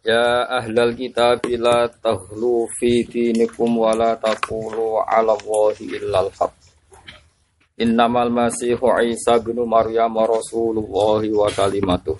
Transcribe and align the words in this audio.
Ya 0.00 0.48
ahlal 0.48 0.96
kitab 0.96 1.44
la 1.60 1.84
taghlu 1.92 2.64
fi 2.72 3.04
dinikum 3.04 3.84
wa 3.84 3.92
la 3.92 4.16
taqulu 4.16 5.04
'ala 5.04 5.36
Allahi 5.36 5.92
illal 5.92 6.32
haq. 6.32 6.56
Innamal 7.80 8.32
masihu 8.32 8.92
Isa 9.04 9.40
bin 9.40 9.60
Maryam 9.64 10.12
rasulullah 10.16 11.20
wa 11.20 11.48
kalimatuh. 11.48 12.16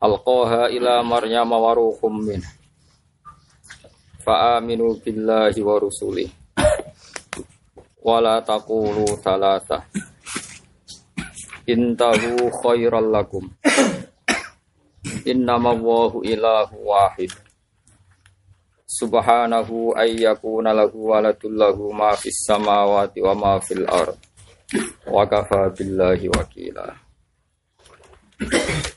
Alqaha 0.00 0.70
ila 0.72 1.04
Maryam 1.04 1.52
wa 1.52 1.72
ruhum 1.74 2.14
min. 2.22 2.40
Fa 4.24 4.60
aminu 4.60 4.96
billahi 5.00 5.60
wa 5.64 5.74
rusulih. 5.80 6.30
Wa 8.04 8.24
la 8.24 8.44
taqulu 8.44 9.18
thalatha. 9.20 9.88
Intahu 11.68 12.48
khairal 12.64 13.10
lakum. 13.10 13.57
Innama 15.28 15.76
Allahu 15.76 16.24
ilahu 16.24 16.88
wahid. 16.88 17.28
Subhanahu 18.88 19.92
ayyakuna 19.92 20.72
lahu 20.72 21.12
waladul 21.12 21.52
lahu 21.52 21.92
ma 21.92 22.16
fis 22.16 22.40
samawati 22.48 23.20
wa 23.20 23.36
ma 23.36 23.52
fil 23.60 23.84
ard. 23.84 24.16
Wa 25.04 25.28
kafa 25.28 25.68
billahi 25.76 26.32
wakila. 26.32 26.96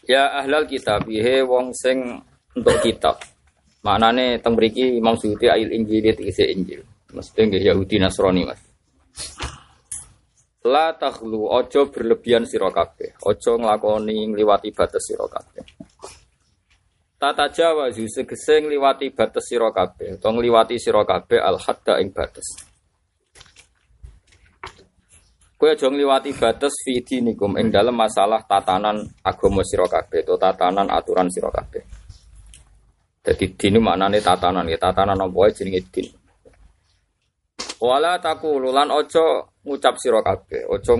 Ya 0.08 0.32
ahlal 0.40 0.72
kitab, 0.72 1.12
he 1.12 1.44
wong 1.44 1.76
sing 1.76 2.24
untuk 2.56 2.80
kitab. 2.80 3.20
Maknane 3.84 4.40
teng 4.40 4.56
mriki 4.56 4.96
Imam 5.02 5.18
Suyuti 5.20 5.52
ayil 5.52 5.76
Injil 5.76 6.16
tegese 6.16 6.48
Injil. 6.48 6.86
Mesti 7.12 7.40
nggih 7.44 7.64
Yahudi 7.76 8.00
Nasrani, 8.00 8.48
Mas. 8.48 8.62
La 10.62 10.94
takhlu 10.94 11.50
ojo 11.50 11.90
berlebihan 11.90 12.46
sira 12.46 12.70
kabeh, 12.70 13.18
ojo 13.26 13.58
nglakoni 13.58 14.30
ngliwati 14.30 14.70
batas 14.70 15.10
sira 15.10 15.26
kabeh. 15.26 15.66
Tata 17.22 17.54
Jawa 17.54 17.94
zu 17.94 18.10
segese 18.10 18.66
ngliwati 18.66 19.14
batas 19.14 19.46
sira 19.46 19.70
kabeh, 19.70 20.18
utawa 20.18 20.42
ngliwati 20.42 20.82
sira 20.82 21.06
kabeh 21.06 21.38
al 21.38 21.62
hadda 21.62 22.02
ing 22.02 22.10
batas. 22.10 22.66
Kowe 25.54 25.70
aja 25.70 25.86
ngliwati 25.86 26.34
batas 26.34 26.74
fi 26.82 26.98
dinikum 27.06 27.62
ing 27.62 27.70
dalam 27.70 27.94
masalah 27.94 28.42
tatanan 28.50 29.06
agama 29.22 29.62
sira 29.62 29.86
kabeh, 29.86 30.26
utawa 30.26 30.50
tatanan 30.50 30.90
aturan 30.90 31.30
sira 31.30 31.54
kabeh. 31.54 31.86
Jadi 33.22 33.54
din 33.54 33.78
maknane 33.78 34.18
tatanan, 34.18 34.66
ya 34.66 34.82
tatanan 34.82 35.22
apa 35.22 35.38
wae 35.38 35.54
jenenge 35.54 35.94
din. 35.94 36.10
Wala 37.86 38.18
takulu 38.18 38.74
lan 38.74 38.90
ojo 38.90 39.62
ngucap 39.62 39.94
sira 40.02 40.26
kabeh, 40.26 40.66
ojo 40.74 40.98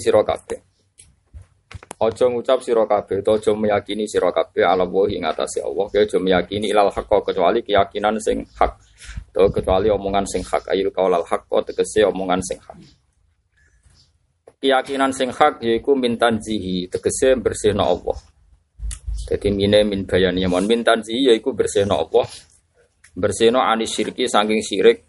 sira 0.00 0.24
kabeh. 0.24 0.67
Ojo 1.98 2.30
ngucap 2.30 2.62
sira 2.62 2.86
kabeh, 2.86 3.26
ojo 3.26 3.58
meyakini 3.58 4.06
sira 4.06 4.30
kabeh 4.30 4.62
ala 4.62 4.86
wa 4.86 5.10
ing 5.10 5.26
atase 5.26 5.58
Allah, 5.58 5.90
ke 5.90 6.06
ojo 6.06 6.22
meyakini 6.22 6.70
ilal 6.70 6.94
haqq 6.94 7.10
kecuali 7.26 7.66
keyakinan 7.66 8.22
sing 8.22 8.46
hak. 8.54 8.78
To 9.34 9.50
kecuali 9.50 9.90
omongan 9.90 10.22
sing 10.22 10.46
hak 10.46 10.70
ayil 10.70 10.94
qaulal 10.94 11.26
haqq 11.26 11.50
tegese 11.66 12.06
omongan 12.06 12.38
sing 12.38 12.62
hak. 12.62 12.78
Keyakinan 14.62 15.10
sing 15.10 15.34
hak 15.34 15.58
yaiku 15.58 15.98
min 15.98 16.14
tanzihi, 16.14 16.86
tegese 16.86 17.34
bersihna 17.34 17.82
Allah. 17.82 18.14
Jadi 19.26 19.50
mine 19.50 19.82
min 19.82 20.06
bayani 20.06 20.46
mon 20.46 20.62
min 20.70 20.86
tanzihi 20.86 21.34
yaiku 21.34 21.50
bersihna 21.50 21.98
Allah. 21.98 22.30
Bersihna 23.18 23.74
anis 23.74 23.90
syirki 23.90 24.30
saking 24.30 24.62
syirik 24.62 25.02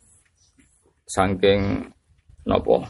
saking 1.06 1.86
napa 2.50 2.82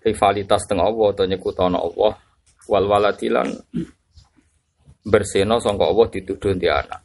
rivalitas 0.00 0.64
teng 0.64 0.80
Allah 0.80 1.12
atau 1.12 1.28
nyekutana 1.28 1.76
Allah 1.76 2.23
wal 2.70 2.86
waladilan 2.88 3.48
berseno 5.04 5.60
sangka 5.60 5.84
Allah 5.84 6.06
dituduh 6.08 6.56
di 6.56 6.68
anak 6.68 7.04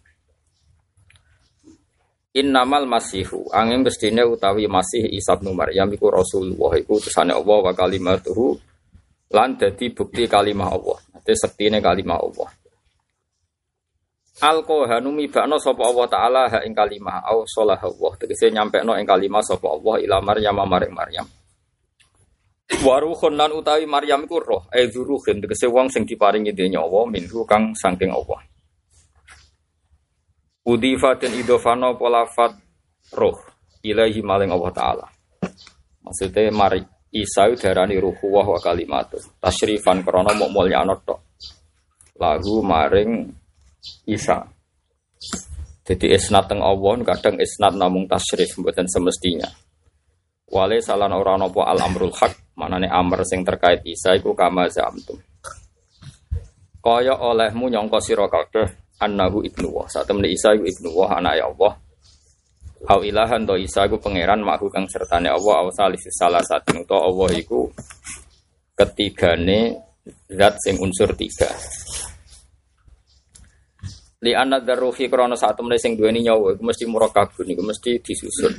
Innamal 2.29 2.85
masihu 2.85 3.49
angin 3.49 3.81
mestine 3.81 4.21
utawi 4.21 4.69
masih 4.69 5.01
Isa 5.09 5.33
bin 5.41 5.57
Maryam 5.57 5.89
iku 5.89 6.13
Rasulullah 6.13 6.77
iku 6.77 7.01
utusane 7.01 7.33
Allah 7.33 7.57
wa 7.57 7.73
kalimatuhu 7.73 8.53
lan 9.33 9.57
dadi 9.57 9.89
bukti 9.89 10.29
kalimah 10.29 10.69
Allah. 10.69 11.01
Dadi 11.25 11.33
sektine 11.33 11.81
kalimah 11.81 12.21
Allah. 12.21 12.49
Alkohanu 14.45 15.09
mibakno 15.09 15.57
sapa 15.57 15.83
Allah 15.83 16.05
taala 16.05 16.41
ha 16.53 16.57
ing 16.63 16.71
kalimah 16.71 17.25
au 17.27 17.49
salah 17.49 17.81
Allah 17.81 18.11
tegese 18.21 18.53
nyampekno 18.53 18.93
ing 18.95 19.09
kalimah 19.09 19.41
sapa 19.41 19.65
Allah 19.65 19.97
ila 19.97 20.21
Maryam 20.21 20.61
maring 20.63 20.93
Maryam. 20.93 21.25
Waruhun 22.69 23.33
lan 23.33 23.49
utawi 23.57 23.89
Maryam 23.89 24.29
iku 24.29 24.37
roh, 24.37 24.63
e 24.69 24.85
zuruhin 24.87 25.41
tegese 25.41 25.65
wong 25.65 25.89
sing 25.89 26.05
diparingi 26.05 26.53
dene 26.53 26.77
nyawa 26.77 27.09
minhu 27.09 27.41
kang 27.49 27.73
saking 27.73 28.13
Allah. 28.13 28.45
Udifa 30.69 31.17
dan 31.17 31.33
idofano 31.33 31.97
polafat 31.97 32.53
roh 33.17 33.35
ilahi 33.81 34.21
maling 34.21 34.53
Allah 34.53 34.71
taala. 34.71 35.05
Maksudnya 36.05 36.53
mari 36.53 36.81
Isa 37.09 37.49
darani 37.57 37.97
ruhu 37.97 38.37
wa 38.37 38.45
kalimat 38.61 39.09
tasyrifan 39.41 40.05
krana 40.05 40.29
mok 40.37 40.53
mulyano 40.53 40.93
tok. 41.01 41.41
Lahu 42.21 42.61
maring 42.61 43.33
Isa. 44.05 44.45
Jadi 45.89 46.05
isnat 46.13 46.45
teng 46.45 46.61
Allah 46.61 47.01
kadang 47.01 47.41
isnat 47.41 47.73
namung 47.73 48.05
tasrif 48.05 48.53
mboten 48.61 48.85
semestinya. 48.85 49.49
Wale 50.53 50.85
salan 50.85 51.17
ora 51.17 51.33
napa 51.33 51.65
al 51.65 51.81
amrul 51.81 52.13
haq, 52.13 52.48
manane 52.59 52.91
amr 52.91 53.23
sing 53.23 53.47
terkait 53.47 53.79
Isa 53.87 54.19
iku 54.19 54.35
kama 54.35 54.67
zamtum. 54.67 55.15
Kaya 56.83 57.15
olehmu 57.15 57.71
nyangka 57.71 58.03
sira 58.03 58.27
kabeh 58.27 58.99
annahu 58.99 59.47
ibnu 59.47 59.71
wa. 59.71 59.87
Satemene 59.87 60.27
Isa 60.27 60.51
iku 60.51 60.67
ibnu 60.67 60.91
wa 60.91 61.15
anak 61.15 61.39
Allah. 61.39 61.73
Au 62.91 62.99
ilahan 62.99 63.47
to 63.47 63.55
Isa 63.55 63.87
iku 63.87 63.95
pangeran 64.03 64.43
makhu 64.43 64.67
kang 64.67 64.83
sertane 64.91 65.31
Allah 65.31 65.63
au 65.63 65.71
salis 65.71 66.03
salah 66.11 66.43
satu 66.43 66.83
to 66.83 66.95
Allah 66.99 67.31
iku 67.39 67.71
ketigane 68.75 69.79
zat 70.27 70.55
sing 70.63 70.79
unsur 70.79 71.11
tiga 71.15 71.51
li 74.19 74.35
anak 74.35 74.67
daruhi 74.67 75.07
krono 75.07 75.35
saat 75.35 75.55
temen 75.55 75.79
sing 75.79 75.95
duweni 75.95 76.23
nyawa 76.23 76.55
iku 76.55 76.63
mesti 76.63 76.83
murakabun 76.87 77.47
iku 77.55 77.63
mesti 77.63 78.03
disusun 78.03 78.53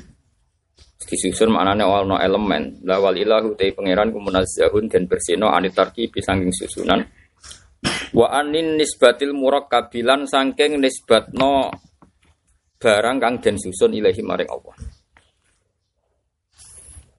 disusun 1.06 1.52
maknane 1.52 1.84
ono 1.84 2.20
elemen. 2.20 2.84
Lawal 2.84 3.16
ilahu 3.16 3.56
te 3.56 3.72
pangeran 3.72 4.12
ku 4.12 4.20
munazzahun 4.20 4.88
dan 4.92 5.08
bersino 5.08 5.48
anitarki 5.48 6.12
bisangking 6.12 6.52
susunan. 6.52 7.00
Wa 8.12 8.26
anin 8.36 8.76
nisbatil 8.76 9.32
murakkabilan 9.32 10.28
saking 10.28 10.76
nisbatno 10.80 11.72
barang 12.80 13.16
kang 13.20 13.34
den 13.40 13.56
susun 13.56 13.96
ilahi 13.96 14.20
maring 14.20 14.50
Allah. 14.52 14.76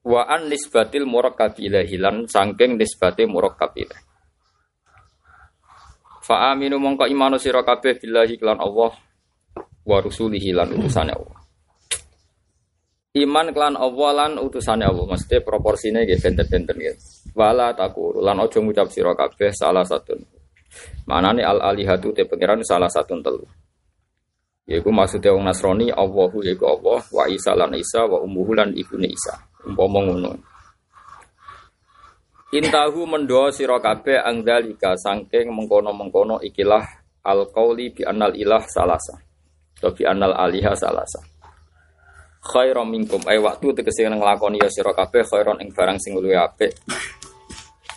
Wa 0.01 0.21
an 0.29 0.49
nisbatil 0.49 1.05
murakkabi 1.05 1.69
ilahi 1.69 1.95
lan 1.97 2.25
saking 2.25 2.77
nisbate 2.77 3.25
murakkab 3.29 3.73
ilahi 3.77 4.09
Fa 6.21 6.53
aminu 6.53 6.77
mongko 6.77 7.09
imanu 7.09 7.41
sira 7.41 7.65
kabeh 7.65 7.97
billahi 7.97 8.37
Allah 8.45 8.93
wa 9.81 9.97
rusulihi 9.97 10.53
lan 10.53 10.69
utusane 10.69 11.17
Allah. 11.17 11.40
Iman 13.11 13.51
kelan 13.51 13.75
Allah 13.75 14.11
lan 14.15 14.31
utusane 14.39 14.87
Allah 14.87 15.03
mesti 15.03 15.43
proporsinya 15.43 15.99
nggih 15.99 16.15
benten-benten 16.15 16.75
nggih. 16.79 16.95
Wala 17.35 17.75
takuru 17.75 18.23
lan 18.23 18.39
aja 18.39 18.63
ngucap 18.63 18.87
sira 18.87 19.11
kabeh 19.11 19.51
salah 19.51 19.83
satu. 19.83 20.15
Manane 21.11 21.43
al 21.43 21.59
alihatu 21.59 22.15
te 22.15 22.23
pangeran 22.23 22.63
salah 22.63 22.87
satu 22.87 23.19
telu. 23.19 23.43
Yaiku 24.63 24.95
maksudnya 24.95 25.35
wong 25.35 25.43
Nasrani 25.43 25.91
Allahu 25.91 26.39
yaiku 26.39 26.71
Allah 26.71 27.03
wa 27.11 27.27
Isa 27.27 27.51
lan 27.51 27.75
Isa 27.75 28.07
wa 28.07 28.23
ummuhu 28.23 28.55
lan 28.55 28.71
ibune 28.79 29.11
Isa. 29.11 29.35
Umpama 29.67 30.07
ngono. 30.07 30.31
Intahu 32.55 33.03
mendo 33.03 33.51
sira 33.51 33.83
kabeh 33.83 34.23
angdalika 34.23 34.95
saking 34.95 35.51
mengkono-mengkono 35.51 36.39
ikilah 36.47 36.83
al 37.27 37.51
qauli 37.51 37.91
bi 37.91 38.07
annal 38.07 38.31
ilah 38.31 38.63
salasa. 38.71 39.19
Atau 39.75 39.91
bi 39.91 40.07
annal 40.07 40.31
aliha 40.31 40.71
salasa. 40.79 41.30
Khairum 42.41 42.89
minkum 42.89 43.21
ay 43.29 43.37
waktu 43.37 43.69
tegese 43.69 44.09
nglakoni 44.09 44.57
ya 44.57 44.65
sira 44.65 44.89
kabeh 44.97 45.21
khairon 45.21 45.61
ing 45.61 45.69
barang 45.69 46.01
sing 46.01 46.17
luwih 46.17 46.41
apik. 46.41 46.73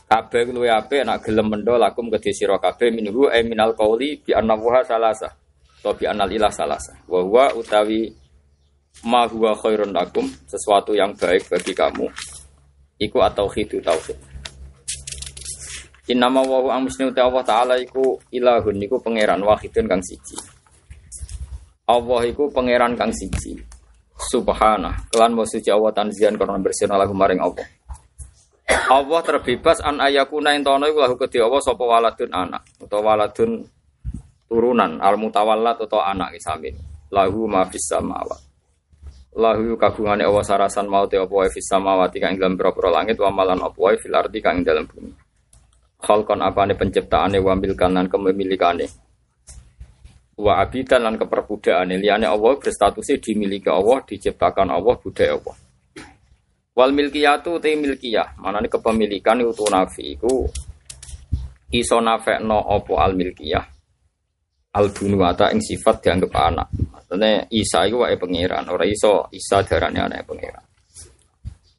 Kabeh 0.05 0.53
luwih 0.53 0.69
apik 0.69 1.01
nek 1.01 1.25
gelem 1.25 1.49
mendo 1.49 1.81
lakum 1.81 2.13
kedhe 2.13 2.29
sira 2.37 2.61
kabeh 2.61 2.93
minhu 2.93 3.25
ay 3.33 3.41
minal 3.41 3.73
qauli 3.73 4.21
bi 4.21 4.37
annahu 4.37 4.69
salasa. 4.85 5.33
Tobi 5.81 6.05
anal 6.05 6.29
ilah 6.29 6.53
salasa. 6.53 6.93
Wa 7.09 7.25
huwa 7.25 7.57
utawi 7.57 8.09
ma 9.05 9.29
huwa 9.29 9.53
khairun 9.53 9.93
lakum, 9.93 10.25
sesuatu 10.49 10.97
yang 10.97 11.13
baik 11.17 11.49
bagi 11.49 11.73
kamu. 11.77 12.09
Iku 13.01 13.21
atau 13.21 13.49
khidu 13.49 13.81
tauhid. 13.85 14.17
Innama 16.09 16.45
wa 16.45 16.61
huwa 16.61 16.85
muslimu 16.85 17.17
Allah 17.17 17.45
taala 17.45 17.75
iku 17.81 18.21
ilahun 18.29 18.77
iku 18.81 19.01
pangeran 19.01 19.41
wahidun 19.41 19.89
kang 19.89 20.05
siji. 20.05 20.37
Allah 21.89 22.21
iku 22.29 22.49
pangeran 22.53 22.97
kang 22.97 23.13
siji. 23.13 23.74
Subhanah, 24.15 25.11
kelan 25.11 25.35
mau 25.35 25.43
suci 25.43 25.75
Allah 25.75 25.91
tanzian 25.91 26.39
karena 26.39 26.55
bersihna 26.63 26.95
lagu 26.95 27.11
maring 27.11 27.43
Allah. 27.43 27.67
Allah 28.89 29.21
terbebas 29.21 29.83
an 29.85 30.01
ayakuna 30.01 30.55
entono 30.55 30.89
iku 30.89 31.05
lahu 31.05 31.19
kedhi 31.19 31.43
Allah 31.43 31.61
sapa 31.61 31.85
waladun 31.85 32.31
anak. 32.31 32.63
Utawa 32.81 33.19
waladun 33.19 33.67
turunan 34.49 35.03
al 35.03 35.19
atau 35.19 36.01
anak 36.01 36.39
isamin 36.39 36.79
lahu 37.13 37.51
ma 37.51 37.67
fis 37.69 37.91
samawat. 37.91 38.41
Lahu 39.35 39.75
kagungane 39.75 40.23
Allah 40.23 40.45
sarasan 40.47 40.87
mau 40.87 41.11
te 41.11 41.19
apa 41.19 41.51
fis 41.51 41.67
samawati 41.67 42.23
kang 42.23 42.39
dalam 42.39 42.55
pira 42.55 42.91
langit 42.91 43.19
wa 43.19 43.35
malan 43.35 43.59
apa 43.61 43.99
fil 43.99 44.15
ardi 44.15 44.39
kang 44.39 44.63
dalam 44.63 44.87
bumi. 44.87 45.11
Khalqan 45.99 46.39
apane 46.39 46.79
penciptaane 46.79 47.43
wa 47.43 47.57
milkan 47.59 47.99
lan 47.99 48.07
kepemilikane 48.07 49.04
wa 50.35 50.59
abidan 50.59 51.07
lan 51.07 51.15
keperbudakane 51.15 51.95
liyane 51.99 52.27
Allah 52.27 52.59
berstatusnya 52.59 53.23
dimiliki 53.23 53.71
Allah 53.71 54.03
diciptakan 54.03 54.75
Allah 54.75 54.95
budaya 54.99 55.39
Allah. 55.39 55.57
Wal 56.75 56.91
milkiyatu 56.91 57.63
te 57.63 57.71
milkiyah. 57.79 58.35
Manane 58.43 58.67
kepemilikan 58.67 59.39
itu 59.39 59.67
nafi. 59.71 60.19
Iku 60.19 60.43
iso 61.71 61.97
nafekno 62.03 62.67
apa 62.67 62.95
al 62.99 63.15
milkiyah? 63.15 63.65
Al 64.75 64.91
bunuwata 64.91 65.55
ing 65.55 65.63
sifat 65.63 66.03
dianggap 66.03 66.35
anak. 66.35 66.69
Maksudnya 66.91 67.47
Isa 67.55 67.87
itu 67.87 68.03
wae 68.03 68.19
pangeran, 68.19 68.67
ora 68.67 68.83
iso 68.83 69.31
Isa 69.31 69.63
darane 69.63 70.03
anak 70.03 70.27
pangeran. 70.27 70.67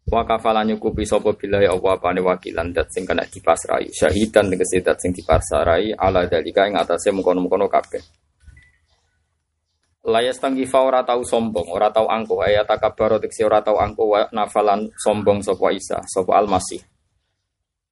Wa 0.07 0.23
kafalan 0.23 0.71
nyukupi 0.71 1.03
sapa 1.03 1.35
ya 1.43 1.75
Allah 1.75 1.91
apane 1.97 2.23
wakilan 2.23 2.71
dat 2.71 2.87
sing 2.93 3.03
kena 3.03 3.27
dipasrai, 3.27 3.91
syahidan 3.91 4.47
tegese 4.47 4.79
dat 4.79 5.01
sing 5.01 5.11
dipasrai 5.11 5.91
ala 5.91 6.23
dalika 6.29 6.69
ing 6.69 6.79
atase 6.79 7.11
mengkono-mengkono 7.11 7.67
kabeh. 7.67 8.24
Layas 10.05 10.37
tanggifa 10.37 10.85
ora 10.85 11.01
tau 11.01 11.25
sombong, 11.25 11.65
ora 11.73 11.89
tau 11.89 12.05
angkuh, 12.05 12.45
ayat 12.45 12.69
takabaro 12.69 13.17
tegese 13.17 13.41
ora 13.41 13.65
tau 13.65 13.81
angkuh 13.81 14.29
nafalan 14.29 14.85
sombong 15.01 15.41
sapa 15.41 15.73
Isa, 15.73 15.97
sapa 16.05 16.37
Al-Masih. 16.37 16.77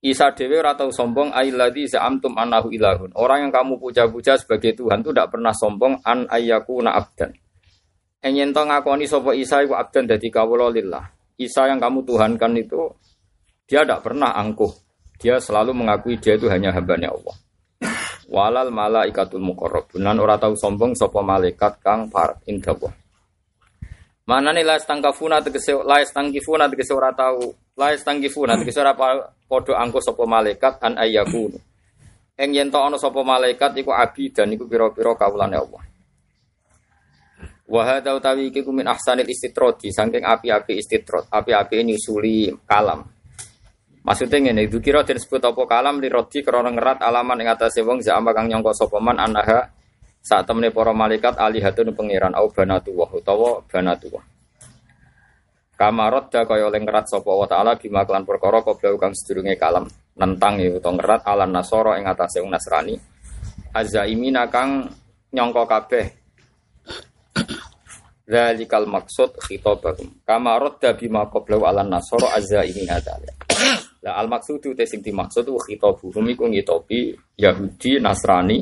Isa 0.03 0.35
dewe 0.35 0.59
ratau 0.59 0.91
sombong 0.91 1.31
ailadi 1.31 1.87
za'amtum 1.87 2.35
anahu 2.35 2.75
ilahun. 2.75 3.15
Orang 3.15 3.47
yang 3.47 3.51
kamu 3.55 3.79
puja-puja 3.79 4.35
sebagai 4.35 4.75
Tuhan 4.75 4.99
itu 4.99 5.15
tidak 5.15 5.31
pernah 5.31 5.55
sombong 5.55 6.03
an 6.03 6.27
ayyaku 6.27 6.83
na 6.83 6.91
abdan. 6.99 7.31
Enyen 8.19 8.51
to 8.51 8.67
ngakoni 8.67 9.07
sapa 9.07 9.31
Isa 9.31 9.63
iku 9.63 9.79
abdan 9.79 10.11
dadi 10.11 10.27
kawula 10.27 10.67
lillah. 10.75 11.07
Isa 11.39 11.71
yang 11.71 11.79
kamu 11.79 12.03
tuhankan 12.03 12.51
itu 12.59 12.91
dia 13.63 13.87
tidak 13.87 14.03
pernah 14.03 14.35
angkuh. 14.35 14.75
Dia 15.23 15.39
selalu 15.39 15.71
mengakui 15.71 16.19
dia 16.19 16.35
itu 16.35 16.51
hanya 16.51 16.75
hambanya 16.75 17.15
Allah. 17.15 17.35
Walal 18.31 18.71
malaikatul 18.71 19.43
muqarrabun 19.43 20.03
lan 20.03 20.19
ora 20.19 20.39
tau 20.39 20.55
sombong 20.55 20.95
sapa 20.95 21.19
malaikat 21.19 21.83
kang 21.83 22.07
par 22.07 22.39
indah 22.47 22.75
Mana 24.23 24.55
nih 24.55 24.63
la 24.63 24.79
stangkafuna 24.79 25.43
tegese 25.43 25.75
la 25.83 25.99
stangkifuna 25.99 26.71
tegese 26.71 26.95
ora 26.95 27.11
tau 27.11 27.51
la 27.75 27.91
stangkifuna 27.91 28.55
tegese 28.55 28.79
ora 28.79 28.95
padha 28.95 29.73
angko 29.75 29.99
sapa 29.99 30.23
malaikat 30.23 30.79
an 30.79 30.95
ayyakunu. 30.95 31.59
Eng 32.39 32.49
yen 32.55 32.71
to 32.71 32.79
ana 32.79 32.95
sapa 32.95 33.19
malaikat 33.19 33.75
iku 33.75 33.91
abi 33.91 34.31
dan 34.31 34.55
iku 34.55 34.63
pira-pira 34.65 35.11
kawulane 35.19 35.59
Allah. 35.59 35.83
Wa 37.67 37.81
hadza 37.83 38.15
utawi 38.15 38.47
iki 38.47 38.63
min 38.71 38.87
ahsanil 38.87 39.27
istitrodi 39.27 39.91
saking 39.91 40.23
api-api 40.23 40.79
istitrod, 40.79 41.27
api-api 41.27 41.83
nyusuli 41.83 42.51
kalam. 42.63 43.12
Maksudnya 44.03 44.51
ngene, 44.51 44.67
itu 44.67 44.83
kira 44.83 45.07
disebut 45.07 45.39
apa 45.39 45.63
kalam 45.63 46.03
li 46.03 46.11
rodi 46.11 46.43
krana 46.43 46.67
ngerat 46.75 46.99
alaman 46.99 47.39
ing 47.39 47.47
atase 47.47 47.79
wong 47.87 48.03
zama 48.03 48.35
kang 48.35 48.51
nyangka 48.51 48.75
sapa 48.75 48.99
man 48.99 49.15
anaha 49.15 49.71
saat 50.19 50.43
temene 50.43 50.75
para 50.75 50.91
malaikat 50.91 51.39
alihatun 51.39 51.95
pangeran 51.95 52.35
au 52.35 52.51
banatu 52.51 52.91
wa 52.91 53.07
utawa 53.07 53.63
banatu 53.63 54.11
wa. 54.11 54.21
Kamarot 55.79 56.27
da 56.35 56.43
kaya 56.43 56.67
oleh 56.67 56.83
ngerat 56.83 57.07
sapa 57.07 57.31
wa 57.31 57.47
taala 57.47 57.79
bima 57.79 58.03
kelan 58.03 58.27
perkara 58.27 58.59
koblau 58.59 58.99
kang 58.99 59.15
sedurunge 59.15 59.55
kalam 59.55 59.87
nentang 60.19 60.59
ya 60.59 60.75
utawa 60.75 60.99
ngerat 60.99 61.21
alan 61.23 61.51
nasara 61.55 61.95
ing 61.95 62.03
atase 62.03 62.43
wong 62.43 62.51
Nasrani. 62.51 62.95
Azaimina 63.71 64.51
kang 64.51 64.83
nyangka 65.31 65.63
kabeh 65.63 66.05
Zalikal 68.23 68.87
maksud 68.87 69.35
khitabahum. 69.35 70.23
Kamarot 70.23 70.79
da 70.79 70.95
bima 70.95 71.27
qablau 71.27 71.67
alan 71.67 71.91
nasara 71.91 72.31
azaimina 72.35 72.99
dzalik. 73.03 73.42
Lah 74.03 74.19
al 74.19 74.27
maksudu 74.27 74.75
te 74.75 74.83
sing 74.83 74.99
dimaksud 74.99 75.47
ku 75.47 75.55
khitabuhum 75.55 76.27
iku 76.35 76.51
ngitopi 76.51 77.15
Yahudi 77.39 78.03
Nasrani 78.03 78.59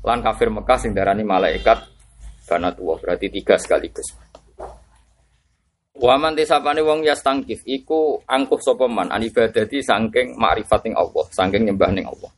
lan 0.00 0.24
kafir 0.24 0.48
Mekah 0.48 0.78
sing 0.80 0.96
darani 0.96 1.20
malaikat 1.20 1.84
banatullah 2.48 2.96
berarti 2.96 3.28
tiga 3.28 3.60
sekaligus. 3.60 4.16
Waman 5.94 6.32
tisapane 6.32 6.80
wong 6.80 7.04
yastangkif 7.04 7.60
iku 7.68 8.18
angkuh 8.24 8.58
sapa 8.58 8.88
man 8.88 9.12
an 9.12 9.22
ibadati 9.22 9.78
saking 9.78 10.34
makrifating 10.34 10.96
Allah, 10.96 11.24
saking 11.30 11.68
nyembah 11.70 11.90
ning 11.92 12.08
Allah. 12.08 12.32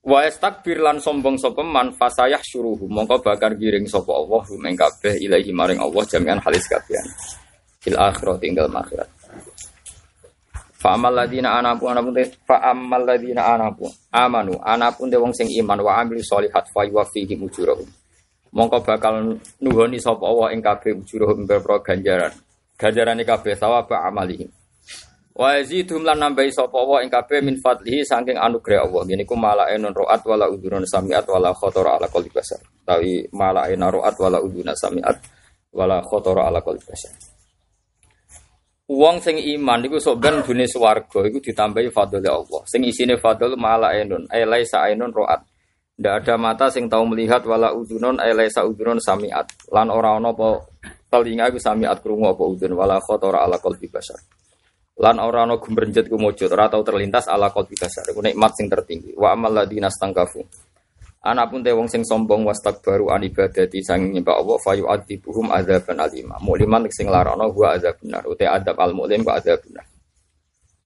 Wa 0.00 0.24
istakbir 0.24 0.80
lan 0.80 0.98
sombong 0.98 1.36
sapa 1.36 1.60
man 1.60 1.92
fasayah 1.92 2.40
syuruhu 2.40 2.88
mongko 2.88 3.20
bakar 3.20 3.52
giring 3.54 3.84
sapa 3.84 4.16
Allah 4.16 4.42
ing 4.48 4.76
kabeh 4.80 5.22
ilahi 5.22 5.52
maring 5.52 5.78
Allah 5.78 6.02
jami'an 6.08 6.40
halis 6.40 6.64
kabehan. 6.66 7.04
Fil 7.84 8.00
akhirat 8.00 8.40
tinggal 8.40 8.66
akhirat. 8.72 9.08
Fa 10.80 10.96
amal 10.96 11.12
ladina 11.12 11.60
anapu 11.60 11.92
anapun 11.92 12.16
te 12.16 12.24
fa 12.48 12.72
amal 12.72 13.04
ladina 13.04 13.52
anapu 13.52 13.84
amanu 14.08 14.56
anapun 14.64 15.12
te 15.12 15.16
wong 15.20 15.36
sing 15.36 15.52
iman 15.60 15.76
wa 15.84 16.00
amil 16.00 16.24
sholihat 16.24 16.64
fa 16.72 16.88
yuwaffihim 16.88 17.44
ujurahum 17.44 17.84
mongko 18.50 18.82
bakal 18.82 19.38
nuhoni 19.62 19.98
sapa 20.02 20.26
Allah 20.26 20.54
ing 20.54 20.62
kabeh 20.62 20.98
ujuruhum 20.98 21.46
berpro 21.46 21.78
ganjaran. 21.82 22.34
Ganjarane 22.74 23.22
kabeh 23.22 23.54
sawaba 23.54 24.06
amalihi. 24.10 24.46
Wa 25.30 25.56
yazidhum 25.56 26.02
lan 26.02 26.18
nambahi 26.18 26.50
sapa 26.50 26.74
Allah 26.74 27.06
ing 27.06 27.10
kabeh 27.10 27.40
min 27.40 27.56
fadlihi 27.62 28.02
saking 28.02 28.36
anugerah 28.36 28.90
Allah. 28.90 29.02
Ngene 29.06 29.24
ku 29.24 29.38
malaenun 29.38 29.94
roat 29.94 30.22
wala 30.26 30.50
udurun 30.50 30.84
samiat 30.84 31.24
wala 31.30 31.54
khatara 31.54 31.96
ala 31.96 32.06
qalbi 32.10 32.30
basar. 32.34 32.60
Tawi 32.82 33.30
malaena 33.30 33.88
roat 33.88 34.14
wala 34.18 34.42
uduna 34.42 34.74
samiat 34.74 35.16
wala 35.70 36.02
khatara 36.02 36.50
ala 36.50 36.58
qalbi 36.58 36.82
basar. 36.82 37.29
Wong 38.90 39.22
sing 39.22 39.38
iman 39.38 39.86
iku 39.86 40.02
sok 40.02 40.18
ben 40.18 40.42
dunia 40.42 40.66
swarga 40.66 41.22
iku 41.22 41.38
ditambahi 41.38 41.94
fadl 41.94 42.18
Allah. 42.26 42.62
Sing 42.66 42.82
isine 42.82 43.14
fadl 43.14 43.54
malaenun 43.54 44.26
ay 44.26 44.42
laisa 44.42 44.82
ainun 44.82 45.14
roat 45.14 45.46
Ndak 46.00 46.24
ada 46.24 46.34
mata 46.40 46.66
sing 46.72 46.88
tahu 46.88 47.12
melihat 47.12 47.44
wala 47.44 47.76
udunun 47.76 48.16
ailesa 48.16 48.64
udunun 48.64 48.96
samiat. 48.96 49.68
Lan 49.68 49.92
ora 49.92 50.16
ana 50.16 50.32
apa 50.32 50.64
telinga 51.12 51.52
iku 51.52 51.60
samiat 51.60 52.00
krungu 52.00 52.32
apa 52.32 52.40
udun 52.40 52.72
wala 52.72 52.96
khotora 53.04 53.44
ala 53.44 53.60
qalbi 53.60 53.84
basar. 53.92 54.16
Lan 54.96 55.20
ora 55.20 55.44
ana 55.44 55.60
gumrenjet 55.60 56.08
ku 56.08 56.16
mujud 56.16 56.48
ora 56.56 56.72
tau 56.72 56.80
terlintas 56.80 57.28
ala 57.28 57.52
qalbi 57.52 57.76
basar. 57.76 58.08
Iku 58.08 58.24
nikmat 58.24 58.56
sing 58.56 58.72
tertinggi. 58.72 59.12
Wa 59.12 59.36
amal 59.36 59.52
ladina 59.52 59.92
stangkafu. 59.92 60.40
Anapun 61.20 61.60
te 61.60 61.68
wong 61.76 61.84
sing 61.84 62.00
sombong 62.00 62.48
wastakbaru 62.48 63.12
an 63.12 63.20
ibadati 63.20 63.84
sang 63.84 64.08
nyembah 64.08 64.40
Allah 64.40 64.56
fayu 64.64 64.88
adibuhum 64.88 65.52
adzaban 65.52 66.00
alima. 66.00 66.40
Muliman 66.40 66.88
sing 66.88 67.12
larono 67.12 67.52
gua 67.52 67.76
adzab 67.76 68.00
benar. 68.00 68.24
Ute 68.24 68.48
adab 68.48 68.80
al 68.80 68.96
mulim 68.96 69.20
ku 69.20 69.28
adzab 69.28 69.60
benar. 69.60 69.84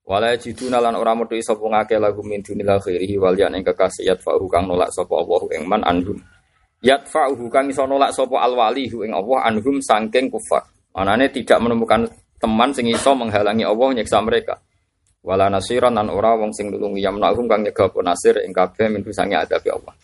Wala 0.03 0.35
jiduna 0.35 0.83
lan 0.83 0.99
ora 0.99 1.15
metu 1.15 1.39
sapa 1.39 1.63
ngake 1.63 2.03
lagu 2.03 2.27
min 2.27 2.43
dunil 2.43 2.67
khairihi 2.67 3.15
wal 3.15 3.39
yan 3.39 3.55
ing 3.55 3.63
kekasih 3.63 4.11
yatfa'u 4.11 4.43
kang 4.51 4.67
nolak 4.67 4.91
sapa 4.91 5.15
Allah 5.17 5.43
ing 5.55 5.71
man 5.71 5.87
anhum. 5.87 6.19
Yatfa'u 6.83 7.39
kang 7.47 7.71
iso 7.71 7.87
nolak 7.87 8.11
sapa 8.11 8.43
al 8.43 8.59
wali 8.59 8.91
ing 8.91 9.15
Allah 9.15 9.39
anhum 9.49 9.79
sangking 9.79 10.35
kufar. 10.35 10.67
Manane 10.99 11.31
tidak 11.31 11.63
menemukan 11.63 12.11
teman 12.43 12.75
sing 12.75 12.91
iso 12.91 13.15
menghalangi 13.15 13.63
Allah 13.63 14.03
nyiksa 14.03 14.19
mereka. 14.19 14.59
Wala 15.25 15.47
nasiran 15.47 15.95
lan 15.95 16.11
ora 16.11 16.37
wong 16.37 16.51
sing 16.53 16.69
nulungi 16.75 17.01
yamnahum 17.01 17.47
kang 17.47 17.63
nyegah 17.65 17.89
nasir 18.03 18.37
ing 18.43 18.51
kabeh 18.51 18.91
min 18.91 19.01
sange 19.15 19.39
adabi 19.39 19.73
Allah. 19.73 19.95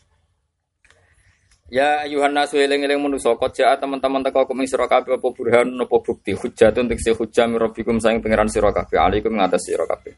Ya 1.71 2.03
ayuhan 2.03 2.35
nasu 2.35 2.59
eling-eling 2.59 2.99
manusa 2.99 3.31
jaa 3.55 3.79
teman-teman 3.79 4.27
teko 4.27 4.43
kuming 4.43 4.67
sira 4.67 4.91
kabeh 4.91 5.23
apa 5.23 5.29
burhan 5.31 5.79
apa 5.79 5.97
bukti 6.03 6.35
hujatun 6.35 6.91
tekse 6.91 7.15
hujjah 7.15 7.47
mirabbikum 7.47 8.03
saing 8.03 8.19
pangeran 8.19 8.51
sira 8.51 8.75
kabeh 8.75 8.99
alaikum 8.99 9.39
ngatas 9.39 9.71
sira 9.71 9.87
kabeh. 9.87 10.11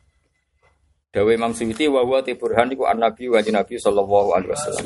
Dawe 1.13 1.29
Imam 1.29 1.53
Suyuti 1.53 1.93
wa 1.93 2.01
huwa 2.09 2.25
ti 2.25 2.41
burhan 2.41 2.73
iku 2.73 2.89
an-nabi 2.89 3.29
wa 3.29 3.37
nabi 3.37 3.77
sallallahu 3.77 4.29
alaihi 4.33 4.49
wasallam. 4.49 4.85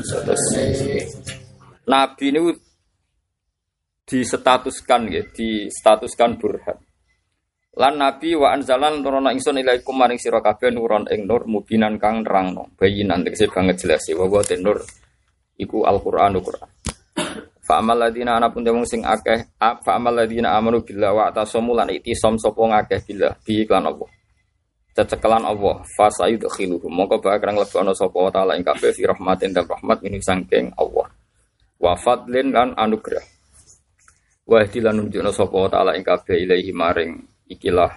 Nabi 1.87 2.27
niku 2.35 2.51
disetatuskan 4.11 5.07
ya, 5.07 5.23
distatuskan 5.23 6.35
burhan. 6.35 6.83
Lan 7.79 7.95
nabi 7.95 8.35
wa 8.35 8.51
anzalan 8.51 9.07
turuna 9.07 9.31
ingsun 9.31 9.63
ilaikum 9.63 9.95
maring 9.95 10.19
sira 10.19 10.43
kabeh 10.43 10.75
nuron 10.75 11.07
ing 11.15 11.31
nur 11.31 11.47
mubinan 11.47 11.95
kang 12.03 12.27
nerangno 12.27 12.75
bayinan 12.75 13.23
tegese 13.23 13.47
banget 13.47 13.87
jelas 13.87 14.03
ya 14.11 14.19
wa 14.19 14.27
huwa 14.27 14.43
nur 14.59 14.83
iku 15.61 15.85
Al-Qur'an 15.85 16.37
Quran. 16.39 16.69
Fa 17.67 17.83
amal 17.83 17.99
ladina 17.99 18.39
ana 18.39 18.47
pun 18.47 18.63
demung 18.63 18.87
sing 18.87 19.03
akeh 19.03 19.59
fa 19.59 19.99
amal 19.99 20.15
ladina 20.15 20.55
amanu 20.55 20.87
billah 20.87 21.11
wa 21.11 21.23
atasamu 21.27 21.75
lan 21.75 21.91
itisam 21.91 22.39
sapa 22.39 22.63
ngakeh 22.63 23.03
billah 23.03 23.35
bi 23.43 23.67
iklan 23.67 23.91
Allah. 23.91 24.07
Cecekelan 24.95 25.43
Allah 25.43 25.83
fa 25.85 26.07
sayudkhiluhum 26.07 26.89
mongko 26.89 27.19
bakal 27.19 27.53
nglebokno 27.53 27.91
sapa 27.91 28.17
wa 28.17 28.31
taala 28.31 28.55
ing 28.55 28.63
kabeh 28.63 28.95
fi 28.95 29.03
rahmatin 29.05 29.51
dan 29.51 29.67
rahmat 29.67 29.99
min 30.07 30.15
sangking 30.23 30.71
Allah. 30.79 31.11
Wa 31.83 31.99
fadlin 31.99 32.55
lan 32.55 32.73
anugerah. 32.79 33.27
Wa 34.47 34.63
ihdilan 34.63 34.95
nunjukna 35.03 35.35
sapa 35.35 35.59
taala 35.67 35.99
ing 35.99 36.07
kabeh 36.07 36.47
ilaihi 36.47 36.71
maring 36.71 37.19
ikilah 37.51 37.91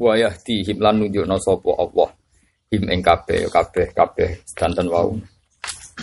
wa 0.00 0.16
yahdihim 0.16 0.80
lan 0.80 0.96
nunjukna 0.96 1.36
sapa 1.36 1.70
Allah 1.76 2.08
him 2.70 2.86
ing 2.86 3.02
kabeh 3.02 3.50
kabeh 3.50 3.90
kabeh 3.92 4.30
sedanten 4.46 4.86
wau 4.88 5.12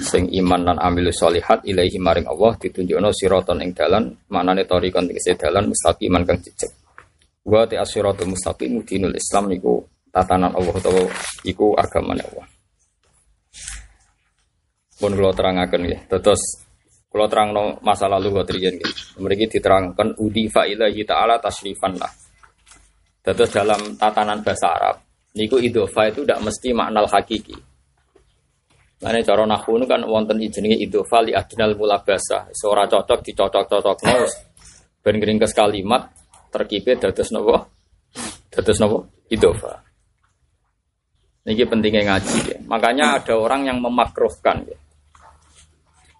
sing 0.01 0.29
iman 0.43 0.61
lan 0.67 0.77
amilu 0.77 1.09
solihat 1.09 1.65
ilaihi 1.65 1.97
maring 1.97 2.29
Allah 2.29 2.53
ditunjukno 2.57 3.09
siraton 3.13 3.61
ing 3.63 3.73
dalan 3.73 4.13
manane 4.29 4.63
tariqon 4.67 5.09
tegese 5.09 5.37
dalan 5.37 5.69
mustaqiman 5.71 6.23
kang 6.27 6.39
jejeg. 6.41 6.71
Wa 7.47 7.63
ta 7.63 7.79
asiratul 7.81 8.35
mustaqim 8.35 8.83
dinul 8.83 9.15
islam 9.15 9.47
niku 9.47 9.79
tatanan 10.11 10.51
Allah 10.51 10.73
utawa 10.75 11.03
iku 11.47 11.73
agamane 11.79 12.21
Allah. 12.27 12.45
Pun 14.97 15.13
kula 15.13 15.31
terangaken 15.31 15.81
nggih. 15.87 16.01
Terus 16.09 16.41
kula 17.07 17.29
terangno 17.31 17.79
masa 17.85 18.11
lalu 18.11 18.41
kok 18.41 18.51
riyen 18.51 18.75
mriki 19.21 19.47
diterangkan 19.47 20.19
udifa 20.19 20.67
ilahi 20.67 21.07
taala 21.07 21.39
tasrifan 21.39 21.95
lah. 21.95 22.11
Terus 23.23 23.49
dalam 23.51 23.95
tatanan 23.95 24.43
bahasa 24.43 24.67
Arab 24.75 24.95
niku 25.37 25.61
idofa 25.61 26.09
itu 26.09 26.25
tidak 26.25 26.41
mesti 26.41 26.73
makna 26.73 27.05
hakiki 27.05 27.76
Nah, 28.97 29.13
cara 29.21 29.45
nahu 29.45 29.77
kan 29.85 30.01
wonten 30.09 30.41
jenenge 30.49 30.81
idofa 30.81 31.21
li 31.21 31.29
adnal 31.29 31.77
mulabasa. 31.77 32.49
Seora 32.49 32.89
cocok 32.89 33.21
dicocok-cocok 33.21 33.97
nol. 34.09 34.25
Ben 35.05 35.21
ke 35.21 35.47
kalimat 35.53 36.09
terkipe 36.49 36.97
dados 36.97 37.29
nopo? 37.29 37.55
Dados 38.49 38.77
nopo? 38.81 38.97
Idofa. 39.29 39.85
Ini 41.47 41.63
pentingnya 41.63 42.03
ngaji 42.09 42.37
ya. 42.43 42.57
Makanya 42.65 43.21
ada 43.21 43.37
orang 43.37 43.69
yang 43.69 43.79
memakruhkan 43.79 44.65
ya. 44.65 44.77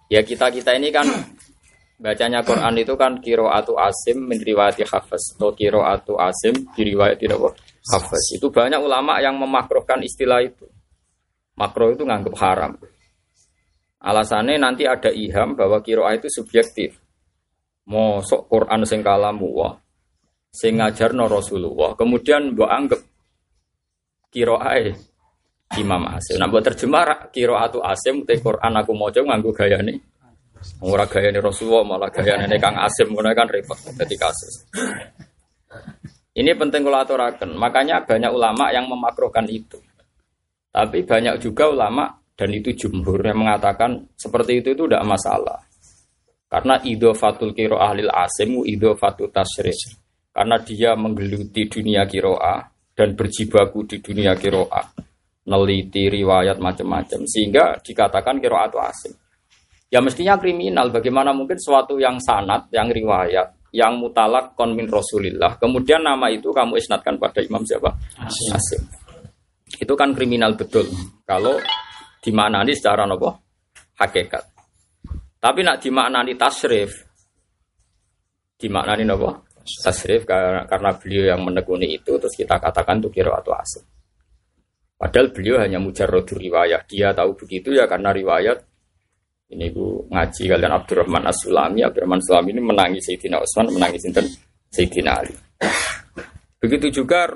Ya 0.08 0.20
kita 0.24 0.48
kita 0.48 0.72
ini 0.78 0.88
kan 0.94 1.04
bacanya 2.04 2.46
Quran 2.46 2.78
itu 2.78 2.94
kan 2.94 3.18
kiro 3.20 3.50
atu 3.50 3.76
asim 3.76 4.24
menriwati 4.24 4.86
hafaz 4.88 5.36
atau 5.36 5.52
kiro 5.52 5.84
atu 5.84 6.16
asim 6.16 6.54
diriwayati? 6.72 7.28
Hafaz. 7.90 8.38
Itu 8.38 8.48
banyak 8.54 8.80
ulama 8.80 9.18
yang 9.18 9.36
memakruhkan 9.36 10.00
istilah 10.00 10.40
itu. 10.46 10.64
Makro 11.58 11.90
itu 11.90 12.06
nganggep 12.06 12.34
haram. 12.38 12.78
Alasannya 13.98 14.62
nanti 14.62 14.86
ada 14.86 15.10
iham 15.10 15.58
bahwa 15.58 15.82
kiroah 15.82 16.14
itu 16.14 16.30
subjektif. 16.30 16.94
Mosok 17.90 18.46
Quran 18.46 18.86
sing 18.86 19.02
kalamu 19.02 19.48
wah, 19.50 19.74
sing 20.54 20.78
no 20.78 21.24
Rasulullah. 21.26 21.98
Kemudian 21.98 22.54
mbok 22.54 22.70
anggap 22.70 23.00
kiroah 24.30 24.94
Imam 25.76 26.08
Asim. 26.14 26.40
Nah, 26.40 26.48
buat 26.48 26.64
terjemah 26.64 27.28
kiroah 27.34 27.68
itu 27.68 27.80
Asim, 27.82 28.22
te 28.22 28.38
Quran 28.38 28.72
aku 28.78 28.94
mau 28.94 29.10
coba 29.10 29.34
nganggu 29.34 29.50
gaya 29.52 29.82
nih. 29.82 29.98
Gaya 30.80 31.28
nih 31.34 31.42
Rasulullah 31.42 31.84
malah 31.84 32.08
gaya 32.08 32.40
nih 32.46 32.56
Kang 32.62 32.78
Asim, 32.78 33.12
mana 33.12 33.34
kan 33.34 33.50
repot 33.50 33.76
jadi 33.76 34.14
kasus. 34.14 34.64
Ini 36.38 36.54
penting 36.54 36.86
aturakan. 36.86 37.58
Makanya 37.58 38.06
banyak 38.06 38.30
ulama 38.30 38.70
yang 38.70 38.86
memakrokan 38.86 39.50
itu. 39.50 39.82
Tapi 40.68 41.02
banyak 41.02 41.40
juga 41.40 41.72
ulama 41.72 42.06
dan 42.38 42.54
itu 42.54 42.70
jumhur 42.70 43.18
yang 43.24 43.42
mengatakan 43.42 44.06
seperti 44.14 44.62
itu 44.62 44.78
itu 44.78 44.84
tidak 44.86 45.02
masalah. 45.02 45.58
Karena 46.48 46.80
fatul 47.12 47.52
kiro 47.52 47.76
ahlil 47.76 48.08
asimu 48.08 48.64
fatul 48.96 49.28
tasrih. 49.28 49.76
Karena 50.32 50.56
dia 50.62 50.94
menggeluti 50.94 51.66
dunia 51.66 52.06
kiroah 52.06 52.62
dan 52.94 53.18
berjibaku 53.18 53.84
di 53.90 53.96
dunia 53.98 54.38
kiroah. 54.38 54.86
Neliti 55.48 56.08
riwayat 56.08 56.56
macam-macam. 56.62 57.26
Sehingga 57.26 57.76
dikatakan 57.82 58.38
kiroah 58.38 58.70
itu 58.70 58.78
asim. 58.78 59.12
Ya 59.88 59.98
mestinya 59.98 60.38
kriminal. 60.38 60.94
Bagaimana 60.94 61.34
mungkin 61.34 61.58
suatu 61.58 61.98
yang 61.98 62.20
sanat, 62.20 62.68
yang 62.70 62.86
riwayat, 62.92 63.72
yang 63.72 63.98
mutalak 63.98 64.54
konmin 64.54 64.88
rasulillah. 64.88 65.56
Kemudian 65.58 66.04
nama 66.04 66.28
itu 66.32 66.52
kamu 66.52 66.76
isnatkan 66.76 67.16
pada 67.16 67.40
imam 67.44 67.64
siapa? 67.64 67.92
Asim. 68.20 68.52
asim. 68.54 69.07
Itu 69.76 69.92
kan 69.92 70.16
kriminal 70.16 70.56
betul. 70.56 70.88
Kalau 71.28 71.60
dimaknani 72.24 72.72
secara 72.72 73.04
nopo 73.04 73.36
hakikat. 74.00 74.44
Tapi 75.38 75.60
nak 75.62 75.78
dimaknani 75.78 76.34
tasrif, 76.34 76.90
dimaknani 78.58 79.04
nopo 79.04 79.44
tasrif 79.84 80.24
karena, 80.24 80.64
karena 80.64 80.90
beliau 80.96 81.24
yang 81.36 81.40
menekuni 81.44 81.94
itu 81.94 82.16
terus 82.16 82.32
kita 82.32 82.56
katakan 82.56 82.98
itu 83.04 83.12
kira 83.12 83.36
atau 83.36 83.52
asal. 83.54 83.84
Padahal 84.98 85.30
beliau 85.30 85.62
hanya 85.62 85.78
mujarrodur 85.78 86.42
riwayat. 86.42 86.90
Dia 86.90 87.14
tahu 87.14 87.38
begitu 87.38 87.70
ya 87.70 87.86
karena 87.86 88.10
riwayat 88.10 88.58
ini 89.48 89.70
bu 89.70 90.10
ngaji 90.10 90.42
kalian 90.50 90.72
Abdurrahman 90.74 91.24
As-Sulami. 91.30 91.86
Abdurrahman 91.86 92.18
As-Sulami 92.18 92.48
ini 92.50 92.62
menangis 92.66 93.06
Sayyidina 93.06 93.38
Utsman, 93.38 93.70
menangis 93.70 94.02
Sayyidina 94.74 95.10
Ali. 95.22 95.34
Begitu 96.58 97.00
juga 97.00 97.30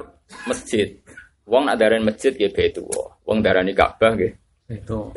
masjid. 0.50 0.98
Wong 1.46 1.66
nak 1.66 1.76
darani 1.78 2.06
masjid 2.06 2.30
nggih 2.30 2.52
betu. 2.54 2.86
Wong 3.26 3.42
darani 3.42 3.74
Ka'bah 3.74 4.14
nggih. 4.14 4.32
Itu. 4.70 5.10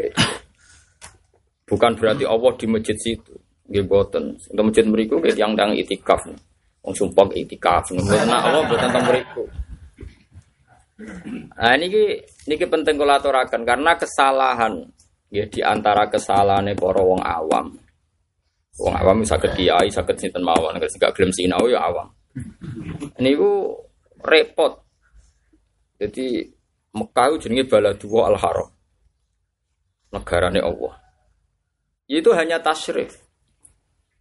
Bukan 1.66 1.92
berarti 1.98 2.26
Allah 2.26 2.52
di 2.58 2.66
masjid 2.66 2.98
situ. 2.98 3.34
Nggih 3.70 3.86
boten. 3.86 4.34
Untuk 4.34 4.64
masjid 4.74 4.86
mriku 4.86 5.22
nggih 5.22 5.38
yang 5.38 5.54
dang 5.54 5.78
itikaf. 5.78 6.26
Wong 6.82 6.94
sumpah 6.94 7.30
itikaf. 7.34 7.94
Mboten 7.94 8.30
Allah 8.30 8.64
boten 8.66 8.90
teng 8.90 9.06
mriku. 9.06 9.44
Nah 11.60 11.76
ini 11.76 12.16
niki 12.48 12.66
penting 12.72 12.96
kula 12.96 13.20
aturaken 13.20 13.68
karena 13.68 14.00
kesalahan 14.00 14.80
ya 15.28 15.44
di 15.44 15.60
antara 15.60 16.08
kesalahannya 16.08 16.72
para 16.80 17.04
wong 17.04 17.20
awam. 17.20 17.76
Wong 18.80 18.96
awam 18.96 19.24
saged 19.28 19.56
kiai, 19.56 19.88
saged 19.92 20.20
sinten 20.20 20.44
mawon, 20.44 20.76
nek 20.76 20.88
gak 21.00 21.16
gelem 21.16 21.32
sinau 21.36 21.68
ya 21.68 21.84
awam. 21.84 22.12
Niku 23.20 23.76
repot 24.24 24.85
jadi 25.96 26.52
Mekah 26.96 27.26
itu 27.36 27.48
jenenge 27.48 27.68
Baladua 27.68 28.32
Al-Haram. 28.32 28.70
Negarane 30.16 30.64
Allah. 30.64 30.96
Itu 32.08 32.32
hanya 32.32 32.64
tasrif. 32.64 33.20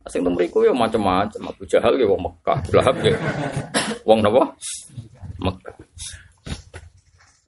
Asing 0.03 0.27
temriku 0.27 0.67
ya 0.67 0.75
macam-macam. 0.75 1.55
Abu 1.55 1.63
Jahal 1.71 1.95
ya 1.97 2.07
wong 2.11 2.23
Mekah, 2.29 2.59
Lahab 2.75 2.99
ya 3.01 3.15
wong 4.09 4.21
napa? 4.21 4.43
Mekah. 5.39 5.75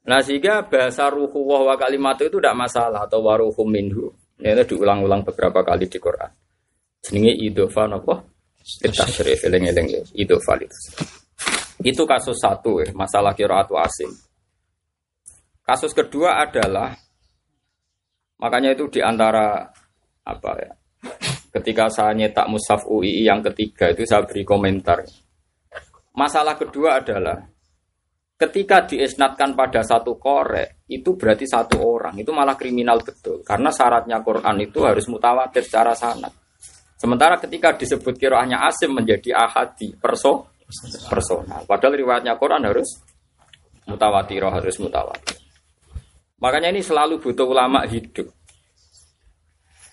Nah 0.07 0.23
sehingga 0.23 0.63
bahasa 0.63 1.11
ruhu 1.11 1.43
wa 1.51 1.75
kalimat 1.75 2.15
itu 2.23 2.39
tidak 2.39 2.55
masalah 2.55 3.11
atau 3.11 3.27
waruhu 3.27 3.67
minhu. 3.67 4.15
Ini 4.39 4.63
diulang-ulang 4.63 5.27
beberapa 5.27 5.67
kali 5.67 5.91
di 5.91 5.99
Quran. 5.99 6.31
Jenenge 7.03 7.35
idofa 7.35 7.91
napa? 7.91 8.23
Tasrif 8.83 9.47
eling-eling 9.47 10.07
idofa 10.15 10.55
itu. 10.63 10.79
Itu 11.85 12.09
kasus 12.09 12.41
satu 12.41 12.81
ya, 12.81 12.93
masalah 12.97 13.37
kiraatu 13.37 13.77
asim. 13.77 14.09
Kasus 15.67 15.93
kedua 15.93 16.41
adalah 16.41 16.95
makanya 18.39 18.73
itu 18.73 18.87
di 18.89 19.01
antara 19.03 19.67
apa 20.23 20.51
ya? 20.57 20.73
Ketika 21.53 21.89
saya 21.89 22.13
nyetak 22.13 22.47
Musaf 22.53 22.85
UI 22.85 23.25
yang 23.25 23.41
ketiga 23.41 23.91
itu 23.91 24.05
saya 24.05 24.25
beri 24.25 24.45
komentar. 24.45 25.03
Masalah 26.17 26.57
kedua 26.57 27.01
adalah 27.01 27.45
ketika 28.37 28.85
diisnatkan 28.85 29.57
pada 29.57 29.81
satu 29.81 30.21
korek 30.21 30.85
itu 30.93 31.17
berarti 31.17 31.49
satu 31.49 31.81
orang 31.81 32.21
itu 32.21 32.29
malah 32.37 32.53
kriminal 32.53 33.01
betul 33.01 33.41
karena 33.41 33.73
syaratnya 33.73 34.21
Quran 34.21 34.57
itu 34.61 34.85
harus 34.85 35.09
mutawatir 35.09 35.65
secara 35.65 35.97
sanad. 35.97 36.33
Sementara 36.97 37.37
ketika 37.41 37.77
disebut 37.77 38.17
kiroahnya 38.17 38.65
asim 38.65 38.93
menjadi 38.93 39.37
ahadi 39.37 39.97
perso 39.97 40.56
personal. 41.07 41.63
Padahal 41.65 41.95
riwayatnya 41.95 42.35
Quran 42.39 42.67
harus 42.67 43.03
mutawatir, 43.87 44.43
harus 44.43 44.77
mutawatir. 44.83 45.39
Makanya 46.43 46.75
ini 46.75 46.85
selalu 46.85 47.23
butuh 47.23 47.49
ulama 47.49 47.87
hidup. 47.89 48.29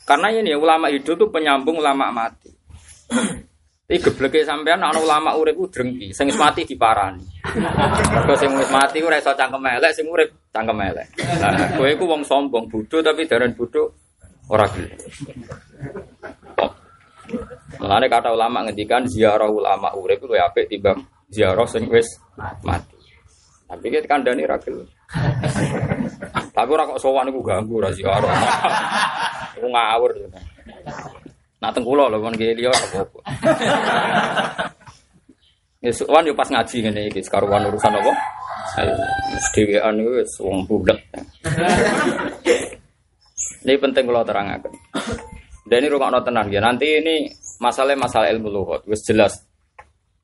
Karena 0.04 0.28
ini 0.36 0.52
ulama 0.52 0.92
hidup 0.92 1.16
itu 1.16 1.28
penyambung 1.32 1.80
ulama 1.80 2.12
mati. 2.12 2.52
Ini 3.84 4.00
gebleke 4.00 4.48
sampean 4.48 4.80
ana 4.80 4.96
ulama 4.96 5.36
urip 5.36 5.60
ku 5.60 5.68
drengki, 5.68 6.16
sing 6.16 6.32
mati 6.40 6.64
diparani. 6.64 7.20
Mergo 8.16 8.34
sing 8.40 8.56
wis 8.56 8.72
mati 8.72 9.04
ora 9.04 9.20
iso 9.20 9.36
cangkem 9.36 9.60
elek, 9.60 9.92
sing 9.92 10.08
urip 10.08 10.50
cangkem 10.56 10.80
elek. 10.80 11.12
Nah, 11.44 11.76
kowe 11.76 11.86
iku 11.92 12.08
wong 12.08 12.24
sombong, 12.24 12.72
bodho 12.72 13.04
tapi 13.04 13.28
daran 13.28 13.52
bodho 13.52 13.92
ora 14.48 14.64
gelem. 14.72 14.98
Mulane 17.80 18.08
kata 18.10 18.34
ulama 18.34 18.66
ngendikan 18.68 19.04
ziarah 19.10 19.50
ulama 19.50 19.92
urip 19.98 20.24
kuwi 20.24 20.40
apik 20.40 20.70
timbang 20.70 21.02
ziarah 21.30 21.66
sing 21.66 21.90
wis 21.90 22.08
mati. 22.62 22.98
Tapi 23.68 23.90
kita 23.90 24.06
kandani 24.06 24.46
ra 24.46 24.58
gelem. 24.62 24.86
Tapi 26.54 26.70
ora 26.70 26.86
kok 26.86 27.02
sowan 27.02 27.30
iku 27.34 27.42
ganggu 27.42 27.82
ra 27.82 27.90
ziarah. 27.90 28.34
Iku 29.58 29.68
ngawur. 29.68 30.12
Nak 31.58 31.72
teng 31.74 31.84
kula 31.88 32.12
lho 32.12 32.22
kon 32.22 32.38
liya 32.38 32.70
apa-apa. 32.70 33.20
Ya 35.84 35.92
sowan 35.92 36.28
yo 36.30 36.38
pas 36.38 36.48
ngaji 36.48 36.76
ngene 36.86 37.02
iki 37.10 37.26
karuan 37.26 37.66
urusan 37.68 37.98
apa? 37.98 38.14
Wis 39.34 39.48
dhewean 39.58 40.00
budak. 40.70 41.00
Ini 43.64 43.80
penting 43.80 44.06
kalau 44.08 44.24
terangkan. 44.28 44.72
Dan 45.64 45.78
ini 45.84 45.88
rumah 45.88 46.20
tenan 46.20 46.52
ya. 46.52 46.60
Nanti 46.60 47.00
ini 47.00 47.28
masalah 47.64 47.96
masalah 47.96 48.28
ilmu 48.32 48.48
luhut. 48.52 48.82
Wis 48.88 49.04
jelas. 49.08 49.40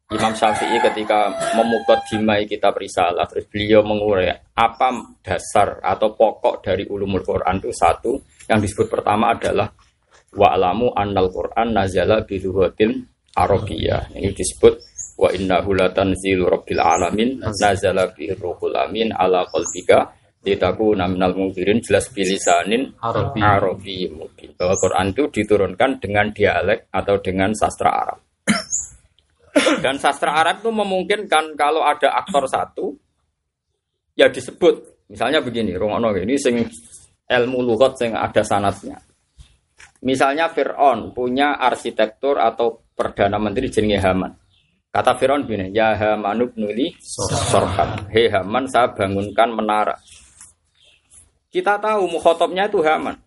Imam 0.10 0.34
Syafi'i 0.34 0.81
ketika 0.81 1.29
memukot 1.53 2.01
dimai 2.10 2.50
kitab 2.50 2.74
risalah, 2.81 3.29
terus 3.29 3.46
beliau 3.46 3.86
mengurai 3.86 4.34
apa 4.58 4.89
dasar 5.22 5.77
atau 5.86 6.17
pokok 6.17 6.65
dari 6.65 6.81
ulumul 6.89 7.22
Quran 7.22 7.62
itu 7.62 7.69
satu 7.69 8.17
yang 8.50 8.58
disebut 8.58 8.89
pertama 8.89 9.38
adalah 9.38 9.69
wa'lamu 10.34 10.98
annal 10.98 11.29
Quran 11.29 11.77
nazala 11.77 12.25
biluhatil 12.25 13.05
Arabiyah. 13.38 14.10
Ini 14.17 14.34
disebut 14.34 14.74
wa 15.22 15.29
innahu 15.29 15.77
latanzilu 15.77 16.50
rabbil 16.50 16.81
alamin 16.81 17.46
nazala 17.46 18.10
bi 18.10 18.34
ruhul 18.34 18.74
amin 18.74 19.13
ala 19.13 19.46
qalbika 19.46 20.18
ditaku 20.39 20.96
naminal 20.96 21.36
mungkirin 21.36 21.84
jelas 21.84 22.08
bilisanin 22.12 22.96
Arabi. 23.03 23.39
Arabi 23.43 23.98
mungkin. 24.12 24.55
Bahwa 24.55 24.75
Quran 24.79 25.12
itu 25.12 25.24
diturunkan 25.27 26.00
dengan 26.00 26.31
dialek 26.31 26.88
atau 26.89 27.15
dengan 27.19 27.51
sastra 27.51 27.91
Arab. 27.91 28.19
Dan 29.84 30.00
sastra 30.00 30.39
Arab 30.39 30.63
itu 30.63 30.72
memungkinkan 30.72 31.60
kalau 31.60 31.84
ada 31.84 32.15
aktor 32.15 32.48
satu 32.48 32.96
ya 34.15 34.31
disebut. 34.31 35.08
Misalnya 35.12 35.43
begini 35.43 35.75
Rongono 35.75 36.15
ini 36.15 36.38
sing 36.39 36.63
ilmu 37.27 37.60
lugat 37.65 38.00
sing 38.00 38.15
ada 38.15 38.46
sanatnya. 38.46 39.01
Misalnya 40.00 40.48
Fir'aun 40.48 41.12
punya 41.12 41.60
arsitektur 41.60 42.39
atau 42.39 42.88
perdana 42.96 43.36
menteri 43.36 43.67
jenenge 43.67 44.00
Haman. 44.00 44.31
Kata 44.89 45.19
Fir'aun 45.19 45.43
begini 45.43 45.75
ya 45.75 45.91
Hamanub 45.98 46.55
nuli 46.55 46.96
sorham. 47.03 48.08
Hei 48.08 48.31
Haman 48.31 48.63
saya 48.72 48.96
bangunkan 48.96 49.51
menara 49.51 49.93
kita 51.50 51.82
tahu 51.82 52.06
mukhotobnya 52.10 52.70
itu 52.70 52.82
Haman. 52.86 53.18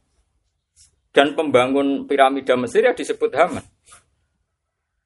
Dan 1.12 1.36
pembangun 1.36 2.08
piramida 2.08 2.56
Mesir 2.56 2.88
ya 2.88 2.96
disebut 2.96 3.30
Haman. 3.36 3.62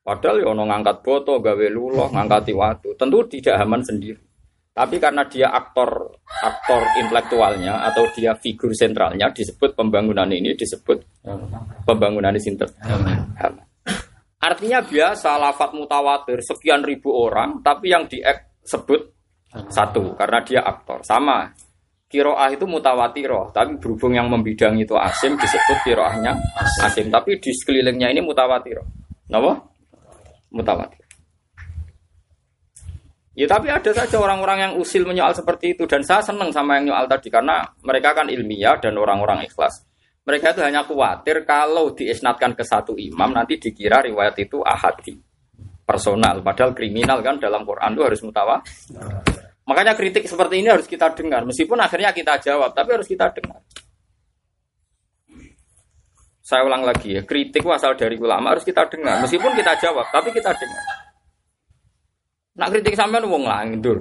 Padahal 0.06 0.38
ya 0.38 0.54
ngangkat 0.54 1.02
boto, 1.02 1.42
gawe 1.42 1.66
luloh, 1.66 2.06
ngangkati 2.14 2.54
waktu. 2.54 2.94
Tentu 2.94 3.26
tidak 3.26 3.58
Haman 3.58 3.82
sendiri. 3.82 4.22
Tapi 4.70 5.00
karena 5.00 5.24
dia 5.24 5.48
aktor 5.50 6.20
aktor 6.44 6.84
intelektualnya 7.00 7.80
atau 7.90 8.12
dia 8.12 8.36
figur 8.36 8.76
sentralnya 8.76 9.32
disebut 9.32 9.72
pembangunan 9.72 10.28
ini 10.28 10.52
disebut 10.52 11.00
pembangunan 11.88 12.30
ini 12.36 12.40
sinter. 12.44 12.68
Haman. 12.84 13.64
Artinya 14.36 14.84
biasa 14.84 15.40
lafat 15.40 15.72
mutawatir 15.72 16.44
sekian 16.44 16.84
ribu 16.84 17.08
orang 17.08 17.64
tapi 17.64 17.88
yang 17.88 18.04
disebut 18.04 19.16
satu 19.72 20.12
karena 20.12 20.38
dia 20.44 20.60
aktor. 20.60 21.00
Sama 21.02 21.48
kiroah 22.06 22.48
itu 22.54 22.64
mutawatiroh, 22.64 23.50
tapi 23.50 23.82
berhubung 23.82 24.14
yang 24.14 24.30
membidang 24.30 24.78
itu 24.78 24.94
asim 24.94 25.34
disebut 25.34 25.78
kiroahnya 25.82 26.38
asim. 26.86 27.10
Tapi 27.10 27.42
di 27.42 27.50
sekelilingnya 27.50 28.14
ini 28.14 28.22
mutawatiroh. 28.22 28.86
Kenapa? 29.26 29.58
Mutawatir. 30.54 31.02
Ya 33.36 33.44
tapi 33.44 33.68
ada 33.68 33.92
saja 33.92 34.16
orang-orang 34.16 34.58
yang 34.64 34.72
usil 34.80 35.04
menyoal 35.04 35.36
seperti 35.36 35.76
itu 35.76 35.84
dan 35.84 36.00
saya 36.00 36.24
senang 36.24 36.48
sama 36.56 36.80
yang 36.80 36.88
nyoal 36.88 37.04
tadi 37.04 37.28
karena 37.28 37.68
mereka 37.84 38.16
kan 38.16 38.32
ilmiah 38.32 38.80
dan 38.80 38.96
orang-orang 38.96 39.44
ikhlas. 39.44 39.84
Mereka 40.24 40.56
itu 40.56 40.64
hanya 40.64 40.82
khawatir 40.88 41.44
kalau 41.44 41.92
diisnatkan 41.92 42.56
ke 42.56 42.64
satu 42.64 42.96
imam 42.96 43.36
nanti 43.36 43.60
dikira 43.60 44.00
riwayat 44.02 44.40
itu 44.40 44.64
ahadi 44.64 45.20
personal 45.86 46.42
padahal 46.42 46.74
kriminal 46.74 47.22
kan 47.22 47.36
dalam 47.36 47.62
Quran 47.62 47.92
itu 47.92 48.02
harus 48.08 48.20
mutawatir. 48.24 49.45
Makanya 49.66 49.98
kritik 49.98 50.30
seperti 50.30 50.62
ini 50.62 50.70
harus 50.70 50.86
kita 50.86 51.10
dengar, 51.10 51.42
meskipun 51.42 51.74
akhirnya 51.82 52.14
kita 52.14 52.38
jawab, 52.38 52.70
tapi 52.70 52.94
harus 52.94 53.10
kita 53.10 53.34
dengar. 53.34 53.58
Saya 56.38 56.62
ulang 56.62 56.86
lagi 56.86 57.18
ya, 57.18 57.26
kritik 57.26 57.66
asal 57.66 57.98
dari 57.98 58.14
ulama 58.14 58.54
harus 58.54 58.62
kita 58.62 58.86
dengar, 58.86 59.18
meskipun 59.26 59.50
kita 59.58 59.74
jawab, 59.82 60.06
tapi 60.14 60.30
kita 60.30 60.54
dengar. 60.54 60.84
Nak 62.62 62.68
kritik 62.70 62.94
sampean 62.94 63.26
wong 63.26 63.42
lindur. 63.50 63.98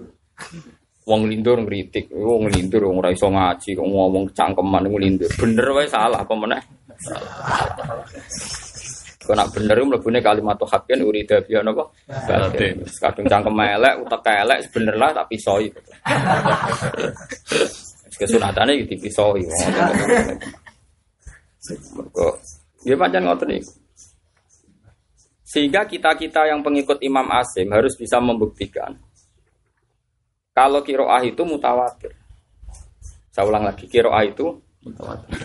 Wong 1.06 1.30
lindur 1.30 1.58
ngritik, 1.62 2.13
wong 2.13 2.49
lindur 2.49 2.86
wong 2.86 3.01
ora 3.01 3.10
iso 3.10 3.30
ngaji, 3.30 3.78
ngomong 3.78 4.30
cangkeman 4.38 4.86
lindur. 4.89 5.30
Bener 5.38 5.65
wae 5.73 5.89
salah 5.89 6.21
apa 6.21 6.34
meneh? 6.38 6.62
Kau 9.25 9.33
nak 9.33 9.49
bener 9.57 9.81
mlebune 9.81 10.21
kalimat 10.21 10.53
hakin 10.53 11.01
urida 11.01 11.41
biya 11.41 11.65
napa? 11.65 11.89
Batin. 12.05 12.85
Kadung 12.85 13.25
cangkem 13.25 13.57
elek, 13.57 13.93
utek 14.05 14.21
elek 14.45 14.59
bener 14.69 14.95
lah 15.01 15.09
tak 15.17 15.25
pisoi. 15.33 15.65
Kesunatane 18.13 18.77
iki 18.77 18.95
dipisoi. 18.95 19.41
Mergo 21.97 22.38
ya 22.85 22.93
pancen 22.93 23.25
ngoten 23.25 23.49
niku. 23.49 23.73
Sehingga 25.41 25.89
kita-kita 25.89 26.45
yang 26.45 26.61
pengikut 26.61 27.01
Imam 27.01 27.25
Asim 27.33 27.73
harus 27.73 27.97
bisa 27.97 28.21
membuktikan 28.21 28.93
kalau 30.53 30.85
kiroah 30.85 31.25
itu 31.25 31.41
mutawatir. 31.41 32.13
Saya 33.33 33.43
ulang 33.49 33.67
lagi, 33.67 33.89
kiroah 33.89 34.23
itu 34.23 34.47
mutawatir. 34.85 35.35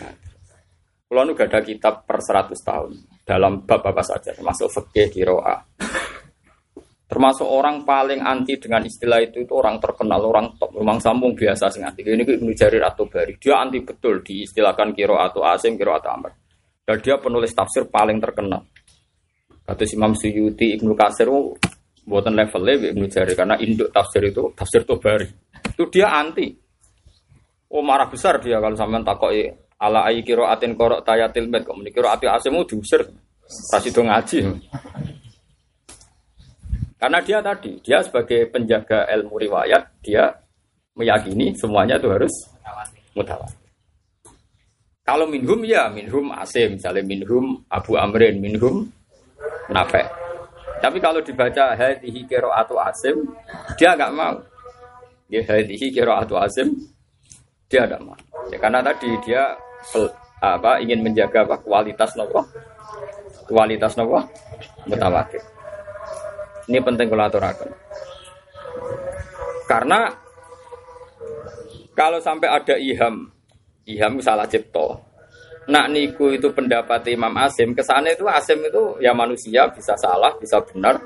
Kalau 1.10 1.26
nu 1.26 1.34
gak 1.34 1.50
ada 1.50 1.60
kitab 1.66 2.06
per 2.06 2.22
100 2.22 2.54
tahun 2.54 2.94
dalam 3.30 3.62
bab 3.62 3.86
apa 3.86 4.02
saja, 4.02 4.34
termasuk 4.34 4.66
fikih 4.66 5.06
kiroa. 5.14 5.54
Termasuk 7.06 7.46
orang 7.46 7.86
paling 7.86 8.22
anti 8.22 8.58
dengan 8.58 8.82
istilah 8.82 9.22
itu 9.22 9.46
itu 9.46 9.54
orang 9.54 9.78
terkenal, 9.78 10.18
orang 10.26 10.58
top, 10.58 10.74
memang 10.74 10.98
sambung 10.98 11.34
biasa 11.38 11.70
sih 11.70 11.82
anti. 11.82 12.02
Ini 12.02 12.26
Ibnu 12.26 12.50
Jarir 12.54 12.82
atau 12.82 13.06
Bari, 13.06 13.38
dia 13.38 13.62
anti 13.62 13.78
betul 13.82 14.22
diistilahkan 14.26 14.90
kiro 14.94 15.18
atau 15.18 15.46
asim, 15.46 15.78
kiro 15.78 15.94
atau 15.94 16.10
amr. 16.10 16.30
Dan 16.82 16.98
dia 17.02 17.18
penulis 17.22 17.54
tafsir 17.54 17.86
paling 17.86 18.18
terkenal. 18.18 18.66
Kata 19.62 19.86
Imam 19.94 20.14
Suyuti, 20.18 20.74
Ibnu 20.74 20.98
Kasir, 20.98 21.30
oh, 21.30 21.54
buatan 22.02 22.34
levelnya 22.34 22.90
Ibnu 22.90 23.06
Jarir 23.06 23.38
karena 23.38 23.54
induk 23.62 23.94
tafsir 23.94 24.26
itu 24.26 24.50
tafsir 24.58 24.82
Tobari. 24.82 25.30
Itu 25.70 25.86
dia 25.86 26.10
anti. 26.10 26.50
Oh 27.70 27.82
marah 27.86 28.10
besar 28.10 28.42
dia 28.42 28.58
kalau 28.58 28.74
sampean 28.74 29.06
takoi 29.06 29.46
ala 29.80 30.04
ayi 30.06 30.20
kiro 30.20 30.44
atin 30.44 30.76
korok 30.76 31.00
tayatil 31.02 31.48
med 31.48 31.64
kok 31.64 31.74
menikiro 31.74 32.12
ati 32.12 32.28
asemu 32.28 32.60
diusir 32.68 33.00
pas 33.72 33.82
itu 33.82 34.00
ngaji. 34.00 34.38
Karena 37.00 37.18
dia 37.24 37.40
tadi 37.40 37.80
dia 37.80 38.04
sebagai 38.04 38.52
penjaga 38.52 39.08
ilmu 39.08 39.40
riwayat 39.40 40.04
dia 40.04 40.28
meyakini 40.92 41.56
semuanya 41.56 41.96
itu 41.96 42.12
harus 42.12 42.34
mutawatir 43.16 43.60
kalau 45.10 45.26
minhum 45.26 45.66
ya 45.66 45.90
minhum 45.90 46.30
asim. 46.38 46.78
Misalnya 46.78 47.02
minhum 47.02 47.58
abu 47.66 47.98
amrin 47.98 48.38
minhum 48.38 48.86
nafek. 49.66 50.06
Tapi 50.78 51.02
kalau 51.02 51.18
dibaca 51.18 51.74
hadhihi 51.74 52.30
atau 52.30 52.78
asim 52.78 53.26
dia 53.74 53.98
nggak 53.98 54.14
mau. 54.14 54.38
Ya 55.26 55.42
hadhihi 55.42 55.98
atau 55.98 56.38
asim 56.38 56.78
dia 57.66 57.90
tidak 57.90 58.06
mau. 58.06 58.14
Ya, 58.54 58.58
karena 58.62 58.78
tadi 58.86 59.10
dia 59.26 59.50
apa 60.40 60.80
ingin 60.80 61.04
menjaga 61.04 61.44
apa 61.44 61.60
kualitas 61.60 62.16
nopo? 62.16 62.44
Kualitas 63.48 63.96
nopo? 63.96 64.20
Mutawatir 64.88 65.42
ini 66.70 66.78
penting 66.78 67.10
kalau 67.10 67.26
karena 69.66 70.06
kalau 71.98 72.22
sampai 72.22 72.46
ada 72.46 72.78
iham 72.78 73.26
iham 73.90 74.22
salah 74.22 74.46
cipto 74.46 75.02
nak 75.66 75.90
niku 75.90 76.30
itu 76.30 76.50
pendapat 76.54 77.02
Imam 77.10 77.34
Asim 77.42 77.74
ke 77.74 77.82
sana 77.82 78.14
itu 78.14 78.22
Asim 78.30 78.62
itu 78.62 78.98
ya 79.02 79.10
manusia 79.14 79.70
bisa 79.70 79.94
salah 79.94 80.34
bisa 80.38 80.58
benar. 80.66 80.98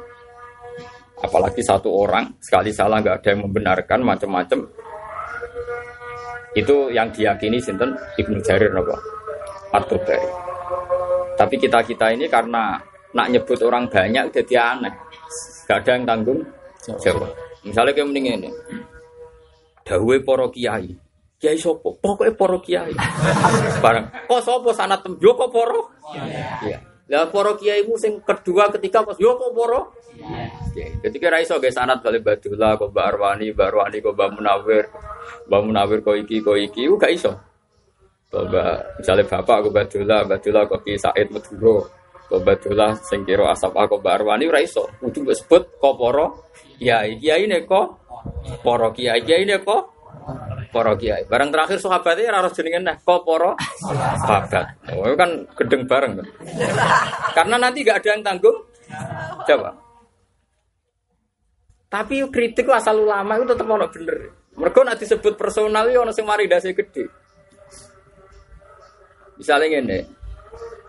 Apalagi 1.20 1.60
satu 1.60 1.92
orang 1.92 2.32
sekali 2.40 2.72
salah 2.72 3.00
nggak 3.00 3.20
ada 3.20 3.28
yang 3.32 3.44
membenarkan 3.48 4.00
macam-macam 4.04 4.64
itu 6.54 6.90
yang 6.94 7.10
diyakini 7.10 7.58
sinten 7.58 7.94
Ibnu 8.18 8.38
Jarir 8.42 8.70
nopo 8.70 8.94
atau 9.74 9.98
dari. 10.06 10.30
Tapi 11.34 11.54
kita 11.58 11.82
kita 11.82 12.14
ini 12.14 12.30
karena 12.30 12.78
nak 13.14 13.26
nyebut 13.30 13.58
orang 13.66 13.90
banyak 13.90 14.30
jadi 14.30 14.78
aneh. 14.78 14.94
Gak 15.66 15.82
ada 15.82 15.90
yang 15.98 16.04
tanggung 16.06 16.40
jawab. 17.02 17.30
Misalnya 17.66 17.92
kayak 17.96 18.06
mending 18.06 18.26
ini. 18.38 18.50
Dawei 19.82 20.22
poro 20.22 20.48
kiai. 20.48 20.94
Kiai 21.40 21.58
sopo? 21.58 21.98
Pokoknya 21.98 22.32
poro 22.38 22.62
kiai. 22.62 22.94
Barang. 23.84 24.06
Kok 24.30 24.42
sopo 24.44 24.70
sanat 24.70 25.02
tem? 25.02 25.18
Yo 25.18 25.34
kok 25.34 25.50
poro? 25.50 25.90
Iya. 26.62 26.93
Lah 27.12 27.28
poro 27.28 27.56
kiai 27.60 27.84
sing 28.00 28.24
kedua 28.24 28.72
ketika 28.72 29.04
pas 29.04 29.18
yo 29.20 29.36
kok? 29.36 29.52
Iya. 30.14 30.48
Ketika 31.04 31.30
raiso 31.30 31.60
guys 31.60 31.76
sanat 31.76 32.02
kali 32.02 32.18
Badullah, 32.18 32.74
kok 32.80 32.90
Mbak 32.90 33.06
Arwani, 33.14 33.46
Mbak 33.54 33.68
Arwani, 33.70 33.96
kok 34.02 34.14
Mbak 34.16 34.30
Munawir, 34.34 34.84
Mbak 35.46 35.60
Munawir 35.62 35.98
kok 36.02 36.16
iki 36.16 36.36
kok 36.40 36.58
iki 36.58 36.82
u 36.88 36.96
gak 36.96 37.12
iso. 37.14 37.32
Mbak 38.34 38.98
misalnya 38.98 39.24
bapak 39.30 39.56
aku 39.62 39.68
Badullah, 39.70 40.20
Badullah 40.26 40.62
kok 40.66 40.80
Ki 40.82 40.98
Said 40.98 41.28
Maduro. 41.30 42.04
Kobadullah 42.24 42.96
sing 43.04 43.20
kira 43.28 43.52
asap 43.52 43.76
aku 43.76 44.00
barwani 44.00 44.48
ora 44.48 44.64
iso. 44.64 44.88
Kudu 44.96 45.28
sebut 45.36 45.76
kok 45.76 45.94
para 46.00 46.32
kiai. 46.80 47.20
Kiai 47.20 47.44
ne 47.44 47.68
kok 47.68 48.00
para 48.64 48.88
kiai. 48.96 49.20
Kiai 49.20 49.44
kok 49.60 49.82
para 50.74 50.98
kiai. 50.98 51.22
Barang 51.30 51.54
terakhir 51.54 51.78
sahabatnya 51.78 52.34
ora 52.34 52.38
harus 52.42 52.52
jenenge 52.58 52.82
nah 52.82 52.98
kok 52.98 53.22
para 53.22 53.54
sahabat. 54.26 54.66
Oh 54.98 55.14
kan 55.14 55.46
gedeng 55.54 55.86
bareng. 55.86 56.18
Kan? 56.18 56.26
Karena 57.38 57.56
nanti 57.62 57.86
gak 57.86 58.02
ada 58.02 58.18
yang 58.18 58.26
tanggung 58.26 58.58
Coba. 59.44 59.70
Tapi 61.88 62.26
kritik 62.26 62.66
asal 62.74 63.06
ulama 63.06 63.38
itu 63.38 63.46
tetap 63.54 63.70
ono 63.70 63.86
bener. 63.86 64.18
Mereka 64.54 64.82
nak 64.82 64.98
disebut 64.98 65.34
personal 65.38 65.86
yo 65.90 66.02
ono 66.02 66.10
sing 66.10 66.26
mari 66.26 66.50
dasi 66.50 66.74
gede. 66.74 67.06
Misalnya 69.34 69.82
ini, 69.82 69.98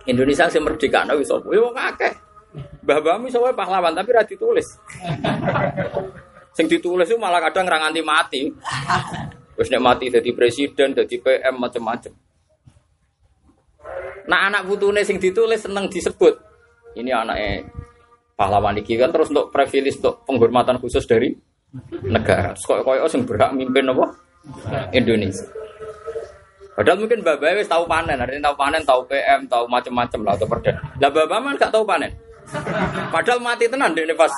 Indonesia 0.09 0.49
sing 0.49 0.65
merdeka 0.65 1.05
nah 1.05 1.17
wis? 1.17 1.29
Yo 1.29 1.69
akeh. 1.73 2.13
Mbah 2.85 2.99
Bami 3.03 3.27
sowe 3.29 3.51
pahlawan 3.51 3.93
tapi 3.93 4.15
ra 4.15 4.23
ditulis. 4.23 4.79
sing 6.55 6.71
ditulis 6.71 7.03
itu 7.03 7.19
malah 7.19 7.43
kadang 7.43 7.67
ra 7.67 7.83
nganti 7.83 8.01
mati. 8.01 8.41
Wis 9.55 9.71
nek 9.71 9.83
mati 9.83 10.11
jadi 10.11 10.29
presiden, 10.35 10.91
jadi 10.91 11.15
PM 11.19 11.55
macam-macam. 11.59 12.11
Nah 14.25 14.39
anak 14.51 14.65
putune 14.67 15.05
sing 15.05 15.21
ditulis 15.21 15.63
seneng 15.63 15.87
disebut. 15.87 16.33
Ini 16.95 17.11
anaknya 17.11 17.63
pahlawan 18.35 18.75
iki 18.79 18.99
kan 18.99 19.11
terus 19.15 19.31
untuk 19.31 19.51
privilege 19.51 19.99
untuk 20.03 20.27
penghormatan 20.27 20.79
khusus 20.81 21.07
dari 21.07 21.31
negara. 22.03 22.55
Kok 22.55 22.83
koyo 22.83 23.05
sing 23.07 23.23
berhak 23.23 23.55
mimpin 23.55 23.87
apa? 23.91 24.05
Indonesia. 24.91 25.45
Padahal 26.75 26.99
mungkin 26.99 27.23
Bapak 27.23 27.55
wis 27.55 27.71
tahu 27.71 27.87
panen, 27.87 28.19
hari 28.19 28.35
ini 28.35 28.43
tahu 28.43 28.55
panen, 28.59 28.83
tahu 28.83 29.07
PM, 29.07 29.47
tahu 29.47 29.63
macam-macam 29.71 30.19
lah 30.27 30.33
atau 30.35 30.47
perden. 30.51 30.75
Lah 30.99 31.07
Bapak 31.07 31.39
man 31.39 31.55
gak 31.55 31.71
tahu 31.71 31.87
panen. 31.87 32.11
Padahal 33.09 33.39
mati 33.39 33.65
tenan 33.71 33.95
deh 33.95 34.05
pas 34.11 34.29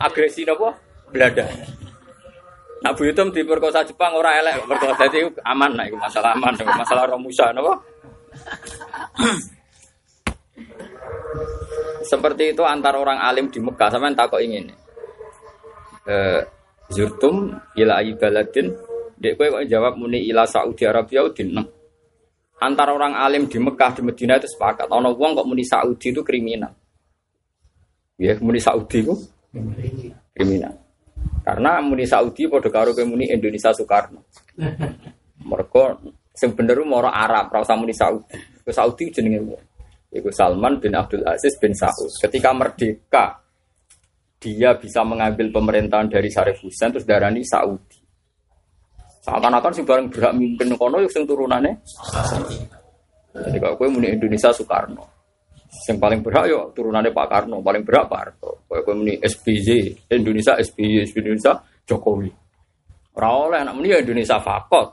agresi 0.00 0.48
nopo 0.48 0.72
Belanda. 1.12 1.44
Nah 2.86 2.94
Bu 2.94 3.02
Yutum 3.02 3.34
perkosa 3.34 3.82
Jepang 3.82 4.14
ora 4.14 4.38
elek 4.38 4.62
perkosa 4.62 5.10
jadi 5.10 5.26
aman 5.42 5.74
nah 5.74 5.90
itu 5.90 5.98
masalah 5.98 6.38
aman, 6.38 6.54
masalah 6.54 7.10
Romusa 7.10 7.50
nopo. 7.50 7.82
Seperti 12.06 12.54
itu 12.54 12.62
antar 12.62 12.94
orang 12.94 13.18
alim 13.18 13.50
di 13.50 13.58
Mekah 13.58 13.90
sama 13.90 14.06
yang 14.06 14.14
takut 14.14 14.38
ingin. 14.38 14.70
Eh, 16.06 16.46
zurtum 16.94 17.58
ila 17.74 17.98
baladin 18.14 18.70
Dek 19.18 19.34
kowe 19.34 19.50
kok 19.50 19.66
jawab 19.66 19.98
muni 19.98 20.22
ila 20.30 20.46
Saudi 20.46 20.86
Arabia 20.86 21.26
udin. 21.26 21.58
Antara 22.62 22.94
orang 22.94 23.18
alim 23.18 23.50
di 23.50 23.58
Mekah 23.58 23.98
di 23.98 24.06
Medina 24.06 24.38
itu 24.38 24.46
sepakat. 24.46 24.86
Ono 24.94 25.10
wong 25.18 25.42
kok 25.42 25.48
muni 25.50 25.66
Saudi 25.66 26.14
itu 26.14 26.22
kriminal. 26.22 26.70
Ya, 28.14 28.38
muni 28.38 28.62
Saudi 28.62 29.02
itu 29.02 29.18
kriminal. 30.30 30.85
Karena 31.46 31.78
muni 31.78 32.04
Saudi 32.04 32.50
pada 32.50 32.68
karo 32.68 32.90
muni 33.06 33.30
Indonesia 33.30 33.70
Soekarno. 33.70 34.26
Mereka 35.46 35.82
sing 36.34 36.52
bener 36.58 36.82
moro 36.82 37.06
Arab, 37.06 37.54
ora 37.54 37.62
usah 37.62 37.78
muni 37.78 37.94
Saudi. 37.94 38.34
Ke 38.66 38.74
Saudi 38.74 39.14
jenenge. 39.14 39.58
Iku 40.10 40.30
Salman 40.34 40.82
bin 40.82 40.96
Abdul 40.96 41.22
Aziz 41.22 41.54
bin 41.60 41.70
Saud. 41.76 42.10
Ketika 42.18 42.50
merdeka, 42.50 43.38
dia 44.42 44.74
bisa 44.76 45.02
mengambil 45.02 45.50
pemerintahan 45.50 46.10
dari 46.10 46.28
Syarif 46.30 46.62
Hussein 46.62 46.92
terus 46.92 47.06
darani 47.06 47.42
Saudi. 47.46 47.98
Seakan-akan 49.26 49.72
sih 49.74 49.82
bareng 49.82 50.06
berhak 50.06 50.34
mimpin 50.38 50.70
kono 50.78 51.02
sing 51.10 51.26
turunannya. 51.26 51.74
Jadi 53.36 53.58
kalau 53.58 53.90
muni 53.90 54.14
Indonesia 54.14 54.54
Soekarno, 54.54 55.15
yang 55.86 55.98
paling 55.98 56.20
berhak 56.22 56.46
yuk 56.46 56.64
turunannya 56.72 57.10
Pak 57.10 57.26
Karno, 57.26 57.58
paling 57.60 57.82
berhak 57.82 58.06
Pak 58.06 58.18
Harto. 58.18 58.50
Gue 58.70 58.94
muni 58.94 59.18
SBY, 59.18 60.08
Indonesia 60.14 60.54
SBY, 60.58 61.10
Indonesia 61.10 61.58
Jokowi. 61.86 62.30
Ora 63.16 63.28
oleh 63.32 63.58
anak 63.64 63.74
muni 63.74 63.88
ya 63.90 63.98
Indonesia 63.98 64.36
Fakot. 64.38 64.88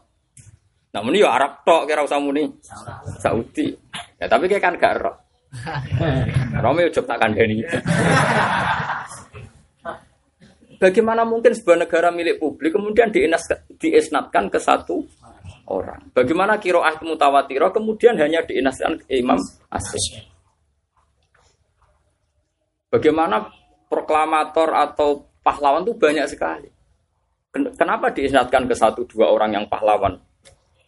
Nak 0.93 1.03
muni 1.03 1.19
ya 1.19 1.33
Arab 1.33 1.65
tok 1.65 1.89
kira 1.89 2.05
usah 2.05 2.21
muni 2.21 2.45
Saudi. 3.19 3.73
Ya 4.21 4.25
tapi 4.29 4.45
kayak 4.47 4.63
kan 4.63 4.73
gak 4.79 4.93
roh. 5.01 5.15
Romeo 6.63 6.89
jok 6.89 7.05
tak 7.05 7.19
kandani. 7.21 7.61
Bagaimana 10.81 11.23
mungkin 11.23 11.55
sebuah 11.55 11.87
negara 11.87 12.11
milik 12.11 12.43
publik 12.43 12.75
kemudian 12.75 13.07
diisnatkan 13.79 14.51
ke 14.51 14.59
satu 14.59 14.99
orang? 15.71 16.11
Bagaimana 16.11 16.59
kiroah 16.59 16.99
mutawatirah 16.99 17.71
kemudian 17.71 18.19
hanya 18.19 18.43
diinaskan 18.43 18.99
ke 18.99 19.19
Imam 19.19 19.39
Asyik? 19.71 20.32
Bagaimana 22.93 23.49
proklamator 23.89 24.69
atau 24.69 25.25
pahlawan 25.41 25.81
itu 25.81 25.97
banyak 25.97 26.29
sekali. 26.29 26.69
Kenapa 27.53 28.13
diisnatkan 28.13 28.69
ke 28.69 28.77
satu 28.77 29.09
dua 29.09 29.33
orang 29.33 29.57
yang 29.57 29.65
pahlawan? 29.65 30.21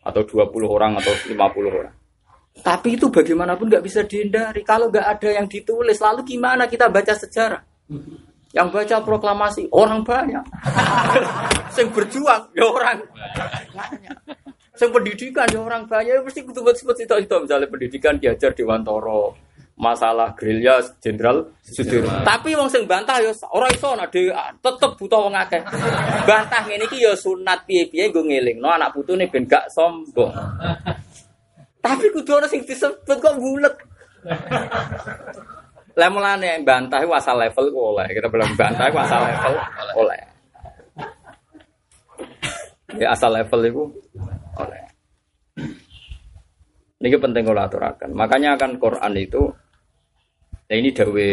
Atau 0.06 0.22
dua 0.30 0.46
puluh 0.54 0.70
orang 0.70 1.02
atau 1.02 1.10
lima 1.26 1.50
puluh 1.50 1.74
orang? 1.74 1.94
Tapi 2.62 2.94
itu 2.94 3.10
bagaimanapun 3.10 3.74
nggak 3.74 3.82
bisa 3.82 4.06
dihindari. 4.06 4.62
Kalau 4.62 4.94
nggak 4.94 5.18
ada 5.18 5.30
yang 5.34 5.50
ditulis, 5.50 5.98
lalu 5.98 6.22
gimana 6.38 6.70
kita 6.70 6.94
baca 6.94 7.18
sejarah? 7.18 7.62
Yang 8.54 8.68
baca 8.70 8.96
proklamasi 9.02 9.74
orang 9.74 10.06
banyak. 10.06 10.46
Sing 11.76 11.89
berjuang 11.89 12.54
ya 12.54 12.70
orang 12.70 13.02
banyak. 13.74 14.18
Sing 14.78 14.94
pendidikan 14.94 15.50
ya 15.50 15.58
orang 15.58 15.89
banyak. 15.89 16.15
Ya 16.15 16.22
mesti 16.22 16.46
kudu 16.46 16.62
sebut 16.70 17.02
itu 17.02 17.15
itu 17.18 17.36
misalnya 17.41 17.65
pendidikan 17.65 18.15
diajar 18.22 18.54
di 18.54 18.62
Wantoro. 18.62 19.34
Masalah 19.76 20.32
gerilya 20.40 20.80
Jenderal 21.04 21.52
Sudirman. 21.60 22.24
Tapi 22.24 22.56
wong 22.56 22.72
sing 22.72 22.88
bantah 22.88 23.20
ya 23.20 23.36
ora 23.52 23.68
iso 23.68 23.92
nek 23.92 24.08
tetep 24.64 24.92
buta 24.96 25.20
wong 25.20 25.36
akeh. 25.36 25.60
Bantah 26.24 26.64
ngene 26.64 26.88
iki 26.88 27.04
ya 27.04 27.12
sunat 27.12 27.68
piye-piye 27.68 28.08
nggo 28.08 28.24
ngelingno 28.24 28.72
anak 28.72 28.96
putune 28.96 29.28
ben 29.28 29.44
gak 29.44 29.68
sombong. 29.68 30.32
Tapi 31.84 32.08
kudu 32.08 32.40
ana 32.40 32.48
sing 32.48 32.64
disebut 32.64 33.20
kok 33.20 33.36
bulet. 33.36 33.76
Lah 36.00 36.08
mulane 36.08 36.64
bantah 36.64 37.04
iku 37.04 37.12
asal 37.12 37.36
level 37.36 37.68
ku 37.76 37.80
oleh. 37.92 38.08
Kita 38.16 38.32
belum 38.32 38.56
bantah 38.56 38.88
iku 38.88 39.00
asal 39.04 39.28
level 39.28 39.54
oleh. 40.00 40.22
Ya 42.96 43.12
asal 43.12 43.36
level 43.36 43.60
itu 43.68 43.84
oleh. 44.56 44.84
Ini 46.96 47.20
penting 47.20 47.44
kalau 47.44 47.60
aturakan. 47.60 48.16
Makanya 48.16 48.56
akan 48.56 48.80
Quran 48.80 49.14
itu, 49.20 49.52
nah 50.65 50.75
ini 50.75 50.89
dawe 50.89 51.28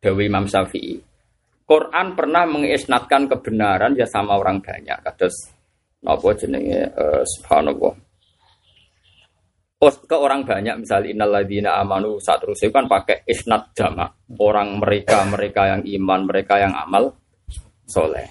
dawe 0.00 0.22
Imam 0.22 0.44
Syafi'i. 0.48 0.96
Quran 1.64 2.18
pernah 2.18 2.44
mengisnatkan 2.50 3.30
kebenaran 3.30 3.94
ya 3.94 4.04
sama 4.04 4.34
orang 4.34 4.58
banyak. 4.58 4.98
Kados 5.06 5.60
napa 6.00 6.32
jenenge 6.32 6.88
uh, 6.96 7.22
subhanallah 7.24 7.92
oh, 9.80 9.94
ke 10.08 10.16
orang 10.16 10.44
banyak 10.48 10.80
misalnya 10.80 11.12
innalladzina 11.12 11.76
amanu 11.80 12.16
saat 12.16 12.40
terus 12.40 12.60
kan 12.72 12.88
pakai 12.88 13.24
isnat 13.28 13.76
jama 13.76 14.08
orang 14.40 14.80
mereka 14.80 15.24
mereka 15.28 15.76
yang 15.76 15.82
iman 16.00 16.20
mereka 16.24 16.54
yang 16.56 16.72
amal 16.72 17.12
soleh 17.84 18.28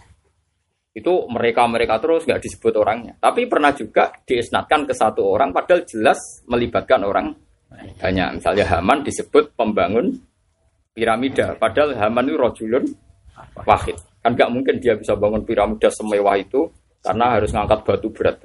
itu 0.98 1.30
mereka 1.30 1.70
mereka 1.70 2.02
terus 2.02 2.26
nggak 2.26 2.42
disebut 2.42 2.74
orangnya 2.74 3.14
tapi 3.22 3.46
pernah 3.46 3.70
juga 3.70 4.10
diisnatkan 4.26 4.90
ke 4.90 4.94
satu 4.98 5.22
orang 5.22 5.54
padahal 5.54 5.86
jelas 5.86 6.18
melibatkan 6.50 7.06
orang 7.06 7.38
banyak 7.70 8.42
misalnya 8.42 8.66
Haman 8.66 9.06
disebut 9.06 9.54
pembangun 9.54 10.18
piramida 10.94 11.54
padahal 11.56 11.96
Haman 11.96 12.28
itu 12.28 12.38
rojulun 12.38 12.86
wahid 13.64 13.98
kan 14.20 14.36
nggak 14.36 14.52
mungkin 14.52 14.82
dia 14.84 14.98
bisa 15.00 15.16
bangun 15.16 15.46
piramida 15.46 15.88
semewah 15.88 16.36
itu 16.36 16.68
karena 17.00 17.40
harus 17.40 17.56
ngangkat 17.56 17.80
batu 17.88 18.12
berat 18.12 18.38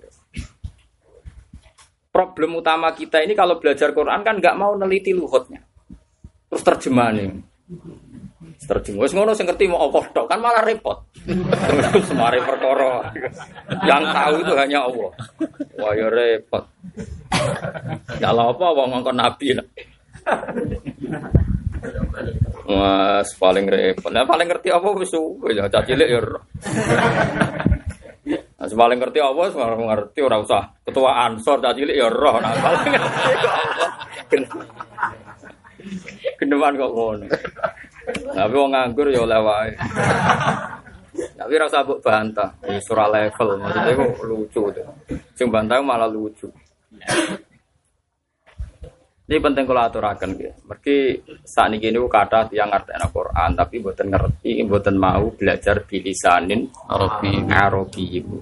problem 2.14 2.62
utama 2.62 2.94
kita 2.94 3.26
ini 3.26 3.34
kalau 3.34 3.58
belajar 3.58 3.90
Quran 3.90 4.22
kan 4.22 4.38
nggak 4.38 4.54
mau 4.54 4.78
neliti 4.78 5.10
luhutnya. 5.10 5.58
Terus 6.46 6.62
terjemahannya. 6.62 7.42
Terjemah. 8.54 9.02
Wes 9.02 9.10
ngono 9.10 9.34
sing 9.34 9.50
ngerti 9.50 9.66
mau 9.66 9.90
Allah 9.90 10.06
tok 10.14 10.30
kan 10.30 10.38
malah 10.38 10.62
repot. 10.62 11.02
Semari 12.06 12.38
perkara. 12.38 13.10
Yang 13.82 14.02
tahu 14.14 14.34
itu 14.46 14.52
hanya 14.54 14.78
Allah. 14.86 15.10
Wah 15.74 15.92
ya 15.98 16.06
repot. 16.06 16.62
Kalau 18.22 18.44
apa 18.54 18.66
wong 18.74 18.88
ngongkon 18.94 19.16
nabi 19.16 19.48
lah. 19.56 19.66
Mas 22.64 23.28
paling 23.36 23.68
repot. 23.68 24.08
Nah, 24.08 24.24
paling 24.24 24.48
ngerti 24.48 24.72
apa 24.72 24.88
wis 24.96 25.12
ya 25.52 25.68
cacilik 25.68 26.08
ya. 26.08 26.20
Nah, 28.56 28.66
paling 28.72 28.96
ngerti 28.96 29.20
apa, 29.20 29.52
paling 29.52 29.84
ngerti 29.84 30.18
ora 30.24 30.40
usah 30.40 30.72
ketua 30.80 31.28
ansor 31.28 31.60
tak 31.60 31.76
cilik 31.76 31.92
ya 31.92 32.08
roh. 32.08 32.40
Nah, 32.40 32.56
paling 32.56 32.92
ngerti 32.96 33.32
kok 36.40 36.80
kok 36.80 36.90
ngono. 36.96 37.26
Tapi 38.32 38.54
wong 38.56 38.70
nganggur 38.72 39.12
ya 39.12 39.20
oleh 39.24 39.40
wae. 39.44 39.72
Tapi 41.14 41.54
rasa 41.60 41.86
mbok 41.86 42.02
bantah, 42.02 42.50
ya 42.66 42.80
surah 42.82 43.06
level 43.06 43.60
maksudnya 43.60 43.92
itu 43.94 44.04
lucu 44.26 44.62
tuh. 44.72 44.86
Sing 45.38 45.46
bantah 45.52 45.78
malah 45.84 46.10
lucu. 46.10 46.50
Ini 49.24 49.40
penting 49.40 49.64
kalau 49.64 49.80
aturakan 49.88 50.36
gitu. 50.36 50.52
Mergi 50.68 50.96
saat 51.48 51.72
ini 51.72 51.80
gini 51.80 51.96
kata 51.96 52.52
yang 52.52 52.68
ngerti 52.68 52.92
Quran 53.08 53.50
tapi 53.56 53.80
buatan 53.80 54.12
ngerti, 54.12 54.60
buatan 54.68 54.96
mau 55.00 55.32
belajar 55.32 55.80
bilisanin 55.88 56.68
Arabi 56.92 57.48
Arabi 57.48 58.04
ibu. 58.20 58.36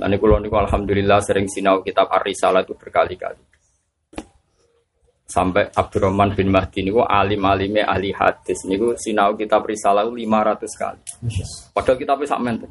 Dan 0.00 0.16
kalau 0.16 0.40
niku 0.40 0.56
alhamdulillah 0.56 1.20
sering 1.20 1.50
sinau 1.52 1.84
kitab 1.84 2.08
Ar-Risalah 2.08 2.64
itu 2.64 2.72
berkali-kali. 2.78 3.42
Sampai 5.30 5.68
Abdurrahman 5.68 6.32
bin 6.34 6.48
Mahdi 6.48 6.80
niku 6.80 7.04
alim-alime 7.04 7.84
ahli 7.84 8.10
hadis 8.16 8.64
niku 8.66 8.96
sinau 8.96 9.36
kitab 9.36 9.68
Risalah 9.68 10.08
500 10.08 10.80
kali. 10.80 11.02
Padahal 11.76 11.98
kitabnya 12.00 12.26
sak 12.26 12.40
menten. 12.40 12.70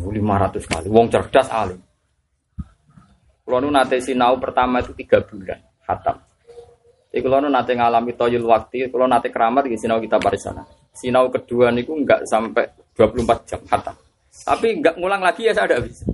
500 0.00 0.64
kali. 0.64 0.86
Wong 0.88 1.06
cerdas 1.12 1.52
alim. 1.52 1.78
Kalau 3.50 3.66
nate 3.66 3.98
sinau 3.98 4.38
pertama 4.38 4.78
itu 4.78 4.94
tiga 4.94 5.18
bulan 5.26 5.58
khatam. 5.82 6.22
Jadi 7.10 7.26
kalau 7.26 7.50
nanti 7.50 7.74
ngalami 7.74 8.14
toyul 8.14 8.46
waktu, 8.46 8.86
kalau 8.86 9.10
nanti 9.10 9.34
keramat 9.34 9.66
di 9.66 9.74
sinau 9.74 9.98
kita 9.98 10.22
sana. 10.38 10.62
Sinau 10.94 11.26
kedua 11.26 11.74
niku 11.74 11.98
enggak 11.98 12.22
sampai 12.30 12.70
24 12.94 13.50
jam 13.50 13.60
khatam. 13.66 13.98
Tapi 14.30 14.78
enggak 14.78 14.94
ngulang 14.94 15.18
lagi 15.18 15.50
ya 15.50 15.52
saya 15.52 15.74
ada 15.74 15.82
bisa. 15.82 16.06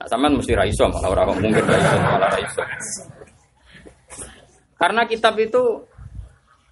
Nah, 0.00 0.06
sama 0.06 0.30
mesti 0.30 0.54
raiso 0.54 0.86
malah 0.86 1.10
orang 1.10 1.34
mungkin 1.42 1.66
raiso 1.66 1.96
malah 1.98 2.30
raiso. 2.30 2.62
Karena 4.78 5.02
kitab 5.04 5.34
itu 5.36 5.82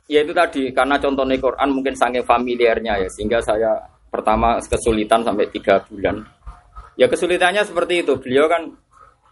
ya 0.08 0.22
itu 0.22 0.32
tadi 0.32 0.70
karena 0.72 0.96
contohnya 0.96 1.36
Quran 1.36 1.68
mungkin 1.74 1.92
sangat 1.98 2.24
familiarnya 2.24 3.04
ya 3.04 3.08
sehingga 3.10 3.42
saya 3.42 3.76
pertama 4.08 4.62
kesulitan 4.62 5.26
sampai 5.26 5.50
tiga 5.50 5.82
bulan. 5.90 6.22
Ya 6.94 7.10
kesulitannya 7.10 7.66
seperti 7.66 8.06
itu. 8.06 8.16
Beliau 8.16 8.48
kan 8.48 8.70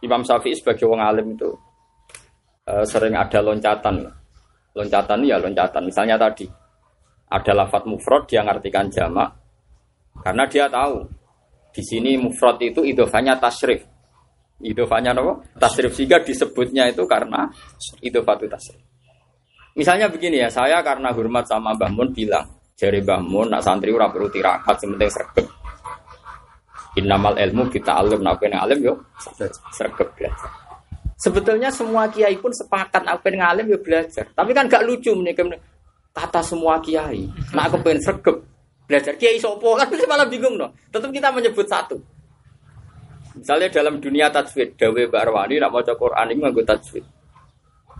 Imam 0.06 0.22
Syafi'i 0.22 0.54
sebagai 0.54 0.86
orang 0.86 1.02
alim 1.10 1.26
itu 1.34 1.50
uh, 2.70 2.86
sering 2.86 3.18
ada 3.18 3.42
loncatan. 3.42 4.06
Loncatan 4.76 5.18
ya 5.26 5.36
loncatan. 5.42 5.82
Misalnya 5.90 6.14
tadi 6.14 6.46
ada 7.26 7.52
lafat 7.52 7.90
mufrad 7.90 8.30
dia 8.30 8.46
ngartikan 8.46 8.86
jamak 8.86 9.34
karena 10.22 10.46
dia 10.46 10.70
tahu 10.70 11.04
di 11.74 11.82
sini 11.84 12.16
mufrad 12.16 12.56
itu 12.62 12.80
idofanya 12.86 13.36
tasrif. 13.36 13.84
Idofanya 14.56 15.12
apa? 15.12 15.44
Tasrif 15.60 15.92
sehingga 15.92 16.24
disebutnya 16.24 16.88
itu 16.88 17.04
karena 17.04 17.44
idofatu 18.00 18.48
tasrif. 18.48 18.80
Misalnya 19.76 20.08
begini 20.08 20.40
ya, 20.40 20.48
saya 20.48 20.80
karena 20.80 21.12
hormat 21.12 21.44
sama 21.44 21.76
Mbah 21.76 21.92
Mun 21.92 22.08
bilang, 22.16 22.48
jari 22.80 23.04
Mbah 23.04 23.20
Mun, 23.20 23.52
nak 23.52 23.60
santri 23.60 23.92
ora 23.92 24.08
perlu 24.08 24.32
tirakat, 24.32 24.72
sementing 24.80 25.12
sregep. 25.12 25.44
Innamal 26.96 27.36
ilmu 27.36 27.68
kita 27.68 27.92
alim, 28.00 28.24
nak 28.24 28.40
alim 28.40 28.80
yo, 28.80 28.94
sregep 29.72 30.08
belajar. 30.16 30.66
Sebetulnya 31.16 31.72
semua 31.72 32.12
kiai 32.12 32.36
pun 32.36 32.52
sepakat 32.52 33.08
aku 33.08 33.28
pengen 33.28 33.40
ngalim 33.40 33.72
ya 33.72 33.78
belajar. 33.80 34.24
Tapi 34.36 34.52
kan 34.52 34.68
gak 34.68 34.84
lucu 34.84 35.16
nih 35.16 35.32
kata 36.12 36.44
semua 36.44 36.76
kiai. 36.84 37.24
Nah 37.56 37.68
aku 37.68 37.80
pengen 37.80 38.04
sergap 38.04 38.36
belajar 38.84 39.16
kiai 39.16 39.40
sopo 39.40 39.80
kan 39.80 39.88
malah 40.12 40.28
bingung 40.28 40.60
no. 40.60 40.76
Tetap 40.92 41.08
kita 41.08 41.32
menyebut 41.32 41.64
satu. 41.64 41.96
Misalnya 43.36 43.68
dalam 43.68 44.00
dunia 44.00 44.32
tajwid, 44.32 44.80
Dawe 44.80 45.12
Mbak 45.12 45.22
Arwani 45.28 45.60
nak 45.60 45.72
maca 45.72 45.92
Quran 45.92 46.32
ini 46.32 46.40
nganggo 46.40 46.62
tajwid. 46.64 47.04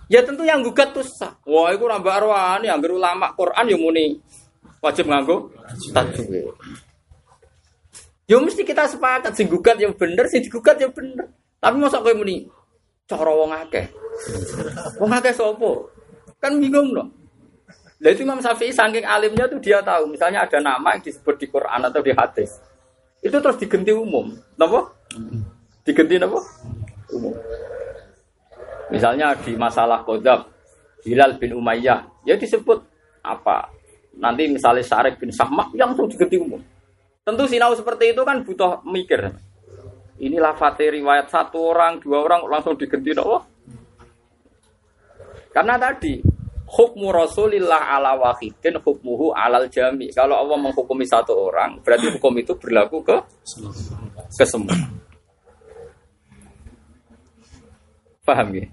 Ya 0.08 0.24
tentu 0.24 0.48
yang 0.48 0.64
gugat 0.64 0.96
tuh 0.96 1.04
sah. 1.04 1.36
Wah, 1.44 1.72
itu 1.76 1.84
Mbak 1.84 2.14
Arwani 2.24 2.72
yang 2.72 2.80
ulama 2.80 3.32
Quran 3.36 3.64
yang 3.68 3.80
muni 3.80 4.16
wajib 4.80 5.08
nganggo 5.08 5.52
tajwid. 5.92 6.52
Ya 8.26 8.42
mesti 8.42 8.66
kita 8.66 8.90
sepakat 8.90 9.38
sing 9.38 9.46
gugat 9.46 9.78
yang 9.78 9.94
bener, 9.94 10.26
sing 10.26 10.42
digugat 10.42 10.74
yang 10.82 10.90
bener. 10.90 11.30
Tapi 11.62 11.78
masa 11.78 12.02
kowe 12.02 12.10
muni 12.10 12.50
cara 13.06 13.30
wong 13.30 13.54
akeh. 13.54 13.86
Wong 14.98 15.14
akeh 15.14 15.30
sapa? 15.30 15.70
Kan 16.42 16.58
bingung 16.58 16.90
loh. 16.90 17.06
Lah 18.02 18.10
itu 18.12 18.26
Imam 18.26 18.42
Syafi'i 18.42 18.74
saking 18.74 19.06
alimnya 19.06 19.48
tuh 19.48 19.56
dia 19.56 19.80
tahu, 19.80 20.10
misalnya 20.12 20.44
ada 20.44 20.60
nama 20.60 20.98
yang 20.98 21.02
disebut 21.06 21.38
di 21.40 21.46
Quran 21.48 21.80
atau 21.80 22.02
di 22.04 22.12
hadis. 22.12 22.60
Itu 23.24 23.40
terus 23.40 23.56
diganti 23.56 23.94
umum. 23.94 24.36
Napa? 24.60 24.92
Diganti 25.86 26.20
napa? 26.20 26.42
Umum. 27.14 27.32
Misalnya 28.92 29.32
di 29.40 29.56
masalah 29.56 30.04
kodab, 30.04 30.50
Hilal 31.06 31.40
bin 31.40 31.56
Umayyah, 31.56 32.26
ya 32.28 32.36
disebut 32.36 32.84
apa? 33.24 33.70
Nanti 34.18 34.50
misalnya 34.50 34.84
Syarif 34.84 35.16
bin 35.16 35.32
Sahmak 35.32 35.72
yang 35.72 35.94
langsung 35.94 36.10
diganti 36.10 36.36
umum. 36.36 36.60
Tentu 37.26 37.42
sinau 37.50 37.74
seperti 37.74 38.14
itu 38.14 38.22
kan 38.22 38.46
butuh 38.46 38.86
mikir. 38.86 39.18
Ini 40.22 40.38
lafate 40.38 40.94
riwayat 40.94 41.26
satu 41.26 41.74
orang, 41.74 41.98
dua 41.98 42.22
orang 42.22 42.46
langsung 42.46 42.78
diganti 42.78 43.10
Allah. 43.18 43.42
Karena 45.50 45.74
tadi 45.74 46.22
hukmu 46.70 47.10
Rasulillah 47.10 47.98
ala 47.98 48.14
wahidin 48.14 48.78
hukmuhu 48.78 49.34
alal 49.34 49.66
jami. 49.66 50.06
Kalau 50.14 50.38
Allah 50.38 50.54
menghukumi 50.54 51.02
satu 51.02 51.50
orang, 51.50 51.82
berarti 51.82 52.14
hukum 52.14 52.30
itu 52.38 52.54
berlaku 52.54 53.02
ke 53.02 53.16
ke 54.30 54.46
semua. 54.46 54.78
Paham 58.22 58.54
ya? 58.54 58.70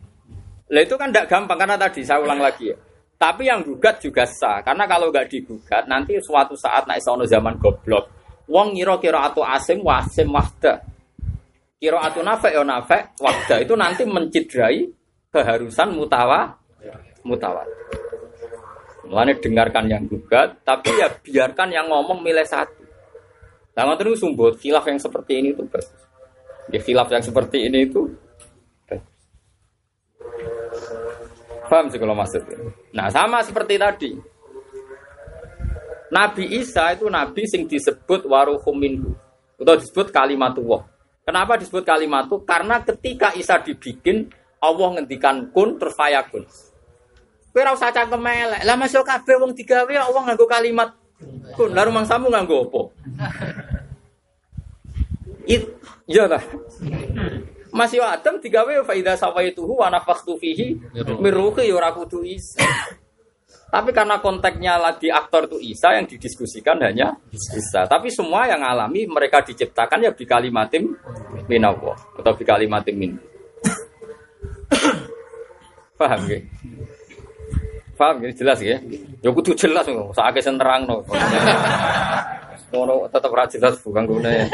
Lah 0.70 0.82
itu 0.86 0.94
kan 0.94 1.10
tidak 1.10 1.26
gampang 1.26 1.58
karena 1.58 1.78
tadi 1.82 2.06
saya 2.06 2.22
ulang 2.22 2.38
lagi 2.38 2.70
ya. 2.70 2.78
Tapi 3.18 3.50
yang 3.50 3.66
gugat 3.66 3.98
juga 3.98 4.30
sah 4.30 4.62
karena 4.62 4.86
kalau 4.86 5.10
nggak 5.10 5.26
digugat 5.26 5.90
nanti 5.90 6.22
suatu 6.22 6.54
saat 6.54 6.86
naik 6.86 7.02
sono 7.02 7.26
zaman 7.26 7.58
goblok. 7.58 8.23
Wong 8.48 8.76
ngira 8.76 9.00
kira 9.00 9.28
atau 9.32 9.44
asim 9.44 9.80
wasim 9.84 10.28
wahda. 10.32 10.84
Kiro 11.80 12.00
atu 12.00 12.24
nafek 12.24 12.56
ya 12.56 12.64
nafek, 12.64 13.20
wakda 13.20 13.60
itu 13.60 13.76
nanti 13.76 14.08
mencidrai 14.08 14.88
keharusan 15.32 15.92
mutawa 15.92 16.56
mutawa. 17.28 17.64
Mulanya 19.04 19.36
dengarkan 19.36 19.92
yang 19.92 20.08
gugat, 20.08 20.64
tapi 20.64 20.96
ya 20.96 21.12
biarkan 21.12 21.76
yang 21.76 21.92
ngomong 21.92 22.24
milih 22.24 22.48
satu. 22.48 22.84
Nah, 23.74 23.98
terus 24.00 24.22
sumber 24.22 24.56
khilaf 24.56 24.86
yang 24.88 25.02
seperti 25.02 25.44
ini 25.44 25.52
itu 25.52 25.66
bagus. 25.66 25.92
Di 26.72 26.80
khilaf 26.80 27.10
yang 27.12 27.24
seperti 27.26 27.68
ini 27.68 27.90
itu 27.90 28.08
bagus. 28.88 29.20
Paham 31.68 31.92
sih 31.92 32.00
kalau 32.00 32.16
maksudnya. 32.16 32.58
Nah, 32.96 33.12
sama 33.12 33.44
seperti 33.44 33.76
tadi. 33.76 34.12
Nabi 36.14 36.62
Isa 36.62 36.94
itu 36.94 37.10
nabi 37.10 37.50
sing 37.50 37.66
disebut 37.66 38.30
waruhum 38.30 38.78
minhu. 38.78 39.18
Atau 39.58 39.82
disebut 39.82 40.14
kalimatullah. 40.14 40.86
Kenapa 41.24 41.56
disebut 41.56 41.88
kalimat 41.88 42.28
itu? 42.28 42.38
Karena 42.44 42.84
ketika 42.84 43.32
Isa 43.34 43.58
dibikin, 43.64 44.28
Allah 44.60 45.00
ngendikan 45.00 45.50
kun 45.56 45.80
terus 45.80 45.96
fayakun. 45.96 46.44
Kowe 47.54 47.62
ora 47.64 47.72
usah 47.72 47.96
cangkem 47.96 48.22
elek. 48.28 48.62
Lah 48.68 48.76
masuk 48.76 49.08
kabeh 49.08 49.40
wong 49.40 49.56
digawe 49.56 49.94
Allah 49.94 50.22
nganggo 50.28 50.46
kalimat 50.46 50.94
kun. 51.56 51.72
Lah 51.72 51.88
rumang 51.88 52.04
samu 52.04 52.28
nganggo 52.28 52.68
apa? 52.68 52.82
It, 55.48 55.64
iya 56.06 56.28
lah. 56.28 56.44
Masih 57.74 58.04
Adam 58.04 58.38
digawe 58.38 58.84
fa 58.84 58.94
idza 58.94 59.18
sawaituhu 59.18 59.80
wa 59.80 59.90
nafakhtu 59.90 60.38
fihi 60.38 60.78
min 60.94 61.32
ruhi 61.34 61.72
ya 61.72 61.80
ora 61.80 61.90
kudu 61.96 62.22
Isa. 62.28 62.62
Tapi 63.74 63.90
karena 63.90 64.22
konteksnya 64.22 64.78
lagi 64.78 65.10
aktor 65.10 65.50
itu 65.50 65.74
Isa 65.74 65.98
yang 65.98 66.06
didiskusikan 66.06 66.78
hanya 66.86 67.18
Isa. 67.34 67.90
Tapi 67.90 68.14
semua 68.14 68.46
yang 68.46 68.62
alami 68.62 69.10
mereka 69.10 69.42
diciptakan 69.42 70.06
ya 70.06 70.14
di 70.14 70.30
kalimatim 70.30 70.94
minallah 71.50 71.98
atau 72.14 72.38
di 72.38 72.46
kalimatim 72.46 72.94
min. 72.94 73.18
Paham 75.98 76.22
gak? 76.30 76.46
Paham 77.98 78.16
gak? 78.22 78.38
Jelas 78.38 78.62
ya? 78.62 78.78
Ya 79.26 79.30
kudu 79.34 79.58
jelas 79.58 79.90
kok. 79.90 80.14
Saake 80.14 80.38
senterang 80.38 80.86
no. 80.86 81.02
Ngono 82.70 83.10
tetap 83.10 83.34
ra 83.34 83.50
jelas 83.50 83.82
bukan 83.82 84.06
guna 84.06 84.30
ya. 84.30 84.46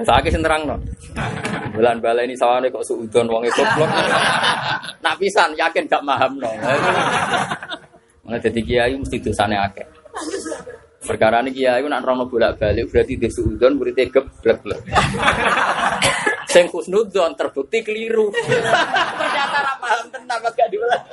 Saiki 0.00 0.32
sing 0.32 0.40
terangno. 0.40 0.80
Bulan 1.76 2.00
baleni 2.00 2.32
sawane 2.32 2.72
kok 2.72 2.84
suudon 2.84 3.28
wong 3.28 3.44
goblok. 3.52 3.90
Nak 5.04 5.14
pisan 5.20 5.52
yakin 5.52 5.84
gak 5.84 6.00
pahamno. 6.00 6.48
Mana 8.24 8.38
jadi 8.40 8.60
kiai 8.64 8.94
mesti 8.96 9.20
dosane 9.20 9.60
akeh. 9.60 9.84
Perkara 11.02 11.44
ini 11.44 11.52
kiai 11.52 11.84
nak 11.84 12.08
rono 12.08 12.24
bolak 12.24 12.56
balik 12.56 12.88
berarti 12.88 13.20
dia 13.20 13.28
suudon 13.28 13.76
berarti 13.76 14.08
geblek. 14.08 14.80
Sing 16.48 16.68
khusnudon 16.72 17.36
terbukti 17.36 17.84
keliru. 17.84 18.32
Ternyata 18.32 19.58
ra 19.60 19.74
paham 19.76 20.06
tenan 20.08 20.38
gak 20.40 20.68
diulang. 20.72 21.04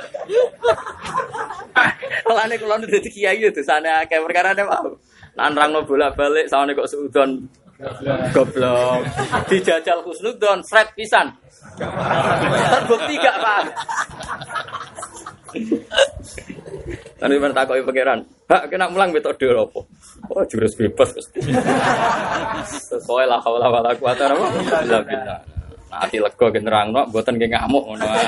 Lane 2.29 2.55
kula 2.55 2.79
dadi 2.79 3.09
kiai 3.11 3.43
itu 3.43 3.63
sana 3.63 4.07
akeh 4.07 4.23
perkara 4.23 4.55
ne 4.55 4.63
mau. 4.63 4.91
Nak 5.35 5.51
rono 5.55 5.83
bolak 5.83 6.15
balik 6.15 6.47
sawane 6.47 6.71
kok 6.75 6.87
suudon 6.87 7.43
Goblok. 8.35 9.07
Dijajal 9.47 10.03
Husnudon 10.03 10.59
sret 10.67 10.91
pisan. 10.99 11.31
Terbukti 11.79 13.15
gak, 13.23 13.37
Pak? 13.39 13.63
Kan 17.19 17.31
men 17.35 17.55
takoki 17.55 17.83
pangeran. 17.83 18.19
Hak 18.49 18.67
kena 18.67 18.91
mulang 18.91 19.15
metode 19.15 19.47
apa? 19.51 19.79
Oh, 20.27 20.43
jurus 20.49 20.75
bebas. 20.75 21.13
Sesuai 22.67 23.25
lah 23.29 23.39
haula 23.43 23.71
wala 23.71 23.95
quwata 23.95 24.27
illa 24.27 24.99
billah. 25.05 25.39
Nah, 25.89 26.05
ati 26.05 26.21
lega 26.21 26.45
ge 26.53 26.61
nerangno, 26.61 27.01
mboten 27.09 27.41
ge 27.41 27.49
ngamuk 27.49 27.81
ngono 27.81 28.05
ae. 28.05 28.25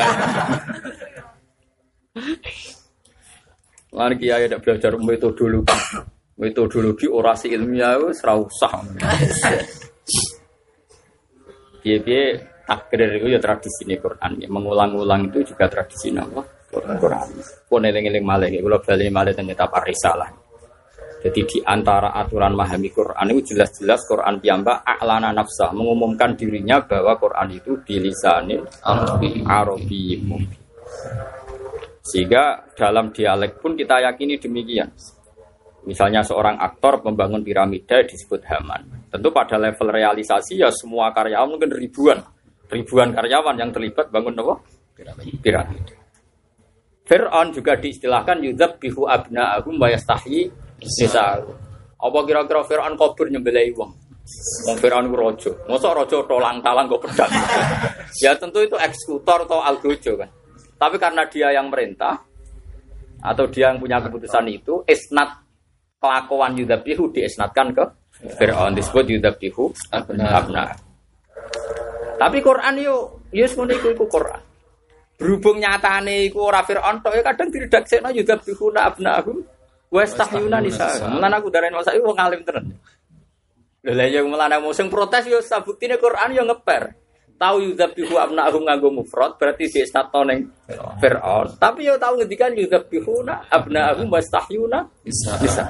Lan 3.94 4.12
kiai 4.18 4.50
ada 4.50 4.58
belajar 4.58 4.98
metodologi. 4.98 5.78
Metodologi 6.42 7.06
orasi 7.06 7.54
ilmiah 7.54 8.02
wis 8.02 8.26
ora 8.26 8.34
usah. 8.42 8.82
Piye-piye 11.86 12.24
takdir 12.66 13.22
itu 13.22 13.30
ya 13.30 13.38
tradisi 13.38 13.86
ini 13.86 14.02
Quran. 14.02 14.42
Ya, 14.42 14.50
mengulang-ulang 14.50 15.30
itu 15.30 15.54
juga 15.54 15.70
tradisi 15.70 16.10
Allah. 16.18 16.42
Quran. 16.72 17.28
Pun 17.68 17.84
eling-eling 17.84 18.24
malih, 18.24 18.48
kalau 18.64 18.80
balik 18.82 19.12
malih 19.12 19.34
dan 19.36 19.46
kitab 19.46 19.76
risalah. 19.84 20.30
Jadi 21.22 21.42
di 21.46 21.60
antara 21.62 22.18
aturan 22.18 22.58
memahami 22.58 22.90
Quran 22.90 23.30
itu 23.38 23.54
jelas-jelas 23.54 24.02
Quran 24.10 24.42
piyambak 24.42 24.82
a'lana 24.82 25.30
nafsa 25.30 25.70
mengumumkan 25.70 26.34
dirinya 26.34 26.82
bahwa 26.82 27.14
Quran 27.22 27.62
itu 27.62 27.78
bilisanin 27.86 28.66
Arabi 29.46 30.18
mubin. 30.26 30.58
Sehingga 32.02 32.74
dalam 32.74 33.14
dialek 33.14 33.62
pun 33.62 33.78
kita 33.78 34.02
yakini 34.02 34.42
demikian. 34.42 34.90
Misalnya 35.82 36.22
seorang 36.22 36.62
aktor 36.62 37.02
membangun 37.02 37.42
piramida 37.42 38.06
disebut 38.06 38.46
Haman. 38.46 39.10
Tentu 39.10 39.34
pada 39.34 39.58
level 39.58 39.90
realisasi 39.90 40.62
ya 40.62 40.70
semua 40.70 41.10
karyawan 41.10 41.58
mungkin 41.58 41.74
ribuan. 41.74 42.22
Ribuan 42.70 43.12
karyawan 43.12 43.58
yang 43.58 43.74
terlibat 43.74 44.14
bangun 44.14 44.38
apa? 44.38 44.56
Piramida. 45.42 45.96
Fir'aun 47.02 47.52
juga 47.52 47.76
diistilahkan 47.76 48.40
yudhab 48.40 48.78
bihu 48.78 49.10
abna'ahum 49.10 49.76
wa 49.76 49.90
yastahyi 49.90 50.48
Sisa. 50.82 51.42
Apa 52.02 52.20
kira-kira 52.26 52.62
Fir'aun 52.66 52.96
kabur 52.96 53.28
nyembelai 53.30 53.74
wong? 53.74 53.92
Wong 54.70 54.78
Fir'aun 54.78 55.10
ku 55.10 55.18
rojo. 55.18 55.52
Masa 55.66 55.94
rojo 55.98 56.24
tolang-talang 56.30 56.86
kok 56.88 57.02
pedang. 57.10 57.32
ya 58.24 58.38
tentu 58.38 58.62
itu 58.62 58.78
eksekutor 58.78 59.50
atau 59.50 59.60
algojo 59.66 60.14
kan. 60.18 60.30
Tapi 60.78 60.96
karena 60.98 61.26
dia 61.30 61.54
yang 61.54 61.70
merintah 61.70 62.22
atau 63.22 63.46
dia 63.50 63.70
yang 63.70 63.78
punya 63.78 64.02
keputusan 64.02 64.50
itu, 64.50 64.82
isnat 64.90 65.41
kelakuan 66.02 66.58
Yudabihu 66.58 67.14
diesnatkan 67.14 67.78
ke 67.78 67.86
Fir'aun 68.42 68.74
disebut 68.74 69.06
Yudabihu 69.06 69.70
abna. 69.94 70.74
Tapi 72.18 72.38
Quran 72.42 72.76
yo 72.82 73.22
yes 73.30 73.54
ngono 73.54 73.72
iku 73.78 73.88
iku 73.94 74.06
Quran. 74.10 74.42
Berhubung 75.22 75.62
nyatane 75.62 76.26
iku 76.26 76.50
ora 76.50 76.66
Fir'aun 76.66 77.06
tok 77.06 77.22
kadang 77.22 77.54
diredaksekno 77.54 78.10
Yudabihu 78.10 78.74
abnahum 78.74 79.46
Wes 79.92 80.16
tahyuna 80.16 80.64
nisa. 80.64 80.88
Mulane 81.12 81.36
aku 81.38 81.52
darani 81.52 81.76
masa 81.76 81.92
iku 81.92 82.16
wong 82.16 82.20
alim 82.20 82.42
tenan. 82.48 82.72
Lha 83.84 83.92
lha 83.92 84.06
yang 84.08 84.32
mulane 84.32 84.56
musim 84.64 84.88
protes 84.88 85.28
yo 85.28 85.44
sabuktine 85.44 86.00
Quran 86.00 86.32
yo 86.32 86.48
ngeper. 86.48 86.96
Tahu 87.42 87.58
yudzabihu 87.58 88.22
abna'ahum 88.22 88.70
nganggo 88.70 88.94
mufrad 88.94 89.34
berarti 89.42 89.66
di 89.66 89.82
stato 89.82 90.22
ning 90.22 90.46
Firaun. 91.02 91.58
Tapi 91.58 91.90
yo 91.90 91.98
tahu 91.98 92.22
ngendikan 92.22 92.54
yudzabihuna 92.54 93.50
abna'ahum 93.50 94.14
wastahyuna 94.14 94.86
bisa. 95.02 95.42
Bisa. 95.42 95.66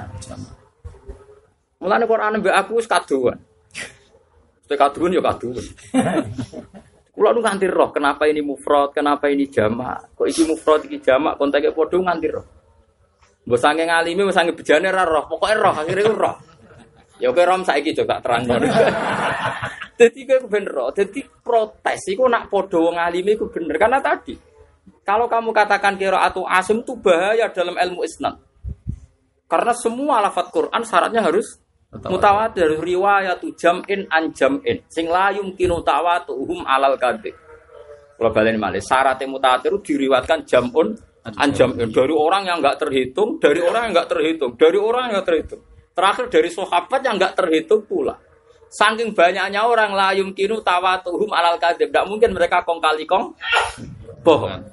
Mulane 1.80 2.04
Quran 2.04 2.44
mbek 2.44 2.52
aku 2.52 2.76
wis 2.76 2.84
kaduan. 2.84 3.40
Wis 4.68 4.76
kaduan 4.76 5.16
yo 5.16 5.24
kaduan. 5.24 5.64
Kulo 7.12 7.28
nu 7.32 7.40
nganti 7.40 7.68
roh, 7.68 7.88
kenapa 7.88 8.28
ini 8.28 8.44
mufrad, 8.44 8.92
kenapa 8.92 9.32
ini 9.32 9.48
jamak? 9.48 10.16
Kok 10.16 10.28
iki 10.28 10.48
mufrad 10.48 10.84
iki 10.88 11.00
jamak, 11.00 11.40
konteknya 11.40 11.72
padha 11.72 11.96
nganti 11.96 12.28
roh. 12.28 12.46
Mbok 13.48 13.60
sange 13.60 13.88
ngalimi, 13.88 14.28
mbok 14.28 14.36
sange 14.36 14.52
bejane 14.52 14.88
ra 14.92 15.08
roh, 15.08 15.24
pokoke 15.24 15.56
roh, 15.56 15.72
akhire 15.72 16.04
roh. 16.08 16.36
Ya 17.20 17.32
oke 17.32 17.40
rom 17.44 17.64
saiki 17.64 17.96
tak 17.96 18.20
terang 18.20 18.44
Dadi 20.02 20.26
kowe 20.26 20.50
ben 20.50 20.66
roh, 20.66 20.90
dadi 20.90 21.22
protes 21.22 22.10
iku 22.10 22.26
nak 22.26 22.50
padha 22.50 22.74
wong 22.74 22.98
ngalimi 22.98 23.38
iku 23.38 23.46
bener 23.54 23.78
karena 23.78 24.02
tadi 24.02 24.34
kalau 25.06 25.30
kamu 25.30 25.54
katakan 25.54 25.94
kira 25.94 26.26
atau 26.26 26.42
asim 26.42 26.82
itu 26.82 26.98
bahaya 26.98 27.46
dalam 27.54 27.78
ilmu 27.78 28.02
isnad. 28.02 28.34
Karena 29.46 29.70
semua 29.78 30.18
lafat 30.18 30.50
Quran 30.50 30.82
syaratnya 30.82 31.22
harus 31.22 31.62
mutawatir, 31.94 32.66
harus 32.66 32.82
riwayat 32.82 33.46
jam'in 33.54 34.10
an 34.10 34.34
jam'in. 34.34 34.82
Sing 34.90 35.06
la 35.06 35.30
yumkinu 35.30 35.86
tawatuhum 35.86 36.66
alal 36.66 36.98
kadhib. 36.98 37.38
Kalau 38.18 38.30
balen 38.34 38.58
malih 38.58 38.82
syaratnya 38.82 39.30
mutawatir 39.30 39.70
diriwatkan 39.86 40.42
jam'un 40.42 40.98
Anjam 41.22 41.78
dari 41.78 42.10
orang 42.10 42.50
yang 42.50 42.58
nggak 42.58 42.82
terhitung, 42.82 43.38
dari 43.38 43.62
orang 43.62 43.86
yang 43.86 43.92
nggak 43.94 44.10
terhitung, 44.10 44.58
dari 44.58 44.74
orang 44.74 45.02
yang 45.06 45.12
nggak 45.14 45.28
terhitung. 45.30 45.62
Terakhir 45.94 46.26
dari 46.26 46.50
sahabat 46.50 47.00
yang 47.06 47.14
nggak 47.14 47.34
terhitung 47.38 47.86
pula. 47.86 48.18
Saking 48.72 49.12
banyaknya 49.12 49.68
orang 49.68 49.92
layum 49.92 50.32
kinu 50.32 50.64
tawatuhum 50.64 51.28
alal 51.28 51.60
kadib, 51.60 51.92
tidak 51.92 52.08
mungkin 52.08 52.32
mereka 52.32 52.64
kong 52.64 52.80
kali 52.80 53.04
kong 53.04 53.36
bohong. 54.24 54.64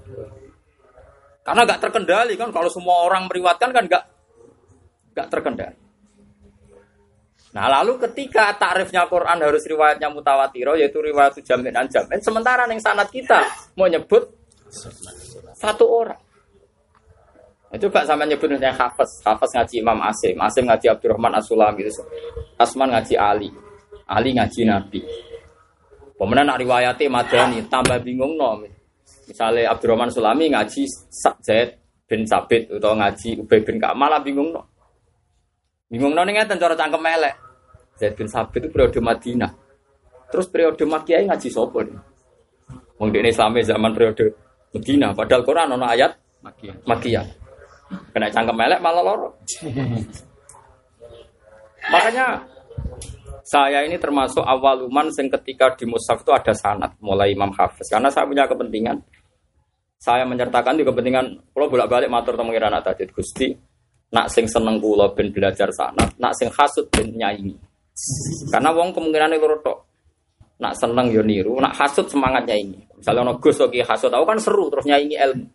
Karena 1.44 1.62
nggak 1.68 1.82
terkendali 1.84 2.40
kan, 2.40 2.48
kalau 2.56 2.72
semua 2.72 3.04
orang 3.04 3.28
meriwatkan 3.28 3.76
kan 3.76 3.84
nggak 3.92 4.04
nggak 5.12 5.28
terkendali. 5.28 5.78
Nah 7.50 7.66
lalu 7.82 7.98
ketika 8.08 8.56
takrifnya 8.56 9.10
Quran 9.10 9.42
harus 9.42 9.66
riwayatnya 9.66 10.08
mutawatiro 10.14 10.78
yaitu 10.78 11.02
riwayat 11.02 11.36
jamin 11.44 11.76
dan 11.76 11.90
jamin. 11.92 12.24
Sementara 12.24 12.70
yang 12.70 12.80
sanat 12.80 13.12
kita 13.12 13.42
mau 13.76 13.90
nyebut 13.90 14.32
satu 15.60 15.86
orang. 15.90 16.22
Nah, 17.70 17.78
coba 17.78 18.02
sama 18.02 18.26
nyebut 18.26 18.50
misalnya 18.50 18.74
Hafiz, 18.74 19.22
Hafiz 19.22 19.54
ngaji 19.54 19.76
Imam 19.78 20.00
Asim, 20.02 20.34
Asim 20.42 20.66
ngaji 20.66 20.90
Abdurrahman 20.90 21.38
As-Sulam 21.38 21.78
gitu. 21.78 22.02
Asman 22.58 22.90
ngaji 22.90 23.14
Ali, 23.14 23.50
Ali 24.10 24.34
ngaji 24.34 24.66
Nabi. 24.66 25.00
Pemenang 26.18 26.52
nak 26.52 26.60
Madani, 27.08 27.64
tambah 27.70 28.02
bingung 28.04 28.36
no. 28.36 28.60
Misalnya 29.30 29.72
Abdurrahman 29.72 30.10
Sulami 30.10 30.52
ngaji 30.52 30.84
Zaid 31.46 31.80
bin 32.10 32.26
Sabit 32.26 32.68
atau 32.68 32.98
ngaji 32.98 33.40
Ubay 33.40 33.62
bin 33.62 33.78
Ka'ab 33.78 33.96
malah 33.96 34.20
bingung 34.20 34.50
no. 34.50 34.66
Bingung 35.88 36.18
no 36.18 36.26
nih 36.26 36.44
cara 36.44 36.76
cangkem 36.76 37.00
melek. 37.00 37.38
Zaid 37.96 38.18
bin 38.18 38.28
Sabit 38.28 38.66
itu 38.66 38.74
periode 38.74 39.00
Madinah. 39.00 39.54
Terus 40.30 40.50
periode 40.50 40.84
Makkiyah 40.84 41.30
ngaji 41.30 41.48
sopo 41.50 41.86
nih? 41.86 42.10
Wong 43.00 43.16
ini 43.16 43.32
Islamnya 43.32 43.64
zaman 43.64 43.96
periode 43.96 44.36
Medina, 44.76 45.16
padahal 45.16 45.48
Quran 45.48 45.74
ono 45.74 45.86
ayat 45.88 46.12
Makkiyah. 46.44 46.76
Makkiyah. 46.84 47.26
Kena 48.14 48.30
cangkem 48.30 48.58
melek 48.58 48.84
malah 48.84 49.02
loro. 49.02 49.30
Makanya 51.94 52.44
saya 53.46 53.86
ini 53.86 53.96
termasuk 54.00 54.44
awaluman 54.44 55.08
yang 55.14 55.28
ketika 55.40 55.76
di 55.78 55.86
Musaf 55.88 56.24
itu 56.24 56.32
ada 56.32 56.54
sanat 56.56 56.96
mulai 57.00 57.36
Imam 57.36 57.52
Hafiz 57.56 57.88
karena 57.90 58.10
saya 58.12 58.26
punya 58.26 58.48
kepentingan 58.50 58.98
saya 60.00 60.24
menyertakan 60.24 60.80
di 60.80 60.84
kepentingan 60.88 61.26
kalau 61.52 61.68
bolak-balik 61.68 62.08
matur 62.08 62.40
temu 62.40 62.56
anak 62.56 62.82
tadi 62.84 63.08
Gusti 63.12 63.52
nak 64.10 64.32
sing 64.32 64.50
seneng 64.50 64.82
kula 64.82 65.12
ben 65.14 65.30
belajar 65.30 65.70
sanat 65.70 66.16
nak 66.18 66.34
sing 66.36 66.50
hasut 66.50 66.88
ben 66.90 67.14
nyanyi 67.14 67.54
karena 68.50 68.72
wong 68.72 68.96
kemungkinan 68.96 69.36
itu 69.36 69.48
tok 69.62 69.78
nak 70.60 70.74
seneng 70.76 71.12
yo 71.12 71.24
niru 71.24 71.60
nak 71.60 71.76
hasut 71.76 72.08
semangatnya 72.08 72.56
ini 72.56 72.80
misalnya 72.96 73.28
ono 73.28 73.34
Gus 73.38 73.60
oke 73.60 73.80
hasut 73.86 74.12
aku 74.12 74.26
kan 74.26 74.40
seru 74.40 74.68
terus 74.72 74.88
nyanyi 74.88 75.16
ilmu 75.16 75.48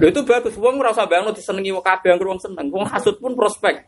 itu 0.00 0.20
bagus. 0.24 0.56
Wong 0.56 0.80
ora 0.80 0.90
usah 0.90 1.04
bayangno 1.04 1.36
disenengi 1.36 1.70
wong 1.70 1.84
kabeh 1.84 2.16
wong 2.16 2.40
seneng. 2.40 2.66
Wong 2.72 2.88
hasud 2.88 3.20
pun 3.20 3.36
prospek. 3.36 3.84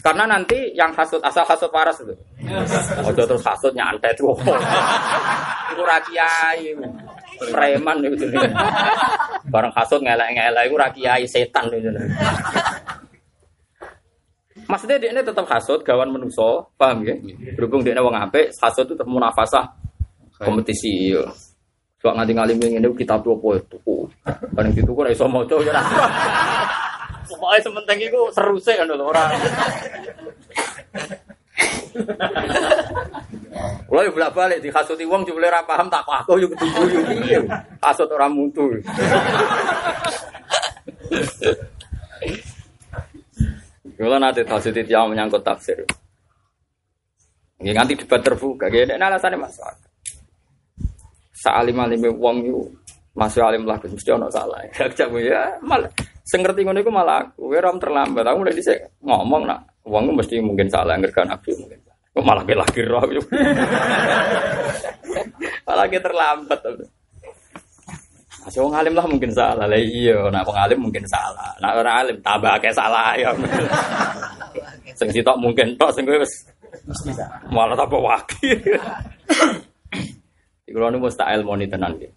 Karena 0.00 0.24
nanti 0.24 0.72
yang 0.72 0.94
hasut 0.96 1.20
asal 1.20 1.44
hasut 1.44 1.68
waras 1.74 2.00
itu. 2.00 2.14
Ojo 3.04 3.22
terus 3.26 3.44
hasut 3.44 3.72
nyantet. 3.76 4.16
Iku 4.16 5.82
ra 5.84 5.98
kiai. 6.06 6.72
Preman 7.52 8.00
itu. 8.06 8.24
Bareng 9.52 9.72
hasut 9.76 10.00
ngelek-ngelek 10.00 10.64
iku 10.70 10.76
ra 10.80 10.88
kiai 10.88 11.28
setan 11.28 11.68
itu. 11.74 11.92
Maksudnya 14.66 14.98
dia 14.98 15.14
ini 15.14 15.22
tetap 15.22 15.46
hasut, 15.46 15.86
gawan 15.86 16.10
menuso, 16.10 16.74
paham 16.74 17.06
ya? 17.06 17.14
Berhubung 17.54 17.86
dia 17.86 18.02
wong 18.02 18.18
apik, 18.18 18.50
hasut 18.58 18.82
itu 18.82 18.98
tetap 18.98 19.06
munafasah 19.06 19.62
kompetisi. 20.42 21.14
Iya. 21.14 21.22
Kok 22.02 22.14
nganti 22.18 22.32
ngalim 22.34 22.58
ini 22.58 22.90
kita 22.98 23.14
tuh 23.22 23.38
apa 23.38 23.62
itu? 23.62 23.78
Bareng 24.26 24.74
gitu 24.74 24.90
kok 24.90 25.06
iso 25.06 25.30
maca 25.30 25.54
ya. 25.62 25.70
Pokoknya 27.26 27.60
sementing 27.62 27.98
itu 28.06 28.20
seru 28.32 28.56
sih 28.58 28.74
kan 28.78 28.90
orang. 28.90 29.30
Kalau 33.86 34.02
ya 34.04 34.10
bolak 34.12 34.32
balik 34.36 34.58
di 34.60 34.68
kasut 34.68 35.00
wong 35.00 35.24
cuma 35.24 35.48
ora 35.48 35.64
paham 35.64 35.88
tak 35.88 36.04
aku 36.04 36.36
yo 36.36 36.46
ketemu 36.52 36.82
yo 36.92 37.00
piye. 37.08 37.38
Kasut 37.80 38.10
ora 38.12 38.28
mutu. 38.28 38.68
Kalau 43.96 44.18
nanti 44.20 44.44
tafsir 44.44 44.76
yang 44.84 45.08
menyangkut 45.08 45.40
tafsir. 45.40 45.80
Ini 47.64 47.72
nanti 47.72 47.96
debat 47.96 48.20
terbuka. 48.20 48.68
Gini 48.68 48.92
alasannya 48.92 49.40
masalah. 49.40 49.80
Sa'alim 51.32 51.80
alim 51.80 52.04
wong 52.20 52.36
yu 52.44 52.60
masih 53.16 53.40
alim 53.40 53.64
lah 53.64 53.80
mesti 53.80 54.10
ono 54.12 54.28
salah. 54.28 54.60
Gak 54.76 55.08
ya 55.24 55.56
mal 55.64 55.88
Sing 56.26 56.42
ngerti 56.42 56.66
ngono 56.66 56.82
iku 56.82 56.90
malah 56.90 57.22
aku, 57.22 57.54
kowe 57.54 57.58
ram 57.62 57.78
terlambat. 57.78 58.26
Aku 58.26 58.42
mulai 58.42 58.58
dhisik 58.58 58.98
ngomong 58.98 59.46
nak 59.46 59.62
wong 59.86 60.10
mesti 60.10 60.42
mungkin 60.42 60.66
salah 60.66 60.98
ngerti 60.98 61.22
nabi 61.22 61.54
mungkin. 61.54 61.78
Kok 61.86 62.24
malah 62.26 62.42
ke 62.42 62.54
lagi 62.58 62.82
roh. 62.82 62.98
malah 65.70 65.86
ke 65.86 66.02
terlambat. 66.02 66.58
Masih 68.42 68.58
wong 68.58 68.74
alim 68.74 68.98
lah 68.98 69.06
mungkin 69.06 69.30
salah. 69.30 69.70
Lah 69.70 69.78
iya, 69.78 70.18
nak 70.34 70.42
wong 70.50 70.58
alim 70.58 70.82
mungkin 70.82 71.06
salah. 71.06 71.54
Nak 71.62 71.72
orang 71.78 71.94
alim 72.02 72.16
tambah 72.18 72.58
kayak 72.58 72.74
salah 72.74 73.14
ya. 73.14 73.30
sing 74.98 75.14
sitok 75.14 75.38
mungkin 75.38 75.78
tok 75.78 75.94
sing 75.94 76.02
kowe 76.02 76.18
wis 76.18 76.42
malah 77.54 77.78
tambah 77.78 78.02
wakil. 78.02 78.58
Iku 80.66 80.76
lho 80.82 80.98
mustahil 80.98 81.46
moni 81.46 81.70
tenan 81.70 81.94
gitu. 82.02 82.10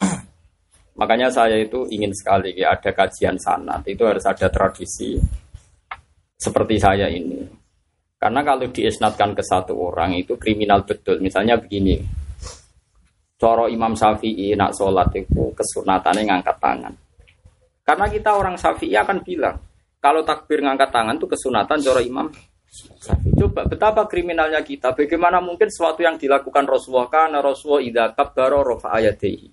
Makanya 1.00 1.32
saya 1.32 1.56
itu 1.56 1.88
ingin 1.88 2.12
sekali 2.12 2.60
ya, 2.60 2.76
ada 2.76 2.92
kajian 2.92 3.40
sanat 3.40 3.88
itu 3.88 4.04
harus 4.04 4.28
ada 4.28 4.52
tradisi 4.52 5.16
seperti 6.36 6.76
saya 6.76 7.08
ini. 7.08 7.40
Karena 8.20 8.44
kalau 8.44 8.68
diisnatkan 8.68 9.32
ke 9.32 9.40
satu 9.40 9.80
orang 9.80 10.12
itu 10.20 10.36
kriminal 10.36 10.84
betul. 10.84 11.24
Misalnya 11.24 11.56
begini, 11.56 12.04
coro 13.40 13.72
Imam 13.72 13.96
Syafi'i 13.96 14.52
nak 14.60 14.76
sholat 14.76 15.08
itu 15.16 15.56
kesunatannya 15.56 16.28
ngangkat 16.28 16.58
tangan. 16.60 16.94
Karena 17.88 18.06
kita 18.12 18.36
orang 18.36 18.60
Syafi'i 18.60 19.00
akan 19.00 19.24
bilang, 19.24 19.56
kalau 20.04 20.28
takbir 20.28 20.60
ngangkat 20.60 20.92
tangan 20.92 21.16
itu 21.16 21.32
kesunatan 21.32 21.80
coro 21.80 22.04
Imam 22.04 22.28
Syafi'i. 23.00 23.40
Coba 23.40 23.64
betapa 23.64 24.04
kriminalnya 24.04 24.60
kita. 24.68 24.92
Bagaimana 24.92 25.40
mungkin 25.40 25.72
sesuatu 25.72 26.04
yang 26.04 26.20
dilakukan 26.20 26.68
Rasulullah 26.68 27.08
karena 27.08 27.40
Rasulullah 27.40 27.88
idha 27.88 28.06
kabbaro 28.12 28.68
rofa 28.68 29.00
ayatehi. 29.00 29.48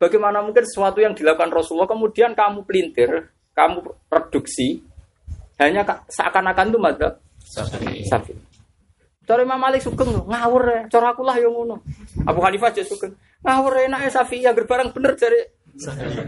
Bagaimana 0.00 0.40
mungkin 0.40 0.64
sesuatu 0.64 1.04
yang 1.04 1.12
dilakukan 1.12 1.52
Rasulullah 1.52 1.84
kemudian 1.84 2.32
kamu 2.32 2.64
pelintir, 2.64 3.28
kamu 3.52 3.84
reduksi, 4.08 4.80
hanya 5.60 5.84
seakan-akan 6.08 6.72
itu 6.72 6.78
madzhab 6.80 7.20
Sapi. 8.08 8.32
Cara 9.28 9.44
Imam 9.44 9.60
Malik 9.60 9.84
sugeng 9.84 10.10
ngawur 10.24 10.62
ya. 10.66 10.80
Cara 10.88 11.12
aku 11.12 11.22
lah 11.22 11.36
yang 11.36 11.52
ngono. 11.52 11.84
Abu 12.24 12.40
Hanifah 12.40 12.72
aja 12.72 12.82
sugeng. 12.82 13.12
Ngawur 13.44 13.76
enak 13.86 14.08
ya 14.08 14.10
Safi 14.10 14.40
ya 14.40 14.56
barang 14.56 14.90
bener 14.96 15.14
dari 15.20 15.40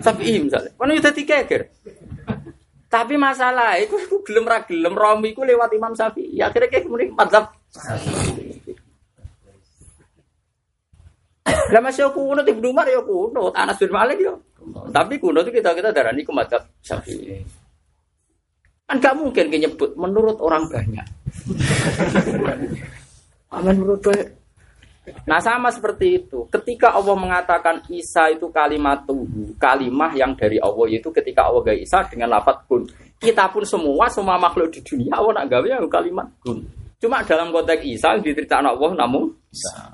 Safi 0.05 0.39
misalnya. 0.39 0.71
Kan 0.77 0.93
itu 0.93 1.11
tiga 1.25 1.43
geger. 1.43 1.73
Tapi 2.93 3.17
masalah 3.17 3.81
itu 3.81 3.97
aku 3.97 4.21
gelem 4.29 4.45
ra 4.45 4.63
gelem 4.69 4.93
romi 4.93 5.33
ku 5.33 5.43
lewat 5.49 5.73
Imam 5.73 5.97
Safi. 5.97 6.29
Ya 6.31 6.53
akhirnya 6.53 6.69
kayak 6.69 6.85
kemudian 6.87 7.17
madzhab 7.17 7.51
Lah 11.47 11.81
masih 11.83 12.07
aku 12.07 12.23
kuno 12.23 12.41
Ibnu 12.45 12.71
Umar 12.71 12.87
ya 12.87 13.03
kuno, 13.03 13.51
Anas 13.51 13.81
bin 13.81 13.91
Malik 13.91 14.19
ya. 14.23 14.35
Tapi 14.95 15.19
kuno 15.19 15.43
itu 15.43 15.51
kita 15.51 15.75
kita 15.75 15.91
darani 15.91 16.23
ke 16.23 16.31
madzhab 16.31 16.63
Syafi'i. 16.85 17.43
Kan 18.87 19.01
gak 19.01 19.17
mungkin 19.17 19.49
nyebut 19.51 19.97
menurut 19.99 20.39
orang 20.39 20.69
banyak. 20.69 21.07
menurut 23.67 24.01
banyak. 24.05 24.29
Nah 25.27 25.43
sama 25.43 25.75
seperti 25.75 26.23
itu. 26.23 26.47
Ketika 26.47 26.95
Allah 26.95 27.17
mengatakan 27.19 27.83
Isa 27.91 28.31
itu 28.31 28.47
kalimat 28.55 29.03
tuh, 29.03 29.27
kalimah 29.59 30.15
yang 30.15 30.39
dari 30.39 30.63
Allah 30.63 30.87
itu 30.87 31.11
ketika 31.11 31.51
Allah 31.51 31.67
gak 31.67 31.81
Isa 31.83 32.07
dengan 32.07 32.39
lafat 32.39 32.63
kun. 32.71 32.87
Kita 33.19 33.51
pun 33.51 33.67
semua, 33.67 34.07
semua 34.11 34.39
makhluk 34.39 34.71
di 34.71 34.83
dunia 34.83 35.19
Allah 35.19 35.43
nak 35.43 35.47
gawe 35.51 35.67
yang 35.67 35.91
kalimat 35.91 36.31
kun. 36.39 36.63
Cuma 37.03 37.19
dalam 37.27 37.51
konteks 37.51 37.83
Isa 37.83 38.15
diceritakan 38.23 38.79
Allah 38.79 38.95
namun 38.95 39.35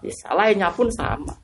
Isa 0.06 0.30
lainnya 0.32 0.70
pun 0.70 0.86
sama. 0.88 1.34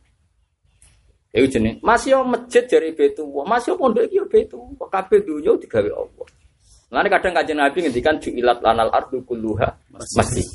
Ya 1.34 1.42
jenis 1.50 1.82
masih 1.82 2.14
masjid 2.22 2.62
dari 2.62 2.94
betu, 2.94 3.26
masih 3.26 3.74
pondok 3.74 4.06
iki 4.06 4.22
betu, 4.30 4.62
kabeh 4.78 5.18
dunia 5.26 5.58
digawe 5.58 5.90
Allah. 5.90 6.26
Nanti 6.94 7.10
kadang 7.10 7.34
kajian 7.34 7.58
Nabi 7.58 7.78
ngendikan 7.82 8.14
ju'ilat 8.22 8.62
lanal 8.62 8.86
ardu 8.94 9.18
kulluha 9.26 9.66
masjid. 9.90 10.46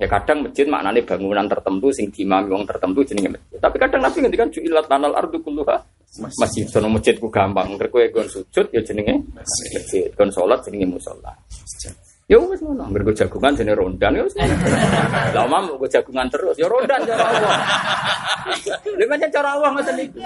Ya 0.00 0.08
kadang 0.08 0.48
masjid 0.48 0.64
maknanya 0.64 1.04
bangunan 1.04 1.44
tertentu 1.44 1.92
sing 1.92 2.08
dimami 2.08 2.48
wong 2.48 2.64
tertentu 2.64 3.04
jenenge 3.04 3.36
masjid. 3.36 3.60
Tapi 3.60 3.76
kadang 3.76 4.00
Nabi 4.00 4.16
ngendikan 4.24 4.48
ju'ilat 4.48 4.88
lanal 4.88 5.12
ardu 5.12 5.36
kulluha 5.44 5.76
masjid. 6.40 6.64
Sono 6.64 6.88
masjid 6.88 7.20
ku 7.20 7.28
gampang. 7.28 7.76
Engger 7.76 7.92
kowe 7.92 8.00
gon 8.08 8.24
sujud 8.24 8.72
ya 8.72 8.80
jenenge 8.80 9.20
masjid. 9.36 10.08
Gon 10.16 10.32
salat 10.32 10.64
jenenge 10.64 10.96
musala. 10.96 11.36
Ya 12.30 12.38
wis 12.38 12.62
ngono. 12.62 12.86
Engger 12.86 13.10
jagungan 13.10 13.58
jenenge 13.58 13.74
rondan 13.74 14.14
ya 14.14 14.22
wis. 14.22 14.38
Lah 15.34 15.42
omah 15.50 15.66
go 15.74 15.86
jagungan 15.90 16.30
terus 16.30 16.54
ya 16.54 16.70
rondan 16.70 17.02
cara 17.02 17.24
Allah. 17.26 17.54
Lha 18.98 19.04
pancen 19.10 19.30
cara 19.34 19.48
Allah 19.58 19.68
ngoten 19.74 19.98
iki. 19.98 20.22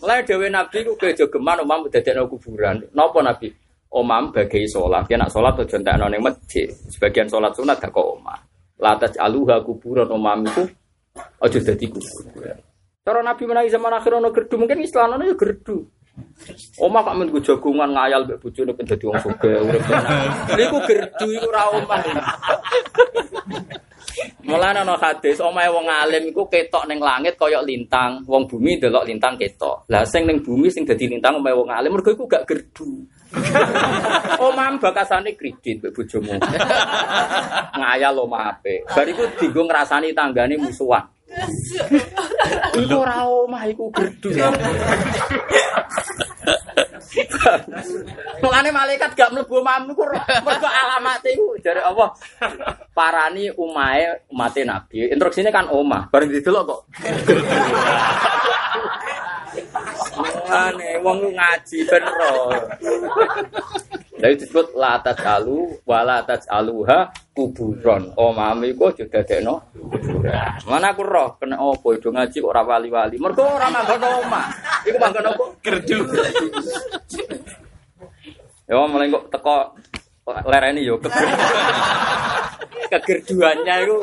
Mulai 0.00 0.24
dhewe 0.24 0.48
Nabi 0.48 0.78
ku 0.88 0.96
kejogeman 0.96 1.60
omah 1.60 1.84
dadekno 1.92 2.24
kuburan. 2.32 2.80
Napa 2.96 3.20
Nabi? 3.20 3.52
omam 3.94 4.34
bagai 4.34 4.66
sholat. 4.66 5.06
Ya 5.06 5.16
nak 5.16 5.30
sholat 5.30 5.54
tuh 5.54 5.66
jontek 5.70 5.94
nong 5.94 6.18
masjid. 6.18 6.66
Sebagian 6.90 7.30
sholat 7.30 7.54
sunat 7.54 7.78
gak 7.78 7.94
kok 7.94 8.18
omah. 8.18 8.38
Latas 8.82 9.14
aluha 9.16 9.62
kuburan 9.62 10.10
omam 10.10 10.42
itu 10.50 10.66
ojo 11.38 11.58
jadi 11.62 11.86
kuburan. 11.86 12.58
Cara 13.04 13.20
Nabi 13.22 13.42
menawi 13.46 13.70
zaman 13.70 13.94
akhir 13.94 14.18
ono 14.18 14.34
gerdu 14.34 14.54
mungkin 14.58 14.82
Islam 14.82 15.14
ono 15.16 15.24
ya 15.24 15.36
gerdu. 15.38 15.86
Omah 16.78 17.00
kok 17.02 17.16
men 17.18 17.28
jagungan 17.42 17.90
ngayal 17.90 18.22
mbek 18.26 18.38
bojone 18.38 18.70
ben 18.76 18.86
dadi 18.86 19.04
wong 19.08 19.18
sugih 19.18 19.58
urip. 19.66 19.82
Niku 20.54 20.78
gerdu 20.86 21.26
iku 21.34 21.46
ora 21.50 21.62
omah. 21.74 21.98
Mulane 24.44 24.84
ana 24.84 24.94
hadis 25.00 25.42
omahe 25.42 25.72
wong 25.72 25.88
alim 25.88 26.30
iku 26.30 26.46
ketok 26.46 26.86
ning 26.86 27.02
langit 27.02 27.34
kaya 27.34 27.64
lintang, 27.64 28.22
wong 28.28 28.46
bumi 28.46 28.78
delok 28.78 29.08
lintang 29.08 29.34
ketok. 29.34 29.88
Lah 29.90 30.06
sing 30.06 30.28
ning 30.28 30.44
bumi 30.44 30.70
sing 30.70 30.86
dadi 30.86 31.10
lintang 31.10 31.40
omahe 31.40 31.56
wong 31.56 31.70
alim 31.72 31.96
mergo 31.96 32.14
iku 32.14 32.30
gak 32.30 32.46
gerdu. 32.46 33.08
Omam 34.46 34.78
bakasane 34.78 35.34
kredit 35.34 35.82
mbek 35.82 35.92
bojomu. 35.94 36.34
Ngayal 37.78 38.14
omah 38.18 38.54
apik. 38.54 38.86
Bar 38.90 39.06
iku 39.08 39.24
dienggo 39.38 39.62
ngrasani 39.66 40.14
tanggane 40.14 40.54
musuhan. 40.58 41.04
Iku 42.78 42.94
ora 42.94 43.26
omah 43.26 43.66
iku 43.66 43.90
gerdu. 43.90 44.30
Mulane 48.38 48.70
malaikat 48.70 49.18
gak 49.18 49.30
mlebu 49.34 49.62
omahmu 49.62 49.98
iku 49.98 50.04
mergo 50.46 50.68
alamat 50.68 51.26
iku 51.26 51.58
jare 51.58 51.82
Allah. 51.82 52.14
Parani 52.94 53.50
umahe 53.58 54.30
umate 54.30 54.62
Nabi. 54.62 55.10
Instruksine 55.10 55.50
kan 55.50 55.66
omah. 55.70 56.06
Bareng 56.12 56.30
didelok 56.30 56.62
kok. 56.70 56.80
Mulane 60.14 60.90
wong 61.02 61.18
ngaji 61.34 61.78
ben 61.90 62.04
ro. 62.06 62.32
Dari 64.14 64.34
disebut 64.40 64.72
latat 64.78 65.18
alu, 65.26 65.74
walatat 65.84 66.46
aluha 66.48 67.10
kuburon. 67.34 68.14
Oh 68.16 68.30
mami 68.30 68.72
kok 68.72 68.96
juga 68.96 69.20
dekno 69.26 69.74
Mana 70.70 70.94
aku 70.94 71.02
roh 71.04 71.36
kena 71.36 71.60
opo 71.60 71.92
itu 71.92 72.08
ngaji 72.08 72.36
kok 72.40 72.50
ora 72.50 72.62
wali-wali. 72.64 73.18
Mergo 73.18 73.44
ora 73.44 73.68
manggon 73.68 74.00
omah. 74.00 74.46
Iku 74.86 74.96
manggon 74.96 75.28
opo? 75.34 75.44
Gerdu. 75.60 76.08
Ya 78.64 78.80
mulai 78.80 79.12
kok 79.12 79.28
teko 79.28 79.76
lereni 80.48 80.88
yo 80.88 80.96
kegerduannya 82.88 83.74
itu. 83.84 83.98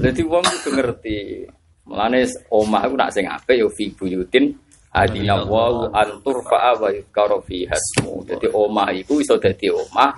Jadi 0.00 0.22
wong 0.24 0.44
itu 0.48 0.68
ngerti. 0.72 1.18
Mulane 1.84 2.24
omah 2.48 2.86
aku 2.86 2.94
nak 2.96 3.12
sing 3.12 3.26
apik 3.28 3.60
yo 3.60 3.68
fi 3.68 3.90
buyutin 3.92 4.54
adina 4.94 5.42
wa 5.42 5.90
antur 5.90 6.40
fa'a 6.46 6.78
wa 6.80 6.88
yuzkaru 6.88 7.42
fiha 7.44 7.76
ismu. 7.76 8.24
Dadi 8.24 8.48
omah 8.48 8.88
iku 8.96 9.20
iso 9.20 9.36
dadi 9.36 9.68
omah 9.68 10.14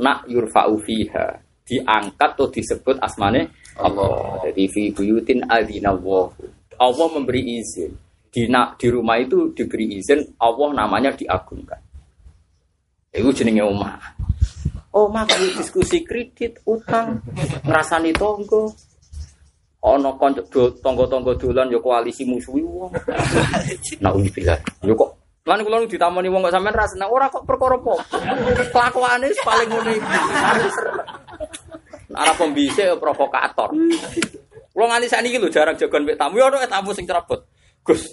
nak 0.00 0.24
yurfa'u 0.24 0.80
fiha 0.80 1.26
diangkat 1.66 2.30
atau 2.38 2.48
disebut 2.48 2.96
asmane 3.02 3.52
Allah. 3.82 4.40
Jadi 4.48 4.62
fi 4.70 4.82
buyutin 4.94 5.44
adina 5.50 5.92
wa. 5.92 6.30
Allah 6.76 7.08
memberi 7.12 7.60
izin. 7.60 7.92
Di, 8.30 8.44
di 8.52 8.86
rumah 8.92 9.16
itu 9.16 9.52
diberi 9.56 9.96
izin 9.96 10.36
Allah 10.36 10.68
namanya 10.76 11.16
diagungkan. 11.16 11.80
Itu 13.08 13.32
jenenge 13.32 13.64
omah. 13.64 13.96
Omah 14.92 15.24
kayak 15.28 15.60
diskusi 15.60 16.04
kredit, 16.04 16.60
utang, 16.68 17.20
ngrasani 17.64 18.12
tonggo, 18.16 18.72
ana 19.86 20.10
kanca 20.18 20.42
tangga-tangga 20.82 21.38
dolan 21.38 21.70
ya 21.70 21.78
koalisi 21.78 22.26
musuhi 22.26 22.66
wong. 22.66 22.90
Nauzubillah. 24.02 24.58
Yo 24.82 24.98
kok 24.98 25.22
Lan 25.46 25.62
kula 25.62 25.78
nu 25.78 25.86
ditamoni 25.86 26.26
wong 26.26 26.42
kok 26.42 26.58
sampean 26.58 26.74
ra 26.74 26.90
seneng 26.90 27.06
ora 27.06 27.30
kok 27.30 27.46
perkara 27.46 27.78
apa. 27.78 27.94
Kelakuane 28.66 29.30
paling 29.46 29.68
ngene 29.70 29.92
iki. 29.94 30.18
Arah 32.10 32.34
pembisik 32.34 32.82
ya 32.82 32.98
provokator. 32.98 33.70
Kula 34.74 34.84
nganti 34.90 35.06
sakniki 35.06 35.38
lho 35.38 35.46
jarang 35.46 35.78
jagon 35.78 36.02
mek 36.02 36.18
tamu 36.18 36.42
ya 36.42 36.50
ono 36.50 36.58
tamu 36.66 36.90
sing 36.90 37.06
cerobot. 37.06 37.46
Gus, 37.86 38.10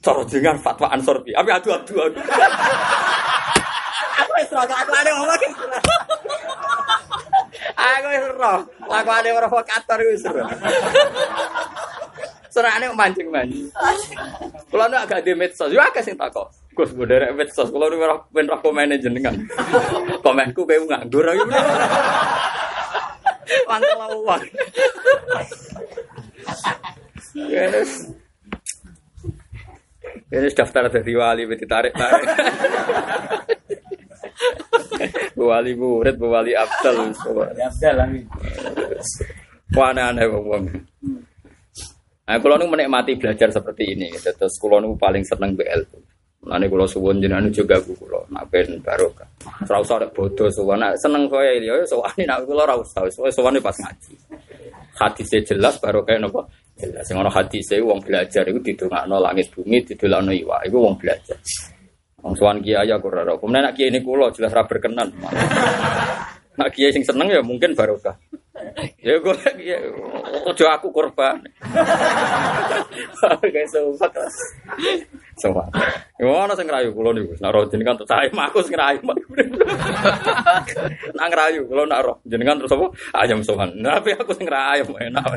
cara 0.00 0.24
dengan 0.24 0.56
fatwa 0.56 0.88
Ansor 0.88 1.20
bi. 1.20 1.36
Abi 1.36 1.52
adu-adu. 1.52 2.00
Aku 4.24 4.32
wis 4.40 4.48
ora 4.56 4.64
kelakuane 4.64 5.10
ngomong 5.12 5.36
Aku 7.74 8.06
wis 8.10 8.26
roh, 8.34 8.60
lakone 8.88 9.30
provokator 9.36 9.98
wis 10.08 10.24
roh. 10.26 10.48
Serane 12.50 12.90
mancing-mancing. 12.98 13.70
Kalau 14.70 14.84
anda 14.90 15.06
agak 15.06 15.22
di 15.22 15.38
medsos, 15.38 15.70
ya 15.70 15.86
agak 15.86 16.02
sing 16.02 16.18
takok. 16.18 16.50
Gus 16.74 16.90
bodere 16.90 17.30
medsos, 17.30 17.70
kalau 17.70 17.86
ora 17.86 18.18
ben 18.34 18.50
ra 18.50 18.58
komen 18.58 18.98
jenengan. 18.98 19.38
Komenku 20.18 20.66
kayak 20.66 20.82
nganggur 20.90 21.30
iki. 21.30 21.46
Mangkel 23.70 23.98
lawan. 23.98 24.42
Yes. 27.38 28.10
Ini 30.30 30.46
daftar 30.54 30.90
dari 30.90 31.14
wali, 31.14 31.42
ditarik 31.46 31.94
tarik. 31.94 32.26
Wali 35.36 35.72
murid, 35.76 36.16
wali 36.20 36.52
abdal. 36.56 37.10
Abdal 37.10 37.94
lagi. 37.96 38.20
Wah 39.76 39.94
aneh-aneh 39.94 40.26
wong. 40.28 40.64
Nah, 42.30 42.38
kalau 42.38 42.62
menikmati 42.62 43.18
belajar 43.18 43.50
seperti 43.50 43.98
ini, 43.98 44.06
terus 44.14 44.54
kalau 44.62 44.94
paling 44.94 45.26
seneng 45.26 45.58
BL. 45.58 45.82
Nanti 46.40 46.72
kalau 46.72 46.88
suwon 46.88 47.20
jenengan 47.20 47.52
juga 47.52 47.76
aku 47.76 47.92
kalau 48.00 48.24
nak 48.32 48.48
ben 48.48 48.80
barokah. 48.80 49.28
Usah 49.60 50.00
ada 50.00 50.08
bodoh 50.08 50.48
suwon, 50.48 50.80
nak 50.80 50.96
seneng 50.96 51.28
kaya 51.28 51.60
ini, 51.60 51.68
ya 51.68 51.84
suwon 51.84 52.08
ini 52.16 52.24
nak 52.24 52.48
kalau 52.48 52.64
ora 52.64 52.74
usah, 52.80 53.04
suwon 53.12 53.60
pas 53.60 53.76
ngaji. 53.76 54.14
Hadisnya 54.96 55.38
jelas 55.44 55.76
barokah 55.82 56.16
nopo 56.16 56.48
jelas. 56.80 57.04
Sing 57.04 57.20
ana 57.20 57.28
hadise 57.28 57.76
wong 57.84 58.00
belajar 58.00 58.46
iku 58.48 58.56
didongakno 58.56 59.20
langit 59.20 59.52
bumi, 59.52 59.84
didolakno 59.84 60.32
iwak, 60.32 60.64
iku 60.64 60.76
wong 60.80 60.96
belajar. 60.96 61.36
Wong 62.20 62.36
suwan 62.36 62.60
kiai 62.60 62.90
aku 62.92 63.08
ora 63.08 63.24
ora. 63.24 63.40
Kemudian 63.40 63.64
nak 63.64 63.74
kiai 63.76 63.88
ini 63.88 64.04
kula 64.04 64.28
jelas 64.32 64.52
ra 64.52 64.68
berkenan. 64.68 65.08
Nak 66.60 66.68
kiai 66.76 66.92
sing 66.92 67.00
seneng 67.00 67.32
ya 67.32 67.40
mungkin 67.40 67.72
barokah. 67.72 68.12
Ya 69.00 69.16
gue 69.16 69.32
ya 69.64 69.80
ojo 70.44 70.64
aku 70.68 70.92
korban. 70.92 71.40
Kayak 73.40 73.72
sobat. 73.72 74.12
Sobat. 75.40 75.72
Ya 76.20 76.28
ono 76.28 76.52
sing 76.52 76.68
ngrayu 76.68 76.92
kula 76.92 77.16
niku. 77.16 77.32
Nak 77.40 77.50
roh 77.56 77.64
jenengan 77.72 77.96
terus 77.96 78.12
saya 78.12 78.28
aku 78.28 78.60
sing 78.60 78.76
ngrayu. 78.76 79.00
Nak 81.16 81.26
ngrayu 81.32 81.64
kula 81.64 81.88
nak 81.88 82.04
roh 82.04 82.20
jenengan 82.28 82.60
terus 82.60 82.76
apa? 82.76 82.86
Ayam 83.16 83.40
sowan. 83.40 83.72
Nah, 83.80 83.96
tapi 83.96 84.12
aku 84.12 84.36
sing 84.36 84.44
ngrayu 84.44 84.92
enak. 84.92 85.24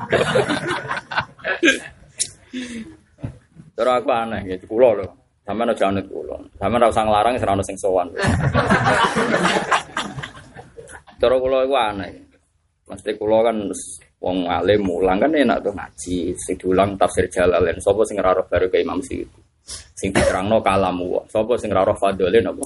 Terus 3.74 3.90
aku 3.90 4.10
aneh 4.14 4.46
gitu 4.46 4.70
kula 4.70 5.02
lho. 5.02 5.23
Sampeyan 5.44 5.76
aja 5.76 5.92
anut 5.92 6.08
kula. 6.08 6.40
Sampeyan 6.56 6.80
ora 6.80 6.88
usah 6.88 7.04
nglarang 7.04 7.36
sing 7.36 7.50
ono 7.52 7.64
sing 7.68 7.76
sowan. 7.76 8.08
Terus 11.20 11.40
kula 11.40 11.68
iku 11.68 11.76
aneh. 11.76 12.12
Mesti 12.88 13.12
kula 13.20 13.52
kan 13.52 13.58
wong 14.24 14.48
alim 14.48 14.88
mulang 14.88 15.20
kan 15.20 15.36
enak 15.36 15.60
tuh 15.60 15.76
ngaji, 15.76 16.32
sing 16.40 16.56
diulang 16.56 16.96
tafsir 16.96 17.28
Jalalain. 17.28 17.76
Sapa 17.84 18.08
sing 18.08 18.24
ora 18.24 18.40
roh 18.40 18.48
baru 18.48 18.72
ke 18.72 18.80
Imam 18.80 19.04
Suyuti. 19.04 19.40
Sing 19.96 20.16
diterangno 20.16 20.64
kalamu. 20.64 21.28
Sapa 21.28 21.60
sing 21.60 21.76
ora 21.76 21.92
roh 21.92 21.98
fadhole 22.00 22.40
napa? 22.40 22.64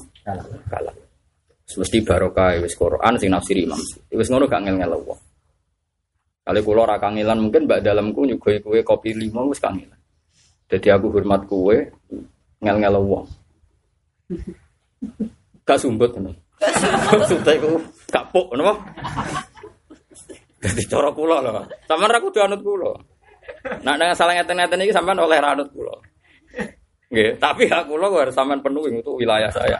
Kalam. 0.69 0.93
Mesti 1.67 1.99
barokah 2.05 2.61
wis 2.61 2.77
Quran 2.77 3.13
sing 3.17 3.33
nafsiri 3.33 3.65
Imam 3.65 3.81
Suyuti. 3.81 4.13
Wis 4.13 4.29
ngono 4.29 4.45
gak 4.45 4.69
ngel-ngel 4.69 4.93
wong. 5.01 5.17
Kali 6.45 6.61
kula 6.61 6.85
ora 6.85 7.01
kangelan 7.01 7.41
mungkin 7.41 7.65
mbak 7.65 7.81
dalamku 7.81 8.21
nyugoi 8.21 8.61
kue 8.61 8.85
kopi 8.85 9.17
lima 9.17 9.41
wis 9.49 9.57
kangelan. 9.57 9.97
Jadi 10.69 10.93
aku 10.93 11.09
hormat 11.09 11.49
kue 11.49 11.89
ngel-ngel 12.61 12.97
wong. 13.01 13.25
Gak 15.67 15.79
sumbut 15.79 16.11
ngono. 16.15 16.31
Sumpah 17.27 17.53
iku 17.53 17.77
kapuk 18.09 18.49
napa? 18.57 18.73
Dadi 20.57 20.83
cara 20.89 21.09
kula 21.13 21.37
lho. 21.45 21.61
Sampeyan 21.85 22.09
ra 22.09 22.19
kudu 22.19 22.39
anut 22.41 22.61
kula. 22.65 22.91
Nak 23.85 23.95
dengan 24.01 24.15
salah 24.17 24.33
ngeten-ngeten 24.35 24.81
sampean 24.89 25.21
oleh 25.21 25.37
anut 25.37 25.69
kula. 25.69 25.95
Nggih, 27.07 27.39
tapi 27.39 27.69
hak 27.69 27.87
kula 27.87 28.09
harus 28.09 28.33
sampean 28.33 28.59
penuhi 28.59 28.91
untuk 28.97 29.21
wilayah 29.21 29.53
saya. 29.53 29.79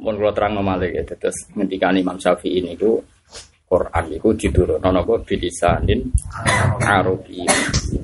Mun 0.00 0.16
kula 0.20 0.32
terang 0.36 0.60
malih 0.60 0.92
ya, 0.96 1.02
terus 1.04 1.48
ngendikan 1.56 1.96
Imam 1.96 2.16
Syafi'i 2.16 2.64
ku 2.76 3.00
Quran 3.70 4.04
itu 4.10 4.28
diturunkan 4.34 4.98
apa 4.98 5.14
bilisanin 5.22 6.10
Arabi. 6.82 7.46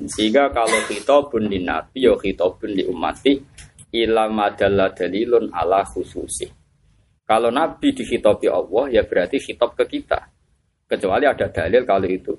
Sehingga 0.07 0.47
kalau 0.55 0.79
khitabun 0.87 1.51
di 1.51 1.59
nabi 1.59 2.07
ya 2.07 2.15
khitabun 2.15 2.71
di 2.71 2.87
umati 2.87 3.35
ila 3.99 4.31
madalla 4.31 4.95
dalilun 4.95 5.51
ala 5.51 5.83
khususi. 5.83 6.47
Kalau 7.27 7.51
nabi 7.51 7.91
dikhitabi 7.91 8.47
Allah 8.47 8.95
ya 8.95 9.03
berarti 9.03 9.43
khitab 9.43 9.75
ke 9.75 9.83
kita. 9.99 10.31
Kecuali 10.87 11.27
ada 11.27 11.51
dalil 11.51 11.83
kalau 11.83 12.07
itu. 12.07 12.31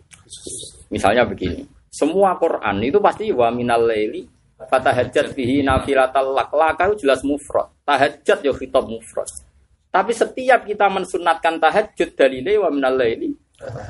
Misalnya 0.88 1.28
begini. 1.28 1.68
Semua 1.92 2.32
Quran 2.40 2.80
itu 2.80 2.96
pasti 2.96 3.28
wa 3.28 3.52
minal 3.52 3.84
laili 3.84 4.24
fatahajjat 4.56 5.36
bihi 5.36 5.60
nafilatal 5.60 6.32
lak. 6.32 6.48
Laka 6.56 6.88
itu 6.88 7.04
jelas 7.04 7.20
mufrad. 7.28 7.68
Tahajjat 7.84 8.40
ya 8.40 8.56
khitab 8.56 8.88
mufrad. 8.88 9.28
Tapi 9.98 10.14
setiap 10.14 10.62
kita 10.62 10.86
mensunatkan 10.86 11.58
tahajud 11.58 12.14
dalile 12.14 12.54
wa 12.62 12.70
minal 12.70 12.94
laili 12.94 13.34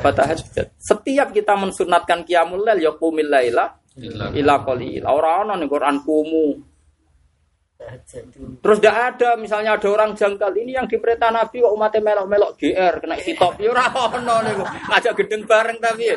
fatahajjat. 0.01 0.81
Setiap 0.81 1.37
kita 1.37 1.53
mensunatkan 1.53 2.25
qiyamul 2.25 2.65
lail 2.65 2.81
ya 2.81 2.97
qumil 2.97 3.29
laila 3.29 3.77
ila 4.33 4.55
qalil. 4.65 5.05
Ora 5.05 5.45
ana 5.45 5.61
ning 5.61 5.69
Quran 5.69 6.01
kumu. 6.01 6.57
Terus 8.65 8.79
tidak 8.81 8.97
ada, 9.15 9.37
misalnya 9.37 9.77
ada 9.77 9.87
orang 9.93 10.17
jangkal 10.17 10.51
ini 10.57 10.75
yang 10.81 10.89
diperintah 10.89 11.29
Nabi 11.29 11.61
kok 11.61 11.77
umatnya 11.77 12.01
melok-melok 12.01 12.57
GR 12.57 12.95
kena 13.05 13.15
hitop 13.21 13.55
ya 13.61 13.69
ora 13.71 13.87
ono 13.93 14.37
niku. 14.49 14.65
Ngajak 14.65 15.13
gedeng 15.13 15.45
bareng 15.45 15.77
tapi. 15.77 16.09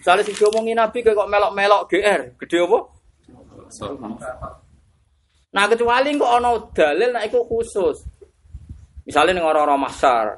Misalnya 0.00 0.24
si 0.24 0.32
ngomongin 0.32 0.80
Nabi 0.80 1.04
kok 1.04 1.28
melok-melok 1.28 1.82
GR, 1.92 2.20
gede 2.40 2.58
apa? 2.64 2.78
Nah 5.52 5.64
kecuali 5.68 6.08
kok 6.16 6.32
ono 6.40 6.50
dalil 6.72 7.10
nah 7.12 7.22
iku 7.22 7.44
khusus. 7.44 8.17
Misalnya 9.08 9.40
ning 9.40 9.46
orang-orang 9.48 9.80
masar, 9.80 10.36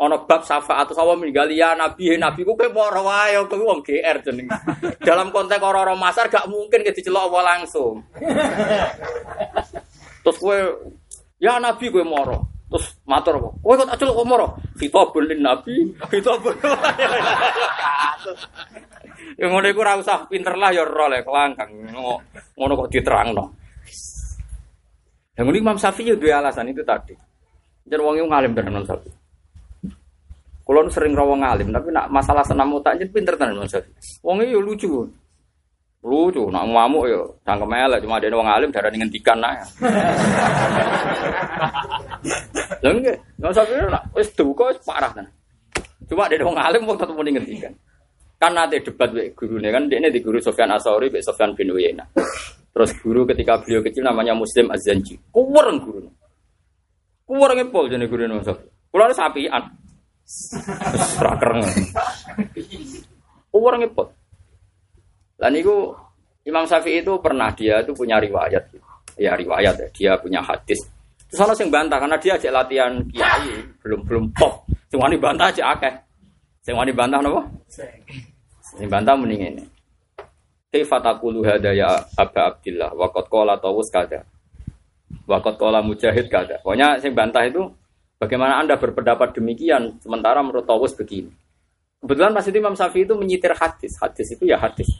ono 0.00 0.28
bab 0.28 0.44
syafaat 0.44 0.88
atau 0.88 0.96
sawa 0.96 1.16
meninggal 1.16 1.48
ya 1.52 1.72
nabi 1.72 2.16
nabi 2.20 2.44
ku 2.44 2.52
kowe 2.52 2.68
ora 2.68 3.00
wae 3.00 3.36
kowe 3.48 3.64
wong 3.64 3.80
GR 3.80 4.16
jeneng. 4.20 4.48
Dalam 5.08 5.32
konteks 5.32 5.60
orang-orang 5.60 5.96
masar 5.96 6.28
gak 6.28 6.48
mungkin 6.48 6.84
ke 6.84 6.92
dicelok 6.92 7.32
apa 7.32 7.40
langsung. 7.56 8.04
Terus 10.24 10.36
kowe 10.36 10.58
ya 11.40 11.56
nabi 11.56 11.88
kowe 11.88 12.04
moro. 12.04 12.44
Terus 12.68 12.86
matur 13.08 13.40
kok. 13.40 13.54
Kowe 13.64 13.74
kok 13.76 13.88
celok 13.96 14.16
kok 14.20 14.28
moro? 14.28 14.46
Khitabul 14.76 15.24
lin 15.24 15.40
nabi, 15.40 15.74
khitabul. 16.12 16.52
Ya 19.40 19.48
ngono 19.48 19.66
iku 19.68 19.80
ora 19.80 19.96
usah 19.96 20.28
pinter 20.28 20.56
lah 20.60 20.72
ya 20.72 20.84
ora 20.84 21.08
lek 21.08 21.24
kelangkang. 21.24 21.72
Ngono 22.56 22.72
kok 22.84 22.88
diterangno. 22.88 23.44
Yang 25.40 25.46
ini 25.56 25.58
Imam 25.60 25.78
Syafi'i 25.80 26.12
dua 26.20 26.44
alasan 26.44 26.68
itu 26.68 26.84
tadi. 26.84 27.29
Jadi 27.90 28.00
wong 28.06 28.30
ngalim 28.30 28.54
tenan 28.54 28.70
Imam 28.78 28.86
Syafi'i. 28.86 29.10
Kulo 30.62 30.86
sering 30.86 31.18
rawang 31.18 31.42
ngalim, 31.42 31.74
tapi 31.74 31.90
nak 31.90 32.06
masalah 32.14 32.46
senam 32.46 32.70
otak 32.78 32.94
jadi 33.02 33.10
pinter 33.10 33.34
tenan 33.34 33.58
Imam 33.58 33.66
Syafi'i. 33.66 34.22
Wong 34.22 34.46
yo 34.46 34.62
lucu. 34.62 35.10
Lucu, 36.00 36.48
nak 36.48 36.64
ngamuk 36.64 37.04
yo 37.10 37.20
cangkem 37.44 37.76
elek 37.76 38.00
cuma 38.00 38.16
ada 38.16 38.32
wong 38.32 38.48
alim 38.48 38.70
darani 38.70 38.96
ngentikan 39.02 39.42
ae. 39.42 39.58
Lha 42.86 42.90
nggih, 42.94 43.16
Imam 43.42 43.52
Syafi'i 43.52 43.82
nak 43.90 44.06
wis 44.14 44.30
duka 44.38 44.70
wis 44.70 44.78
parah 44.86 45.10
tenan. 45.10 45.34
Cuma 46.06 46.30
ada 46.30 46.46
wong 46.46 46.56
alim 46.62 46.86
wong 46.86 46.94
tetep 46.94 47.12
muni 47.18 47.34
ngentikan. 47.34 47.74
Kan 48.40 48.56
nanti 48.56 48.80
debat 48.80 49.10
wek 49.12 49.36
gurune 49.36 49.68
kan 49.68 49.84
dia 49.90 50.08
di 50.08 50.22
guru 50.22 50.40
Sofyan 50.40 50.72
Asauri, 50.72 51.10
wek 51.12 51.20
Sofyan 51.26 51.52
bin 51.58 51.74
Uyainah. 51.74 52.06
Terus 52.70 52.94
guru 53.02 53.26
ketika 53.26 53.60
beliau 53.60 53.82
kecil 53.84 54.06
namanya 54.06 54.32
Muslim 54.32 54.70
Az-Zanji. 54.70 55.18
Guru. 55.34 56.19
Kuweren 57.30 57.62
ngepol 57.62 57.86
jadi 57.86 58.10
guru 58.10 58.26
Syafi'i. 58.42 58.90
Kulo 58.90 59.02
ada 59.06 59.14
sapian. 59.14 59.62
Rakereng. 61.22 61.62
Kuweren 63.54 63.86
ngepol. 63.86 64.10
Dan 65.38 65.54
itu 65.54 65.94
Imam 66.42 66.66
Syafi'i 66.66 67.06
itu 67.06 67.14
pernah 67.22 67.54
dia 67.54 67.86
itu 67.86 67.94
punya 67.94 68.18
riwayat. 68.18 68.74
Ya 69.14 69.38
riwayat 69.38 69.78
ya, 69.78 69.88
dia 69.94 70.12
punya 70.18 70.42
hadis. 70.42 70.82
Terus 71.30 71.46
ono 71.46 71.54
sing 71.54 71.70
bantah 71.70 72.02
karena 72.02 72.18
dia 72.18 72.34
ajak 72.34 72.50
latihan 72.50 72.98
kiai, 73.06 73.62
belum 73.78 74.02
belum 74.02 74.24
pop. 74.34 74.66
Sing 74.90 74.98
wani 74.98 75.14
bantah 75.14 75.54
aja 75.54 75.70
akeh. 75.78 75.94
Sing 76.66 76.74
wani 76.74 76.90
bantah 76.90 77.22
napa? 77.22 77.46
Sing 78.74 78.90
bantah 78.90 79.14
mending 79.14 79.54
ini. 79.54 79.64
Kaifa 80.74 80.98
taqulu 80.98 81.46
hada 81.46 81.70
ya 81.70 81.94
Aba 82.18 82.50
Abdillah 82.50 82.90
wa 82.98 83.06
qad 83.14 83.30
qala 83.30 83.54
Tawus 83.62 83.86
kada. 83.94 84.26
Wa 85.30 85.38
qad 85.38 85.54
qala 85.62 85.78
Mujahid 85.78 86.26
kada. 86.26 86.58
Pokoknya 86.58 86.98
sing 86.98 87.14
bantah 87.14 87.46
itu 87.46 87.70
bagaimana 88.18 88.58
Anda 88.58 88.74
berpendapat 88.74 89.38
demikian 89.38 90.02
sementara 90.02 90.42
menurut 90.42 90.66
Tawus 90.66 90.90
begini. 90.98 91.30
Kebetulan 92.02 92.34
pas 92.34 92.42
itu 92.42 92.58
Imam 92.58 92.74
Syafi'i 92.74 93.06
itu 93.06 93.14
menyitir 93.14 93.54
hadis. 93.54 93.94
Hadis 94.02 94.34
itu 94.34 94.50
ya 94.50 94.58
hadis. 94.58 94.90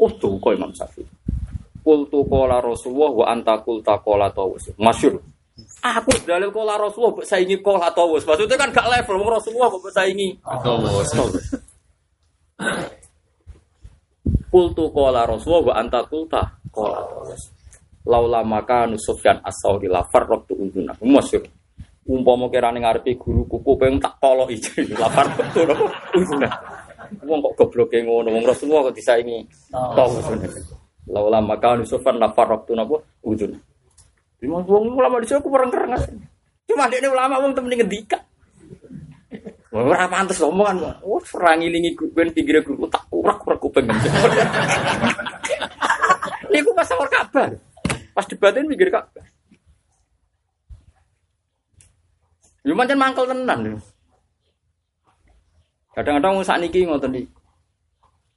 Oh 0.00 0.08
tuh 0.08 0.40
kok 0.40 0.56
Imam 0.56 0.72
Syafi'i. 0.72 1.04
Kultu 1.84 2.24
kola 2.24 2.64
Rasulullah 2.64 3.12
wa 3.12 3.26
anta 3.28 3.60
kulta 3.60 4.00
kola 4.00 4.32
Tawus. 4.32 4.72
Masyur. 4.80 5.20
Aku 5.84 6.10
dalil 6.24 6.48
kola 6.48 6.80
Rasulullah 6.80 7.20
mbok 7.20 7.28
saingi 7.28 7.60
kola 7.60 7.92
Tawus. 7.92 8.24
Maksudnya 8.24 8.56
kan 8.56 8.72
gak 8.72 8.88
level 8.88 9.20
Rasulullah 9.28 9.68
kok 9.68 9.80
mbok 9.84 9.92
saingi 9.92 10.28
Tawus. 10.40 11.10
Kultu 14.48 14.84
qala 14.96 15.28
Rasulullah 15.28 15.64
wa 15.68 15.74
anta 15.76 16.00
kulta 16.08 16.40
qala 16.72 17.04
Laula 18.08 18.40
maka 18.40 18.88
Sufyan 18.96 19.36
as-Sauri 19.44 19.84
la 19.84 20.00
farraqtu 20.08 20.56
uduna. 20.56 20.96
Masyhur. 21.04 21.44
Umpama 22.08 22.48
kirane 22.48 22.80
ngarepe 22.80 23.20
guru 23.20 23.44
kuku 23.44 23.76
pengen 23.76 24.00
tak 24.00 24.16
toloki 24.16 24.56
la 24.96 25.12
farraqtu 25.12 25.60
uduna. 26.16 26.48
Wong 27.28 27.40
kok 27.44 27.54
gobloke 27.60 28.00
ngono 28.00 28.32
wong 28.32 28.44
Rasulullah 28.48 28.88
kok 28.88 28.96
disaingi. 28.96 29.44
Tol 29.72 30.08
Laula 31.12 31.44
maka 31.44 31.76
Sufyan 31.84 32.16
la 32.16 32.32
farraqtu 32.32 32.72
napa 32.72 32.96
uduna. 33.20 33.60
Dimang 34.40 34.64
wong 34.64 34.96
ulama 34.96 35.20
dhisik 35.20 35.44
aku 35.44 35.52
pereng-kereng. 35.52 35.92
Cuma 36.64 36.88
dekne 36.88 37.12
ulama 37.12 37.44
wong 37.44 37.52
temen 37.52 37.76
ngendika. 37.76 38.16
Ora 39.68 40.08
pantes 40.08 40.40
omongan. 40.40 41.04
Oh, 41.04 41.20
serang 41.20 41.60
ilingi 41.60 41.92
kuping 41.92 42.32
pinggir 42.32 42.64
guru 42.64 42.88
tak 42.88 43.04
urak-urak 43.12 43.60
kuping. 43.60 43.84
Niku 46.52 46.72
pas 46.72 46.88
awal 46.96 47.08
kabar. 47.12 47.52
Pas 48.18 48.26
debatin 48.26 48.66
mikir 48.66 48.90
Ka'bah. 48.90 49.22
Yo 52.66 52.74
mancen 52.74 52.98
mangkel 52.98 53.30
tenan. 53.30 53.78
Kadang-kadang 55.94 56.42
saat 56.42 56.58
niki 56.58 56.82
ngoten 56.82 57.14
iki. 57.14 57.30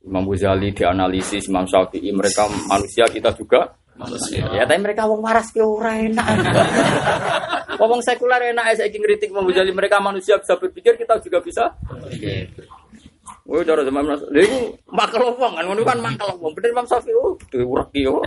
Imam 0.05 0.29
Ghazali 0.29 0.69
dianalisis 0.69 1.49
Imam 1.49 1.65
Syafi'i 1.65 2.13
mereka 2.13 2.45
manusia 2.69 3.09
kita 3.09 3.33
juga 3.33 3.73
manusia. 3.97 4.45
Ya 4.53 4.69
tapi 4.69 4.85
mereka 4.85 5.09
wong 5.09 5.25
waras 5.25 5.49
ki 5.49 5.65
ora 5.65 5.97
enak. 5.97 6.29
Ngomong 7.81 8.05
sekuler 8.05 8.53
enak 8.53 8.77
saya 8.77 8.85
ingin 8.85 9.01
kritik 9.01 9.33
Imam 9.33 9.49
Ghazali 9.49 9.73
mereka 9.73 9.97
manusia 9.97 10.37
bisa 10.37 10.61
berpikir 10.61 10.93
kita 10.93 11.17
juga 11.25 11.41
bisa. 11.41 11.73
Woi 13.49 13.65
cara 13.65 13.81
zaman 13.81 14.05
Mas. 14.05 14.21
Lha 14.29 14.45
iku 14.45 14.77
makel 14.93 15.25
wong 15.33 15.53
kan 15.57 15.65
kan 15.65 15.99
makel 15.99 16.29
wong. 16.37 16.53
Bener 16.53 16.69
Imam 16.69 16.85
Syafi'i 16.85 17.17
oh 17.17 17.33
duwe 17.49 17.65
urak 17.65 17.89
yo. 17.97 18.21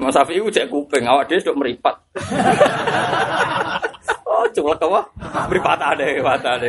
Imam 0.00 0.10
cek 0.50 0.66
kuping 0.66 1.06
awak 1.06 1.30
dhewe 1.30 1.38
sok 1.38 1.58
meripat. 1.58 1.94
oh 4.30 4.44
coba 4.50 4.74
apa? 4.74 5.00
Meripat 5.50 5.78
ada, 5.78 6.02
meripat 6.02 6.42
ada 6.42 6.66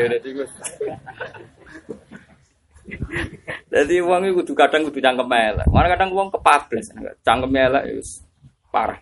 Jadi 3.72 4.04
uang 4.04 4.36
itu 4.36 4.52
kadang 4.52 4.84
kudu 4.84 5.00
cangkem 5.00 5.32
elek. 5.32 5.66
Mana 5.72 5.88
kadang 5.90 6.12
uang 6.12 6.30
kepablas, 6.30 6.92
cangkem 7.24 7.56
elek 7.56 7.84
wis 7.98 8.22
parah. 8.70 9.00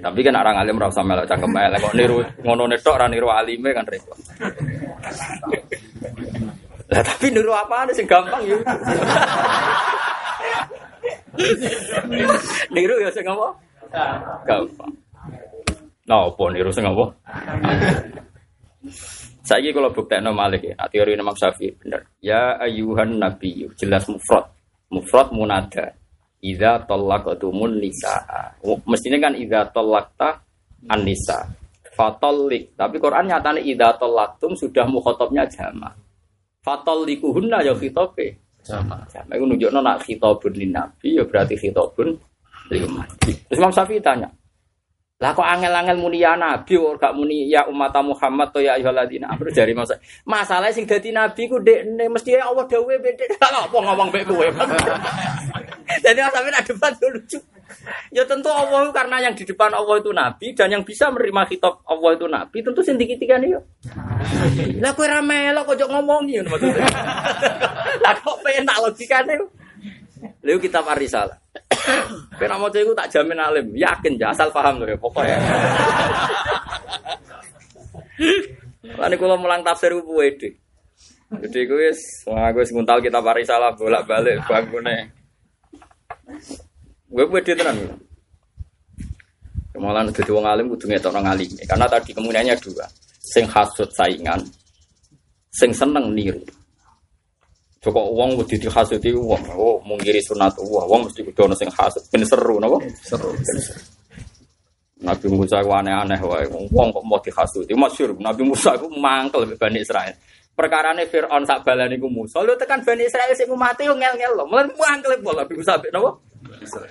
Ya, 0.00 0.08
tapi 0.08 0.24
kan 0.24 0.32
orang 0.32 0.56
alim 0.56 0.80
rasa 0.80 1.04
melok 1.04 1.28
cangkem 1.28 1.52
elek 1.60 1.84
kok 1.84 1.92
niru 1.92 2.24
ngono 2.40 2.64
netok 2.72 2.96
ra 2.96 3.04
niru 3.04 3.28
alime 3.28 3.76
kan 3.76 3.84
repot. 3.84 4.16
Lah 6.88 7.04
tapi 7.04 7.28
niru 7.28 7.52
apa 7.52 7.84
sing 7.92 8.08
gampang 8.08 8.40
ya. 8.48 8.56
niru 12.72 12.96
ya 12.96 13.12
sing 13.12 13.28
apa? 13.28 13.52
Gampang. 14.48 14.88
Nah, 16.08 16.32
apa 16.32 16.44
niru 16.48 16.72
sing 16.72 16.88
apa? 16.88 17.04
Saya 19.44 19.68
kalau 19.76 19.92
buktikan 19.92 20.32
Malik 20.32 20.64
ya, 20.64 20.80
teori 20.88 21.12
Imam 21.12 21.36
Syafi'i 21.36 21.76
benar. 21.76 22.08
Ya 22.24 22.56
ayuhan 22.56 23.20
nabi, 23.20 23.68
jelas 23.76 24.08
mufrad. 24.08 24.48
Mufrad 24.88 25.28
munada. 25.28 25.92
Idza 26.40 26.88
talaqtumun 26.88 27.76
nisaa. 27.80 28.56
Mestinya 28.88 29.28
kan 29.28 29.36
idza 29.36 29.68
talaqta 29.70 30.40
an-nisa. 30.88 31.44
Fatalik. 31.92 32.72
Tapi 32.80 32.96
Quran 32.96 33.28
nyatanya 33.28 33.60
idza 33.60 34.00
talaqtum 34.00 34.56
sudah 34.56 34.88
mukhatabnya 34.88 35.44
jama. 35.52 35.92
Fatallikuhunna 36.64 37.60
ya 37.60 37.76
khitabe. 37.76 38.40
Jama. 38.64 39.04
Jama 39.08 39.32
itu 39.36 39.44
nunjukno 39.44 39.80
nak 39.80 40.04
khitabun 40.04 40.52
lin 40.52 40.72
nabi 40.76 41.16
ya 41.16 41.24
berarti 41.24 41.56
khitabun 41.56 42.12
lil 42.68 42.84
Terus 43.48 43.58
Imam 43.58 43.72
Syafi'i 43.74 43.98
tanya, 43.98 44.28
lah 45.20 45.36
kok 45.36 45.44
angel-angel 45.44 46.00
muni 46.00 46.24
ya 46.24 46.32
nabi 46.32 46.80
kok 46.80 46.96
gak 46.96 47.12
muni 47.12 47.52
ya 47.52 47.68
umat 47.68 47.92
Muhammad 48.00 48.56
to 48.56 48.64
ya 48.64 48.80
ayyuhalladzina 48.80 49.28
dari 49.52 49.76
masa. 49.78 50.00
Masalah 50.24 50.72
sing 50.72 50.88
dadi 50.88 51.12
nabi 51.12 51.44
ku 51.44 51.60
dekne 51.60 52.08
mesti 52.08 52.40
Allah 52.40 52.64
dawuhe. 52.64 52.96
Lah 53.52 53.68
apa 53.68 53.76
ngomong 53.76 54.08
mek 54.08 54.24
kowe. 54.24 54.48
Jadi 56.04 56.24
sampe 56.24 56.48
nak 56.48 56.64
debat 56.64 56.96
lucu. 57.04 57.36
Ya 58.08 58.24
tentu 58.24 58.48
Allah 58.48 58.88
karena 58.96 59.20
yang 59.20 59.36
di 59.36 59.44
depan 59.44 59.68
Allah 59.76 60.00
itu 60.00 60.08
nabi 60.08 60.56
dan 60.56 60.72
yang 60.72 60.88
bisa 60.88 61.12
menerima 61.12 61.52
kitab 61.52 61.84
Allah 61.84 62.10
itu 62.16 62.24
nabi 62.24 62.58
tentu 62.64 62.80
sing 62.80 62.96
dikitikan 62.96 63.44
yo. 63.44 63.60
Lah 64.80 64.96
kowe 64.96 65.04
ra 65.04 65.20
melok 65.20 65.76
kok 65.76 65.84
ngomongi 65.84 66.40
ngono 66.40 66.56
maksudnya. 66.56 66.88
Lah 68.00 68.16
kok 68.16 68.40
penak 68.40 68.76
logikane. 68.88 69.36
Lalu 70.44 70.60
kitab 70.68 70.84
Arisalah. 70.88 71.36
Kena 72.40 72.60
mau 72.60 72.68
itu 72.72 72.92
tak 72.92 73.08
jamin 73.12 73.40
alim, 73.40 73.72
yakin 73.72 74.20
ya 74.20 74.32
asal 74.32 74.52
paham 74.52 74.80
loh 74.80 74.88
ya 74.88 74.96
pokoknya. 74.96 75.36
Lalu 79.00 79.16
kalau 79.16 79.36
mulang 79.40 79.64
tafsir 79.64 79.92
gue 79.92 80.04
pede. 80.04 80.50
Jadi 81.30 81.60
gue 81.62 81.94
wah 82.26 82.50
gue 82.50 82.64
semuntal 82.66 82.98
kita 82.98 83.22
salah 83.46 83.70
bolak 83.72 84.04
balik 84.04 84.44
bangunnya. 84.44 85.08
Gue 87.08 87.24
pede 87.28 87.52
tenan. 87.56 87.76
Malah 89.80 90.04
jadi 90.12 90.28
wong 90.28 90.44
alim 90.44 90.68
kudu 90.68 90.92
ngetok 90.92 91.16
nang 91.16 91.32
alim. 91.32 91.48
Karena 91.64 91.88
tadi 91.88 92.12
kemudiannya 92.12 92.52
dua. 92.60 92.84
Sing 93.20 93.48
hasut 93.48 93.88
saingan, 93.96 94.44
sing 95.54 95.72
seneng 95.72 96.12
niru. 96.12 96.40
Joko 97.80 98.12
uang 98.12 98.36
wedi 98.36 98.60
dihasuti 98.60 99.08
uang, 99.16 99.56
oh 99.56 99.80
mungkiri 99.88 100.20
sunat 100.20 100.52
uang, 100.60 100.84
uang 100.84 101.00
mesti 101.08 101.24
kudu 101.24 101.48
ono 101.48 101.56
sing 101.56 101.72
hasut. 101.72 102.04
Ben 102.12 102.20
seru 102.28 102.60
napa? 102.60 102.76
Seru. 103.00 103.32
Nabi 105.00 105.26
Musa 105.32 105.64
ku 105.64 105.72
aneh-aneh 105.72 106.20
wae. 106.20 106.44
Wong 106.52 106.92
kok 106.92 107.04
mau 107.08 107.16
dihasuti. 107.24 107.72
Masyhur 107.72 108.20
Nabi 108.20 108.44
Musa 108.44 108.76
ku 108.76 108.84
mangkel 108.92 109.48
Bani 109.56 109.80
Israel. 109.80 110.12
Perkarane 110.52 111.08
Firaun 111.08 111.48
sak 111.48 111.64
balane 111.64 111.96
ku 111.96 112.12
Musa. 112.12 112.44
Lho 112.44 112.52
tekan 112.60 112.84
Bani 112.84 113.08
Israel 113.08 113.32
sing 113.32 113.48
mati 113.56 113.88
yo 113.88 113.96
ngel-ngel 113.96 114.36
lho. 114.36 114.44
Mulai 114.44 114.68
mangkel 114.76 115.16
pola 115.24 115.48
Nabi 115.48 115.54
Musa 115.56 115.80
napa? 115.80 116.10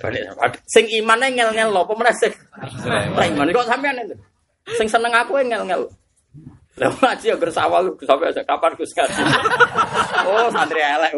Bani 0.02 0.18
Sing 0.66 0.90
imane 0.90 1.26
ngel-ngel 1.38 1.70
lho, 1.70 1.86
apa 1.86 1.92
meneh 1.94 2.14
sing? 2.18 2.34
Iman 3.14 3.54
kok 3.54 3.70
sampean 3.70 3.94
itu. 4.02 4.18
Sing 4.74 4.90
seneng 4.90 5.14
aku 5.14 5.38
ngel-ngel. 5.38 5.86
Lah 6.78 6.90
ngaji 6.94 7.34
ya 7.34 7.36
bersawal 7.36 7.90
sampai 7.98 8.30
aja 8.30 8.42
kapan 8.46 8.72
Gus 8.78 8.94
ngaji. 8.94 9.20
oh, 10.30 10.48
santri 10.54 10.80
elek. 10.80 11.12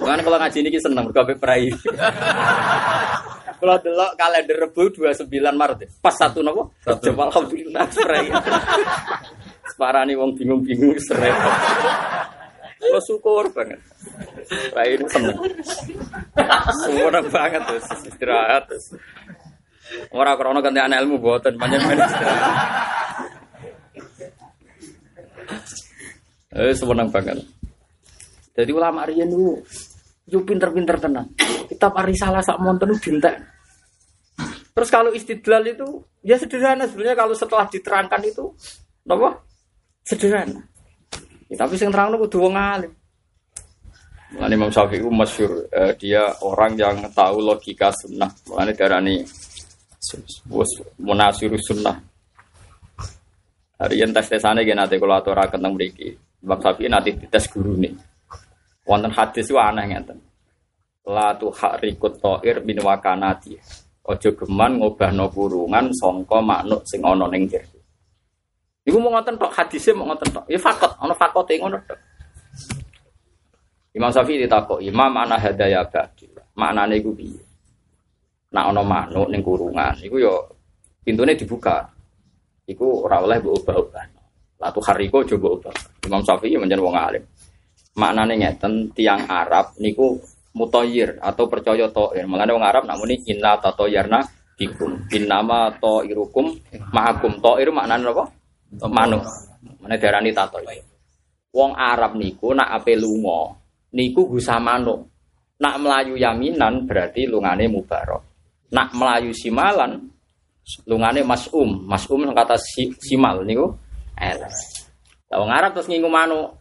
Kan 0.00 0.18
kalau 0.26 0.38
ngaji 0.42 0.58
ini 0.64 0.78
seneng 0.80 1.06
berkabe 1.06 1.38
perai. 1.38 1.70
Kalau 3.60 3.76
delok 3.84 4.16
kalender 4.16 4.56
Rebu 4.56 4.88
29 5.04 5.28
Maret. 5.52 6.00
Pas 6.00 6.16
satu 6.16 6.40
nopo? 6.40 6.72
Coba 6.80 7.28
alhamdulillah 7.28 7.84
perai. 7.92 8.26
Separani 9.70 10.16
wong 10.16 10.32
bingung-bingung 10.34 10.96
serai. 10.98 11.30
Lo 12.88 12.98
syukur 13.04 13.52
banget. 13.52 13.78
Perai 14.48 14.96
ini 14.96 15.04
seneng. 15.12 15.36
Semua 16.84 17.20
banget 17.28 17.62
terus 17.68 17.86
istirahat 18.08 18.64
terus. 18.66 18.96
Ora 20.14 20.34
krana 20.38 20.60
ganti 20.62 20.80
anak 20.80 21.02
ilmu 21.02 21.16
boten 21.18 21.54
panjenengan. 21.58 21.98
Eh 26.50 26.74
seneng 26.74 27.08
banget. 27.10 27.38
Jadi 28.54 28.70
ulama 28.74 29.06
riyen 29.06 29.30
niku 29.30 29.62
yo 30.26 30.42
pinter-pinter 30.42 30.98
tenan. 30.98 31.30
Kitab 31.70 31.94
Arisalah 31.94 32.42
sak 32.42 32.58
monten 32.58 32.90
dintek. 32.98 33.38
Terus 34.74 34.90
kalau 34.90 35.10
istidlal 35.14 35.66
itu 35.66 35.86
ya 36.22 36.38
sederhana 36.38 36.86
sebenarnya 36.86 37.16
kalau 37.18 37.34
setelah 37.34 37.66
diterangkan 37.66 38.22
itu 38.26 38.50
apa? 39.06 39.42
Sederhana. 40.06 40.62
Ya, 41.50 41.66
tapi 41.66 41.74
sing 41.74 41.90
terang 41.90 42.14
kudu 42.14 42.46
wong 42.46 42.54
alim. 42.54 42.92
Mulane 44.30 44.54
Imam 44.54 44.70
Syafi'i 44.70 45.02
masyhur 45.02 45.66
eh, 45.74 45.98
dia 45.98 46.30
orang 46.46 46.78
yang 46.78 46.96
tahu 47.10 47.42
logika 47.42 47.90
sunnah. 47.90 48.30
Mulane 48.46 48.72
darani 48.78 49.26
Wes 50.48 50.70
munasiru 50.96 51.60
sunnah. 51.60 52.00
Hari 53.80 54.00
yang 54.00 54.12
tes 54.16 54.28
tesane 54.32 54.64
gak 54.64 54.76
nanti 54.76 54.96
kalau 54.96 55.16
atur 55.16 55.36
akan 55.36 55.60
tentang 55.60 55.72
mereka. 55.76 56.08
Bab 56.40 56.60
sapi 56.64 56.88
nanti 56.88 57.12
tes 57.28 57.44
guru 57.52 57.76
nih. 57.76 57.92
Wonten 58.88 59.12
hadis 59.12 59.44
itu 59.48 59.60
aneh 59.60 59.92
ngeten. 59.92 60.16
La 61.04 61.36
tu 61.36 61.52
rikut 61.52 62.16
to'ir 62.20 62.64
bin 62.64 62.80
wakanati. 62.80 63.56
Ojo 64.08 64.28
geman 64.32 64.80
ngobah 64.80 65.12
no 65.12 65.28
kurungan 65.28 65.92
songko 65.92 66.40
maknuk 66.40 66.80
sing 66.88 67.04
ono 67.04 67.28
ning 67.28 67.44
jero. 67.44 67.80
Iku 68.88 68.96
mau 68.96 69.12
ngoten 69.12 69.36
tok 69.36 69.52
hadisnya 69.52 69.92
mau 69.92 70.08
ngoten 70.08 70.28
tok. 70.32 70.44
Ya 70.48 70.56
fakot, 70.56 70.96
ono 70.96 71.12
fakot 71.12 71.44
yang 71.52 71.68
ngono 71.68 71.76
tok. 71.84 72.00
Imam 73.92 74.08
Syafi'i 74.08 74.40
ditakok, 74.48 74.80
Imam 74.80 75.12
ana 75.12 75.36
hadaya 75.36 75.84
ba'di. 75.84 76.30
Maknane 76.56 76.96
iku 76.96 77.12
piye? 77.12 77.49
Nak 78.50 78.64
ono 78.74 78.82
manuk 78.82 79.28
ning 79.30 79.42
kurungan 79.42 79.94
iku 80.02 80.16
yo 80.18 80.34
pintune 81.02 81.38
dibuka 81.38 81.86
iku 82.66 83.06
ora 83.06 83.22
oleh 83.22 83.38
mbok 83.38 83.54
ubah-ubah 83.62 84.20
Latu 84.60 84.80
hariko 84.84 85.24
coba 85.24 85.48
ubah. 85.56 85.74
Imam 86.04 86.20
Syafi'i 86.20 86.60
menjadi 86.60 86.84
wong 86.84 86.92
alim. 86.92 87.24
Maknane 87.96 88.36
ngeten 88.36 88.92
tiang 88.92 89.24
Arab 89.24 89.72
niku 89.80 90.20
mutoyir 90.52 91.16
atau 91.16 91.48
percaya 91.48 91.88
toir. 91.88 92.28
Mulane 92.28 92.52
wong 92.52 92.64
Arab 92.64 92.84
namuni 92.84 93.24
inna 93.24 93.56
tatoyarna 93.56 94.20
bikum. 94.60 95.08
Innama 95.16 95.72
toirukum 95.80 96.52
ma'akum. 96.92 97.40
Toir 97.40 97.72
maknane 97.72 98.04
apa? 98.04 98.24
Manuk. 98.84 99.24
Mana 99.80 99.96
darani 99.96 100.30
tatoir. 100.36 100.84
Wong 101.56 101.72
Arab 101.72 102.20
niku 102.20 102.52
nak 102.52 102.68
ape 102.76 103.00
lunga 103.00 103.56
niku 103.96 104.28
gusa 104.28 104.60
manuk. 104.60 105.08
Nak 105.60 105.76
melayu 105.80 106.20
yaminan 106.20 106.84
berarti 106.84 107.24
lungane 107.24 107.64
mubarok. 107.68 108.29
Nak 108.70 108.88
melayu 108.94 109.34
simalan 109.34 110.10
lungane 110.86 111.26
masum. 111.26 111.86
Masum 111.86 112.30
kata 112.30 112.54
si, 112.58 112.94
simal 113.02 113.42
niku 113.42 113.74
elek. 114.14 114.54
Lah 115.30 115.36
wong 115.38 115.50
Arab 115.50 115.70
terus 115.78 115.90
ngingu 115.90 116.10
manuk. 116.10 116.58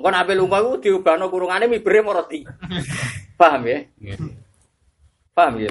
Engko 0.00 0.08
nak 0.08 0.24
ape 0.24 0.32
lunga 0.32 0.64
iku 0.64 0.80
diubahno 0.80 1.28
kurungane 1.28 1.68
mibere 1.68 2.00
moroti. 2.00 2.40
Paham 3.40 3.68
ya? 3.68 3.84
Paham 5.36 5.60
ya? 5.60 5.68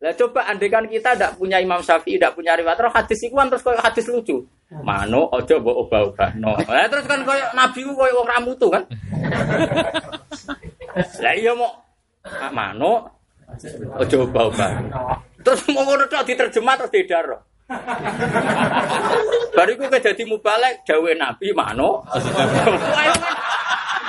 Lah 0.00 0.12
coba 0.16 0.48
andekan 0.48 0.88
kita 0.88 1.12
tidak 1.12 1.36
punya 1.36 1.60
Imam 1.60 1.84
Syafi'i, 1.84 2.16
tidak 2.16 2.36
punya 2.36 2.56
riwayat, 2.56 2.76
terus 2.76 2.92
hadis 2.92 3.20
itu 3.24 3.36
kan 3.36 3.48
terus 3.48 3.64
kayak 3.64 3.84
hadis 3.84 4.08
lucu. 4.08 4.44
Mano 4.68 5.28
ojo 5.28 5.54
mbok 5.60 5.76
obah-obahno. 5.88 6.56
Lah 6.64 6.88
terus 6.88 7.04
kan 7.04 7.20
koyo 7.24 7.44
nabi 7.52 7.80
ku 7.84 7.92
koyo 7.92 8.12
wong 8.20 8.28
ramutu 8.28 8.66
kan. 8.72 8.82
Lah 11.24 11.34
iya 11.36 11.52
mau 11.52 11.70
mano 12.50 13.15
ojo 14.02 14.16
obah-obah. 14.26 14.70
Terus 15.42 15.60
mau 15.70 15.86
ngono 15.86 16.04
tok 16.10 16.26
diterjemah 16.26 16.74
terus 16.78 16.92
didar. 16.92 17.26
Bariku 19.54 19.90
ke 19.90 19.98
dadi 19.98 20.22
mubalek 20.26 20.86
dawe 20.86 21.10
nabi 21.18 21.50
mano. 21.54 22.02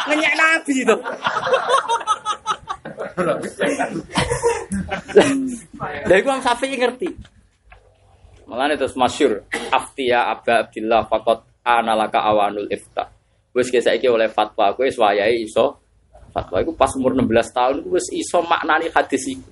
Ngenyek 0.08 0.34
nabi 0.38 0.74
itu. 0.82 0.98
Iku 6.08 6.28
Imam 6.28 6.42
Syafi'i 6.42 6.78
ngerti. 6.78 7.10
Mulane 8.48 8.80
terus 8.80 8.96
masyur 8.96 9.44
aftiya 9.74 10.32
Aba 10.32 10.66
Abdillah 10.66 11.06
faqat 11.10 11.66
analaka 11.66 12.24
awanul 12.24 12.70
ifta. 12.72 13.10
Ke 13.58 13.82
saiki 13.82 14.06
oleh 14.06 14.30
fatwa 14.30 14.70
kowe 14.78 14.86
wis 14.86 15.02
iso 15.42 15.87
fatwa 16.32 16.58
iku 16.62 16.72
pas 16.76 16.92
umur 16.96 17.16
16 17.16 17.56
tahun 17.56 17.76
iku 17.84 17.90
wis 17.96 18.08
iso 18.14 18.40
maknani 18.44 18.88
hadis 18.92 19.24
iku. 19.30 19.50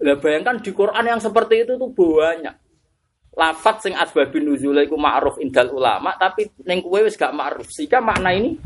Lah 0.00 0.16
bayangkan 0.16 0.56
di 0.64 0.72
Quran 0.72 1.04
yang 1.04 1.20
seperti 1.20 1.68
itu 1.68 1.76
tuh 1.76 1.92
banyak. 1.92 2.56
Lafat 3.30 3.86
sing 3.86 3.94
asbabun 3.94 4.42
nuzul 4.42 4.76
iku 4.80 4.96
ma'ruf 4.96 5.38
indal 5.38 5.70
ulama 5.70 6.16
tapi 6.16 6.48
ning 6.64 6.80
kowe 6.80 6.98
wis 7.04 7.20
gak 7.20 7.36
ma'ruf. 7.36 7.68
Sehingga 7.68 8.00
makna 8.00 8.32
ini 8.32 8.56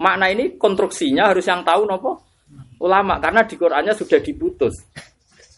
makna 0.00 0.32
ini 0.32 0.56
konstruksinya 0.56 1.28
harus 1.28 1.44
yang 1.44 1.60
tahu 1.60 1.84
nopo 1.84 2.24
ulama 2.80 3.20
karena 3.20 3.44
di 3.44 3.54
Qurannya 3.54 3.92
sudah 3.92 4.18
diputus. 4.24 4.74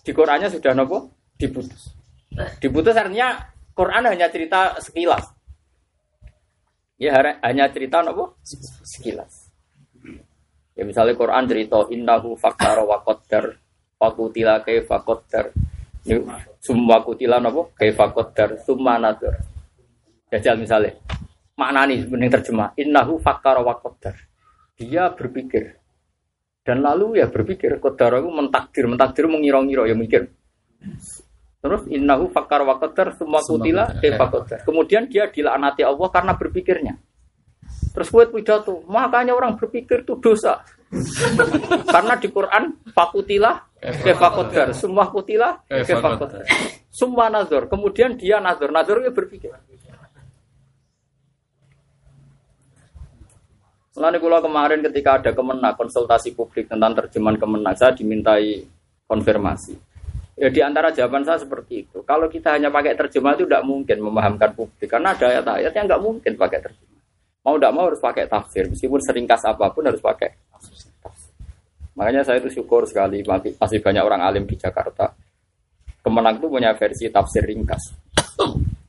Di 0.02 0.10
Qurannya 0.10 0.50
sudah 0.50 0.74
nopo 0.74 1.30
diputus. 1.38 1.94
Diputus 2.58 2.94
artinya 2.98 3.38
Quran 3.72 4.02
hanya 4.10 4.28
cerita 4.28 4.76
sekilas. 4.82 5.24
Ya 6.98 7.16
hanya 7.42 7.70
cerita 7.70 8.02
nopo 8.02 8.38
sekilas. 8.82 9.41
Ya 10.82 10.90
misalnya 10.90 11.14
Quran 11.14 11.46
cerita 11.46 11.86
innahu 11.94 12.34
fakara 12.34 12.82
wa 12.82 12.98
qaddar 13.06 13.54
fakutila 14.02 14.66
kaifa 14.66 14.98
qaddar. 15.06 15.54
Semua 16.58 17.06
kutila 17.06 17.38
nopo 17.38 17.70
kaifa 17.78 18.10
qaddar 18.10 18.58
summa 18.66 18.98
nadur. 18.98 19.30
Jajal 20.26 20.58
misalnya 20.58 20.98
maknani 21.54 22.02
sebenarnya 22.02 22.42
terjemah 22.42 22.74
innahu 22.74 23.22
fakara 23.22 23.62
wa 23.62 23.78
qaddar. 23.78 24.18
Dia 24.74 25.14
berpikir 25.14 25.78
dan 26.66 26.82
lalu 26.82 27.22
ya 27.22 27.30
berpikir 27.30 27.78
qaddar 27.78 28.18
itu 28.18 28.34
mentakdir, 28.34 28.90
mentakdir 28.90 29.30
mengira-ngira 29.30 29.86
ya 29.86 29.94
mikir. 29.94 30.34
Terus 31.62 31.86
innahu 31.86 32.26
fakar 32.34 32.66
wa 32.66 32.74
qadar 32.82 33.14
semua 33.14 33.38
kutila 33.38 33.86
kaifa 34.02 34.26
qadar. 34.26 34.58
Kemudian 34.66 35.06
dia 35.06 35.30
dilaknati 35.30 35.86
Allah 35.86 36.10
karena 36.10 36.34
berpikirnya. 36.34 36.98
Terus 37.92 38.08
buat 38.08 38.32
pidato, 38.32 38.80
makanya 38.88 39.36
orang 39.36 39.60
berpikir 39.60 40.00
itu 40.02 40.16
dosa. 40.16 40.64
karena 41.88 42.20
di 42.20 42.28
Quran 42.28 42.76
fakutila 42.92 43.64
kaifa 43.80 44.28
qadar, 44.28 44.68
semua 44.76 45.08
kutila 45.08 45.60
kaifa 45.64 46.20
qadar. 46.20 46.44
Semua 46.92 47.32
nazar. 47.32 47.68
Kemudian 47.68 48.16
dia 48.20 48.36
nazar, 48.40 48.68
nazar 48.68 49.00
dia 49.00 49.12
berpikir. 49.12 49.48
Selain 53.92 54.16
kula 54.16 54.40
kemarin 54.40 54.80
ketika 54.80 55.20
ada 55.20 55.30
kemenang 55.36 55.76
konsultasi 55.76 56.32
publik 56.32 56.64
tentang 56.64 56.96
terjemahan 56.96 57.36
kemenang, 57.36 57.76
saya 57.76 57.92
dimintai 57.92 58.64
konfirmasi. 59.04 59.76
Ya 60.40 60.48
di 60.48 60.64
antara 60.64 60.88
jawaban 60.96 61.28
saya 61.28 61.44
seperti 61.44 61.84
itu. 61.84 62.00
Kalau 62.08 62.24
kita 62.32 62.56
hanya 62.56 62.72
pakai 62.72 62.96
terjemah 62.96 63.36
itu 63.36 63.44
tidak 63.44 63.68
mungkin 63.68 64.00
memahamkan 64.00 64.56
publik 64.56 64.88
karena 64.88 65.12
ada 65.12 65.28
ayat-ayat 65.28 65.72
yang 65.76 65.84
nggak 65.84 66.02
mungkin 66.02 66.32
pakai 66.40 66.60
terjemah. 66.64 66.91
Mau 67.42 67.58
tidak 67.58 67.72
mau 67.74 67.90
harus 67.90 67.98
pakai 67.98 68.30
tafsir 68.30 68.70
meskipun 68.70 69.02
seringkas 69.02 69.42
apa 69.46 69.66
pun 69.74 69.82
harus 69.86 69.98
pakai. 69.98 70.30
Makanya 71.98 72.22
saya 72.22 72.38
itu 72.38 72.62
syukur 72.62 72.86
sekali 72.86 73.20
masih 73.26 73.78
banyak 73.82 74.02
orang 74.02 74.22
alim 74.22 74.44
di 74.46 74.54
Jakarta. 74.54 75.10
Kemenang 76.02 76.38
itu 76.38 76.46
punya 76.46 76.74
versi 76.74 77.10
tafsir 77.10 77.42
ringkas. 77.46 77.94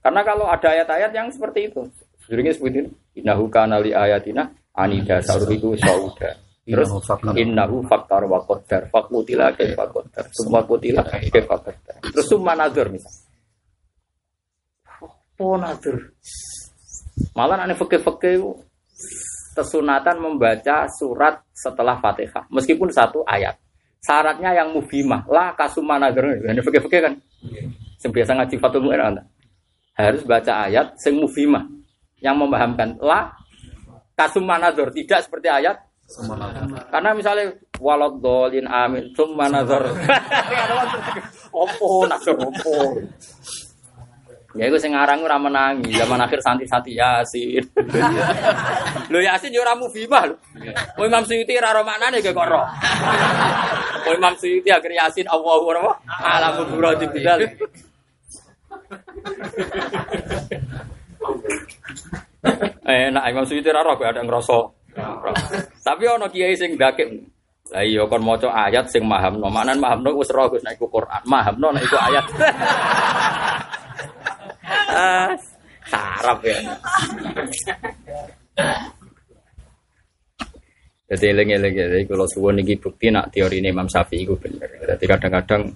Karena 0.02 0.22
kalau 0.22 0.50
ada 0.50 0.70
ayat-ayat 0.70 1.12
yang 1.14 1.28
seperti 1.30 1.70
itu, 1.70 1.82
sebenarnya 2.26 2.54
seperti 2.58 2.78
ini, 2.86 2.90
innahu 3.22 3.50
kana 3.50 3.78
li 3.82 3.94
ayatina 3.94 4.50
anida 4.74 5.22
sauriku 5.22 5.78
sauda. 5.78 6.44
Terus 6.64 6.90
innahu 7.36 7.84
faktar 7.92 8.24
wa 8.24 8.40
qaddar 8.40 8.88
fakutila 8.88 9.52
kaifa 9.52 9.84
qaddar 9.84 10.32
semua 10.32 10.64
kutila 10.64 11.04
kaifa 11.04 11.44
qaddar 11.60 11.76
terus 12.00 12.24
summa 12.32 12.56
nazar 12.56 12.88
misal 12.88 13.12
oh 15.44 15.60
nazar 15.60 16.00
malah 17.38 17.62
aneh 17.62 17.78
fakir-fakir 17.78 18.42
kesunatan 19.54 20.18
membaca 20.18 20.90
surat 20.90 21.42
setelah 21.54 21.98
Fatihah 22.02 22.46
meskipun 22.50 22.90
satu 22.90 23.22
ayat. 23.26 23.58
Syaratnya 24.04 24.52
yang 24.52 24.76
mufimah 24.76 25.24
lah 25.32 25.56
kasuma 25.56 25.96
nazar 25.96 26.28
ini 26.44 26.60
fakir-fakir 26.60 27.00
kan? 27.08 27.14
Yang 28.04 28.12
biasa 28.12 28.32
ngaji 28.36 28.56
Fatul 28.60 28.84
Mu'in 28.84 29.00
harus 29.94 30.26
baca 30.26 30.68
ayat 30.68 30.98
sing 31.00 31.22
mufimah 31.22 31.64
yang 32.24 32.40
memahamkan. 32.40 32.98
La 33.04 33.30
kasuma 34.16 34.58
nazar. 34.58 34.90
Tidak 34.90 35.20
seperti 35.22 35.52
ayat. 35.52 35.78
Karena 36.92 37.16
misalnya 37.16 37.56
walad 37.80 38.20
dolin 38.20 38.68
amin 38.68 39.12
summa 39.16 39.48
nazar. 39.52 39.88
opo 41.54 42.08
nazar. 42.08 42.36
Opo. 42.48 42.76
Ya 44.54 44.70
iku 44.70 44.78
sing 44.78 44.94
aran 44.94 45.18
ora 45.26 45.42
menangi 45.42 45.98
zaman 45.98 46.22
akhir 46.22 46.38
santi-santi 46.46 46.94
Yasin. 46.94 47.66
Lho 49.12 49.20
Yasin 49.20 49.50
yo 49.50 49.66
ora 49.66 49.74
mufimah 49.74 50.30
lho. 50.30 50.38
Kowe 50.94 51.10
Imam 51.10 51.26
Suyuti 51.26 51.58
ora 51.58 51.74
ro 51.74 51.82
maknane 51.82 52.22
kok 52.22 52.38
ro. 52.38 52.62
Kowe 54.06 54.14
Imam 54.14 54.38
Suyuti 54.38 54.70
akhir 54.70 54.94
Yasin 54.94 55.26
Allahu 55.26 55.74
apa? 55.74 55.94
Alamu 56.22 56.70
burati 56.70 57.06
bidal. 57.10 57.50
Eh, 62.86 63.10
nak 63.10 63.26
Imam 63.26 63.46
Suyuti 63.50 63.74
ora 63.74 63.82
ro 63.82 63.98
ada 63.98 64.22
ngrasa 64.22 64.84
tapi 65.84 66.04
ono 66.06 66.30
kiai 66.30 66.54
sing 66.54 66.78
dakek. 66.78 67.10
Lah 67.74 67.82
iya 67.82 68.06
kon 68.06 68.22
maca 68.22 68.52
ayat 68.52 68.92
sing 68.92 69.08
mahamno. 69.08 69.50
Maknan 69.50 69.82
mahamno 69.82 70.14
wis 70.20 70.30
ora 70.36 70.52
Gus 70.52 70.62
nek 70.62 70.78
iku 70.78 70.88
Quran. 70.92 71.22
Mahamno 71.26 71.74
nek 71.74 71.84
iku 71.84 71.98
ayat. 71.98 72.26
Ah, 74.68 75.32
sarap 75.88 76.40
ya. 76.44 76.58
Jadi 81.14 81.26
eling-eling 81.30 81.74
ya, 81.78 81.86
jadi 81.94 82.06
kalau 82.10 82.26
suwon 82.26 82.58
ini 82.64 82.74
bukti 82.80 83.14
nak 83.14 83.30
teori 83.30 83.62
ini 83.62 83.70
Imam 83.70 83.86
Syafi'i 83.86 84.26
itu 84.26 84.34
bener. 84.34 84.66
Jadi 84.82 85.06
kadang-kadang 85.06 85.70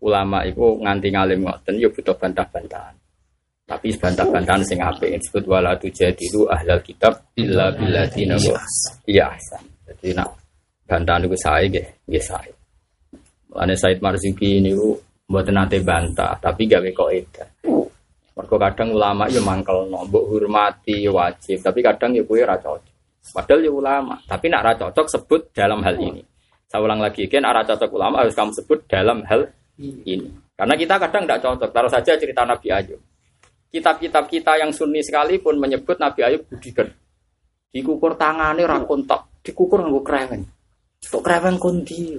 ulama 0.00 0.46
itu 0.46 0.64
nganti 0.80 1.08
ngalim 1.12 1.44
ngoten 1.44 1.76
yo 1.76 1.92
butuh 1.92 2.16
bantah-bantahan. 2.16 2.94
Tapi 3.68 3.92
bantah-bantahan 4.00 4.64
sing 4.64 4.80
apik 4.80 5.12
disebut 5.20 5.44
wala 5.44 5.76
tujadilu 5.76 6.48
ahlal 6.48 6.80
kitab 6.80 7.20
illa 7.36 7.68
billadina 7.76 8.40
iya 9.04 9.28
ahsan. 9.28 9.60
Jadi 9.92 10.16
nak 10.16 10.32
bantahan 10.88 11.28
itu 11.28 11.36
saya 11.36 11.68
nggih, 11.68 11.86
nggih 12.08 12.24
saya. 12.24 12.54
Ane 13.60 13.76
Said 13.76 14.00
Marzuki 14.00 14.64
ini 14.64 14.72
buat 15.28 15.44
nate 15.52 15.84
bantah, 15.84 16.32
tapi 16.40 16.64
gawe 16.64 16.88
kok 16.96 17.12
edan. 17.12 17.48
Mergo 18.38 18.54
kadang 18.54 18.94
ulama 18.94 19.26
ya 19.26 19.42
mangkel 19.42 19.90
mbok 19.90 20.24
hormati 20.30 21.02
ya 21.02 21.10
wajib, 21.10 21.58
tapi 21.58 21.82
kadang 21.82 22.14
ya 22.14 22.22
kuwi 22.22 22.46
ora 22.46 22.54
cocok. 22.54 22.94
Padahal 23.34 23.66
ya 23.66 23.72
ulama, 23.74 24.14
tapi 24.30 24.46
nak 24.46 24.62
ra 24.62 24.72
cocok 24.78 25.06
sebut 25.10 25.50
dalam 25.50 25.82
hal 25.82 25.98
ini. 25.98 26.22
Saya 26.70 26.84
ulang 26.86 27.02
lagi, 27.02 27.26
kan 27.26 27.42
arah 27.42 27.64
cocok 27.66 27.90
ulama 27.96 28.22
harus 28.22 28.36
kamu 28.36 28.52
sebut 28.54 28.78
dalam 28.86 29.24
hal 29.26 29.50
ini. 29.80 30.30
Karena 30.52 30.74
kita 30.78 31.00
kadang 31.02 31.24
tidak 31.26 31.40
cocok. 31.40 31.70
Taruh 31.72 31.90
saja 31.90 32.12
cerita 32.14 32.46
Nabi 32.46 32.68
Ayub. 32.70 33.00
kitab-kitab 33.68 34.32
kita 34.32 34.56
yang 34.56 34.72
sunni 34.72 35.04
sekalipun 35.04 35.60
menyebut 35.60 35.98
Nabi 35.98 36.24
Ayub 36.24 36.44
budikan. 36.46 36.88
Dikukur 37.68 38.16
tangannya 38.16 38.64
rakontak, 38.64 39.44
dikukur 39.44 39.84
nganggo 39.84 40.00
kreweng. 40.00 40.44
Tok 41.04 41.20
kreweng 41.24 41.56
kondi. 41.60 42.16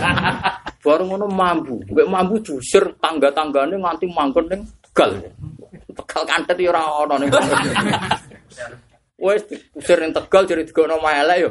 Baru 0.86 1.02
ngono 1.10 1.26
mambu, 1.26 1.82
gue 1.82 2.06
mambu 2.06 2.38
jusir 2.42 2.94
tangga-tanggane 3.02 3.74
nganti 3.74 4.06
manggon 4.10 4.46
ning 4.46 4.62
Tegal. 4.98 5.14
Tegal 5.94 6.22
kantet 6.26 6.58
ya 6.58 6.74
ora 6.74 7.06
ono 7.06 7.14
ning. 7.22 7.30
Wes 9.14 9.46
diusir 9.46 10.02
ning 10.02 10.10
Tegal 10.10 10.42
jadi 10.42 10.66
digono 10.66 10.98
elek 10.98 11.38
yo. 11.38 11.50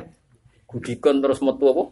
Gudikon 0.68 1.24
terus 1.24 1.40
metu 1.40 1.72
apa? 1.72 1.84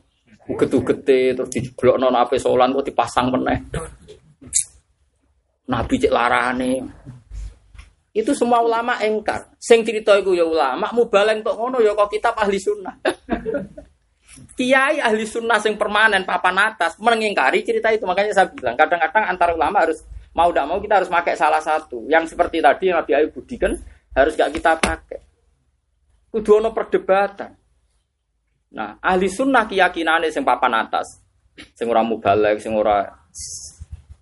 Uget-ugete 0.51 1.31
terus 1.31 1.47
dijeblokno 1.47 2.11
ape 2.11 2.35
solan 2.35 2.75
kok 2.75 2.91
dipasang 2.91 3.31
meneh. 3.31 3.71
Nabi 5.71 5.95
cek 5.95 6.11
larane. 6.11 6.73
Itu 8.11 8.35
semua 8.35 8.59
ulama 8.59 8.99
engkar. 8.99 9.55
Sing 9.55 9.87
cerita 9.87 10.11
iku 10.19 10.35
ya 10.35 10.43
ulama, 10.43 10.91
mubaleng 10.91 11.39
tok 11.39 11.55
ngono 11.55 11.79
ya 11.79 11.95
kok 11.95 12.11
kitab 12.11 12.35
ahli 12.35 12.59
sunnah. 12.59 12.99
Kiai 14.59 14.99
ahli 14.99 15.23
sunnah 15.23 15.63
sing 15.63 15.79
permanen 15.79 16.27
papan 16.27 16.67
atas 16.67 16.99
mengingkari 16.99 17.63
cerita 17.63 17.95
itu. 17.95 18.03
Makanya 18.03 18.35
saya 18.35 18.51
bilang 18.51 18.75
kadang-kadang 18.75 19.23
antar 19.23 19.55
ulama 19.55 19.87
harus 19.87 20.03
mau 20.35 20.51
tidak 20.51 20.67
mau 20.67 20.79
kita 20.83 20.99
harus 21.01 21.09
pakai 21.09 21.33
salah 21.39 21.63
satu. 21.63 22.03
Yang 22.11 22.35
seperti 22.35 22.59
tadi 22.59 22.91
yang 22.91 22.99
Nabi 22.99 23.11
Ayub 23.15 23.31
budikan 23.31 23.71
harus 24.11 24.35
gak 24.35 24.51
kita 24.51 24.75
pakai. 24.75 25.19
Kudu 26.29 26.59
ono 26.59 26.75
perdebatan. 26.75 27.55
Nah, 28.75 28.99
ahli 28.99 29.31
sunnah 29.31 29.63
keyakinannya 29.63 30.27
sing 30.27 30.43
papan 30.43 30.83
atas. 30.83 31.23
Sing 31.71 31.87
ora 31.87 32.03
mubalek, 32.03 32.59
sing 32.59 32.75
ora 32.75 33.07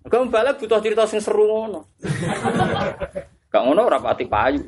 Gak 0.06 0.20
mubalek 0.22 0.62
butuh 0.62 0.78
cerita 0.78 1.02
sing 1.10 1.18
seru 1.18 1.50
ngono. 1.50 1.98
Gak 3.50 3.62
ngono 3.66 3.80
ora 3.82 3.98
pati 3.98 4.30
payu. 4.30 4.62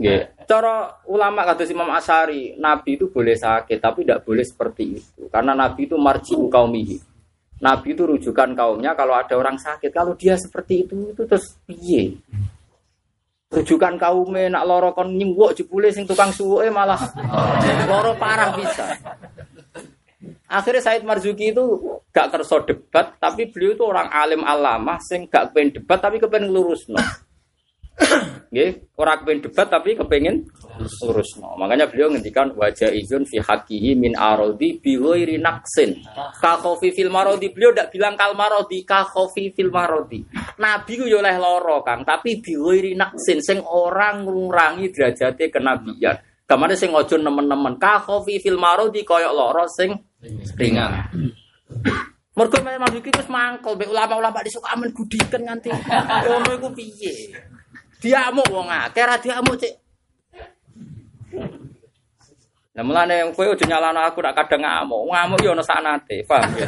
Nggih. 0.00 0.48
Cara 0.48 1.00
ulama 1.08 1.44
kata 1.44 1.64
Imam 1.68 1.92
Asari, 1.92 2.56
Nabi 2.56 3.00
itu 3.00 3.08
boleh 3.08 3.36
sakit 3.36 3.80
tapi 3.80 4.04
tidak 4.04 4.24
boleh 4.24 4.44
seperti 4.44 4.84
itu. 4.96 5.28
Karena 5.28 5.52
Nabi 5.52 5.88
itu 5.88 5.96
marjiu 6.00 6.48
kaumihi. 6.48 7.13
Nabi 7.62 7.94
itu 7.94 8.02
rujukan 8.02 8.50
kaumnya 8.56 8.96
kalau 8.98 9.14
ada 9.14 9.34
orang 9.38 9.54
sakit. 9.54 9.90
Kalau 9.94 10.18
dia 10.18 10.34
seperti 10.34 10.86
itu 10.86 11.14
itu 11.14 11.22
terus 11.22 11.54
piye? 11.68 12.18
Rujukan 13.54 13.94
kaumnya 13.94 14.50
nak 14.50 14.66
loro 14.66 14.90
kon 14.90 15.14
nyingwok 15.14 15.54
jebule 15.54 15.94
sing 15.94 16.08
tukang 16.08 16.34
suwe 16.34 16.66
malah 16.72 16.98
loro 17.90 18.18
parah 18.18 18.50
bisa. 18.58 18.98
Akhirnya 20.44 20.82
Said 20.84 21.02
Marzuki 21.02 21.50
itu 21.50 21.64
gak 22.14 22.30
kerso 22.30 22.62
debat, 22.62 23.16
tapi 23.18 23.50
beliau 23.50 23.74
itu 23.74 23.84
orang 23.84 24.06
alim 24.12 24.46
alama, 24.46 25.00
sing 25.02 25.26
gak 25.26 25.50
kepengen 25.50 25.80
debat 25.80 25.98
tapi 25.98 26.22
kepengen 26.22 26.52
lurus 26.52 26.86
no. 26.86 27.00
Nggih, 28.54 28.94
orang 28.98 29.22
kepengen 29.22 29.42
debat 29.50 29.66
tapi 29.66 29.98
kepengen 29.98 30.46
lurus 31.02 31.34
no. 31.42 31.58
Makanya 31.58 31.90
beliau 31.90 32.10
ngendikan 32.10 32.54
wajah 32.54 32.90
izun 32.90 33.26
fi 33.26 33.42
hakihi 33.42 33.98
min 33.98 34.14
arodi 34.14 34.78
bi 34.78 34.94
ghairi 34.94 35.42
naqsin. 35.42 36.02
Ka 36.38 36.58
khofi 36.58 36.94
fil 36.94 37.10
marodi 37.10 37.50
beliau 37.50 37.74
ndak 37.74 37.90
bilang 37.90 38.14
kal 38.14 38.38
marodi 38.38 38.86
ka 38.86 39.06
khofi 39.06 39.50
fil 39.54 39.74
marodi. 39.74 40.22
Nabi 40.62 40.92
ku 40.94 41.06
yo 41.06 41.18
oleh 41.18 41.34
loro 41.34 41.82
Kang, 41.82 42.06
tapi 42.06 42.38
bi 42.38 42.54
ghairi 42.54 42.94
naqsin 42.94 43.42
sing 43.42 43.58
orang 43.62 44.22
ngurangi 44.22 44.86
derajate 44.90 45.50
kenabian. 45.50 46.14
Kamane 46.46 46.78
sing 46.78 46.94
ojo 46.94 47.18
nemen-nemen 47.18 47.74
ka 47.78 48.06
khofi 48.06 48.38
fil 48.38 48.58
marodi 48.58 49.02
koyok 49.02 49.34
loro 49.34 49.66
sing 49.66 49.94
ringan. 50.54 51.10
Mergo 52.34 52.58
memang 52.62 52.90
iki 52.98 53.14
wis 53.14 53.30
mangkel 53.30 53.78
ulama-ulama 53.78 54.42
disuka 54.42 54.74
amen 54.74 54.90
gudiken 54.90 55.46
nganti 55.46 55.70
ngono 56.26 56.50
iku 56.58 56.68
piye? 56.74 57.30
Diamuk 58.04 58.52
wong 58.52 58.68
akeh 58.68 59.04
ra 59.08 59.16
diamuk 59.16 59.56
cek. 59.56 59.72
Nah 62.74 62.82
mulane 62.84 63.24
yang 63.24 63.30
kowe 63.32 63.48
aja 63.48 63.64
nyalano 63.64 64.04
aku 64.04 64.20
nak 64.20 64.36
kadang 64.36 64.60
ngamuk. 64.60 65.08
Ngamuk 65.08 65.40
yo 65.40 65.56
ono 65.56 65.64
sanate, 65.64 66.20
paham 66.28 66.52
ya? 66.52 66.66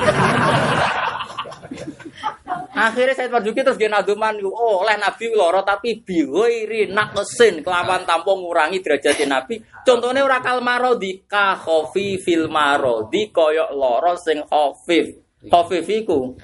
Akhirnya 2.77 3.13
saya 3.17 3.29
Marzuki 3.33 3.61
terus 3.65 3.81
dia 3.81 3.89
naduman, 3.89 4.37
oh 4.45 4.85
oleh 4.85 4.97
Nabi 4.97 5.33
loro 5.33 5.65
tapi 5.65 6.01
biwiri 6.01 6.93
naqsin 6.93 7.61
kelawan 7.61 8.05
tampung 8.09 8.45
ngurangi 8.45 8.81
derajat 8.81 9.25
Nabi. 9.29 9.61
Contohnya 9.85 10.25
ora 10.25 10.41
kal 10.41 10.65
marodi 10.65 11.25
ka 11.29 11.57
khofi 11.57 12.17
fil 12.17 12.49
marodi 12.49 13.29
koyok 13.33 13.71
loro 13.77 14.17
sing 14.17 14.41
khofif. 14.45 15.26
Khofif 15.47 15.87
iku 15.87 16.35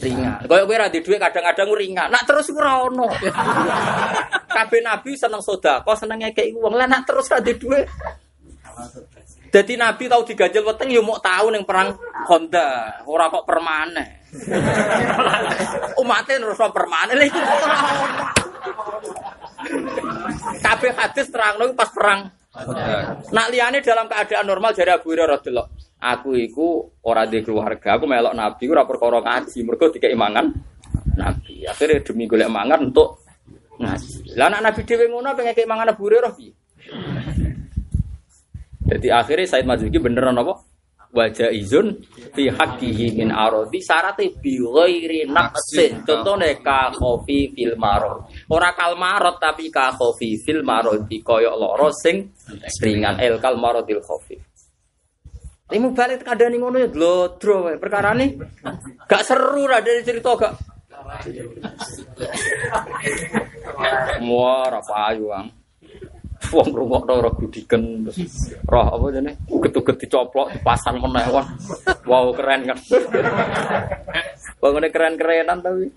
ringan. 0.00 0.44
Koyok 0.48 0.64
kowe 0.64 0.76
ra 0.76 0.88
dhuwit 0.88 1.20
kadang-kadang 1.20 1.68
ringan. 1.76 2.08
Nak 2.08 2.24
terus 2.24 2.48
ora 2.52 2.88
ono. 2.88 3.08
Kabeh 4.56 4.80
Nabi 4.80 5.12
seneng 5.12 5.44
sedekah, 5.44 5.96
seneng 5.96 6.24
ngekeki 6.24 6.56
wong. 6.56 6.74
Lah 6.74 6.88
nak 6.88 7.04
terus 7.04 7.28
ra 7.28 7.44
dhuwit. 7.44 7.84
Jadi 9.52 9.72
Nabi 9.78 10.04
tahu 10.10 10.22
diganjel 10.28 10.64
weteng 10.64 10.92
ya 10.92 11.00
mau 11.00 11.16
tahu 11.16 11.48
ning 11.48 11.64
perang 11.64 11.96
Honda, 12.28 13.00
ora 13.08 13.32
kok 13.32 13.46
permanen. 13.48 14.26
Umatnya 16.02 16.36
terus 16.36 16.60
permanen 16.60 17.24
iku 17.24 17.40
Kabeh 20.60 20.92
hadis 20.92 21.32
terang 21.32 21.56
pas 21.72 21.88
perang. 21.88 22.28
Nak 23.32 23.46
liane 23.52 23.84
dalam 23.84 24.08
keadaan 24.08 24.46
normal 24.48 24.72
jadi 24.72 24.96
Abu 24.96 25.12
Hurairah 25.12 25.36
radhiyallahu 25.36 25.68
Aku 25.96 26.36
iku 26.36 26.92
ora 27.08 27.24
di 27.24 27.40
keluarga, 27.40 27.96
aku 27.96 28.04
melok 28.04 28.36
Nabi 28.36 28.64
ora 28.68 28.84
perkara 28.84 29.18
ngaji, 29.24 29.58
mergo 29.64 29.88
dikek 29.88 30.12
mangan 30.12 30.52
Nabi. 31.16 31.64
Akhirnya 31.64 32.04
demi 32.04 32.28
golek 32.28 32.52
mangan 32.52 32.92
untuk 32.92 33.24
ngaji. 33.80 34.36
Lah 34.36 34.52
anak 34.52 34.60
Nabi 34.70 34.80
dhewe 34.84 35.08
ngono 35.08 35.32
pengen 35.32 35.56
kek 35.56 35.64
mangan 35.64 35.96
Abu 35.96 36.04
Hurairah 36.04 36.32
piye? 36.36 36.52
Jadi 38.86 39.08
akhirnya 39.10 39.50
Said 39.50 39.66
Mazuki 39.66 39.98
beneran 39.98 40.38
apa? 40.38 40.62
Wajah 41.16 41.48
izun 41.48 41.96
fi 42.36 42.52
haqqihi 42.52 43.16
min 43.16 43.32
arodi 43.32 43.80
syarate 43.80 44.36
bi 44.36 44.60
ghairi 44.60 45.26
naqsin. 45.26 46.04
Contone 46.04 46.60
ka 46.60 46.92
khofi 46.92 47.56
fil 47.56 47.74
marad. 47.80 48.28
Ora 48.46 48.70
kal 48.78 48.94
marad 48.94 49.42
tapi 49.42 49.74
ka 49.74 49.90
khofi 49.98 50.38
fil 50.38 50.62
marad 50.62 51.10
koyok 51.10 51.54
loro 51.58 51.90
sing 51.90 52.30
ringan 52.78 53.18
el 53.18 53.42
kal 53.42 53.58
maradil 53.58 53.98
khofi. 53.98 54.38
Tapi 55.66 55.82
mau 55.82 55.90
balik 55.90 56.22
kadang 56.22 56.54
ngono 56.54 56.78
ya 56.78 56.86
glodro 56.86 57.66
perkara 57.74 58.14
nih 58.14 58.38
gak 59.10 59.26
seru 59.26 59.66
lah 59.66 59.82
dari 59.82 60.06
cerita 60.06 60.38
gak. 60.38 60.54
Wah, 64.22 64.70
apa 64.70 64.94
ayu 65.10 65.26
ang. 65.34 65.50
Wong 66.54 66.70
rungokno 66.70 67.18
ora 67.18 67.30
gudiken 67.34 68.06
roh 68.70 68.86
apa 68.94 69.10
jane 69.10 69.34
uget-uget 69.50 70.06
dicoplok 70.06 70.54
dipasang 70.54 71.02
meneh. 71.02 71.26
Wow 72.06 72.30
keren 72.30 72.70
kan. 72.70 72.78
Bangune 74.62 74.86
keren-kerenan 74.94 75.58
tapi. 75.58 75.90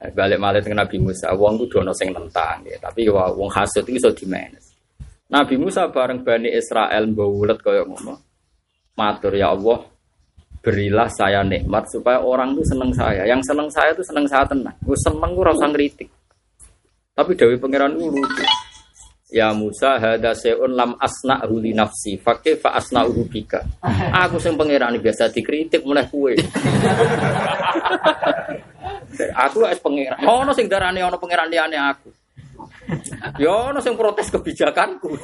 Balik 0.00 0.40
malah 0.40 0.64
dengan 0.64 0.88
Nabi 0.88 0.96
Musa, 0.96 1.28
wong 1.36 1.60
kudu 1.60 1.84
ana 1.84 1.92
sing 1.92 2.08
nentang 2.08 2.64
ya, 2.64 2.80
tapi 2.80 3.04
wah 3.12 3.28
wong 3.36 3.52
hasud 3.52 3.84
iki 3.84 4.00
iso 4.00 4.08
dimenes. 4.16 4.72
Nabi 5.28 5.60
Musa 5.60 5.92
bareng 5.92 6.24
Bani 6.24 6.48
Israel 6.48 7.04
mbawulet 7.12 7.60
kaya 7.60 7.84
ngono. 7.84 8.16
Matur 8.96 9.36
ya 9.36 9.52
Allah, 9.52 9.84
berilah 10.64 11.08
saya 11.12 11.44
nikmat 11.44 11.84
supaya 11.92 12.24
orang 12.24 12.56
itu 12.56 12.64
seneng 12.64 12.90
saya. 12.96 13.28
Yang 13.28 13.52
seneng 13.52 13.68
saya 13.68 13.92
itu 13.92 14.00
seneng 14.00 14.24
saya 14.24 14.44
tenang. 14.48 14.76
Gue 14.80 14.96
seneng 14.96 15.30
gue 15.36 15.44
rasa 15.44 15.68
ngeritik. 15.68 16.08
Tapi 17.12 17.36
Dewi 17.36 17.60
Pangeran 17.60 17.96
itu 18.00 18.08
lucu. 18.08 18.44
Ya 19.30 19.54
Musa 19.54 20.02
hada 20.02 20.34
seun 20.34 20.74
lam 20.74 20.98
asna 20.98 21.46
huli 21.46 21.70
nafsi 21.70 22.18
fakih 22.18 22.58
fa 22.58 22.74
asna 22.74 23.06
bika. 23.06 23.62
Aku 24.26 24.42
sing 24.42 24.58
pangeran 24.58 24.98
biasa 24.98 25.30
dikritik 25.30 25.86
mulai 25.86 26.02
kue. 26.10 26.34
aku 29.46 29.68
es 29.68 29.78
pangeran. 29.78 30.18
Ono 30.26 30.50
sing 30.50 30.66
darane 30.66 30.98
ono 31.04 31.20
pangeran 31.20 31.46
liyane 31.46 31.78
aku. 31.78 32.10
Ya 33.38 33.70
ono 33.70 33.78
sing 33.78 33.94
protes 33.94 34.34
kebijakanku. 34.34 35.14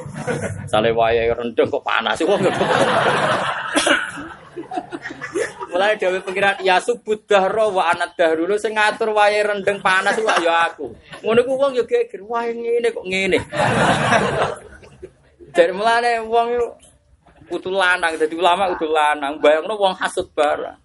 Sale 0.71 0.95
wayahe 0.95 1.35
rendeng 1.35 1.67
kok 1.67 1.83
panas 1.83 2.23
wong. 2.23 2.47
Mulai 5.77 5.93
dewe 5.93 6.25
pengiran 6.25 6.57
ya 6.65 6.81
subut 6.81 7.29
dahro 7.29 7.69
wa 7.69 7.93
anat 7.93 8.17
dahru 8.17 8.49
lu 8.49 8.57
sing 8.57 8.73
ngatur 8.73 9.13
wayahe 9.13 9.45
rendeng 9.45 9.77
panas 9.77 10.17
wae 10.17 10.41
ya 10.41 10.73
aku. 10.73 10.89
Ngono 11.21 11.45
ku 11.45 11.53
wong 11.53 11.77
ya 11.77 11.85
geger 11.85 12.25
wae 12.25 12.49
ngene 12.49 12.89
kok 12.89 13.05
ngene. 13.05 13.37
Dari 15.53 15.69
mulane 15.77 16.17
wong 16.25 16.47
yo 16.49 16.65
kudu 17.45 17.69
lanang 17.69 18.17
dadi 18.17 18.33
ulama 18.33 18.73
kudu 18.73 18.89
lanang 18.89 19.37
bayangno 19.37 19.77
wong 19.77 19.93
hasud 20.01 20.25
barang. 20.33 20.81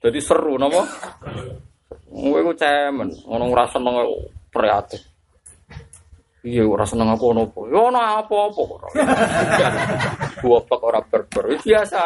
Jadi 0.00 0.18
seru 0.24 0.56
napa? 0.56 0.80
Kowe 2.08 2.40
ku 2.40 2.56
cemen, 2.56 3.12
ngono 3.28 3.52
ora 3.52 3.68
seneng 3.68 4.00
prihatin. 4.48 5.04
Iya 6.46 6.62
ora 6.62 6.86
seneng 6.86 7.10
apa 7.10 7.26
apa. 7.26 7.60
Ya 7.66 7.80
ono 7.90 7.98
apa-apa 7.98 8.62
ora. 8.62 8.88
Goblok 10.38 10.82
ora 10.94 11.02
berber. 11.02 11.58
Biasa. 11.58 11.98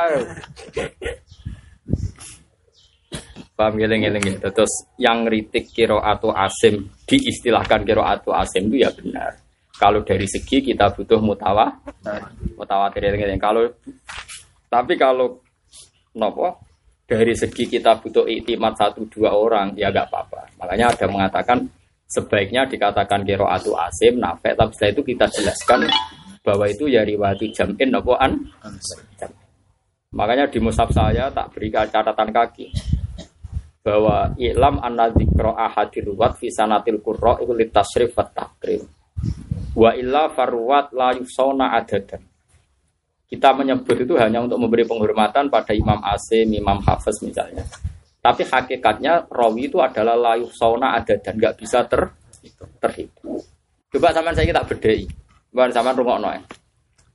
Paham 3.53 3.77
geleng-geleng 3.77 4.41
Terus 4.41 4.89
yang 4.97 5.29
kritik 5.29 5.69
kiro 5.77 6.01
atau 6.01 6.33
asim 6.33 6.89
diistilahkan 7.05 7.85
kiro 7.85 8.01
atau 8.01 8.33
asim 8.33 8.73
itu 8.73 8.81
ya 8.81 8.89
benar. 8.97 9.37
Kalau 9.77 10.01
dari 10.01 10.25
segi 10.25 10.65
kita 10.65 10.89
butuh 10.97 11.21
mutawa, 11.21 11.69
mutawatir 12.57 13.13
geleng 13.13 13.37
Kalau 13.37 13.69
tapi 14.73 14.97
kalau 14.97 15.37
nopo 16.17 16.65
dari 17.05 17.37
segi 17.37 17.69
kita 17.69 18.01
butuh 18.01 18.25
iktimat 18.25 18.73
satu 18.73 19.05
dua 19.05 19.37
orang 19.37 19.77
ya 19.77 19.93
gak 19.93 20.09
apa-apa. 20.09 20.57
Makanya 20.57 20.97
ada 20.97 21.07
mengatakan 21.11 21.59
sebaiknya 22.11 22.67
dikatakan 22.67 23.23
kiro 23.23 23.47
atau 23.47 23.79
asim 23.79 24.19
nafek 24.19 24.59
tapi 24.59 24.75
setelah 24.75 24.93
itu 24.99 25.03
kita 25.15 25.27
jelaskan 25.31 25.87
bahwa 26.43 26.67
itu 26.67 26.91
ya 26.91 27.07
riwayat 27.07 27.39
jam'in 27.55 27.95
nopo 27.95 28.19
an. 28.19 28.51
Makanya 30.11 30.51
di 30.51 30.59
musab 30.59 30.91
saya 30.91 31.31
tak 31.31 31.55
berikan 31.55 31.87
catatan 31.87 32.35
kaki 32.35 32.67
bahwa 33.81 34.35
ilam 34.37 34.83
anna 34.83 35.07
dzikra 35.09 35.55
ahadir 35.55 36.11
ruwat 36.11 36.37
fi 36.43 36.51
sanatil 36.51 36.99
qurra 36.99 37.39
litasrif 37.39 38.19
wa 38.19 38.27
takrim. 38.27 38.83
Wa 39.79 39.95
illa 39.95 40.27
farwat 40.35 40.91
la 40.91 41.15
yusona 41.15 41.79
adadan. 41.79 42.27
Kita 43.31 43.55
menyebut 43.55 43.95
itu 43.95 44.19
hanya 44.19 44.43
untuk 44.43 44.59
memberi 44.59 44.83
penghormatan 44.83 45.47
pada 45.47 45.71
Imam 45.71 46.03
Asim, 46.03 46.51
Imam 46.51 46.83
Hafiz 46.83 47.23
misalnya. 47.23 47.63
Tapi 48.21 48.43
hakikatnya 48.45 49.33
rawi 49.33 49.73
itu 49.73 49.81
adalah 49.81 50.13
layu 50.13 50.49
sauna 50.53 50.93
ada 50.93 51.17
dan 51.17 51.41
nggak 51.41 51.57
bisa 51.57 51.89
ter 51.89 52.13
terhitung. 52.81 53.41
Coba 53.91 54.13
zaman 54.13 54.37
saya 54.37 54.47
kita 54.47 54.63
bedai, 54.69 55.09
bukan 55.51 55.71
zaman 55.73 55.97
rumah 55.97 56.21
noy. 56.21 56.39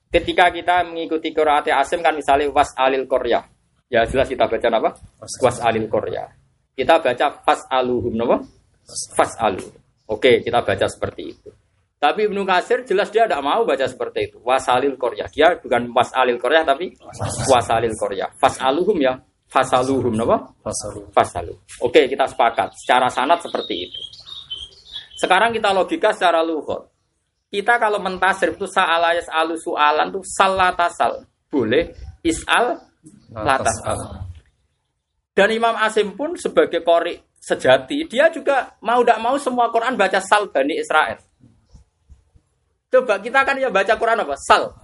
Ketika 0.09 0.49
kita 0.49 0.81
mengikuti 0.85 1.29
Qur'an 1.29 1.61
Asim 1.77 2.01
kan 2.01 2.17
misalnya 2.17 2.49
was 2.49 2.73
alil 2.73 3.05
Korea, 3.05 3.45
ya 3.87 4.01
jelas 4.09 4.25
kita 4.25 4.49
baca 4.49 4.67
apa? 4.67 4.89
Was 5.41 5.57
alil 5.61 5.85
Korea. 5.85 6.25
Kita 6.75 6.99
baca 6.99 7.39
fas 7.39 7.63
aluhum, 7.71 8.19
nama? 8.19 8.35
Fas 9.15 9.31
alu. 9.39 9.63
Oke, 10.11 10.43
kita 10.43 10.59
baca 10.59 10.85
seperti 10.91 11.23
itu. 11.23 11.49
Tapi 11.95 12.27
Ibnu 12.27 12.43
Kasir 12.45 12.83
jelas 12.85 13.09
dia 13.09 13.25
tidak 13.25 13.41
mau 13.41 13.63
baca 13.65 13.87
seperti 13.87 14.29
itu. 14.29 14.37
Wasalil 14.43 14.99
Korea. 14.99 15.25
Dia 15.31 15.57
bukan 15.57 15.89
wasalil 15.89 16.37
Korea 16.37 16.61
tapi 16.61 16.93
wasalil 17.49 17.95
Korea. 17.97 18.29
Fas 18.35 18.59
aluhum 18.61 18.99
ya. 19.01 19.15
Fasaluhum 19.55 20.11
nama? 20.19 20.43
Fasalu. 20.59 21.07
Fasalu. 21.15 21.55
Oke, 21.79 22.11
kita 22.11 22.27
sepakat. 22.27 22.75
Secara 22.75 23.07
sanat 23.07 23.39
seperti 23.39 23.87
itu. 23.87 23.99
Sekarang 25.15 25.55
kita 25.55 25.71
logika 25.71 26.11
secara 26.11 26.43
luhur. 26.43 26.91
Kita 27.47 27.79
kalau 27.79 28.03
mentasir 28.03 28.51
itu 28.51 28.67
sa'alayas 28.67 29.31
alu 29.31 29.55
su'alan 29.55 30.11
itu 30.11 30.19
salatasal. 30.27 31.23
Boleh 31.47 31.95
is'al 32.19 32.83
latasal. 33.31 34.27
Dan 35.31 35.55
Imam 35.55 35.79
Asim 35.79 36.19
pun 36.19 36.35
sebagai 36.35 36.83
kori 36.83 37.15
sejati, 37.39 38.11
dia 38.11 38.27
juga 38.27 38.75
mau 38.83 38.99
tidak 39.07 39.19
mau 39.23 39.39
semua 39.39 39.71
Quran 39.71 39.95
baca 39.95 40.19
sal 40.19 40.51
Bani 40.51 40.75
Israel. 40.75 41.15
Coba 42.91 43.23
kita 43.23 43.47
kan 43.47 43.55
ya 43.55 43.71
baca 43.71 43.95
Quran 43.95 44.19
apa? 44.19 44.35
Sal. 44.35 44.75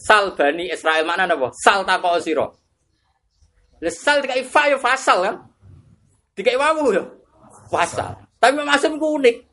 Sal 0.00 0.32
Bani 0.32 0.72
Israel 0.72 1.04
mana 1.04 1.28
apa? 1.28 1.52
Sal 1.60 1.84
tako 1.84 2.16
siro. 3.78 3.90
Sal 3.94 4.18
dikai 4.22 4.42
fa 4.42 4.66
ya 4.66 4.78
fasal 4.78 5.18
kan? 5.22 5.36
Dikai 6.34 6.58
wawu 6.58 6.90
ya? 6.94 7.04
Fasal. 7.70 8.18
Tapi 8.38 8.58
Asim 8.66 8.98
ku 8.98 9.18
unik. 9.18 9.48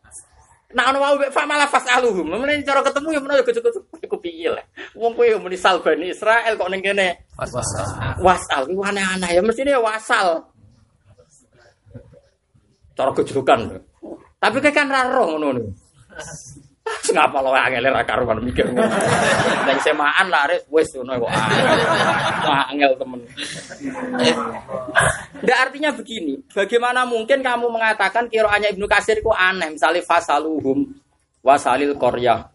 Nah 0.76 0.92
ono 0.92 1.00
wae 1.00 1.32
fa 1.32 1.48
malah 1.48 1.72
fasaluhum. 1.72 2.28
Mulane 2.28 2.60
cara 2.68 2.84
ketemu 2.84 3.16
ya 3.16 3.20
menawa 3.24 3.46
gejek-gejek 3.48 4.04
iku 4.04 4.18
piye 4.20 4.52
lah. 4.52 4.66
Wong 4.92 5.16
kowe 5.16 5.24
yo 5.24 5.40
muni 5.40 5.56
sal 5.56 5.80
bani 5.80 6.12
Israel 6.12 6.60
kok 6.60 6.68
ning 6.68 6.84
kene 6.84 7.32
wasal. 7.40 7.64
Wasal 8.20 8.62
ku 8.68 8.84
aneh-aneh 8.84 9.40
ya 9.40 9.42
mestine 9.46 9.72
ya 9.72 9.80
wasal. 9.80 10.52
Cara 12.92 13.12
gejekan. 13.16 13.80
Tapi 14.42 14.58
kan 14.76 14.92
ra 14.92 15.08
roh 15.08 15.40
ngono. 15.40 15.72
Ngapa 17.14 17.42
lo 17.42 17.50
angel 17.50 17.90
ra 17.90 18.06
karuan 18.06 18.42
mikir 18.46 18.70
ngono. 18.70 18.86
Ning 19.66 19.80
semaan 19.82 20.30
lah 20.30 20.46
wis 20.70 20.90
ngono 20.94 21.26
kok. 21.26 21.32
Angel 22.70 22.94
temen. 22.98 23.20
Nggak 25.42 25.60
artinya 25.66 25.90
begini, 25.94 26.34
bagaimana 26.54 27.06
mungkin 27.10 27.42
kamu 27.42 27.70
mengatakan 27.74 28.30
kiroannya 28.30 28.74
Ibnu 28.78 28.86
Kasir 28.86 29.18
itu 29.18 29.34
aneh, 29.34 29.74
misalnya 29.74 30.06
fasaluhum 30.06 30.86
wasalil 31.42 31.98
korya. 31.98 32.54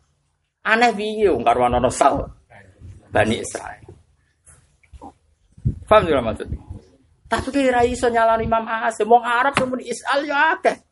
Aneh 0.63 0.91
biyo, 0.95 1.39
karuan 1.43 1.79
ono 1.79 1.91
sal. 1.91 2.23
Bani 3.11 3.43
Israel. 3.43 3.83
Paham 5.91 6.07
juga 6.07 6.23
maksudnya? 6.23 6.59
Tapi 7.27 7.49
kira 7.51 7.83
iso 7.83 8.07
nyalani 8.07 8.47
Imam 8.47 8.67
Asim, 8.67 9.11
wong 9.11 9.23
Arab 9.27 9.55
semua 9.59 9.79
isal 9.83 10.23
ya 10.27 10.55
akeh. 10.55 10.90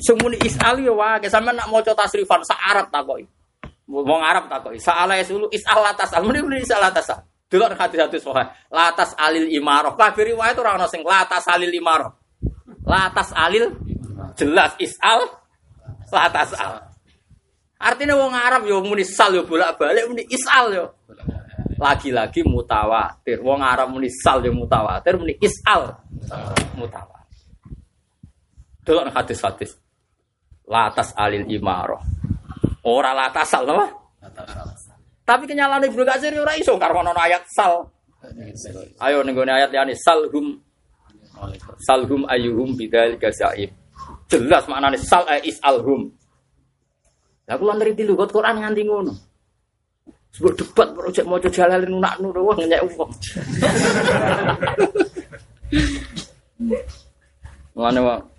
Semua 0.00 0.32
isal 0.40 0.80
ya 0.80 0.92
wae, 0.92 1.28
sama 1.28 1.52
nak 1.52 1.68
mau 1.68 1.84
tasrifan 1.84 2.40
sa 2.44 2.56
Arab 2.56 2.88
takoi. 2.88 3.28
Wong 3.90 4.22
Arab 4.24 4.48
takoi, 4.48 4.80
sa 4.80 5.04
ala 5.04 5.20
isulu 5.20 5.50
isal 5.52 5.84
atas, 5.84 6.14
muni 6.24 6.40
muni 6.40 6.64
isal 6.64 6.80
atas. 6.80 7.12
Delok 7.50 7.74
hadis-hadis 7.74 8.22
sahih. 8.22 8.46
Latas 8.70 9.10
alil 9.18 9.50
imaroh. 9.50 9.98
Kabeh 9.98 10.32
riwayat 10.32 10.54
ora 10.54 10.78
ana 10.78 10.86
sing 10.86 11.02
latas 11.02 11.50
alil 11.50 11.74
imaroh. 11.74 12.14
Latas 12.86 13.34
alil 13.34 13.74
jelas 14.38 14.78
isal 14.78 15.26
latas 16.14 16.54
al. 16.54 16.94
Artinya 17.82 18.14
wong 18.14 18.30
Arab 18.38 18.62
yo 18.70 18.78
muni 18.86 19.02
sal 19.02 19.34
yo 19.34 19.42
bolak-balik 19.42 20.06
muni 20.06 20.22
isal 20.30 20.70
yo. 20.70 20.94
Lagi-lagi 21.74 22.46
mutawatir. 22.46 23.42
Wong 23.42 23.66
Arab 23.66 23.90
muni 23.90 24.06
sal 24.14 24.46
yo 24.46 24.54
mutawatir, 24.54 25.18
muni 25.18 25.34
isal 25.42 25.98
mutawatir. 26.78 27.19
Delok 28.90 29.14
hadis-hadis. 29.14 29.78
Latas 30.66 31.14
alil 31.14 31.46
imaroh. 31.46 32.02
Ora 32.82 33.14
latas 33.14 33.54
al 33.54 33.70
apa? 33.70 33.86
Tapi 35.22 35.46
kenyalaan 35.46 35.86
Ibnu 35.86 36.02
Katsir 36.02 36.34
ora 36.34 36.58
iso 36.58 36.74
karo 36.74 37.06
ono 37.06 37.14
ayat 37.14 37.46
sal. 37.54 37.86
Ayo 38.98 39.22
ning 39.22 39.38
ayat 39.38 39.70
liyane 39.70 39.94
salhum 39.94 40.58
salhum 41.86 42.26
ayyuhum 42.26 42.74
bidzal 42.74 43.14
gazaib. 43.14 43.70
Jelas 44.26 44.66
maknane 44.66 44.98
sal 44.98 45.22
e 45.30 45.46
isalhum. 45.46 46.10
Lah 47.46 47.54
kula 47.54 47.78
nriti 47.78 48.02
lho 48.02 48.18
Quran 48.18 48.58
nganti 48.58 48.82
ngono. 48.82 49.14
Sebut 50.34 50.58
debat 50.58 50.90
projek 50.98 51.26
mau 51.30 51.38
jalalin 51.38 51.94
nak 52.02 52.18
nur 52.18 52.34
wah 52.42 52.58
ngenyek 52.58 52.82
wong. 52.90 53.10
Mulane 57.78 58.30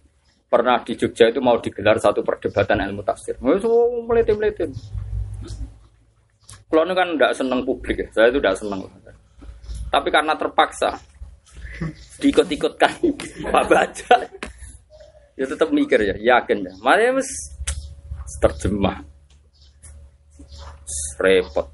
pernah 0.52 0.84
di 0.84 1.00
Jogja 1.00 1.32
itu 1.32 1.40
mau 1.40 1.56
digelar 1.64 1.96
satu 1.96 2.20
perdebatan 2.28 2.84
ilmu 2.92 3.00
tafsir. 3.08 3.40
Wes 3.40 3.64
melete-melete. 4.04 4.68
Kalau 6.68 6.84
ini 6.84 6.92
kan 6.92 7.08
tidak 7.16 7.34
senang 7.40 7.64
publik 7.64 8.04
ya, 8.04 8.08
saya 8.12 8.28
itu 8.36 8.44
tidak 8.44 8.60
senang. 8.60 8.84
Tapi 9.88 10.08
karena 10.12 10.36
terpaksa 10.36 11.00
diikut-ikutkan 12.20 12.92
Pak 13.52 13.66
Baca, 13.68 14.16
ya 15.40 15.46
tetap 15.48 15.72
mikir 15.72 16.00
ya, 16.04 16.16
yakin 16.20 16.68
ya. 16.68 16.74
Mana 16.84 17.16
mas 17.16 17.28
terjemah, 18.40 19.04
repot. 21.20 21.68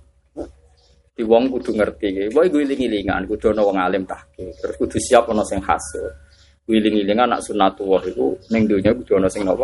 Di 1.18 1.26
wong 1.26 1.50
kudu 1.50 1.74
ngerti, 1.74 2.30
boy 2.30 2.46
gue 2.46 2.62
iling-ilingan, 2.62 3.26
kudu 3.26 3.50
ono 3.50 3.66
wong 3.74 3.78
alim 3.82 4.06
tahke, 4.06 4.54
terus 4.62 4.78
kudu 4.78 4.98
siap 5.02 5.26
ono 5.30 5.42
sing 5.42 5.58
hasil. 5.62 6.27
Wiling-wilingan 6.68 7.32
anak 7.32 7.40
sunatullah 7.48 8.04
itu 8.12 8.36
neng 8.52 8.68
dunia 8.68 8.92
kudu 8.92 9.16
ono 9.16 9.32
sing 9.32 9.48
nopo 9.48 9.64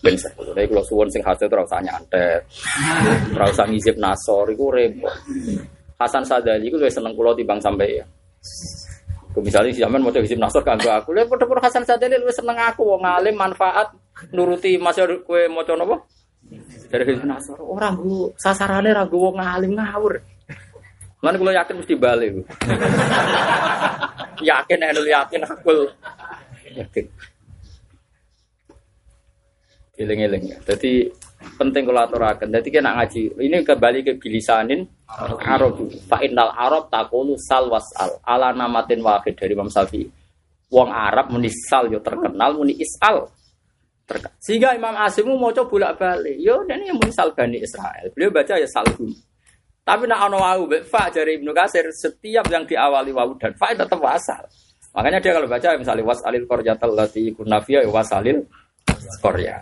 ben 0.00 0.16
Tapi 0.16 0.64
kalau 0.64 0.80
suwon 0.80 1.04
sing 1.12 1.20
hasil 1.20 1.44
terus 1.44 1.68
tanya 1.68 1.92
nyantet. 1.92 2.40
Ora 3.36 3.52
usah 3.52 3.68
ngizip 3.68 4.00
nasor 4.00 4.48
iku 4.48 4.72
repot. 4.72 5.12
Hasan 6.00 6.24
Sadali 6.24 6.72
iku 6.72 6.80
luwih 6.80 6.88
seneng 6.88 7.12
kula 7.12 7.36
timbang 7.36 7.60
sampai 7.60 8.00
ya. 8.00 8.04
Misalnya 9.36 9.76
si 9.76 9.84
zaman 9.84 10.00
mau 10.00 10.12
hizib 10.12 10.40
nasor 10.40 10.64
kanggo 10.64 10.88
aku, 10.88 11.12
lha 11.12 11.28
padha 11.28 11.68
Hasan 11.68 11.84
Sadali 11.84 12.16
luwih 12.16 12.32
seneng 12.32 12.56
aku 12.56 12.96
wong 12.96 13.04
alim 13.04 13.36
manfaat 13.36 13.92
nuruti 14.32 14.80
masih 14.80 15.20
kue 15.28 15.52
maca 15.52 15.76
napa? 15.76 16.00
Dari 16.88 17.12
hizib 17.12 17.28
nasor 17.28 17.60
orang 17.60 18.00
sasarane 18.40 18.88
ra 18.88 19.04
wong 19.04 19.36
alim 19.36 19.76
ngawur. 19.76 20.31
Mana 21.22 21.38
kalau 21.38 21.54
yakin 21.54 21.74
mesti 21.78 21.94
balik. 21.94 22.34
yakin, 24.42 24.78
enul 24.90 25.06
yakin 25.06 25.40
aku 25.46 25.86
yakin. 26.74 27.06
Eling-eling. 30.02 30.50
Jadi 30.66 31.06
penting 31.54 31.86
kalau 31.86 32.02
aturakan. 32.02 32.50
Jadi 32.50 32.68
kena 32.74 32.98
ngaji. 32.98 33.38
Ini 33.38 33.62
kembali 33.62 33.98
ke 34.02 34.12
bilisanin 34.18 34.82
Arab. 35.46 35.78
Fa'inal 36.10 36.50
Arab 36.58 36.90
takulu 36.90 37.38
sal 37.38 37.70
wasal. 37.70 38.18
Ala 38.26 38.50
namatin 38.50 38.98
wahid 38.98 39.38
dari 39.38 39.54
Imam 39.54 39.70
Syafi'i. 39.70 40.10
Wong 40.74 40.90
Arab 40.90 41.30
muni 41.30 41.54
sal 41.70 41.86
yo 41.86 42.02
terkenal 42.02 42.58
muni 42.58 42.74
isal. 42.82 43.30
Terkenal. 44.10 44.34
Sehingga 44.42 44.74
Imam 44.74 44.98
Asimu 44.98 45.38
mau 45.38 45.54
coba 45.54 45.70
bolak 45.70 45.92
balik. 46.02 46.34
Yo 46.34 46.66
ini 46.66 46.90
yang 46.90 46.98
muni 46.98 47.14
sal 47.14 47.30
bani 47.30 47.62
Israel. 47.62 48.10
Beliau 48.10 48.34
baca 48.34 48.58
ya 48.58 48.66
salhum. 48.66 49.14
Tapi 49.82 50.06
nak 50.06 50.30
ono 50.30 50.38
wau 50.38 50.62
fa 50.86 51.10
dari 51.10 51.42
Ibnu 51.42 51.50
Kasir 51.50 51.90
setiap 51.90 52.46
yang 52.46 52.62
diawali 52.62 53.10
wau 53.10 53.34
dan 53.34 53.50
fa 53.58 53.74
tetap 53.74 53.98
wasal. 53.98 54.46
Makanya 54.94 55.18
dia 55.18 55.32
kalau 55.34 55.48
baca 55.50 55.68
misalnya 55.74 56.04
was 56.06 56.22
alil 56.22 56.46
korjatal 56.46 56.94
lati 56.94 57.34
kunafia 57.34 57.82
was 57.90 58.12
alil 58.14 58.46
korya. 59.18 59.58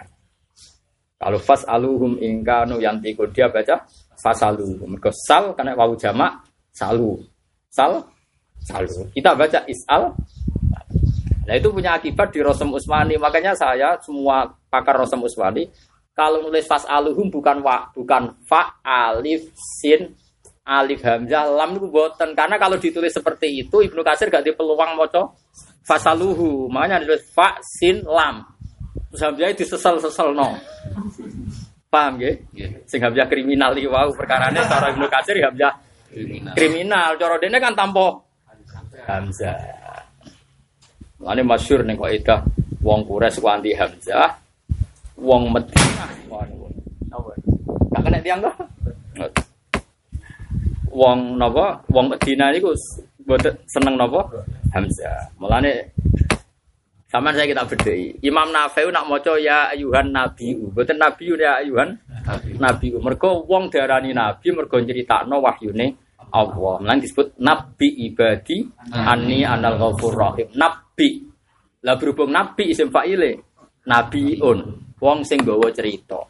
Kalau 1.21 1.37
fas 1.41 1.65
aluhum 1.69 2.17
ingkanu 2.21 2.81
yang 2.81 3.01
tikun 3.01 3.33
dia 3.33 3.49
baca 3.49 3.85
fasaluhum. 4.21 4.97
Mereka 4.97 5.13
sal 5.13 5.57
karena 5.57 5.77
wau 5.77 5.97
jamak 5.97 6.45
salu. 6.73 7.17
Sal 7.73 8.05
salu. 8.61 9.09
Kita 9.17 9.33
baca 9.33 9.65
isal. 9.69 10.13
Nah 11.49 11.55
itu 11.57 11.69
punya 11.73 11.97
akibat 11.97 12.29
di 12.33 12.45
Rosem 12.45 12.73
Usmani. 12.73 13.17
Makanya 13.17 13.57
saya 13.57 13.97
semua 14.05 14.49
pakar 14.69 15.01
Rosem 15.01 15.21
Usmani 15.21 15.69
kalau 16.21 16.45
nulis 16.45 16.69
fas 16.69 16.85
aluhum 16.85 17.33
bukan 17.33 17.65
wa, 17.65 17.89
bukan 17.97 18.37
fa 18.45 18.77
alif 18.85 19.49
sin 19.81 20.13
alif 20.69 21.01
hamzah 21.01 21.49
lam 21.49 21.81
itu 21.81 21.89
boten 21.89 22.37
karena 22.37 22.61
kalau 22.61 22.77
ditulis 22.77 23.17
seperti 23.17 23.65
itu 23.65 23.81
Ibnu 23.81 24.05
Kasir 24.05 24.29
gak 24.29 24.45
di 24.45 24.53
peluang 24.53 25.01
moco 25.01 25.41
fasaluhu 25.89 26.69
makanya 26.69 27.09
ditulis 27.09 27.25
fa 27.33 27.57
sin 27.65 28.05
lam 28.05 28.45
Terus 29.11 29.27
Hamzah 29.27 29.51
disesal-sesal 29.59 30.29
no. 30.39 30.55
Paham 31.91 32.23
ya? 32.23 32.31
Sing 32.87 33.03
Hamzah 33.03 33.27
kriminal 33.27 33.75
iki 33.75 33.91
wau 33.91 34.15
perkarane 34.15 34.63
cara 34.71 34.95
Ibnu 34.95 35.11
Katsir 35.11 35.35
ya 35.35 35.51
Hamzah 35.51 35.75
kriminal. 36.07 36.55
Kriminal 36.55 37.11
cara 37.19 37.35
dene 37.43 37.59
kan 37.59 37.75
tanpa 37.75 38.23
Hamzah. 39.11 39.59
Lane 41.21 41.43
masyhur 41.43 41.83
ning 41.83 41.99
kok 41.99 42.13
itu 42.15 42.37
wong 42.81 43.05
Quraisy 43.05 43.43
ku 43.43 43.49
anti 43.51 43.75
Hamzah, 43.75 44.40
wong 45.21 45.53
Madinah. 45.53 46.09
Apa? 47.13 47.31
Gak 47.93 48.03
kena 48.03 48.19
tiang. 48.25 48.41
Wong 50.91 51.39
napa? 51.39 51.85
Wong 51.93 52.07
Madinah 52.11 52.51
niku 52.51 52.73
boten 53.23 53.55
seneng 53.69 54.01
napa? 54.01 54.27
Hamzah. 54.73 55.31
Mulane 55.39 55.93
sama 57.11 57.35
saya 57.35 57.51
kita 57.51 57.67
bedai. 57.67 58.23
Imam 58.23 58.55
Nafi 58.55 58.87
nak 58.87 59.11
maca 59.11 59.35
ya 59.35 59.75
ayuhan 59.75 60.15
nabi. 60.15 60.55
Betul 60.71 60.95
nabi 60.95 61.35
ya 61.35 61.59
ayuhan 61.59 61.99
nabi. 62.55 62.95
Mergo 62.95 63.43
wong 63.51 63.67
darani 63.67 64.15
nabi 64.15 64.55
mergo 64.55 64.79
nyeritakno 64.79 65.43
wahyune 65.43 65.99
Allah. 66.31 66.79
Melang 66.79 67.03
disebut 67.03 67.35
nabi 67.43 68.07
ibadi 68.07 68.63
ani 68.95 69.43
anal 69.43 69.75
ghafur 69.75 70.15
rahim. 70.15 70.55
Nabi. 70.55 71.27
Lah 71.83 71.99
berhubung 71.99 72.31
nabi 72.31 72.71
isim 72.71 72.95
fa'ile. 72.95 73.43
Nabiun. 73.91 74.90
Wong 75.01 75.25
sing 75.25 75.41
gawa 75.41 75.73
cerita. 75.73 76.21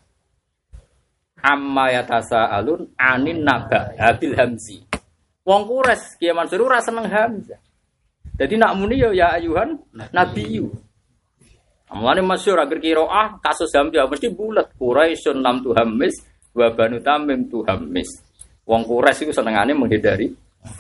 Amma 1.43 1.91
yatasa 1.91 2.55
alun 2.55 2.87
anin 2.95 3.43
naba 3.43 3.93
habil 3.99 4.39
hamzi. 4.39 4.79
Wong 5.43 5.66
kures 5.66 6.14
Kiai 6.21 6.37
Mansur 6.37 6.62
ora 6.62 6.79
seneng 6.79 7.11
hamzah. 7.11 7.59
Jadi 8.41 8.57
nak 8.57 8.73
muni 8.79 8.97
ya 8.97 9.12
ya 9.12 9.37
ayuhan 9.37 9.77
nabiyu. 9.93 10.73
Mulane 11.91 12.23
masyhur 12.23 12.62
agar 12.62 12.79
ah 13.11 13.29
kasus 13.43 13.75
Hamzah 13.75 14.07
mesti 14.07 14.31
bulat 14.31 14.71
Quraisyun 14.79 15.43
lam 15.43 15.59
tuhammis 15.59 16.23
wa 16.55 16.71
banu 16.71 17.03
tamim 17.03 17.51
tuhammis. 17.51 18.07
Wong 18.62 18.87
Quraisy 18.87 19.27
itu 19.27 19.35
senengane 19.35 19.75
menghindari 19.75 20.31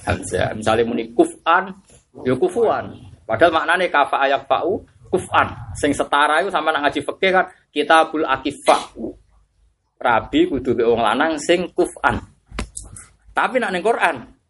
Hamzah. 0.06 0.54
Misalnya 0.54 0.86
muni 0.86 1.10
kufan 1.10 1.74
ya 2.22 2.32
kufuan. 2.38 2.94
Padahal 3.26 3.52
maknane 3.52 3.90
kafa 3.90 4.22
ayak 4.22 4.46
fa'u 4.46 4.86
kufan. 5.10 5.50
Sing 5.74 5.90
setara 5.90 6.40
itu 6.40 6.48
sama 6.48 6.70
nak 6.70 6.88
ngaji 6.88 7.02
fikih 7.02 7.30
kan 7.34 7.46
kitabul 7.74 8.22
akifah. 8.24 8.94
Rabi 10.00 10.48
kudu 10.48 10.72
be 10.78 10.86
wong 10.86 11.02
lanang 11.02 11.36
sing 11.36 11.68
kufan. 11.74 12.16
Tapi 13.34 13.60
nak 13.60 13.74
ning 13.74 13.84
Quran 13.84 14.40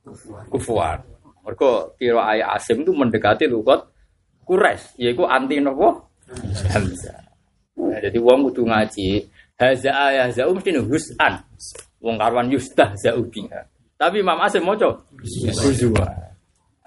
kufuan. 0.49 0.99
Mergo 1.41 1.97
kira 1.97 2.37
ayat 2.37 2.61
Asim 2.61 2.85
itu 2.85 2.93
mendekati 2.93 3.49
lugat 3.49 3.81
Quraisy, 4.45 4.99
yaiku 4.99 5.25
anti 5.31 5.63
nopo? 5.63 6.11
Nah, 7.81 7.99
jadi 8.03 8.19
wong 8.19 8.51
kudu 8.51 8.67
ngaji 8.67 9.25
haza 9.57 9.91
ayah 10.11 10.29
zau 10.35 10.53
mesti 10.53 10.75
husan. 10.75 11.33
Wong 12.03 12.19
karwan 12.19 12.51
yustah 12.51 12.93
zau 12.99 13.23
biha. 13.31 13.63
Tapi 13.95 14.25
Imam 14.25 14.41
Asim 14.43 14.67
moco. 14.67 15.07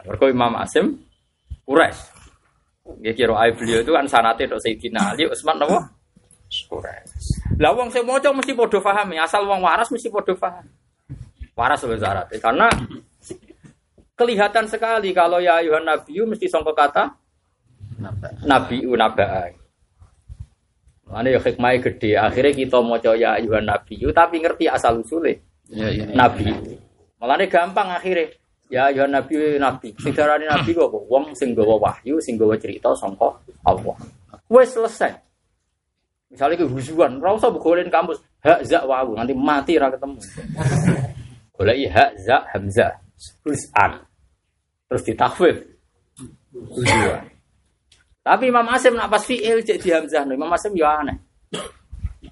Mergo 0.03 0.25
Imam 0.27 0.53
Asim 0.59 1.01
Quraisy. 1.63 2.12
Ya 2.99 3.11
kira 3.15 3.31
ayat 3.39 3.55
beliau 3.55 3.79
itu 3.79 3.91
kan 3.95 4.05
sanate 4.11 4.43
tok 4.43 4.59
Sayyidina 4.59 5.15
Ali 5.15 5.23
Utsman? 5.27 5.59
Quraisy. 6.53 7.57
Lah 7.57 7.73
wong 7.73 7.89
sing 7.89 8.05
maca 8.05 8.29
mesti 8.29 8.53
padha 8.53 8.77
paham, 8.77 9.17
asal 9.17 9.41
wong 9.49 9.65
waras 9.65 9.89
mesti 9.89 10.11
padha 10.13 10.37
paham. 10.37 10.65
Waras 11.57 11.81
lho 11.81 11.97
syarat. 11.97 12.29
Karena 12.37 12.69
kelihatan 14.13 14.69
sekali 14.69 15.09
kalau 15.15 15.41
ya 15.41 15.57
ayuhan 15.61 15.81
nabiyu 15.81 16.29
mesti 16.29 16.45
sangka 16.45 16.73
kata 16.77 17.03
nabi 18.45 18.85
unaba. 18.85 19.49
Mana 21.09 21.29
ya 21.29 21.39
hikmahnya 21.41 21.83
gede. 21.89 22.11
Akhirnya 22.17 22.53
kita 22.53 22.77
mau 22.81 22.97
ya 22.97 23.37
ayuhan 23.37 23.65
nabiyu 23.65 24.13
tapi 24.13 24.41
ngerti 24.41 24.69
asal 24.69 25.01
usulnya. 25.01 25.37
Ya, 25.69 25.89
ya, 25.89 26.05
ya. 26.05 26.13
Nabi. 26.13 26.53
Malah 27.17 27.47
gampang 27.49 27.89
akhirnya. 27.95 28.29
Ya 28.73 28.89
ayuhan 28.89 29.13
nabi 29.13 29.37
nabi. 29.61 29.93
Sing 30.01 30.17
darani 30.17 30.49
nabi 30.49 30.73
kok 30.73 30.89
wong 30.89 31.37
sing 31.37 31.53
gawa 31.53 31.77
wahyu, 31.77 32.17
sing 32.17 32.41
gawa 32.41 32.57
cerita 32.57 32.89
sangka 32.97 33.29
Allah. 33.69 33.93
Wes 34.49 34.73
selesai. 34.73 35.13
Misalnya 36.33 36.57
ke 36.57 36.65
hujuan, 36.65 37.21
ora 37.21 37.37
usah 37.37 37.53
golek 37.53 37.93
kampus 37.93 38.17
hak 38.41 38.65
za 38.65 38.81
wawu 38.89 39.13
nanti 39.13 39.37
mati 39.37 39.77
ra 39.77 39.93
ketemu. 39.93 40.17
Golek 41.53 41.85
hak 41.93 42.11
za 42.17 42.41
hamzah. 42.49 42.97
Hus'an. 43.45 44.01
Terus 44.89 45.05
ditakwif. 45.05 45.55
Hujuan. 46.49 47.29
Tapi 48.25 48.49
Imam 48.49 48.65
Asim 48.73 48.97
nak 48.97 49.13
pas 49.13 49.21
fi'il 49.21 49.61
cek 49.61 49.77
di 49.85 49.93
hamzah 49.93 50.25
Imam 50.25 50.49
Asim 50.49 50.73
ya 50.73 50.97
aneh. 50.97 51.21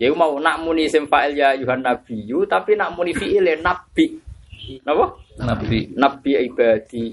Ya 0.01 0.09
mau 0.17 0.33
nak 0.41 0.65
muni 0.65 0.89
isim 0.89 1.05
fa'il 1.05 1.37
ya 1.37 1.53
Yuhan 1.53 1.85
Nabiyu 1.85 2.49
tapi 2.49 2.73
nak 2.73 2.97
muni 2.97 3.13
fi'il 3.13 3.45
ya 3.45 3.53
nabi. 3.61 4.30
Napa? 4.85 5.05
Nabi. 5.39 5.79
Nabi 5.97 6.31
ibadi. 6.47 7.05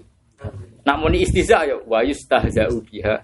Nak 0.86 0.96
muni 1.02 1.22
istiza 1.26 1.64
ya 1.68 1.76
wa 1.84 2.00
yustahza'u 2.00 2.80
biha. 2.86 3.16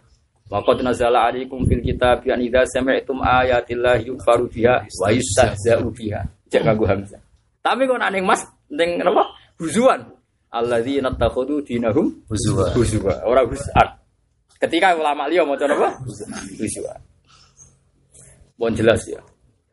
Wa 0.50 0.60
qad 0.60 0.84
nazala 0.84 1.30
'alaikum 1.30 1.64
fil 1.64 1.80
kitab 1.80 2.20
an 2.28 2.40
idza 2.44 2.68
sami'tum 2.68 3.24
ayatillahi 3.24 4.12
yukfaru 4.12 4.50
biha 4.52 4.84
wa 5.00 5.08
yustahza'u 5.08 5.88
biha. 5.94 6.20
Jangan 6.52 6.76
gua 6.76 6.88
hamzah. 6.92 7.20
Tapi 7.64 7.88
kok 7.88 7.96
nak 7.96 8.10
ning 8.12 8.24
Mas 8.28 8.44
ning 8.68 9.00
napa? 9.00 9.24
Huzuan. 9.56 10.04
Alladzina 10.54 11.10
takhudhu 11.10 11.64
dinahum 11.66 12.14
Huzwa. 12.30 12.70
huzwa. 12.78 13.14
Ora 13.26 13.42
huzan. 13.42 13.88
Ketika 14.60 14.94
ulama 14.94 15.26
liya 15.26 15.42
maca 15.42 15.66
napa? 15.66 15.98
Huzwa. 16.04 16.94
Bon 18.54 18.70
jelas 18.70 19.02
ya. 19.08 19.18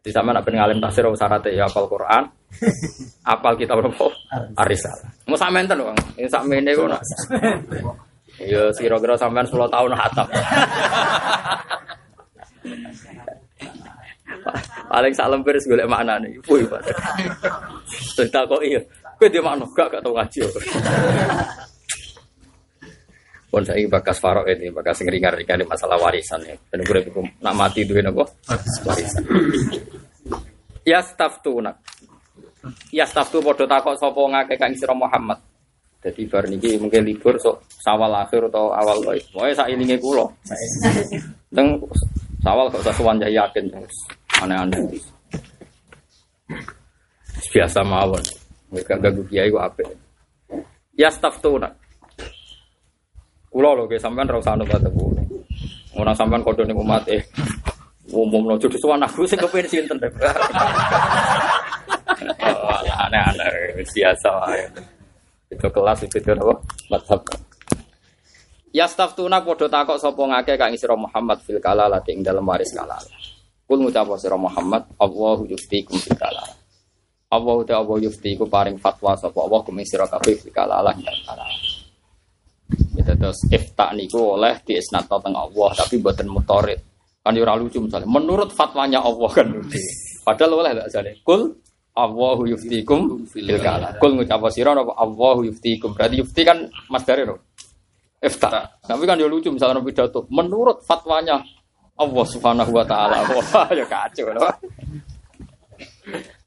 Di 0.01 0.09
sama 0.09 0.33
nak 0.33 0.49
ngalim 0.49 0.81
tafsir 0.81 1.05
syaratnya 1.13 1.53
ya 1.53 1.69
apal 1.69 1.85
Quran. 1.85 2.25
apal 3.33 3.53
kitab 3.53 3.85
apa? 3.85 4.07
Arisalah. 4.65 5.05
Mau 5.29 5.37
sampean 5.37 5.69
Bang. 5.69 5.93
Ini 6.17 6.25
sakmene 6.25 6.73
kok 6.73 6.89
nak. 6.89 7.01
Ya 8.41 8.73
kira-kira 8.73 9.13
sampean 9.13 9.45
10 9.45 9.69
tahun 9.69 9.93
hatam. 9.93 10.25
Paling 14.89 15.13
sak 15.13 15.29
wis 15.29 15.69
golek 15.69 15.85
maknane. 15.85 16.33
Woi, 16.49 16.65
Pak. 16.65 16.81
Terus 18.17 18.33
kok 18.33 18.61
iya. 18.65 18.81
Kowe 19.21 19.29
dia 19.29 19.37
makna 19.37 19.69
gak 19.77 19.93
gak 19.93 20.01
tau 20.01 20.17
ngaji. 20.17 20.41
Pun 23.51 23.67
saya 23.67 23.83
bakas 23.91 24.23
farok 24.23 24.47
ini, 24.47 24.71
bakas 24.71 25.03
ngeringar-ringar 25.03 25.59
di 25.59 25.67
masalah 25.67 25.99
warisan 25.99 26.39
ya. 26.47 26.55
Dan 26.71 26.87
gue 26.87 27.03
itu 27.03 27.19
nak 27.43 27.51
mati 27.51 27.83
duit 27.83 27.99
apa? 28.07 28.23
Warisan. 28.87 29.23
Ya 30.87 31.03
staff 31.03 31.43
tuh 31.43 31.59
nak. 31.59 31.75
Ya 32.95 33.03
staff 33.03 33.27
tuh 33.27 33.43
bodoh 33.43 33.67
takut 33.67 33.99
sopo 33.99 34.23
ngake 34.31 34.55
kang 34.55 34.71
sira 34.71 34.95
Muhammad. 34.95 35.35
Jadi 35.99 36.25
bar 36.31 36.47
niki 36.47 36.79
mungkin 36.79 37.03
libur 37.03 37.35
sok 37.37 37.61
sawal 37.83 38.09
akhir 38.23 38.47
atau 38.47 38.71
awal 38.71 39.03
loh. 39.03 39.13
Pokoknya 39.35 39.53
saat 39.53 39.69
ini 39.75 39.99
kulo. 39.99 40.31
Teng 41.51 41.75
sawal 42.39 42.71
gak 42.71 42.87
usah 42.87 42.95
suwan 42.95 43.19
yakin. 43.19 43.67
Aneh-aneh. 44.39 44.79
Biasa 47.51 47.83
mawon. 47.83 48.23
Mereka 48.71 48.95
ganggu 48.97 49.27
kiai 49.27 49.51
gua 49.51 49.67
apa? 49.67 49.83
Ya 50.95 51.11
staff 51.11 51.43
tuh 51.43 51.59
nak. 51.59 51.80
Kulo 53.51 53.75
lho, 53.75 53.83
kayak 53.83 53.99
sampean 53.99 54.31
rasa 54.31 54.55
anu 54.55 54.63
kata 54.63 54.87
kulo. 54.87 55.19
Orang 55.99 56.15
sampean 56.15 56.39
kodo 56.39 56.63
nih 56.63 56.71
umat 56.71 57.03
eh. 57.11 57.27
Umum 58.15 58.47
lo 58.47 58.55
jadi 58.55 58.79
suan 58.79 59.03
aku 59.03 59.27
sih 59.27 59.35
kepengen 59.35 59.67
sinten 59.67 59.99
deh. 59.99 60.07
Aneh-aneh 63.03 63.83
biasa 63.83 64.29
wae. 64.39 64.63
Itu 65.51 65.67
kelas 65.67 66.07
itu 66.07 66.19
apa? 66.31 66.63
Ya 68.71 68.87
staff 68.87 69.19
tuna 69.19 69.43
podo 69.43 69.67
takok 69.67 69.99
sapa 69.99 70.23
ngake 70.23 70.55
kang 70.55 70.71
isra 70.71 70.95
Muhammad 70.95 71.43
fil 71.43 71.59
kalala 71.59 71.99
ing 72.07 72.23
dalam 72.23 72.47
waris 72.47 72.71
kalala. 72.71 73.03
Kul 73.67 73.83
ngucap 73.83 74.07
sira 74.15 74.39
Muhammad, 74.39 74.87
Allahu 74.95 75.43
yuftikum 75.51 75.99
fil 75.99 76.15
kalala. 76.15 76.55
Allah 77.31 77.55
ta 77.67 77.79
Allah 77.79 77.99
yuftiku 77.99 78.47
paring 78.47 78.79
fatwa 78.79 79.15
sapa 79.19 79.39
Allah 79.43 79.59
kum 79.63 79.75
sira 79.83 80.07
kabeh 80.07 80.39
fil 80.39 80.55
kalala 80.55 80.95
ing. 80.95 81.70
Ya 82.95 83.03
Terus 83.15 83.39
ifta 83.51 83.91
niku 83.95 84.35
oleh 84.39 84.59
diisnatno 84.63 85.17
teng 85.19 85.35
Allah 85.35 85.69
tapi 85.75 85.99
mboten 85.99 86.27
mutorid. 86.31 86.79
Kan 87.21 87.37
yo 87.37 87.45
ora 87.45 87.53
lucu 87.53 87.77
misalnya. 87.77 88.09
Menurut 88.09 88.49
fatwanya 88.49 89.01
Allah 89.05 89.29
kan. 89.29 89.47
Padahal 90.25 90.51
oleh 90.57 90.71
gak 90.73 90.89
jane. 90.89 91.11
Kul 91.21 91.53
Allahu 91.91 92.49
yuftikum 92.49 93.27
fil 93.29 93.51
kala. 93.61 93.99
Kul 94.01 94.17
ngucap 94.17 94.41
sira 94.49 94.73
apa 94.73 94.95
Allahu 94.97 95.45
yuftikum. 95.45 95.93
Berarti 95.93 96.17
yufti 96.23 96.41
kan 96.41 96.65
Mas 96.89 97.05
Dari 97.05 97.27
no. 97.27 97.37
Ifta. 98.21 98.81
Tapi 98.85 99.03
kan 99.05 99.17
yo 99.21 99.29
lucu 99.29 99.53
misalnya 99.53 99.81
pidato. 99.85 100.25
Menurut 100.33 100.81
fatwanya 100.81 101.41
Allah 101.97 102.25
Subhanahu 102.25 102.71
wa 102.73 102.85
taala. 102.85 103.21
Wah, 103.37 103.69
ya 103.69 103.85
kacau 103.85 104.33
loh. 104.33 104.49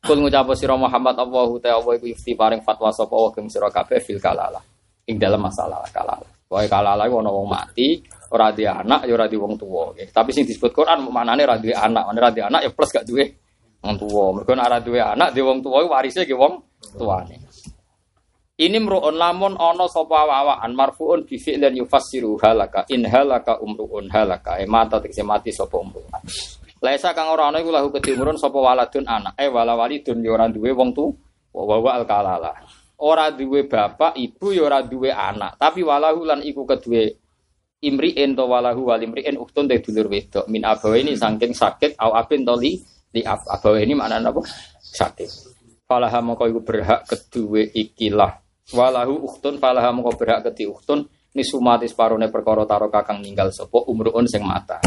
Kul 0.05 0.19
ngucap 0.21 0.51
sira 0.59 0.75
Muhammad 0.75 1.15
Allahu 1.17 1.63
ta 1.63 1.79
Allah 1.79 1.93
iku 1.97 2.11
yufti 2.11 2.35
paring 2.35 2.61
fatwa 2.67 2.91
sapa 2.91 3.15
wa 3.15 3.31
keng 3.31 3.47
sira 3.47 3.71
kabeh 3.71 4.03
fil 4.03 4.19
kalala. 4.19 4.59
Ing 5.05 5.16
dalam 5.20 5.40
masalah 5.44 5.85
kalala. 5.93 6.24
Wae 6.48 6.70
kalala 6.70 7.05
iku 7.09 7.20
ana 7.20 7.31
wong 7.35 7.48
mati, 7.51 7.98
ora 8.32 8.55
anak 8.55 9.05
ya 9.05 9.12
ora 9.12 9.26
di 9.28 9.36
wong 9.36 9.59
tuwa. 9.59 9.93
nggih. 9.93 10.09
Tapi 10.14 10.31
sing 10.32 10.48
disebut 10.48 10.70
Quran 10.72 11.05
maknane 11.10 11.44
ora 11.44 11.56
duwe 11.60 11.74
anak, 11.74 12.05
ora 12.09 12.31
di 12.31 12.40
anak 12.40 12.60
ya 12.64 12.70
plus 12.72 12.90
gak 12.94 13.05
duwe 13.05 13.24
wong 13.82 13.94
tuwa. 14.01 14.24
Mergo 14.39 14.52
nek 14.55 14.66
ora 14.70 14.78
anak, 15.12 15.28
di 15.35 15.40
wong 15.43 15.59
iku 15.60 15.89
warise 15.90 16.22
ki 16.24 16.32
wong 16.32 16.52
tuane. 16.97 17.36
Ini 18.55 18.78
mru'un 18.78 19.18
lamun 19.18 19.59
ana 19.59 19.90
sapa 19.90 20.31
awaan 20.31 20.78
marfuun 20.78 21.26
bi 21.26 21.43
fi'lin 21.43 21.74
yufassiru 21.74 22.39
halaka 22.39 22.86
in 22.86 23.02
halaka 23.02 23.59
umruun 23.59 24.06
halaka 24.14 24.62
e 24.62 24.64
mata 24.70 25.02
tekse 25.02 25.26
mati 25.26 25.51
sapa 25.51 25.74
umruun. 25.74 26.06
Laisa 26.78 27.10
kang 27.18 27.35
ora 27.35 27.51
ana 27.51 27.59
iku 27.59 27.74
lahu 27.74 27.90
kedimurun 27.90 28.39
sapa 28.39 28.55
waladun 28.55 29.10
anak 29.10 29.35
eh 29.43 29.51
wala 29.51 29.74
walidun 29.74 30.22
ya 30.22 30.47
duwe 30.47 30.70
wong 30.70 30.94
tu 30.94 31.10
wa 31.51 31.82
wa 31.82 31.98
al 31.98 32.06
kalala. 32.06 32.55
Ora 32.95 33.35
duwe 33.35 33.66
bapak, 33.66 34.15
ibu 34.15 34.55
ya 34.55 34.71
ora 34.71 34.79
duwe 34.87 35.11
anak, 35.11 35.59
tapi 35.59 35.83
walahu 35.83 36.23
lan 36.23 36.41
iku 36.47 36.62
kedue 36.62 37.25
imri'in 37.85 38.33
to 38.33 38.49
walahu 38.49 38.89
wal 38.89 39.03
imri'in 39.03 39.37
uhtun 39.37 39.69
te 39.69 39.83
dulur 39.85 40.09
wedok 40.09 40.49
min 40.49 40.65
abawaini 40.65 41.12
saking 41.19 41.53
sakit 41.53 42.01
au 42.01 42.16
abin 42.16 42.47
to 42.47 42.57
li 42.57 42.81
li 43.12 43.21
ab 43.27 43.45
abawaini 43.45 43.93
maknane 43.93 44.31
apa? 44.33 44.41
Sakit. 44.81 45.31
Falaha 45.85 46.25
mongko 46.25 46.49
iku 46.49 46.61
berhak 46.65 47.05
kedue 47.05 47.69
ikilah 47.69 48.41
walahu 48.73 49.29
uhtun 49.29 49.61
falaha 49.61 49.93
mongko 49.93 50.16
berhak 50.16 50.49
kedi 50.49 50.65
uhtun 50.65 51.05
nisumati 51.37 51.85
separone 51.85 52.33
perkara 52.33 52.65
taro 52.65 52.89
kakang 52.89 53.21
ninggal 53.21 53.53
sapa 53.53 53.85
umruun 53.85 54.25
sing 54.25 54.41
mata. 54.41 54.81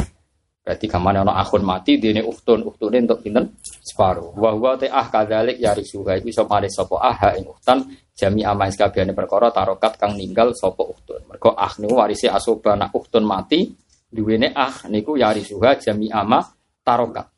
Berarti 0.67 0.83
kamane 0.91 1.23
ana 1.23 1.39
akhun 1.39 1.63
mati 1.63 1.95
dene 1.95 2.19
uhtun 2.19 2.67
uhtune 2.67 2.99
untuk 2.99 3.23
pinten 3.23 3.55
separuh. 3.63 4.35
Wa 4.35 4.51
huwa 4.51 4.75
te 4.75 4.91
ah 4.91 5.07
kadzalik 5.07 5.55
ya 5.55 5.71
risuha 5.71 6.19
iku 6.19 6.27
iso 6.27 6.43
mari 6.43 6.67
sapa 6.67 6.99
ah 6.99 7.39
ing 7.39 7.47
uhtan 7.47 7.87
jami 8.11 8.43
amais 8.43 8.75
kabehane 8.75 9.15
perkara 9.15 9.47
tarokat 9.55 9.95
kang 9.95 10.19
ninggal 10.19 10.51
sapa 10.51 10.83
uhtun. 10.83 11.23
Mergo 11.31 11.55
ah 11.55 11.71
niku 11.79 11.95
warise 11.95 12.27
asoba 12.27 12.75
nak 12.75 12.91
uhtun 12.91 13.23
mati 13.23 13.63
duwene 14.11 14.51
ah 14.51 14.83
niku 14.91 15.15
ya 15.15 15.31
risuha 15.31 15.79
jami 15.79 16.11
ama 16.11 16.43
tarokat. 16.83 17.31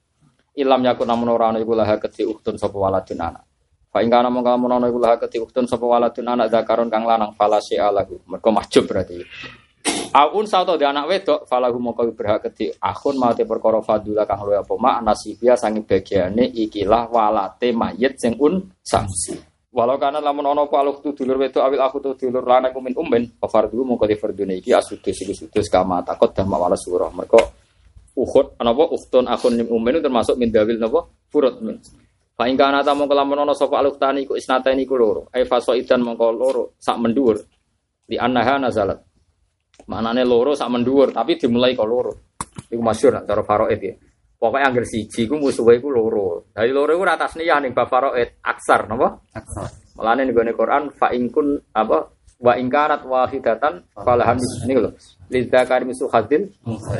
Ilam 0.57 0.81
yakun 0.89 1.05
namun 1.05 1.29
ora 1.29 1.53
ana 1.53 1.61
iku 1.61 1.77
laha 1.77 2.01
kedhi 2.01 2.25
uhtun 2.25 2.57
sapa 2.57 2.81
waladun 2.81 3.21
anak. 3.21 3.45
Fa 3.93 4.01
ing 4.01 4.09
kana 4.09 4.33
mongko 4.33 4.57
lamun 4.57 4.73
ana 4.73 4.89
iku 4.89 4.97
laha 4.97 5.21
kedhi 5.21 5.37
uhtun 5.37 5.69
sapa 5.69 5.85
waladun 5.85 6.25
anak 6.25 6.49
zakaron 6.49 6.89
kang 6.89 7.05
lanang 7.05 7.37
falasi 7.37 7.77
alahu. 7.77 8.25
Mergo 8.25 8.49
mahjub 8.49 8.89
berarti. 8.89 9.21
Aun 10.09 10.49
sauto 10.49 10.73
di 10.73 10.89
anak 10.89 11.05
wedok 11.05 11.39
falahu 11.45 11.77
mongko 11.77 12.17
berhak 12.17 12.49
kedhi 12.49 12.73
akhun 12.81 13.21
mate 13.21 13.45
perkara 13.45 13.77
fadula 13.85 14.25
kang 14.25 14.41
luwih 14.41 14.65
apa 14.65 14.73
mak 14.73 15.05
nasibia 15.05 15.53
sangi 15.53 15.85
bagiane 15.85 16.49
ikilah 16.49 17.13
walate 17.13 17.69
mayit 17.69 18.17
sing 18.17 18.33
un 18.41 18.57
samsi. 18.81 19.37
Walau 19.69 20.01
kana 20.01 20.17
lamun 20.17 20.49
ana 20.49 20.65
apa 20.65 20.81
aluk 20.81 21.05
tu 21.05 21.13
dulur 21.13 21.37
wedok 21.37 21.61
awil 21.61 21.77
aku 21.85 21.97
tu 22.01 22.09
dulur 22.25 22.41
lanang 22.41 22.73
kumin 22.73 22.97
umben 22.97 23.37
fardu 23.37 23.85
mongko 23.85 24.09
di 24.09 24.17
fardune 24.17 24.57
iki 24.57 24.73
asudus 24.73 25.13
iki 25.13 25.33
sudus 25.37 25.69
kama 25.69 26.01
takut 26.01 26.33
dah 26.33 26.41
mawala 26.41 26.73
surah. 26.73 27.13
Mergo 27.13 27.37
ukhud 28.17 28.57
napa 28.57 28.83
ukhtun 28.89 29.29
akhun 29.29 29.61
nim 29.61 29.69
umben 29.69 30.01
termasuk 30.01 30.41
min 30.41 30.49
dawil 30.49 30.81
napa 30.81 31.05
furud 31.29 31.61
min. 31.61 31.77
Fa 32.33 32.49
kana 32.49 32.81
ta 32.81 32.97
mongko 32.97 33.13
lamun 33.13 33.45
ana 33.45 33.53
sapa 33.53 33.77
aluk 33.77 34.01
tani 34.01 34.25
iku 34.25 34.33
isnatani 34.33 34.89
iku 34.89 34.97
loro. 34.97 35.29
Ai 35.29 35.45
fasoidan 35.45 36.01
mongko 36.01 36.25
loro 36.33 36.63
sak 36.81 36.97
mendur. 36.97 37.37
Di 38.09 38.17
annaha 38.17 38.57
nazalat. 38.57 39.08
Manane 39.87 40.27
loro 40.27 40.51
sak 40.57 40.67
menduwur, 40.67 41.15
tapi 41.15 41.39
dimulai 41.39 41.77
kok 41.77 41.87
loro. 41.87 42.11
Iku 42.67 42.81
masyhur 42.83 43.15
nak 43.15 43.25
cara 43.25 43.41
faraid 43.41 43.79
ya. 43.79 43.93
Pokoknya 44.39 44.71
angger 44.71 44.87
siji 44.87 45.27
ku 45.27 45.35
musuhe 45.35 45.83
iku 45.83 45.91
loro. 45.91 46.47
Dari 46.55 46.71
loro 46.71 46.95
iku 46.95 47.03
ora 47.03 47.19
tasniyah 47.19 47.59
ning 47.59 47.75
bab 47.75 47.91
faraid 47.91 48.39
aksar 48.39 48.87
napa? 48.87 49.19
Aksar. 49.35 49.67
Mulane 49.99 50.23
ning 50.23 50.31
gone 50.31 50.51
Quran 50.55 50.83
fa 50.95 51.11
in 51.11 51.27
kun 51.27 51.59
apa 51.75 52.07
wa 52.39 52.55
in 52.55 52.71
kanat 52.71 53.03
wahidatan 53.03 53.83
falahan 53.99 54.39
niku 54.63 54.79
lho. 54.87 54.91
Lidzakari 55.27 55.83
misu 55.83 56.07
hadin 56.07 56.47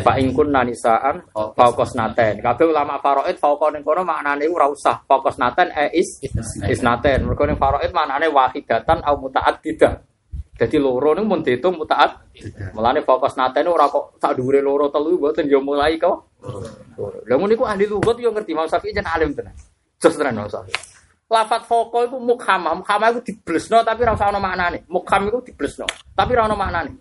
fa 0.03 0.19
in 0.19 0.35
kun 0.35 0.51
nanisaan 0.51 1.23
fauqos 1.31 1.95
naten. 1.95 2.43
Kabeh 2.43 2.67
ulama 2.67 2.99
faraid 2.99 3.39
fauqa 3.39 3.71
ning 3.71 3.87
kono 3.87 4.03
maknane 4.03 4.43
ora 4.51 4.67
usah 4.67 4.99
fauqos 5.07 5.39
naten 5.39 5.71
e 5.71 5.95
is 5.95 6.19
isnaten. 6.67 7.23
Mergo 7.23 7.47
ning 7.47 7.55
faraid 7.55 7.95
maknane 7.95 8.27
wahidatan 8.27 8.99
au 8.99 9.15
mutaaddidah. 9.15 9.95
Jadi 10.59 10.75
loro 10.75 11.15
niku 11.15 11.23
mun 11.23 11.39
diitung 11.39 11.79
mutaat. 11.79 12.19
Mulane 12.75 12.99
fokus 13.07 13.39
naten 13.39 13.71
ora 13.71 13.87
kok 13.87 14.19
sak 14.19 14.35
dhuwure 14.35 14.59
loro 14.59 14.91
telu 14.91 15.15
mboten 15.15 15.47
ya 15.47 15.63
mulai. 15.63 15.95
Loro. 15.95 17.23
Lah 17.23 17.35
ngono 17.39 17.55
iku 17.55 17.63
ahli 17.63 17.87
lugat 17.87 18.19
yo 18.19 18.35
ngerti 18.35 18.51
Imam 18.51 18.67
Syafi'i 18.67 18.91
jan 18.91 19.07
alim 19.07 19.31
tenan. 19.31 19.55
Jos 20.03 20.19
tenan 20.19 20.43
Syafi'i. 20.51 20.75
Lafat 21.31 21.63
foko 21.63 22.03
iku 22.03 22.19
mukhamah, 22.19 22.75
mukhamah 22.83 23.07
iku 23.15 23.21
diblesno 23.23 23.79
tapi 23.87 24.03
ora 24.03 24.19
usah 24.19 24.35
ana 24.35 24.39
maknane. 24.43 24.83
Mukham 24.91 25.31
iku 25.31 25.39
diblesno, 25.47 25.87
tapi 26.11 26.35
ora 26.35 26.51
ana 26.51 26.57
maknane. 26.59 26.91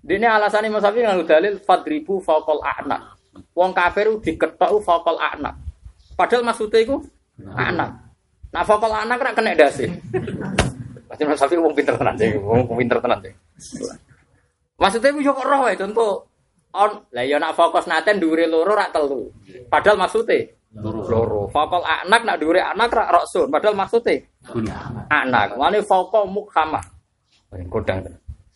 Dene 0.00 0.26
alasane 0.32 0.72
Imam 0.72 0.80
Syafi'i 0.80 1.04
nganggo 1.04 1.28
dalil 1.28 1.60
fadribu 1.60 2.24
faqal 2.24 2.64
a'na. 2.64 3.20
Wong 3.52 3.76
kafir 3.76 4.08
diketok 4.16 4.80
faqal 4.80 5.20
a'na. 5.20 5.52
Padahal 6.16 6.40
maksudnya 6.40 6.80
iku 6.80 7.04
anak. 7.52 8.00
Nah 8.48 8.64
faqal 8.64 8.96
anak 8.96 9.20
ora 9.20 9.36
kena 9.36 9.52
dasi. 9.52 9.92
Pasti 11.12 11.28
Imam 11.28 11.36
Syafi'i 11.36 11.60
wong 11.60 11.76
pinter 11.76 11.92
tenan 11.92 12.16
sih, 12.16 12.32
wong 12.40 12.64
pinter 12.72 12.96
tenan 12.96 13.20
sih. 13.20 13.32
Maksudnya 14.80 15.12
yo 15.20 15.36
kok 15.36 15.44
roh 15.44 15.68
wae 15.68 15.76
contoh 15.76 16.24
on 16.72 17.04
lah 17.12 17.20
ya 17.28 17.36
nak 17.36 17.52
fokus 17.52 17.84
naten 17.84 18.16
dhuwure 18.16 18.48
loro 18.48 18.72
rak 18.72 18.96
telu. 18.96 19.28
Padahal 19.68 20.00
maksudnya 20.00 20.48
loro. 20.80 21.52
Fokol 21.52 21.84
anak 21.84 22.24
nak 22.24 22.40
dhuwure 22.40 22.64
anak 22.64 22.88
rak 22.88 23.12
roksun. 23.12 23.52
Padahal 23.52 23.76
maksudnya 23.76 24.24
anak. 25.12 25.52
Mane 25.60 25.84
fokol 25.84 26.24
mukhama. 26.32 26.80
Kodang. 27.68 28.08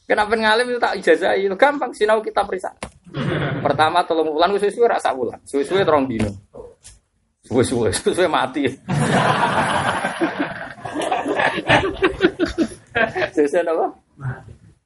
Kenapa 0.08 0.32
ngalim 0.32 0.72
itu 0.72 0.80
tak 0.80 0.96
ijazah 0.96 1.36
itu 1.36 1.52
gampang 1.60 1.92
sinau 1.92 2.24
kita 2.24 2.40
periksa. 2.40 2.72
Pertama 3.68 4.00
tolong 4.08 4.32
bulan 4.32 4.56
suwe-suwe 4.56 4.88
rak 4.88 5.04
sak 5.04 5.12
bulan. 5.12 5.36
Suwe-suwe 5.44 5.84
terong 5.84 6.08
dino. 6.08 6.32
Suwe-suwe, 7.44 7.92
suwe 7.92 8.24
mati. 8.24 8.64
Suwe-suwe 13.34 13.62
apa? 13.68 13.86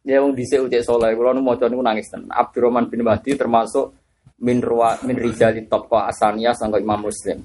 Ya 0.03 0.19
wong 0.25 0.33
dhisik 0.33 0.67
ucek 0.67 0.83
saleh 0.83 1.13
kula 1.15 1.37
nu 1.37 1.45
maca 1.45 1.69
niku 1.69 1.85
nangis 1.85 2.09
tenan. 2.09 2.33
Abdurrahman 2.33 2.89
bin 2.89 3.05
Mahdi 3.05 3.37
termasuk 3.37 3.93
min 4.41 4.59
ruwa 4.65 4.97
min 5.05 5.15
rijali 5.15 5.69
tabqa 5.69 6.09
asaniyah 6.09 6.57
sangka 6.57 6.81
Imam 6.81 7.05
Muslim. 7.05 7.39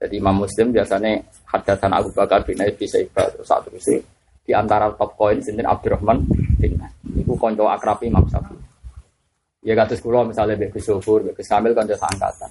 Jadi 0.00 0.14
Imam 0.18 0.42
Muslim 0.42 0.74
biasanya 0.74 1.22
hadatan 1.46 1.92
Abu 1.94 2.10
Bakar 2.10 2.42
bin 2.42 2.58
Abi 2.58 2.88
Syaibah 2.88 3.30
saat 3.46 3.70
itu 3.70 4.02
di 4.42 4.50
antara 4.50 4.90
top 4.98 5.14
koin 5.14 5.38
sinten 5.38 5.68
Abdurrahman 5.68 6.26
bin 6.58 6.74
Mahdi. 6.80 7.22
Iku 7.22 7.38
kanca 7.38 7.70
akrab 7.70 8.02
Imam 8.02 8.26
Syafi'i. 8.26 8.58
Ya 9.62 9.78
kados 9.78 10.02
kula 10.02 10.26
misalnya 10.26 10.58
Mbak 10.58 10.74
Gus 10.74 10.90
Sofur, 10.90 11.22
Mbak 11.22 11.38
Kamil 11.38 11.70
kanca 11.70 11.94
angkatan. 12.02 12.50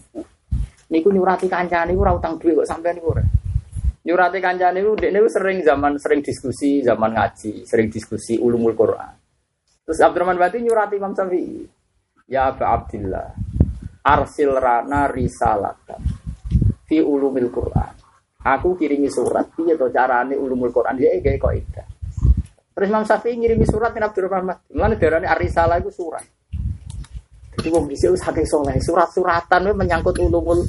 Niku 0.87 1.11
nyurati 1.11 1.51
kancane 1.51 1.91
niku 1.91 2.07
ora 2.07 2.15
utang 2.15 2.39
dhuwit 2.39 2.63
kok 2.63 2.69
sampean 2.71 2.95
niku 2.95 3.11
ora. 3.11 3.23
Nyurati 4.01 4.41
kancane 4.41 4.81
niku 4.81 4.97
dekne 4.97 5.21
sering 5.29 5.61
zaman 5.61 5.93
sering 6.01 6.25
diskusi, 6.25 6.81
zaman 6.81 7.13
ngaji, 7.13 7.69
sering 7.69 7.85
diskusi 7.85 8.33
ulumul 8.41 8.73
Quran. 8.73 9.13
Terus 9.85 10.01
Abdurrahman 10.01 10.41
Bati 10.41 10.57
nyurati 10.57 10.97
Imam 10.97 11.13
Syafi'i. 11.13 11.61
Ya 12.25 12.49
Aba 12.49 12.81
Abdillah, 12.81 13.29
arsil 14.01 14.57
rana 14.57 15.05
risalatan 15.05 16.01
fi 16.89 16.97
ulumil 16.97 17.53
Quran. 17.53 17.93
Aku 18.41 18.73
kirimi 18.73 19.11
surat, 19.11 19.53
piye 19.53 19.77
to 19.77 19.93
carane 19.93 20.33
ulumul 20.33 20.73
Quran 20.73 20.97
dia 20.97 21.13
gawe 21.21 21.37
kok. 21.37 21.53
Terus 22.73 22.87
Imam 22.89 23.05
Syafi'i 23.05 23.37
ngirimi 23.37 23.69
surat 23.69 23.93
ning 23.93 24.01
Abdurrahman 24.01 24.49
Bati. 24.49 24.73
Mulane 24.73 24.97
darane 24.97 25.29
ar-risalah 25.29 25.77
iku 25.77 25.93
surat. 25.93 26.25
Jadi 27.61 27.77
wong 27.77 27.85
dhisik 27.85 28.17
wis 28.17 28.25
saleh, 28.25 28.41
surat-suratan 28.81 29.69
menyangkut 29.77 30.17
ulumul. 30.17 30.65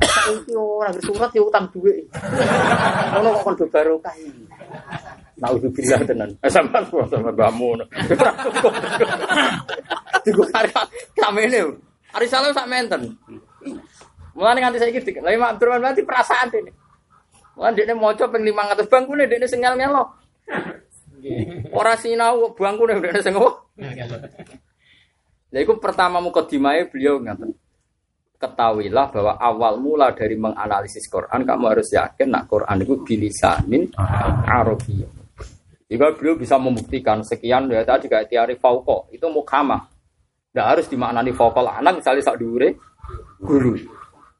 Saiki 0.00 0.56
ora 0.56 0.88
surat 1.04 1.28
ya 1.36 1.44
utang 1.44 1.68
dhuwit. 1.68 2.08
Ngono 3.12 3.36
kok 3.36 3.42
kon 3.44 3.54
do 3.60 3.68
barokah 3.68 4.16
iki. 4.16 4.48
Nauzubillah 5.36 6.00
tenan. 6.08 6.32
Eh 6.40 6.48
sampean 6.48 6.88
kok 6.88 7.12
sama 7.12 7.36
bamu. 7.36 7.76
Digo 10.24 10.48
kare 10.48 10.72
kamene. 11.20 11.76
Ari 12.16 12.26
salah 12.32 12.48
sak 12.56 12.64
menten. 12.64 13.12
Mulane 14.32 14.64
nganti 14.64 14.80
saiki 14.80 15.04
dik. 15.04 15.20
Lah 15.20 15.36
Imam 15.36 15.52
Abdurrahman 15.52 15.92
berarti 15.92 16.00
perasaan 16.00 16.48
dene. 16.48 16.72
Mulane 17.60 17.76
dekne 17.76 17.92
maca 17.92 18.24
ping 18.24 18.40
500 18.40 18.88
bangkune 18.88 19.28
dekne 19.28 19.44
sing 19.44 19.60
ngel-ngelo. 19.60 20.16
Ora 21.76 21.92
sinau 22.00 22.56
bangku 22.56 22.88
nek 22.88 23.04
ndekne 23.04 23.20
sing 23.20 23.36
ngopo. 23.36 23.68
Lha 25.56 25.64
iku 25.64 25.80
pertama 25.80 26.20
mukadimahnya 26.20 26.92
beliau 26.92 27.16
ngaten. 27.16 27.48
Ketahuilah 28.36 29.08
bahwa 29.08 29.32
awal 29.40 29.80
mula 29.80 30.12
dari 30.12 30.36
menganalisis 30.36 31.08
Quran 31.08 31.48
kamu 31.48 31.64
harus 31.72 31.88
yakin 31.96 32.28
nak 32.28 32.44
Quran 32.44 32.84
itu 32.84 33.00
bilisanin 33.00 33.88
Arabiyyah. 34.44 35.08
Jika 35.88 36.12
beliau 36.12 36.36
bisa 36.36 36.60
membuktikan 36.60 37.24
sekian 37.24 37.72
ya 37.72 37.80
tadi 37.88 38.04
kayak 38.04 38.28
teori 38.28 38.60
fauko 38.60 39.08
itu 39.08 39.24
mukamah. 39.32 39.80
Tidak 40.52 40.60
harus 40.60 40.92
dimaknani 40.92 41.32
fauko 41.32 41.64
anak 41.64 42.04
misalnya 42.04 42.20
sak 42.20 42.36
dure 42.36 42.76
guru. 43.40 43.80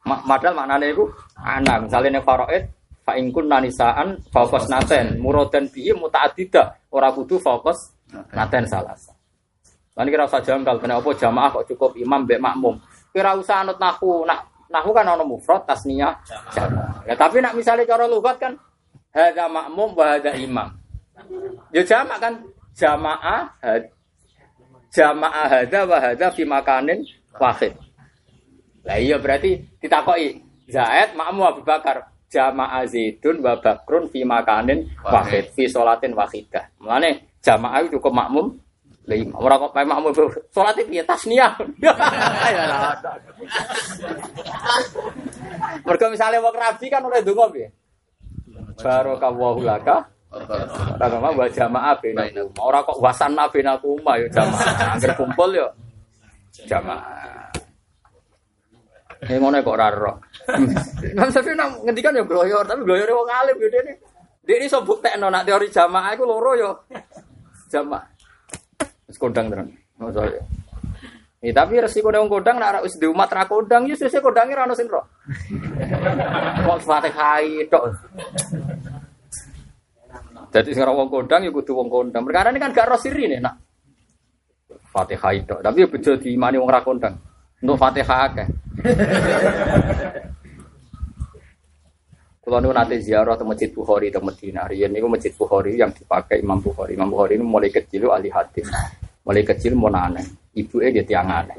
Madal 0.04 0.52
maknanya 0.52 0.92
itu 0.92 1.08
anak 1.40 1.88
misalnya 1.88 2.20
nih 2.20 2.24
faroid 2.28 2.62
fa 3.00 3.16
ingkun 3.16 3.48
nanisaan 3.48 4.20
fokus 4.28 4.68
naten 4.68 5.16
muradan 5.16 5.64
bi 5.72 5.88
mutaadida 5.96 6.76
ora 6.92 7.08
kudu 7.08 7.40
fokus 7.40 7.96
naten 8.36 8.68
salah. 8.68 9.15
Lan 9.96 10.12
kira 10.12 10.28
usah 10.28 10.44
janggal 10.44 10.76
kena 10.76 11.00
apa 11.00 11.10
jamaah 11.16 11.48
kok 11.48 11.72
cukup 11.72 11.96
imam 11.96 12.28
mbek 12.28 12.36
makmum. 12.36 12.76
Kira 13.16 13.32
usah 13.32 13.64
anut 13.64 13.80
nahu, 13.80 14.28
nak 14.28 14.44
nahu 14.68 14.92
kan 14.92 15.08
ana 15.08 15.24
mufrad 15.24 15.64
tasniyah 15.64 16.20
jamaah. 16.52 17.00
Ya 17.08 17.16
tapi 17.16 17.40
nak 17.40 17.56
misalnya 17.56 17.88
cara 17.88 18.04
lugat 18.04 18.36
kan 18.36 18.60
hadza 19.16 19.48
makmum 19.48 19.96
wa 19.96 20.04
hadza 20.04 20.36
imam. 20.36 20.68
Ya 21.72 21.80
jamak 21.80 22.20
kan 22.20 22.44
jamaah 22.76 23.56
had, 23.64 23.88
jamaah 24.92 25.46
hadza 25.48 25.80
wa 25.88 25.96
hadza 25.96 26.26
fi 26.28 26.44
makanin 26.44 27.00
wahid. 27.40 27.72
Lah 28.84 29.00
iya 29.00 29.16
berarti 29.16 29.64
ditakoki 29.80 30.44
Zaid 30.68 31.16
makmum 31.16 31.48
Abu 31.48 31.62
Bakar 31.64 32.12
jamaah 32.28 32.84
Zaidun 32.84 33.40
wa 33.40 33.56
Bakrun 33.56 34.12
fi 34.12 34.28
makanin 34.28 34.92
wahid 35.00 35.56
fi 35.56 35.64
salatin 35.72 36.12
wahidah. 36.12 36.68
Mulane 36.84 37.32
jamaah 37.40 37.80
itu 37.80 37.96
cukup 37.96 38.12
makmum 38.12 38.60
lima 39.06 39.38
orang 39.38 39.58
kok 39.62 39.72
kayak 39.72 39.86
makmum 39.86 40.12
sholat 40.50 40.74
itu 40.82 40.90
ya 40.98 41.04
tasniah 41.06 41.52
mereka 45.86 46.04
misalnya 46.10 46.42
mau 46.42 46.50
rabi 46.50 46.86
kan 46.90 47.06
udah 47.06 47.22
dungo 47.22 47.46
ya 47.54 47.70
barokallahu 48.82 49.62
laka 49.62 50.10
Orang 50.36 51.22
mah 51.22 51.32
buat 51.32 51.48
jamaah 51.54 51.96
benakum. 52.02 52.50
Orang 52.60 52.84
kok 52.84 52.98
wasana 53.00 53.48
benakum 53.48 53.96
ya 54.04 54.28
jamaah. 54.28 54.92
Angger 54.98 55.12
kumpul 55.16 55.48
ya 55.54 55.68
jamaah. 56.66 57.48
Ini 59.24 59.40
ngono 59.40 59.64
kok 59.64 59.74
ora 59.74 59.88
ro. 59.88 60.12
Tapi 61.32 61.50
nang 61.56 61.80
ngendikan 61.88 62.12
ya 62.12 62.22
gloyor, 62.22 62.62
tapi 62.68 62.84
gloyor 62.84 63.08
wong 63.10 63.30
alim 63.32 63.56
yo 63.58 63.68
dene. 63.72 63.92
Dia 64.44 64.60
ini 64.60 64.68
sobuk 64.68 65.00
tekno 65.00 65.32
nak 65.32 65.48
teori 65.48 65.72
jamaah 65.72 66.12
iku 66.12 66.24
loro 66.28 66.52
yo. 66.54 66.70
Jamaah. 67.72 68.15
Wis 69.06 69.18
kondang 69.18 69.46
terus. 69.50 69.70
Maksudnya. 69.96 70.42
Ya, 71.44 71.52
tapi 71.52 71.78
resiko 71.78 72.10
wong 72.10 72.26
kodang 72.26 72.58
nak 72.58 72.82
wis 72.82 72.98
di 72.98 73.06
umat 73.06 73.30
kodang 73.46 73.86
ya 73.86 73.94
sesuk 73.94 74.18
kodange 74.18 74.56
ra 74.56 74.66
sing 74.74 74.90
ro. 74.90 75.06
Kok. 76.66 77.82
Jadi 80.50 80.70
sekarang 80.74 80.96
wong 80.96 81.08
kodang 81.12 81.46
ya 81.46 81.54
kudu 81.54 81.76
wong 81.76 81.86
kodang. 81.86 82.26
Perkara 82.26 82.50
ini 82.50 82.58
kan 82.58 82.74
gak 82.74 82.88
roh 82.90 82.98
siri 82.98 83.30
nih 83.30 83.38
nak. 83.38 83.62
Fatihah. 84.90 85.60
Tapi 85.62 85.84
ya 85.84 85.86
bejo 85.86 86.18
diimani 86.18 86.58
wong 86.58 86.66
ra 86.72 86.80
kodang. 86.82 87.14
Untuk 87.62 87.78
Fatihah. 87.78 88.32
Kalau 92.46 92.62
nu 92.62 92.70
nanti 92.70 93.02
ziarah 93.02 93.34
ke 93.34 93.42
masjid 93.42 93.74
Bukhari 93.74 94.06
ke 94.06 94.22
Medina, 94.22 94.70
Rian 94.70 94.94
ini 94.94 95.02
masjid 95.02 95.34
Bukhari 95.34 95.74
yang 95.74 95.90
dipakai 95.90 96.38
Imam 96.38 96.62
Bukhari. 96.62 96.94
Imam 96.94 97.10
Bukhari 97.10 97.34
ini 97.34 97.42
mulai 97.42 97.74
kecil 97.74 98.06
ahli 98.06 98.30
hadis, 98.30 98.70
mulai 99.26 99.42
kecil 99.42 99.74
mau 99.74 99.90
nane. 99.90 100.46
Ibu 100.54 100.78
dia 100.78 101.02
tiang 101.02 101.26
aneh. 101.26 101.58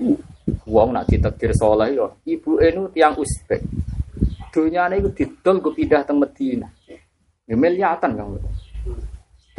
Wong 0.63 0.95
nak 0.95 1.11
ditekir 1.11 1.51
soleh 1.51 1.91
yo, 1.91 2.23
ibu 2.23 2.55
nu 2.71 2.87
tiang 2.87 3.19
Uzbek. 3.19 3.59
Dunia 4.47 4.87
ini 4.87 5.11
didol 5.11 5.59
gue 5.59 5.75
pindah 5.75 6.07
ke 6.07 6.13
Medina. 6.15 6.71
Ya 7.43 7.55
miliatan 7.59 8.11
kan. 8.15 8.39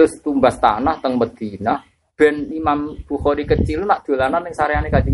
Terus 0.01 0.25
tumbas 0.25 0.57
tanah 0.57 0.97
teng 1.05 1.21
Medina, 1.21 1.77
ben 2.17 2.49
Imam 2.57 2.97
Bukhari 3.05 3.45
kecil 3.45 3.85
nak 3.85 4.01
dolanan 4.09 4.49
yang 4.49 4.57
sareane 4.57 4.89
Nabi. 4.89 5.13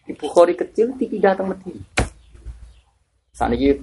Di 0.00 0.16
Bukhari 0.16 0.56
kecil 0.56 0.96
dipindah 0.96 1.36
teng 1.36 1.52
Medina. 1.52 1.84
Saat 3.36 3.52
ini 3.52 3.76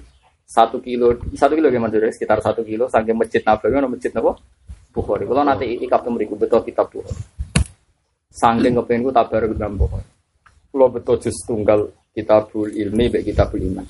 satu 0.43 0.77
kilo, 0.83 1.17
satu 1.33 1.53
kilo 1.57 1.67
gimana 1.71 1.91
sih? 1.91 2.19
Sekitar 2.19 2.43
satu 2.43 2.61
kilo. 2.61 2.85
Saking 2.91 3.17
masjid 3.17 3.41
Nabawi, 3.41 3.75
ada 3.79 3.89
masjid 3.89 4.11
Nabawi. 4.13 4.39
Bukhari. 4.93 5.25
Kalau 5.25 5.41
nanti 5.41 5.65
ikap 5.81 6.05
tuh 6.05 6.13
beriku 6.13 6.37
betul 6.37 6.61
kitab 6.61 6.93
Bukhari. 6.93 7.17
Saking 8.29 8.77
kepengen 8.77 9.09
gue 9.09 9.13
tabar 9.13 9.41
ke 9.49 9.57
dalam 9.57 9.75
Bukhari. 9.77 10.05
Kalau 10.69 10.87
betul 10.93 11.15
jus 11.21 11.37
tunggal 11.45 11.89
kitabul 12.13 12.69
ilmi, 12.69 13.09
baik 13.09 13.33
kitabul 13.33 13.61
iman. 13.61 13.85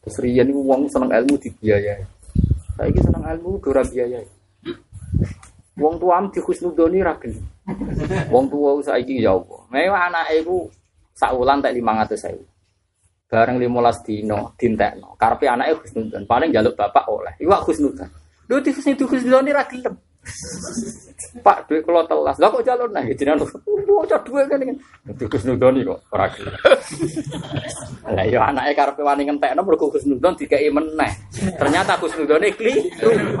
Terus 0.00 0.16
Rian 0.24 0.48
ini 0.48 0.56
uang 0.56 0.88
seneng 0.88 1.12
ilmu 1.12 1.36
dibiayai. 1.36 2.04
Saya 2.76 2.88
ini 2.88 3.00
seneng 3.04 3.24
ilmu 3.36 3.60
dora 3.60 3.84
biayai. 3.84 4.28
Wong 5.80 5.96
tua 6.00 6.20
am 6.20 6.32
di 6.32 6.40
khusnudoni 6.40 7.00
ragen. 7.04 7.36
Wong 8.32 8.48
tua 8.48 8.80
saiki 8.80 9.20
ya 9.20 9.36
Allah. 9.36 9.60
Mewah 9.68 10.00
anak 10.08 10.26
iku 10.36 10.68
saulan 11.12 11.60
tak 11.60 11.76
500.000. 11.76 12.40
Bareng 13.30 13.62
15 13.62 14.06
dino 14.06 14.58
dintekno. 14.58 15.14
Karepe 15.14 15.46
anake 15.46 15.86
khusnudon. 15.86 16.26
Paling 16.26 16.50
jaluk 16.50 16.74
bapak 16.74 17.06
oleh. 17.06 17.32
Iwak 17.38 17.62
khusnudon. 17.62 18.10
Lho 18.50 18.58
di 18.58 18.74
khusnudoni 18.74 19.54
ra 19.54 19.62
gelem. 19.70 19.94
Pak 21.46 21.68
duit 21.68 21.84
kalau 21.86 22.02
telas, 22.04 22.36
lah 22.42 22.48
kok 22.50 22.64
jalur 22.64 22.90
nah, 22.90 23.04
jenengan 23.06 23.44
bocah 23.86 24.20
duit 24.24 24.44
kan 24.50 24.58
ini, 24.60 24.74
Gus 25.30 25.44
Nudoni 25.46 25.86
kok 25.86 26.00
ora 26.10 26.26
gelem. 26.32 26.54
Lah 28.16 28.24
ya 28.26 28.40
anake 28.50 28.72
karepe 28.74 29.02
wani 29.04 29.28
ngentekno 29.28 29.62
mergo 29.62 29.92
Gus 29.92 30.08
Nudon 30.08 30.34
dikai 30.34 30.66
meneh. 30.72 31.12
Ternyata 31.54 32.00
Gus 32.00 32.16
Nudoni 32.16 32.50
kliru. 32.56 33.36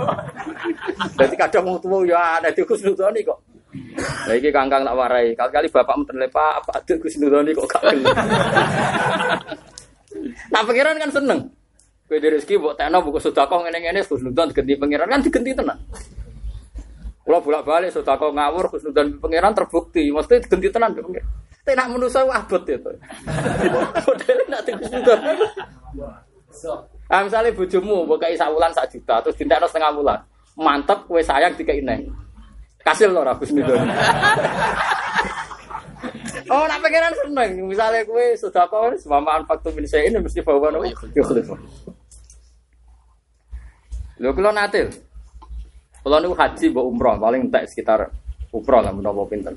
Dadi 1.18 1.34
kadang 1.34 1.66
wong 1.66 1.78
tuwa 1.82 2.04
ya 2.06 2.38
ana 2.38 2.52
di 2.52 2.62
Gus 2.62 2.84
Nudoni 2.84 3.20
kok. 3.26 3.38
Lah 4.28 4.34
iki 4.36 4.52
kangkang 4.54 4.86
tak 4.86 4.94
warai, 4.94 5.34
kali-kali 5.34 5.68
bapakmu 5.72 6.04
Pak, 6.30 6.52
apa 6.62 6.70
ada 6.84 6.94
Gus 6.94 7.16
Nudoni 7.18 7.50
kok 7.56 7.66
gak. 7.66 7.82
Nah 10.50 10.60
pangeran 10.66 10.98
kan 10.98 11.10
seneng. 11.14 11.40
Kowe 12.10 12.18
rezeki 12.18 12.58
mbok 12.58 12.74
tekno 12.74 12.98
buku 13.06 13.22
sedekah 13.22 13.58
ngene-ngene 13.62 14.02
Gus 14.02 14.22
Nudon 14.26 14.50
digenti 14.50 14.74
pangeran 14.74 15.06
kan 15.06 15.20
digenti 15.22 15.54
tenan. 15.54 15.78
Kalau 17.22 17.38
bolak 17.46 17.62
balik 17.62 17.94
sudah 17.94 18.18
kau 18.18 18.34
ngawur 18.34 18.74
dan 18.90 19.14
pangeran 19.22 19.54
terbukti, 19.54 20.10
mesti 20.10 20.42
ganti 20.50 20.66
tenan 20.66 20.90
pangeran. 20.90 21.30
Tapi 21.62 21.78
nak 21.78 21.88
manusia 21.94 22.26
abot 22.26 22.62
itu. 22.66 22.90
Modelnya 24.10 24.44
nak 24.50 24.66
khusnudan. 24.66 25.18
Ah 27.06 27.22
misalnya 27.22 27.54
bujumu 27.54 28.02
buka 28.06 28.26
isa 28.26 28.50
bulan 28.50 28.74
sak 28.74 28.90
juta, 28.90 29.22
terus 29.22 29.38
tindak 29.38 29.62
setengah 29.70 29.94
bulan, 29.94 30.18
mantep 30.58 31.06
kue 31.06 31.22
sayang 31.22 31.54
tiga 31.54 31.70
ini. 31.74 32.10
Kasih 32.82 33.12
loh 33.12 33.22
ragus 33.22 33.54
nih 33.54 33.62
Oh, 36.50 36.66
nak 36.66 36.82
pangeran 36.82 37.14
seneng. 37.14 37.50
Misalnya 37.70 38.02
kue 38.02 38.34
sudah 38.34 38.66
kau 38.66 38.90
semua 38.98 39.22
faktor 39.46 39.70
min 39.70 39.86
ini 39.86 40.18
mesti 40.18 40.42
bawa 40.42 40.74
nopo. 40.74 40.90
Yo 41.14 41.22
Lho 44.20 44.36
kalau 44.36 44.52
natil, 44.52 44.92
kalau 46.04 46.20
niku 46.20 46.36
haji 46.36 46.64
mbok 46.68 46.86
umroh 46.92 47.16
paling 47.16 47.48
entek 47.48 47.64
sekitar 47.72 48.04
umroh 48.52 48.84
lah 48.84 48.92
menapa 48.92 49.24
pinter. 49.24 49.56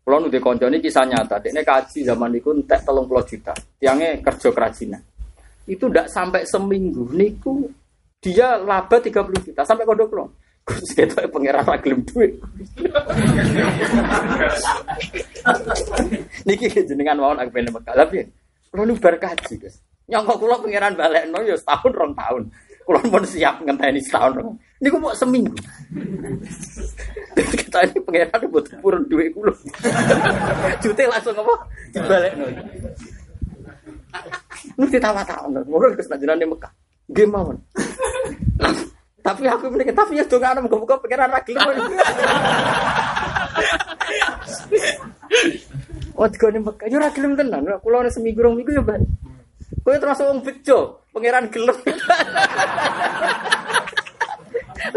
Kalau 0.00 0.22
nu 0.22 0.32
kanca 0.32 0.70
ini 0.70 0.78
kisah 0.80 1.04
nyata, 1.04 1.42
dekne 1.42 1.60
kaji 1.60 2.06
zaman 2.06 2.32
niku 2.32 2.56
entek 2.56 2.86
30 2.86 3.28
juta. 3.28 3.52
Tiangnya 3.76 4.22
kerja 4.22 4.48
kerajinan. 4.54 5.02
Itu 5.68 5.92
ndak 5.92 6.08
sampai 6.08 6.48
seminggu 6.48 7.10
niku 7.12 7.68
dia 8.22 8.56
laba 8.56 8.96
30 8.96 9.12
juta 9.44 9.60
sampai 9.66 9.84
kodok 9.84 10.10
lo. 10.14 10.24
Gus 10.66 10.90
ketok 10.98 11.30
pangeran 11.30 11.62
ra 11.62 11.78
gelem 11.78 12.02
duit. 12.02 12.42
Niki 16.42 16.66
jenengan 16.74 17.22
mawon 17.22 17.38
aku 17.38 17.54
pengen 17.54 17.70
Mekah. 17.70 17.94
Tapi 17.94 18.26
kalau 18.74 18.82
nu 18.82 18.98
bar 18.98 19.14
kaji, 19.14 19.62
Gus. 19.62 19.78
Nyangka 20.10 20.34
kula 20.34 20.58
pangeran 20.58 20.98
balekno 20.98 21.38
ya 21.46 21.54
setahun 21.54 21.94
rong 21.94 22.12
tahun. 22.18 22.42
Kulo 22.82 22.98
pun 23.06 23.22
siap 23.22 23.62
ngenteni 23.62 24.02
setahun 24.02 24.42
rong. 24.42 24.58
Ini 24.82 24.90
kok 24.90 24.98
mau 24.98 25.14
seminggu. 25.14 25.54
Kita 27.38 27.86
ini 27.86 27.98
pengeran 28.02 28.50
buat 28.50 28.66
purun 28.82 29.06
duit 29.06 29.30
kulo. 29.38 29.54
Jute 30.82 31.06
langsung 31.06 31.38
apa? 31.46 31.54
Dibalik 31.94 32.32
no. 32.34 32.44
Lu 34.82 34.84
ditawa-tawa, 34.90 35.46
mungkin 35.62 35.94
kesenangan 35.94 36.42
di 36.42 36.46
Mekah. 36.48 36.72
Gimana? 37.06 37.54
Tapi 39.26 39.42
aku 39.50 39.74
ini 39.74 39.90
tapi 39.90 40.14
ya 40.14 40.22
tuh 40.22 40.38
buka 40.38 40.94
pengiran 41.02 41.34
lagi 41.34 41.58
Oh, 46.16 46.24
tiga 46.32 46.48
ini 46.48 46.64
Mekah, 46.64 46.88
yo 46.88 46.96
lagi 46.96 47.20
tenan. 47.20 47.68
Kulo 47.84 48.00
seminggu 48.08 48.40
rong 48.40 48.56
minggu 48.56 48.72
ya, 48.72 48.80
Bang. 48.80 49.04
Kowe 49.84 50.00
termasuk 50.00 50.24
wong 50.24 50.40
bejo, 50.40 51.04
pangeran 51.12 51.52
gelem. 51.52 51.76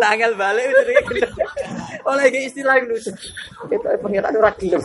Langgal 0.01 0.31
balik 0.39 0.71
itu 0.71 1.27
Oleh 2.07 2.23
iki 2.31 2.39
istilah 2.47 2.79
lucu. 2.87 3.11
Kita 3.67 3.99
pengiran 3.99 4.39
ora 4.39 4.55
gelem. 4.55 4.79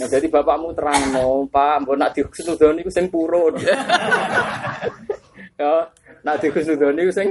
Nah, 0.00 0.08
jadi 0.08 0.26
bapakmu 0.32 0.72
terang 0.72 1.12
no, 1.12 1.44
Pak, 1.52 1.84
mbok 1.84 1.96
nak 2.00 2.16
dikusnudoni 2.16 2.80
iku 2.80 2.88
sing 2.88 3.12
purun. 3.12 3.60
ya, 5.60 5.84
nak 6.20 6.36
dikusnudoni 6.40 7.00
iku 7.08 7.12
sing 7.12 7.28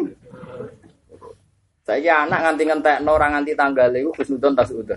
saya 1.89 2.21
anak 2.21 2.45
nganti 2.45 2.63
ngentekno 2.69 3.09
ora 3.17 3.33
nganti 3.33 3.57
tanggal 3.57 3.89
iku 3.97 4.13
Husnudon 4.13 4.53
tas 4.53 4.69
udah. 4.69 4.93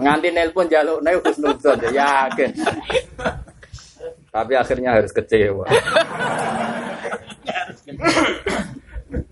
Nganti 0.00 0.32
nelpon 0.32 0.64
jalukne 0.64 1.12
Husnudon 1.20 1.76
ya 1.92 1.92
yakin. 1.92 2.56
Tapi 4.32 4.52
akhirnya 4.56 4.96
harus 4.96 5.12
kecewa. 5.12 5.68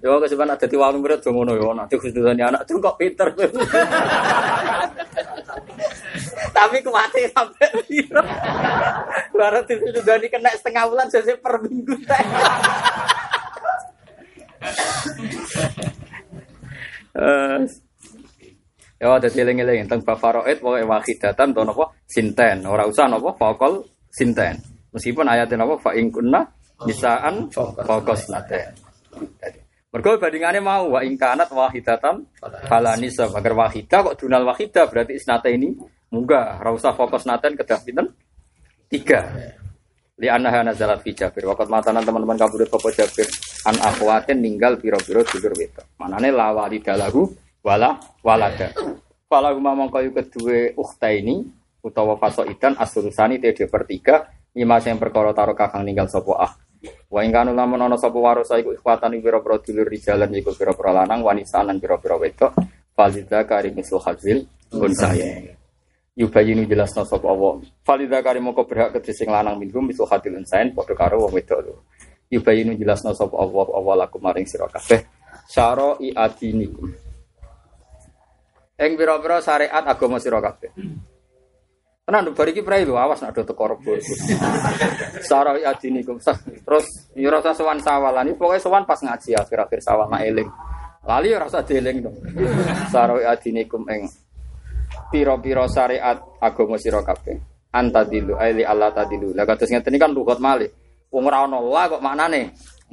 Yo 0.05 0.21
kesempatan 0.21 0.61
ada 0.61 0.69
di 0.69 0.77
warung 0.77 1.01
berat 1.01 1.25
ngono 1.25 1.57
yo 1.57 1.73
nanti 1.73 1.97
Husnudon 1.97 2.37
anak 2.37 2.69
tuh 2.69 2.85
kok 2.85 3.01
pinter. 3.01 3.33
Tapi 6.53 6.77
kuwate 6.85 7.33
sampai 7.33 7.81
piro. 7.89 8.21
Baru 9.33 9.65
Husnudon 9.65 10.21
kena 10.29 10.53
setengah 10.53 10.85
bulan 10.85 11.09
sesuai 11.09 11.41
per 11.41 11.65
minggu 11.65 11.97
teh. 12.05 12.25
Eh, 17.17 17.59
ya 19.01 19.09
ada 19.09 19.25
eling-eling 19.25 19.89
tentang 19.89 20.05
bab 20.05 20.21
faraid 20.21 20.61
wahidatan 20.61 21.49
to 21.57 21.65
napa 21.65 21.89
sinten, 22.05 22.69
ora 22.69 22.85
usah 22.85 23.09
napa 23.09 23.33
faqal 23.41 23.81
sinten. 24.13 24.61
Meskipun 24.93 25.25
ayatnya 25.25 25.65
napa 25.65 25.81
fa 25.81 25.97
in 25.97 26.13
nisaan 26.85 27.49
faqas 27.57 28.29
naten. 28.29 28.69
Mergo 29.97 30.21
bandingannya 30.21 30.61
mau 30.61 30.93
wa 30.93 31.01
in 31.01 31.17
kanat 31.17 31.49
wahidatan 31.49 32.21
fala 32.69 33.01
nisa 33.01 33.33
agar 33.33 33.57
wahidah 33.57 34.13
kok 34.13 34.17
dunal 34.21 34.45
wahidah 34.45 34.85
berarti 34.85 35.17
isnata 35.17 35.49
ini 35.49 35.73
munggah 36.13 36.61
ora 36.61 36.77
usah 36.77 36.93
fokus 36.93 37.25
naten 37.25 37.57
kedah 37.57 37.81
pinten? 37.81 38.13
Tiga. 38.93 39.25
Li 40.21 40.29
annaha 40.29 40.69
nazalat 40.69 41.01
fi 41.01 41.17
Jabir. 41.17 41.49
Waqat 41.49 41.73
matanan 41.73 42.05
teman-teman 42.05 42.37
kabudut 42.37 42.69
bapak 42.69 42.93
Jabir 42.93 43.25
an 43.67 43.77
akhwatin 43.83 44.39
ninggal 44.39 44.79
piro-piro 44.79 45.27
dulur 45.27 45.53
wedok. 45.59 45.87
Manane 45.99 46.31
la 46.31 46.55
walidalahu 46.55 47.27
wala 47.67 47.99
walada. 48.23 48.71
Fala 49.27 49.51
huma 49.51 49.75
mongko 49.75 49.99
yu 50.07 50.11
kedue 50.15 50.71
ukhta 50.79 51.11
ini 51.11 51.43
utawa 51.83 52.15
fasoidan 52.15 52.79
asurusani 52.79 53.43
te 53.43 53.51
per 53.67 53.83
tiga 53.91 54.31
lima 54.55 54.79
sing 54.79 55.03
perkara 55.03 55.35
taro 55.35 55.59
kakang 55.59 55.83
ninggal 55.83 56.07
sapa 56.07 56.33
ah. 56.39 56.53
Wa 57.11 57.27
ing 57.27 57.35
kanu 57.35 57.51
lamun 57.51 57.83
ana 57.83 57.99
sapa 57.99 58.15
warasa 58.15 58.63
iku 58.63 58.71
ikhwatan 58.71 59.19
pira-pira 59.19 59.59
dulur 59.59 59.87
rijalan 59.91 60.31
iku 60.39 60.55
pira-pira 60.55 61.03
lanang 61.03 61.27
wanita 61.27 61.67
lan 61.67 61.83
pira-pira 61.83 62.15
wedok. 62.15 62.55
Falidha 62.95 63.43
karim 63.43 63.75
misul 63.75 63.99
hazil 63.99 64.47
kun 64.71 64.95
saya 64.95 65.53
yubayinu 66.15 66.65
jelas 66.71 66.95
sapa 66.95 67.27
Allah. 67.27 67.67
Falidha 67.83 68.23
kari 68.23 68.39
moko 68.39 68.63
berhak 68.63 68.95
kedhe 68.95 69.11
sing 69.11 69.27
lanang 69.27 69.59
minhum 69.59 69.85
misu 69.85 70.07
hadil 70.07 70.39
insain 70.39 70.71
padha 70.71 70.95
karo 70.95 71.27
wong 71.27 71.35
wedok 71.35 71.59
lho. 71.67 71.75
Yubayinu 72.27 72.75
jelas 72.75 73.07
sapa 73.07 73.37
Allah 73.39 73.67
Allah 73.71 73.95
lakum 74.07 74.19
maring 74.19 74.47
sira 74.51 74.67
kabeh 74.67 75.17
syara 75.47 75.95
adinikum. 75.97 76.91
Ing 78.77 78.93
pira-pira 78.99 79.41
syariat 79.41 79.85
agama 79.87 80.21
sira 80.21 80.43
kabeh. 80.43 80.69
Tenan 82.07 82.31
bar 82.35 82.47
iki 82.51 82.63
prai 82.63 82.87
lho 82.87 82.95
awas 82.95 83.23
nak 83.23 83.35
do 83.35 83.43
teko 83.47 83.65
rebo. 83.73 83.99
Syara 85.23 85.57
adinikum. 85.57 86.21
Terus 86.21 86.87
ya 87.17 87.31
rasa 87.33 87.57
sowan 87.57 87.81
sawalan 87.81 88.37
pokoke 88.37 88.61
sowan 88.61 88.85
pas 88.85 89.01
ngaji 89.01 89.35
akhir-akhir 89.39 89.81
sawal 89.81 90.07
mak 90.11 90.23
eling. 90.23 90.51
Lali 91.07 91.31
ya 91.31 91.39
rasa 91.41 91.63
dieling 91.63 92.05
dong. 92.05 92.19
Syara 92.91 93.17
adinikum 93.33 93.87
ing 93.89 94.11
piro-piro 95.11 95.65
syariat 95.71 96.21
agama 96.43 96.77
sira 96.77 97.01
kabeh. 97.01 97.39
Antadilu 97.73 98.37
aili 98.37 98.63
Allah 98.63 98.93
tadilu. 98.93 99.33
Lah 99.35 99.47
kados 99.49 99.71
ngeten 99.71 99.97
kan 99.97 100.13
lugat 100.13 100.39
malih. 100.39 100.71
Wong 101.11 101.25
ora 101.31 101.47
ana 101.47 101.59
la 101.63 101.83
kok 101.87 102.03
maknane? 102.03 102.43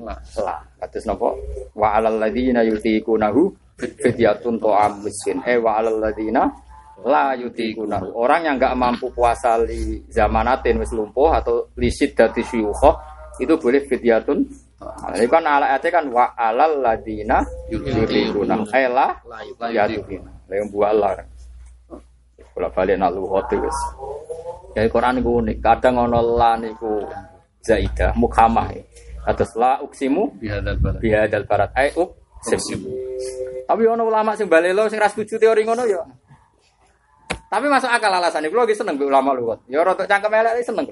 La. 0.02 0.57
Kados 0.80 1.06
napa? 1.06 1.30
Wa 1.77 1.98
alal 1.98 2.18
ladina 2.18 2.65
yutiqunahu 2.65 3.41
fidyatun 3.77 4.57
ta'am 4.57 5.06
miskin. 5.06 5.41
Eh 5.45 5.57
wa 5.61 5.77
alal 5.77 6.02
ladina 6.02 6.49
la 7.06 7.34
yutiqunahu. 7.38 8.14
Orang 8.14 8.45
yang 8.45 8.57
enggak 8.57 8.77
mampu 8.77 9.10
puasa 9.14 9.57
li 9.61 10.02
zamanatin 10.10 10.81
wis 10.81 10.94
lumpuh 10.94 11.34
atau 11.34 11.69
lisit 11.77 12.18
dati 12.18 12.41
syuyukh 12.41 12.81
itu 13.41 13.53
boleh 13.57 13.81
fidyatun 13.90 14.40
Nah, 14.84 15.15
ini 15.15 15.31
kan 15.31 15.48
ala 15.48 15.80
kan 15.80 16.11
wa 16.11 16.35
alal 16.35 16.84
ladina 16.84 17.40
yutiqunahu. 17.72 18.68
Eh 18.76 18.91
la 18.91 19.15
yutiqunahu. 19.72 20.52
Yang 20.52 20.69
buah 20.76 20.90
Allah. 20.91 21.23
Kula 22.53 22.69
balik 22.69 22.99
nak 22.99 23.15
luhut 23.15 23.48
wis. 23.57 23.77
Ya 24.77 24.85
Quran 24.91 25.23
iku 25.23 25.41
unik. 25.41 25.57
Kadang 25.64 26.03
ana 26.03 26.19
la 26.22 26.53
niku 26.60 27.02
zaidah 27.64 28.11
mukhamah. 28.19 28.69
Atas 29.23 29.56
la 29.56 29.80
uksimu 29.80 30.35
bihadal 30.35 30.76
barat. 30.77 30.99
Bihadal 30.99 31.44
barat. 31.48 31.69
Ai 31.73 31.95
uksimu. 31.95 32.91
Tapi 33.64 33.81
ana 33.88 34.03
ulama 34.03 34.35
sing 34.35 34.52
balelo 34.52 34.91
sing 34.91 34.99
ra 34.99 35.07
setuju 35.07 35.40
teori 35.40 35.64
ngono 35.64 35.88
ya. 35.88 36.03
Tapi 37.48 37.69
masuk 37.69 37.85
akal 37.85 38.10
alasan 38.10 38.49
Kulo 38.49 38.65
lagi 38.65 38.76
seneng 38.76 38.98
ulama 38.99 39.31
luhut. 39.31 39.61
Ya 39.72 39.85
rada 39.85 40.03
cangkem 40.10 40.34
elek 40.34 40.65
seneng. 40.65 40.90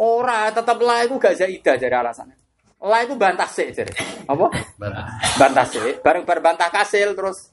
Ora, 0.00 0.48
tetep 0.48 0.80
la 0.80 1.04
iku 1.04 1.20
gak 1.20 1.36
zaidah 1.36 1.76
jare 1.76 1.96
alasannya. 2.00 2.36
La 2.80 3.04
iku 3.04 3.20
bantah 3.20 3.44
sih 3.44 3.68
jare. 3.68 3.92
Apa? 4.24 4.48
Bantah. 4.80 5.04
Bantah 5.36 5.64
sih. 5.68 6.00
Bareng-bareng 6.00 6.40
bantah 6.40 6.72
kasil 6.72 7.12
terus 7.12 7.52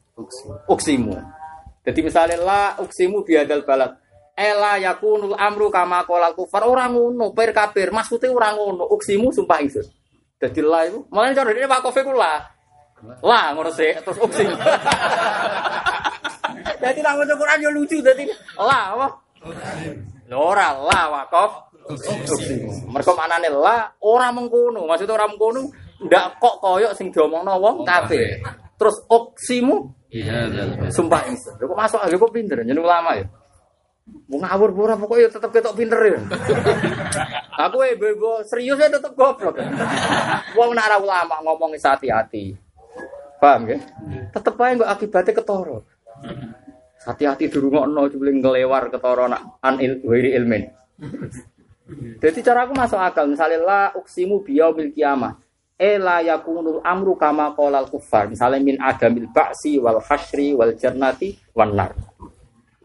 uksimu. 0.71 1.19
Jadi 1.83 1.99
misalnya 1.99 2.39
la 2.39 2.61
uksimu 2.79 3.27
biadal 3.27 3.67
balat. 3.67 3.99
Ela 4.37 4.77
yakunul 4.77 5.33
amru 5.33 5.73
kama 5.73 6.05
kolal 6.05 6.37
kufar 6.37 6.61
orang 6.69 6.93
ngono 6.93 7.33
per 7.33 7.49
kafir 7.57 7.89
maksudnya 7.89 8.29
orang 8.29 8.53
ngono 8.53 8.85
uksimu 8.85 9.33
sumpah 9.33 9.57
itu. 9.65 9.81
Jadi 10.37 10.61
la 10.61 10.85
itu 10.85 11.01
malah 11.09 11.33
cara 11.33 11.49
ini 11.57 11.65
Pak 11.65 11.81
Kofi 11.81 12.05
lah. 12.13 12.45
Lah 13.25 13.57
ngono 13.57 13.73
sih 13.73 13.97
terus 13.97 14.21
uksimu. 14.21 14.53
Jadi 16.85 17.01
nak 17.01 17.17
maca 17.17 17.33
Quran 17.33 17.65
yo 17.65 17.69
lucu 17.73 17.97
dadi 17.97 18.29
la 18.61 18.93
apa? 18.93 19.07
Ora 20.29 20.69
la 20.85 21.01
wakof 21.17 21.51
uksimu. 21.89 22.93
Mergo 22.93 23.17
maknane 23.17 23.49
la 23.49 23.89
ora 24.05 24.29
mengkono, 24.29 24.85
maksudnya 24.85 25.17
ora 25.17 25.25
mengkono 25.25 25.65
ndak 26.05 26.37
kok 26.37 26.61
koyok 26.61 26.93
sing 26.93 27.09
diomongno 27.09 27.57
wong 27.57 27.81
kafir. 27.81 28.37
Terus 28.77 29.01
uksimu 29.09 29.97
Iya, 30.07 30.47
sumpah 30.87 31.27
itu. 31.27 31.51
Kok 31.59 31.75
masuk 31.75 31.99
aja 31.99 32.15
kok 32.15 32.31
pinter, 32.31 32.63
jadi 32.63 32.79
ulama 32.79 33.19
ya. 33.19 33.27
Mau 34.27 34.43
ngawur 34.43 34.75
pura 34.75 34.99
pokoknya 34.99 35.31
tetap 35.31 35.51
ketok 35.55 35.75
pinter 35.79 35.99
ya. 36.03 36.19
Aku 37.67 37.79
eh 37.79 37.95
bebo 37.95 38.43
serius 38.43 38.75
ya 38.75 38.91
tetap 38.91 39.15
goblok. 39.15 39.55
Wong 40.53 40.75
nak 40.75 40.99
ulama 40.99 41.39
ngomong 41.47 41.79
hati-hati. 41.79 42.59
Paham 43.39 43.71
ya? 43.71 43.79
Tetep 44.35 44.53
aja 44.59 44.71
nggak 44.75 44.91
akibatnya 44.91 45.31
ketoro. 45.31 45.87
Hati-hati 47.07 47.47
dulu 47.47 47.79
ngono 47.79 48.11
cuma 48.11 48.27
ngelewar 48.27 48.91
ketoro 48.91 49.31
nak 49.31 49.63
an 49.63 49.79
il, 49.79 50.03
wiri 50.03 50.35
ilmin. 50.35 50.67
Jadi 52.19 52.43
cara 52.43 52.67
aku 52.67 52.75
masuk 52.75 52.99
akal. 52.99 53.31
Misalnya 53.31 53.63
la 53.63 53.81
uksimu 53.95 54.43
biyaumil 54.43 54.91
kiamah 54.91 55.39
ela 55.77 56.25
yakunul 56.25 56.81
amru 56.81 57.13
kama 57.13 57.53
qolal 57.53 57.85
kufar 57.85 58.25
misalnya 58.25 58.57
min 58.57 58.81
adamil 58.81 59.29
ba'si 59.29 59.77
wal 59.77 60.01
hasri 60.01 60.57
wal 60.57 60.73
jannati 60.73 61.37
wan 61.53 61.77
nar 61.77 61.93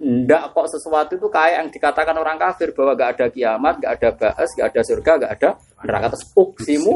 ndak 0.02 0.50
kok 0.50 0.66
sesuatu 0.66 1.14
itu 1.14 1.30
kayak 1.30 1.62
yang 1.62 1.68
dikatakan 1.70 2.18
orang 2.18 2.34
kafir 2.34 2.74
bahwa 2.74 2.98
gak 2.98 3.10
ada 3.14 3.26
kiamat, 3.30 3.78
gak 3.78 3.92
ada 4.02 4.08
ba'as, 4.18 4.50
gak 4.58 4.74
ada 4.74 4.82
surga, 4.82 5.12
gak 5.22 5.32
ada 5.38 5.50
neraka. 5.86 6.06
Terus 6.18 6.26
uksimu 6.34 6.94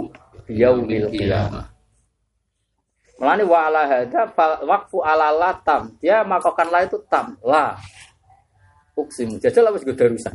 yaumil 0.51 1.15
kiamat. 1.15 1.71
Melani 3.17 3.45
wa 3.49 3.71
ala 3.71 3.83
hada 3.89 4.29
wakfu 4.67 5.01
ala 5.01 5.33
latam. 5.33 5.95
Dia 6.03 6.21
makokan 6.27 6.69
la 6.69 6.85
itu 6.85 7.01
tam. 7.09 7.39
La. 7.41 7.79
Uksimu. 8.93 9.41
Jajal 9.41 9.73
apa 9.73 9.77
sih 9.81 9.89
darusan. 9.89 10.35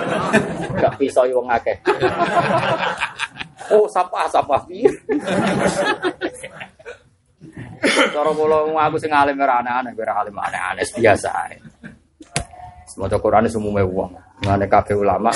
Gak 0.80 0.94
pisau 0.96 1.28
wong 1.28 1.52
akeh. 1.52 1.76
Oh, 3.68 3.84
sapa 3.90 4.24
sapa 4.32 4.64
piye? 4.64 4.88
Cara 8.14 8.30
kula 8.32 8.72
aku 8.72 8.96
sing 8.96 9.12
alim 9.12 9.36
ora 9.38 9.60
aneh-aneh, 9.60 9.92
ora 9.92 10.24
alim 10.24 10.34
aneh-aneh 10.34 10.84
biasa 10.96 11.30
Semoga 12.98 13.14
Quran 13.22 13.46
semua 13.46 13.78
wong. 13.86 14.10
Ngene 14.42 14.66
kabeh 14.66 14.98
ulama 14.98 15.30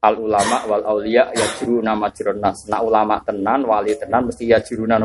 al 0.00 0.14
ulama 0.24 0.56
wal 0.72 0.84
aulia 0.88 1.28
ya 1.36 1.44
juru 1.60 1.84
nama 1.84 2.08
nas. 2.40 2.64
Nak 2.64 2.80
ulama 2.80 3.20
tenan, 3.20 3.60
wali 3.68 3.92
tenan 3.92 4.24
mesti 4.24 4.48
ya 4.48 4.56
juru 4.64 4.88
nama 4.88 5.04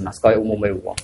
nas. 0.00 0.16
Kaya 0.16 0.40
umumnya 0.40 0.72
wong. 0.72 0.96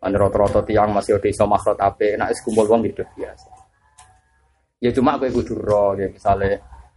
Ane 0.00 0.16
rata-rata 0.16 0.64
tiang 0.64 0.96
masih 0.96 1.20
ada 1.20 1.28
iso 1.28 1.44
makhrot 1.44 1.76
ape, 1.76 2.16
nak 2.16 2.32
es 2.32 2.40
kumpul 2.40 2.64
wong 2.64 2.88
gitu 2.88 3.04
biasa. 3.04 3.52
Ya 4.80 4.88
cuma 4.96 5.20
aku 5.20 5.28
kudu 5.28 5.60
ro, 5.60 5.92
ya 5.92 6.08
misalnya 6.08 6.56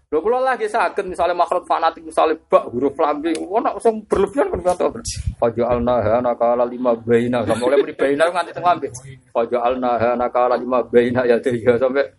Lho 0.10 0.26
kula 0.26 0.42
lagi 0.42 0.66
sakit 0.66 1.06
misalnya 1.06 1.38
makhluk 1.38 1.70
fanatik 1.70 2.02
misalnya 2.02 2.34
bak 2.50 2.66
huruf 2.74 2.98
lambe, 2.98 3.30
ono 3.46 3.78
sing 3.78 4.02
berlebihan 4.10 4.50
kan 4.50 4.74
kata. 4.74 4.90
Faja'alna 5.38 6.02
ha 6.02 6.18
nakala 6.18 6.66
lima 6.66 6.98
baina 6.98 7.46
sampai 7.46 7.70
oleh 7.70 7.78
muni 7.78 7.94
baina 7.94 8.26
nganti 8.26 8.50
teng 8.50 8.66
lambe. 8.66 8.90
Faja'alna 9.30 10.02
ha 10.02 10.10
nakala 10.18 10.58
lima 10.58 10.82
baina 10.82 11.30
ya 11.30 11.38
tiga 11.38 11.78
sampai 11.78 12.10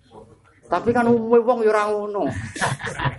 tapi 0.71 0.95
kan 0.95 1.03
umumnya 1.11 1.43
wong 1.43 1.67
ya 1.67 1.75
ora 1.75 1.83
ngono. 1.91 2.31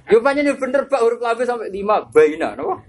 Yo 0.07 0.23
pancen 0.23 0.55
bener 0.55 0.87
bak 0.87 1.03
huruf 1.03 1.19
lambe 1.19 1.43
sampai 1.43 1.67
lima 1.67 2.07
baina 2.07 2.55
napa? 2.55 2.79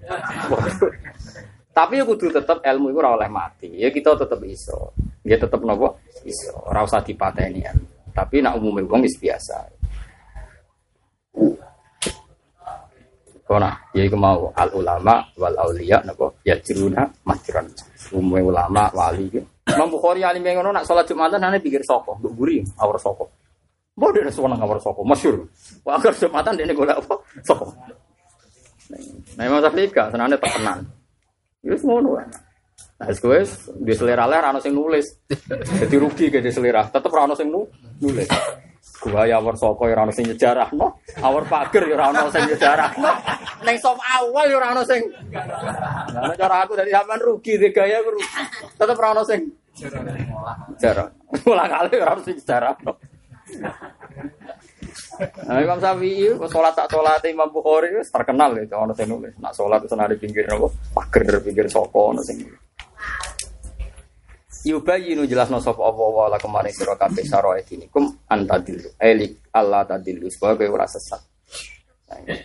Tapi 1.74 1.98
ya 1.98 2.06
kudu 2.06 2.30
tetep 2.30 2.62
ilmu 2.62 2.94
itu 2.94 2.98
ora 3.02 3.18
oleh 3.18 3.26
mati. 3.26 3.74
Ya 3.74 3.90
kita 3.90 4.14
tetep 4.14 4.38
iso. 4.46 4.94
Ya 5.26 5.34
tetep 5.34 5.58
napa? 5.66 5.98
Iso. 6.22 6.62
Ora 6.62 6.86
usah 6.86 7.02
dipateni. 7.02 7.66
Tapi 8.14 8.38
nak 8.38 8.54
umumnya 8.54 8.86
wong 8.86 9.02
wis 9.02 9.18
biasa. 9.18 9.82
Kona, 13.52 13.68
ya 13.92 14.08
iku 14.08 14.16
mau 14.16 14.48
al 14.56 14.72
ulama 14.72 15.20
wal 15.36 15.52
aulia 15.60 16.00
napa 16.08 16.32
ya 16.40 16.56
jiruna 16.56 17.04
majran. 17.28 17.68
Umum 18.16 18.48
ulama 18.48 18.88
wali 18.96 19.28
iki. 19.28 19.40
Imam 19.68 19.92
Bukhari 19.92 20.24
alim 20.24 20.40
ngono 20.40 20.72
nak 20.72 20.88
salat 20.88 21.04
Jumatan 21.04 21.44
ane 21.44 21.60
pikir 21.60 21.84
mbok 21.84 22.32
guri 22.32 22.64
awar 22.80 22.96
soko. 22.96 23.28
Mbok 23.92 24.10
dene 24.16 24.32
suwana 24.32 24.56
awar 24.56 24.80
soko, 24.80 25.04
masyhur. 25.04 25.44
Wah, 25.84 26.00
agar 26.00 26.16
Jumatan 26.16 26.56
dene 26.56 26.72
golek 26.72 26.96
apa? 26.96 27.14
Soko. 27.44 27.76
Nah, 29.36 29.44
Imam 29.44 29.60
Syafi'i 29.60 29.92
gak 29.92 30.16
senane 30.16 30.36
tekenan. 30.40 30.80
Ya 31.60 31.76
wis 31.76 31.84
ngono 31.84 32.16
wae. 32.16 32.24
Nah, 32.96 33.08
wis 33.12 33.68
di 33.68 33.92
selera 33.92 34.24
ler 34.24 34.48
ana 34.48 34.64
sing 34.64 34.72
nulis. 34.72 35.12
Jadi 35.76 35.94
rugi 36.00 36.32
ke 36.32 36.40
di 36.40 36.48
selera, 36.48 36.88
tetep 36.88 37.12
ora 37.12 37.28
ana 37.28 37.36
sing 37.36 37.52
nulis. 37.52 38.28
Gua 39.02 39.26
ya 39.26 39.42
awar 39.42 39.58
soko 39.58 39.90
ya 39.90 39.98
ora 39.98 40.14
sing 40.14 40.30
nyejarah 40.30 40.70
no. 40.78 41.02
Awar 41.18 41.42
pager 41.50 41.90
ya 41.90 41.98
ora 41.98 42.30
sing 42.30 42.46
nyejarah 42.46 42.90
no. 43.02 43.10
Ning 43.66 43.76
sop 43.82 43.98
awal 43.98 44.46
ya 44.46 44.56
ora 44.62 44.82
sing. 44.86 45.02
Lah 46.14 46.34
cara 46.38 46.62
aku 46.62 46.78
dari 46.78 46.94
sampean 46.94 47.18
rugi 47.18 47.58
de 47.58 47.74
gaya 47.74 47.98
rugi. 47.98 48.22
Tetep 48.78 48.94
ora 48.94 49.10
ono 49.18 49.22
sing 49.26 49.40
sejarah. 49.74 51.06
Ulang 51.42 51.70
kali 51.70 51.94
ora 51.98 52.12
ono 52.14 52.22
sing 52.22 52.36
sejarah 52.38 52.74
no. 52.86 52.92
Nah, 55.22 55.58
Imam 55.60 55.78
Syafi'i 55.82 56.34
sholat 56.48 56.72
tak 56.72 56.88
sholat 56.88 57.22
Imam 57.26 57.50
Bukhari 57.50 57.90
terkenal 58.06 58.54
itu 58.58 58.74
ono 58.74 58.94
sing 58.94 59.10
nulis. 59.10 59.34
Nak 59.42 59.52
sholat 59.54 59.82
itu 59.82 59.94
di 59.98 60.16
pinggir 60.18 60.46
apa? 60.46 60.70
Pager 60.94 61.42
pinggir 61.42 61.66
soko 61.66 62.14
ono 62.14 62.22
sing. 62.22 62.38
Yubayinu 64.62 65.26
jelasno 65.26 65.58
sapa 65.58 65.82
apa 65.90 66.02
wa 66.06 66.30
la 66.30 66.38
kemarin 66.38 66.70
sira 66.70 66.94
kabeh 66.94 67.26
saroe 67.26 67.66
dinikum 67.66 68.06
antadilu. 68.30 68.94
Elik 68.94 69.50
Allah 69.50 69.82
tadilu 69.82 70.30
sebagai 70.30 70.70
ora 70.70 70.86
sesat. 70.86 71.18
Nah, 72.06 72.38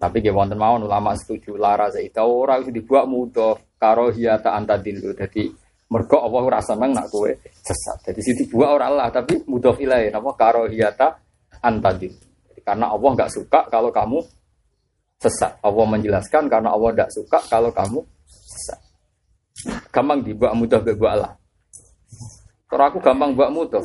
tapi 0.00 0.24
dia 0.24 0.32
wonten 0.32 0.56
mawon 0.56 0.88
ulama 0.88 1.12
setuju 1.12 1.60
lara 1.60 1.92
zaita 1.92 2.24
ora 2.24 2.56
wis 2.56 2.72
dibuat 2.72 3.04
mudah 3.04 3.76
karo 3.76 4.08
hiyata 4.08 4.56
antadilu. 4.56 5.12
Jadi 5.12 5.52
mergo 5.92 6.24
Allah 6.24 6.40
ora 6.40 6.60
seneng 6.64 6.96
nak 6.96 7.12
kowe 7.12 7.28
sesat. 7.52 8.08
Jadi 8.08 8.20
sing 8.24 8.34
dibuat 8.40 8.80
ora 8.80 8.88
Allah 8.88 9.12
tapi 9.12 9.44
mudah 9.44 9.76
ilahi 9.76 10.08
napa 10.08 10.32
karo 10.40 10.64
hiyata 10.72 11.20
antadilu. 11.60 12.16
Karena 12.64 12.88
Allah 12.88 13.10
nggak 13.12 13.28
suka 13.28 13.68
kalau 13.68 13.92
kamu 13.92 14.24
sesat. 15.20 15.60
Allah 15.60 15.84
menjelaskan 15.84 16.48
karena 16.48 16.72
Allah 16.72 16.96
tidak 16.96 17.10
suka 17.12 17.38
kalau 17.52 17.68
kamu. 17.68 18.00
Gampang 19.88 20.20
di 20.20 20.32
buat 20.36 20.52
mudah 20.52 20.80
be 20.84 20.92
buat 20.96 21.12
Allah. 21.16 21.32
Kalau 22.68 22.84
aku 22.90 22.98
gampang 23.00 23.32
buat 23.32 23.50
mudah. 23.54 23.84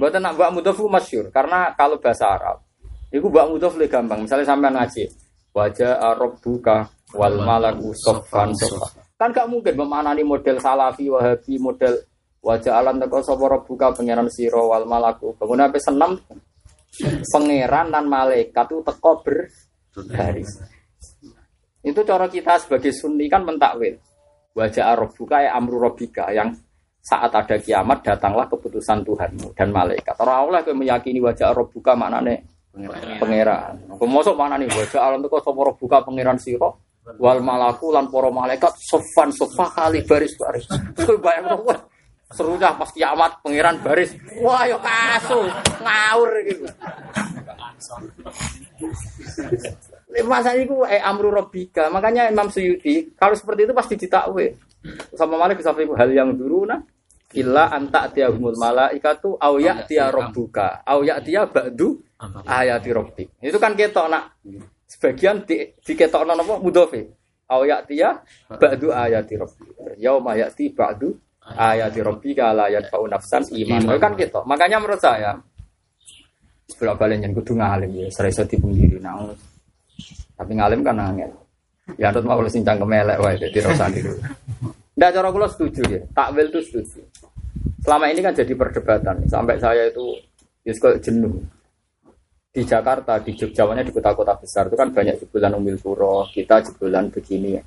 Buat 0.00 0.16
nak 0.22 0.38
buat 0.38 0.50
mudah 0.54 0.72
itu 0.72 0.86
masyur. 0.86 1.24
Karena 1.34 1.74
kalau 1.76 2.00
bahasa 2.00 2.30
Arab, 2.30 2.62
itu 3.10 3.26
buat 3.26 3.46
mudah 3.50 3.70
lebih 3.74 3.90
gampang. 3.90 4.24
Misalnya 4.24 4.46
sampai 4.48 4.70
ngaji, 4.72 5.04
wajah 5.52 5.92
Arab 6.00 6.38
buka 6.40 6.88
wal 7.14 7.36
malaku 7.42 7.92
sofan 7.94 8.54
sofan. 8.56 9.02
Kan 9.14 9.30
gak 9.30 9.46
mungkin 9.46 9.78
memanani 9.78 10.26
model 10.26 10.58
salafi, 10.58 11.06
wahabi, 11.06 11.58
model 11.62 11.94
wajah 12.44 12.76
alam 12.76 13.00
teko 13.00 13.24
sapa 13.24 13.62
buka 13.64 13.94
pangeran 13.96 14.28
siro 14.28 14.68
wal 14.68 14.84
malaku. 14.84 15.32
Kemudian 15.40 15.72
sampai 15.72 15.80
senam 15.80 16.10
pangeran 17.30 17.86
dan 17.90 18.04
malaikat 18.06 18.66
itu 18.68 18.82
teko 18.84 19.12
berbaris. 19.24 20.50
Itu 21.84 22.00
cara 22.04 22.26
kita 22.28 22.60
sebagai 22.60 22.92
sunni 22.92 23.28
kan 23.28 23.44
mentakwil. 23.44 23.96
Wajah 24.54 24.94
buka 25.10 25.42
ya 25.42 25.58
amru 25.58 25.82
robika 25.82 26.30
yang 26.30 26.54
saat 27.04 27.28
ada 27.34 27.58
kiamat 27.58 28.00
datanglah 28.06 28.46
keputusan 28.48 29.04
Tuhanmu 29.04 29.52
dan 29.52 29.68
malaikat. 29.74 30.14
Orang 30.22 30.48
Allah 30.48 30.64
yang 30.64 30.78
meyakini 30.78 31.20
wajah 31.20 31.52
buka 31.68 31.92
maknane 31.92 32.46
pangeran. 33.20 33.76
Kemasuk 33.98 34.34
mana 34.38 34.56
nih 34.56 34.70
wajah 34.70 35.00
alam 35.02 35.20
itu 35.20 35.28
kok 35.28 35.44
buka 35.52 36.06
pangeran 36.06 36.38
siro 36.38 36.80
wal 37.20 37.44
malaku 37.44 37.92
lan 37.92 38.08
poro 38.08 38.32
malaikat 38.32 38.72
sofan 38.80 39.28
sofa 39.34 39.68
kali 39.74 40.00
baris 40.08 40.32
baris. 40.40 40.64
Kau 40.96 41.18
bayang 41.20 41.52
dong 41.52 41.68
serunya 42.32 42.72
pas 42.72 42.90
kiamat 42.94 43.42
pangeran 43.44 43.76
baris. 43.84 44.16
Wah 44.40 44.64
yo 44.64 44.80
kasus 44.80 45.52
ngawur 45.84 46.30
gitu. 46.48 46.66
Masa 50.22 50.54
itu 50.54 50.86
eh 50.86 51.02
amru 51.02 51.34
robika. 51.34 51.90
Makanya 51.90 52.30
Imam 52.30 52.46
Suyuti 52.46 53.10
kalau 53.18 53.34
seperti 53.34 53.66
itu 53.66 53.74
pasti 53.74 53.94
ditakwe. 53.98 54.54
Sama 55.18 55.34
Malik 55.34 55.58
bisa 55.58 55.74
hal 55.74 56.10
yang 56.12 56.36
dulu 56.36 56.68
nah 56.68 56.78
illa 57.34 57.66
anta 57.72 58.06
tiahumul 58.14 58.54
malaikatu 58.54 59.34
au 59.42 59.58
ya'tiya 59.58 60.14
rabbuka 60.14 60.86
au 60.86 61.02
ya'tiya 61.02 61.50
ba'du 61.50 61.98
ayati 62.46 62.90
rabbik. 62.94 63.28
Itu 63.42 63.58
kan 63.58 63.74
ketok 63.74 64.06
nak 64.06 64.38
sebagian 64.86 65.42
di, 65.42 65.74
di 65.74 65.92
ketokno 65.98 66.38
napa 66.38 66.62
mudhofe. 66.62 67.02
Au 67.50 67.66
ya'tiya 67.66 68.22
ba'du 68.54 68.94
ayati 68.94 69.34
rabbik. 69.34 69.98
Yauma 69.98 70.38
ya'ti 70.38 70.70
ba'du 70.70 71.10
ayati 71.42 72.00
rabbika 72.00 72.54
la 72.54 72.70
yadfa'u 72.70 73.04
nafsan 73.10 73.50
iman. 73.50 73.82
Itu 73.82 73.98
kan 73.98 74.14
ketok. 74.14 74.46
Makanya 74.46 74.78
menurut 74.78 75.02
saya 75.02 75.34
sebelum 76.70 76.96
balen 76.96 77.20
yang 77.20 77.32
kudu 77.36 77.60
ngalim 77.60 77.92
ya, 77.92 78.08
serasa 78.08 78.48
dipungkiri 78.48 78.96
nah 78.96 79.28
tapi 80.34 80.52
ngalim 80.58 80.82
kan 80.82 80.98
angel. 80.98 81.30
Ya 82.00 82.08
anut 82.10 82.24
mau 82.24 82.40
sing 82.48 82.64
cangkem 82.64 82.90
elek 82.90 83.20
wae 83.20 83.36
dadi 83.36 83.58
rasa 83.60 83.86
niku. 83.92 84.14
Ndak 84.96 85.10
cara 85.14 85.28
kula 85.28 85.46
setuju 85.50 85.82
ya. 85.84 86.00
Takwil 86.14 86.48
itu 86.48 86.60
setuju. 86.64 87.00
Selama 87.84 88.08
ini 88.08 88.24
kan 88.24 88.32
jadi 88.32 88.52
perdebatan 88.56 89.28
sampai 89.28 89.60
saya 89.60 89.90
itu 89.92 90.16
ya 90.64 90.72
jenuh. 91.02 91.44
Di 92.54 92.62
Jakarta, 92.62 93.18
di 93.18 93.34
Jogja, 93.34 93.66
di 93.66 93.90
kota-kota 93.90 94.38
besar 94.38 94.70
itu 94.70 94.78
kan 94.78 94.94
banyak 94.94 95.18
jebolan 95.18 95.58
umil 95.58 95.74
puro, 95.74 96.22
kita 96.30 96.62
jebolan 96.62 97.10
begini 97.10 97.58
ya. 97.58 97.62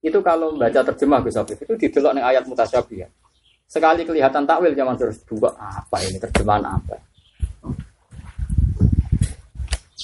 Itu 0.00 0.22
kalau 0.22 0.54
membaca 0.54 0.86
terjemah 0.86 1.18
Gus 1.20 1.34
Afif 1.34 1.58
itu 1.60 1.74
didelok 1.74 2.14
ning 2.14 2.24
ayat 2.24 2.46
mutasyabih 2.46 3.04
ya. 3.04 3.08
Sekali 3.66 4.06
kelihatan 4.06 4.46
takwil 4.46 4.72
zaman 4.72 4.94
terus 4.96 5.18
dua 5.26 5.50
apa 5.58 5.98
ini 6.06 6.16
terjemahan 6.22 6.62
apa? 6.78 6.96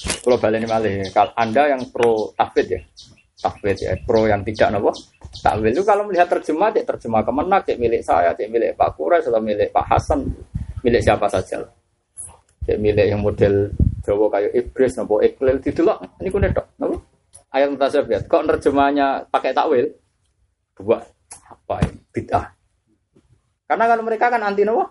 Kalau 0.07 0.37
balik 0.39 0.67
malih, 0.67 1.07
kalau 1.15 1.31
Anda 1.39 1.71
yang 1.71 1.81
pro 1.91 2.35
tafid 2.35 2.67
ya, 2.67 2.81
tafid 3.39 3.77
ya, 3.79 3.95
pro 4.03 4.27
yang 4.27 4.43
tidak 4.43 4.75
nopo 4.75 4.91
takwil 5.39 5.69
itu 5.69 5.83
kalau 5.85 6.07
melihat 6.07 6.27
terjemah, 6.27 6.73
ya 6.73 6.83
terjemah 6.83 7.21
kemenak, 7.21 7.63
ya 7.69 7.75
milik 7.77 8.01
saya, 8.01 8.33
ya 8.33 8.47
milik 8.49 8.73
Pak 8.73 8.97
Kures 8.97 9.27
atau 9.27 9.39
milik 9.39 9.69
Pak 9.69 9.85
Hasan, 9.85 10.25
milik 10.81 11.01
siapa 11.03 11.29
saja. 11.29 11.61
Ya 12.67 12.75
milik 12.75 13.07
yang 13.07 13.23
model 13.23 13.71
Jawa 14.03 14.27
kayak 14.31 14.51
Ibris, 14.55 14.99
nopo 14.99 15.19
Iqlil, 15.23 15.59
didelok 15.63 15.97
ini 16.23 16.29
kunet 16.31 16.51
dok, 16.55 16.67
nopo 16.79 16.95
ayat 17.53 17.67
mutasabiat. 17.71 18.27
Kok 18.27 18.43
terjemahnya 18.55 19.27
pakai 19.31 19.51
takwil? 19.55 19.87
Buat 20.77 21.03
apa 21.47 21.75
ini? 21.87 21.99
Bid'ah. 22.13 22.45
Karena 23.67 23.85
kalau 23.87 24.03
mereka 24.03 24.31
kan 24.31 24.41
anti 24.43 24.63
nopo 24.63 24.83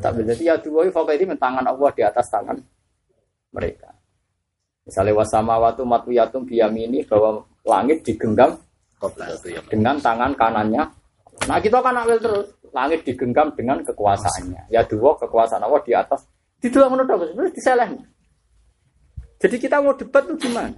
takwil. 0.00 0.24
Jadi 0.28 0.48
ya 0.48 0.56
dua 0.60 0.86
ini 0.88 1.34
tangan 1.36 1.64
Allah 1.66 1.90
di 1.92 2.02
atas 2.04 2.26
tangan 2.28 2.56
mereka. 3.52 3.97
Misalnya 4.88 5.20
wasama 5.20 5.60
watu 5.60 5.84
matwiyatum 5.84 6.48
biyamini 6.48 7.04
bahwa 7.04 7.44
langit 7.68 8.08
digenggam 8.08 8.56
dengan 9.68 10.00
tangan 10.00 10.32
kanannya. 10.32 10.88
Nah 11.44 11.58
kita 11.60 11.84
kan 11.84 11.92
ambil 11.92 12.16
terus 12.16 12.48
langit 12.72 13.04
digenggam 13.04 13.52
dengan 13.52 13.84
kekuasaannya. 13.84 14.72
Ya 14.72 14.80
dua 14.88 15.20
kekuasaan 15.20 15.60
Allah 15.60 15.84
di 15.84 15.92
atas. 15.92 16.24
Di 16.56 16.72
dua 16.72 16.88
menurut 16.88 17.12
apa? 17.12 17.24
Sebenarnya 17.28 17.52
diselehnya. 17.52 18.04
Jadi 19.38 19.56
kita 19.60 19.78
mau 19.84 19.92
debat 19.92 20.24
tuh 20.24 20.40
gimana? 20.40 20.74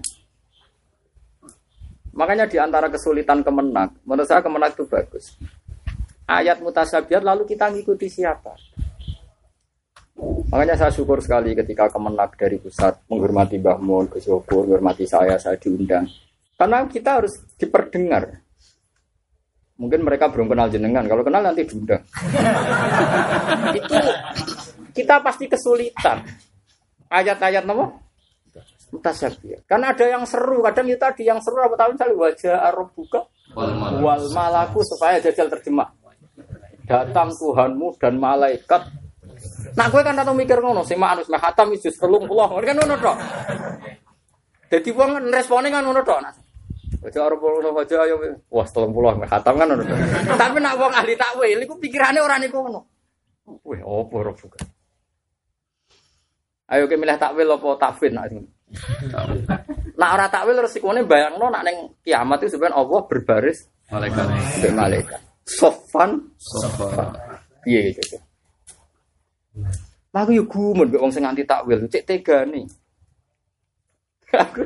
Makanya 2.10 2.50
di 2.50 2.58
antara 2.58 2.90
kesulitan 2.90 3.40
kemenak, 3.46 3.94
menurut 4.02 4.26
saya 4.26 4.42
kemenak 4.42 4.74
itu 4.74 4.84
bagus. 4.90 5.38
Ayat 6.26 6.58
mutasabiat 6.58 7.22
lalu 7.22 7.46
kita 7.46 7.70
ngikuti 7.70 8.10
siapa? 8.10 8.58
Makanya 10.50 10.74
saya 10.74 10.90
syukur 10.90 11.22
sekali 11.22 11.54
ketika 11.54 11.86
kemenak 11.86 12.34
dari 12.34 12.58
pusat 12.58 13.06
menghormati 13.06 13.62
Mbah 13.62 13.78
Mun, 13.78 14.10
Gus 14.10 14.26
menghormati 14.26 15.06
saya, 15.06 15.38
saya 15.38 15.54
diundang. 15.54 16.10
Karena 16.58 16.82
kita 16.90 17.22
harus 17.22 17.38
diperdengar. 17.54 18.42
Mungkin 19.78 20.02
mereka 20.02 20.28
belum 20.28 20.50
kenal 20.50 20.68
jenengan, 20.68 21.06
kalau 21.06 21.22
kenal 21.22 21.40
nanti 21.40 21.62
diundang. 21.64 22.02
Itu 23.78 23.96
kita 24.90 25.22
pasti 25.22 25.46
kesulitan. 25.46 26.26
Ayat-ayat 27.06 27.64
nama 27.64 27.86
Mutasyabih. 28.90 29.70
Kan 29.70 29.86
ada 29.86 30.02
yang 30.02 30.26
seru, 30.26 30.66
kadang 30.66 30.90
itu 30.90 30.98
tadi 30.98 31.22
yang 31.22 31.38
seru 31.38 31.62
apa 31.62 31.78
tahu 31.78 31.94
misalnya 31.94 32.14
wajah 32.18 32.56
Arab 32.58 32.90
buka 32.90 33.22
wal 33.54 34.26
malaku 34.34 34.82
supaya 34.82 35.22
jajal 35.22 35.46
terjemah. 35.46 35.94
Datang 36.90 37.30
Tuhanmu 37.38 37.94
dan 38.02 38.18
malaikat. 38.18 38.82
Nah, 39.78 39.86
gue 39.86 40.00
kan 40.02 40.18
tahu 40.18 40.34
mikir 40.34 40.58
ngono, 40.58 40.82
sing 40.82 40.98
manus 40.98 41.30
meh 41.30 41.38
hatam 41.38 41.70
jus 41.78 41.94
30, 41.94 42.26
kan 42.66 42.74
ngono 42.74 42.94
tok. 42.98 43.16
Dadi 44.70 44.90
wong 44.94 45.10
responnya 45.30 45.70
kan 45.74 45.82
ngono 45.86 46.02
tok. 46.02 46.18
Wajah 47.00 47.22
Arab 47.26 47.40
ngono 47.40 47.68
wajah 47.72 47.98
ayo 48.04 48.16
wah 48.52 48.66
30 48.66 49.20
meh 49.20 49.28
hatam 49.30 49.54
kan 49.56 49.66
ngono. 49.70 49.84
Tapi 50.36 50.58
nak 50.58 50.74
wong 50.78 50.92
ahli 50.92 51.14
takwil 51.14 51.58
iku 51.62 51.74
pikirane 51.78 52.18
ora 52.22 52.36
niku 52.38 52.60
ngono. 52.60 52.80
Wih, 53.66 53.82
opo 53.82 54.14
Arab 54.22 54.36
buka. 54.38 54.58
Ayo 56.70 56.86
ke 56.86 56.94
milih 56.94 57.18
takwil 57.18 57.50
apa 57.50 57.68
tafwid 57.82 58.14
nak 58.14 58.30
Nak 59.98 60.10
ora 60.14 60.26
takwil 60.30 60.62
resikone 60.62 61.02
bayangno 61.02 61.50
nak 61.50 61.66
ning 61.66 61.98
kiamat 62.06 62.46
itu 62.46 62.54
sebenarnya 62.54 62.78
Allah 62.78 63.00
berbaris 63.10 63.58
Malaikat. 63.90 64.26
malaikat. 64.70 65.20
Sofan 65.42 66.14
Sofa. 66.38 67.10
piye 67.66 67.90
gitu. 67.90 68.22
Aku 70.10 70.30
yo 70.34 70.42
gumun 70.46 70.90
mbek 70.90 71.02
wong 71.02 71.12
sing 71.14 71.22
takwil, 71.46 71.86
cek 71.86 72.02
tegane. 72.02 72.66
aku 74.30 74.62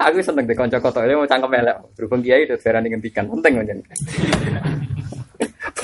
aku 0.00 0.16
seneng 0.24 0.48
deh 0.48 0.56
kanca 0.56 0.80
kotok 0.80 1.04
ini 1.04 1.16
mau 1.16 1.28
cangkem 1.28 1.60
elek. 1.60 1.76
Berhubung 1.96 2.20
kiai 2.24 2.48
udah 2.48 2.56
darani 2.60 2.88
ngentikan, 2.92 3.28
penting 3.28 3.52
menjen. 3.60 3.78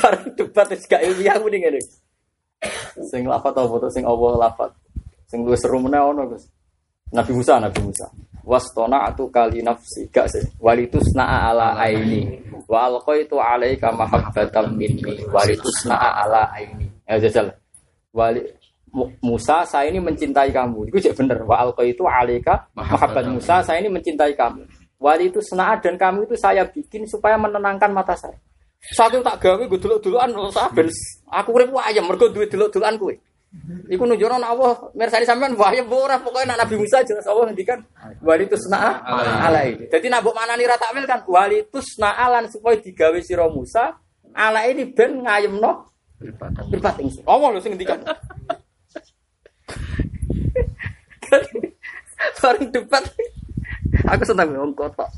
Bareng 0.01 0.33
debat 0.37 0.67
wis 0.73 0.89
gak 0.89 1.05
ilmiah 1.05 1.37
aku 1.37 1.49
ning 1.53 1.65
ngene. 1.65 1.81
Sing 3.09 3.25
lafat 3.25 3.57
apa 3.57 3.69
foto 3.69 3.89
sing 3.93 4.05
Allah 4.05 4.49
lafat. 4.49 4.73
Sing 5.29 5.45
luwih 5.45 5.57
seru 5.57 5.81
meneh 5.81 6.01
ono. 6.01 6.29
Nabi 7.13 7.33
Musa, 7.33 7.61
Nabi 7.61 7.81
Musa. 7.81 8.07
Wastona 8.45 9.09
atu 9.09 9.29
kali 9.29 9.61
nafsi 9.63 10.09
gak 10.11 10.29
sih. 10.33 10.43
Walitus 10.59 11.13
na'a 11.15 11.53
ala 11.53 11.77
aini. 11.79 12.41
Wa 12.67 12.89
alqaitu 12.91 13.37
alaika 13.39 13.93
mahabbatan 13.93 14.75
minni. 14.75 15.21
Walitus 15.29 15.87
na'a 15.87 16.25
ala 16.27 16.51
aini. 16.55 16.87
Ya 17.09 17.19
jajal. 17.21 17.53
Wali 18.11 18.43
Mu- 18.91 19.07
Musa 19.23 19.63
saya 19.63 19.87
ini 19.87 20.03
mencintai 20.03 20.51
kamu. 20.51 20.91
Itu 20.91 20.99
cek 20.99 21.15
bener. 21.15 21.47
Wa 21.47 21.63
alqaitu 21.63 22.03
alaika 22.03 22.67
mahabbat 22.75 23.31
Musa 23.31 23.63
saya 23.63 23.79
ini 23.79 23.87
mencintai 23.87 24.35
kamu. 24.35 24.67
Wali 25.01 25.31
itu 25.33 25.41
sena'a 25.41 25.81
dan 25.81 25.97
kamu 25.97 26.29
itu 26.29 26.37
saya 26.37 26.67
bikin 26.69 27.07
supaya 27.09 27.39
menenangkan 27.41 27.89
mata 27.89 28.13
saya. 28.19 28.37
Saat 28.81 29.13
itu 29.13 29.21
tak 29.25 29.41
gawe 29.45 29.61
gue 29.61 29.77
dulu-duluan 29.77 30.33
ben 30.73 30.89
aku 31.29 31.49
urip 31.53 31.69
ayam 31.85 32.09
mergo 32.09 32.33
duwe 32.33 32.49
dulu-duluan 32.49 32.97
kowe. 32.97 33.13
Iku 33.91 34.07
nek 34.07 34.23
Allah 34.23 34.79
mirsani 34.95 35.27
sampean 35.27 35.59
wahya 35.59 35.83
ora 35.83 36.23
pokoke 36.23 36.47
nek 36.47 36.55
Nabi 36.55 36.79
Musa 36.79 37.03
jelas 37.03 37.27
Allah 37.27 37.51
ngendikan 37.51 37.83
wali 38.23 38.47
tusna 38.47 39.03
alai. 39.43 39.91
Dadi 39.91 40.07
nek 40.07 40.23
mbok 40.23 40.39
manani 40.39 40.71
ra 40.71 40.79
takwil 40.79 41.03
kan 41.03 41.27
wali 41.27 41.67
tusna 41.67 42.15
alan 42.15 42.47
supaya 42.47 42.79
digawe 42.79 43.19
sira 43.19 43.51
Musa 43.51 43.99
ala 44.31 44.71
ini 44.71 44.87
ben 44.95 45.27
ngayemno 45.27 45.91
mripat 46.71 47.03
ingsun. 47.03 47.27
Allah 47.27 47.49
lho 47.51 47.59
sing 47.59 47.75
ngendikan. 47.75 47.99
Bareng 52.39 52.71
debat 52.71 53.05
aku 54.07 54.23
seneng 54.23 54.55
wong 54.55 54.79
kotok. 54.79 55.11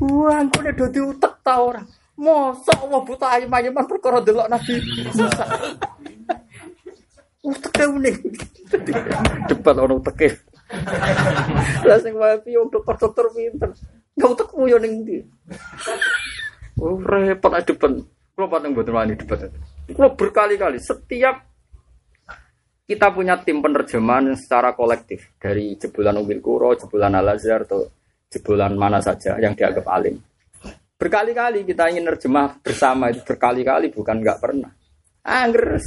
Buang 0.00 0.48
kok 0.48 0.64
do 0.80 0.88
diutek 0.88 1.44
ta 1.44 1.60
ora? 1.60 1.84
Mosok 2.16 2.88
Allah 2.88 3.00
buta 3.04 3.28
ayem-ayeman 3.36 3.84
perkara 3.84 4.24
delok 4.24 4.48
Nabi 4.48 4.80
Musa. 5.12 5.44
Uteke 7.46 7.84
uning. 7.86 8.18
Debat 9.46 9.76
ono 9.78 10.02
uteke. 10.02 10.28
Lah 11.86 11.98
sing 12.02 12.18
wae 12.18 12.42
wong 12.42 12.74
dokter-dokter 12.74 13.30
pinter. 13.30 13.70
Nggak 14.18 14.30
utekmu 14.34 14.64
yo 14.66 14.78
ning 14.82 15.06
ndi? 15.06 15.22
Oh, 16.82 16.98
repot 16.98 17.54
aja 17.54 17.70
depan. 17.70 18.02
Kalau 18.36 18.48
pateng 18.50 18.74
buat 18.74 18.90
wani 18.90 19.14
debat. 19.14 19.48
Kalau 19.86 20.12
berkali-kali 20.18 20.82
setiap 20.82 21.40
kita 22.86 23.10
punya 23.10 23.38
tim 23.42 23.58
penerjemahan 23.62 24.34
secara 24.38 24.74
kolektif 24.74 25.34
dari 25.42 25.74
jebolan 25.74 26.22
Umil 26.22 26.38
Kuro, 26.38 26.74
jebolan 26.74 27.18
Al 27.18 27.34
Azhar 27.34 27.66
atau 27.66 27.82
jebolan 28.30 28.74
mana 28.78 28.98
saja 29.00 29.38
yang 29.38 29.54
dianggap 29.54 29.86
alim. 29.88 30.18
Berkali-kali 30.96 31.64
kita 31.66 31.92
ingin 31.92 32.08
nerjemah 32.08 32.60
bersama 32.62 33.10
itu 33.10 33.20
berkali-kali 33.26 33.92
bukan 33.92 34.16
nggak 34.22 34.38
pernah. 34.38 34.70
Angger 35.26 35.82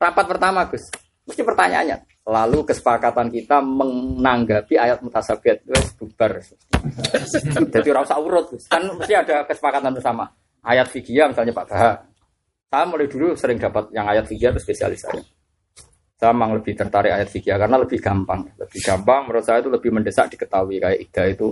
rapat 0.00 0.24
pertama 0.24 0.64
Gus, 0.66 0.88
mesti 1.28 1.42
pertanyaannya. 1.44 2.24
Lalu 2.24 2.64
kesepakatan 2.64 3.28
kita 3.28 3.60
menanggapi 3.60 4.80
ayat 4.80 5.04
mutasabiat 5.04 5.60
itu 5.60 5.76
bubar. 6.00 6.40
Jadi 7.74 7.88
rasa 7.92 8.16
urut 8.16 8.56
Gus. 8.56 8.64
Kan 8.72 8.88
mesti 8.96 9.12
ada 9.12 9.44
kesepakatan 9.44 9.92
bersama. 9.92 10.24
Ayat 10.64 10.88
fikih 10.88 11.28
misalnya 11.28 11.52
Pak 11.52 11.66
Baha. 11.68 11.92
Saya 12.70 12.84
mulai 12.86 13.10
dulu 13.10 13.34
sering 13.34 13.58
dapat 13.58 13.90
yang 13.92 14.06
ayat 14.06 14.24
fikih 14.24 14.54
itu 14.54 14.60
spesialis 14.62 15.02
saya. 15.02 15.20
Saya 16.20 16.36
memang 16.36 16.60
lebih 16.60 16.76
tertarik 16.76 17.10
ayat 17.10 17.28
fikih 17.28 17.56
karena 17.56 17.76
lebih 17.80 17.98
gampang. 17.98 18.46
Lebih 18.56 18.80
gampang 18.84 19.20
menurut 19.26 19.44
saya 19.44 19.58
itu 19.64 19.72
lebih 19.72 19.90
mendesak 19.90 20.30
diketahui 20.30 20.78
kayak 20.78 20.98
ida 21.00 21.24
itu 21.28 21.48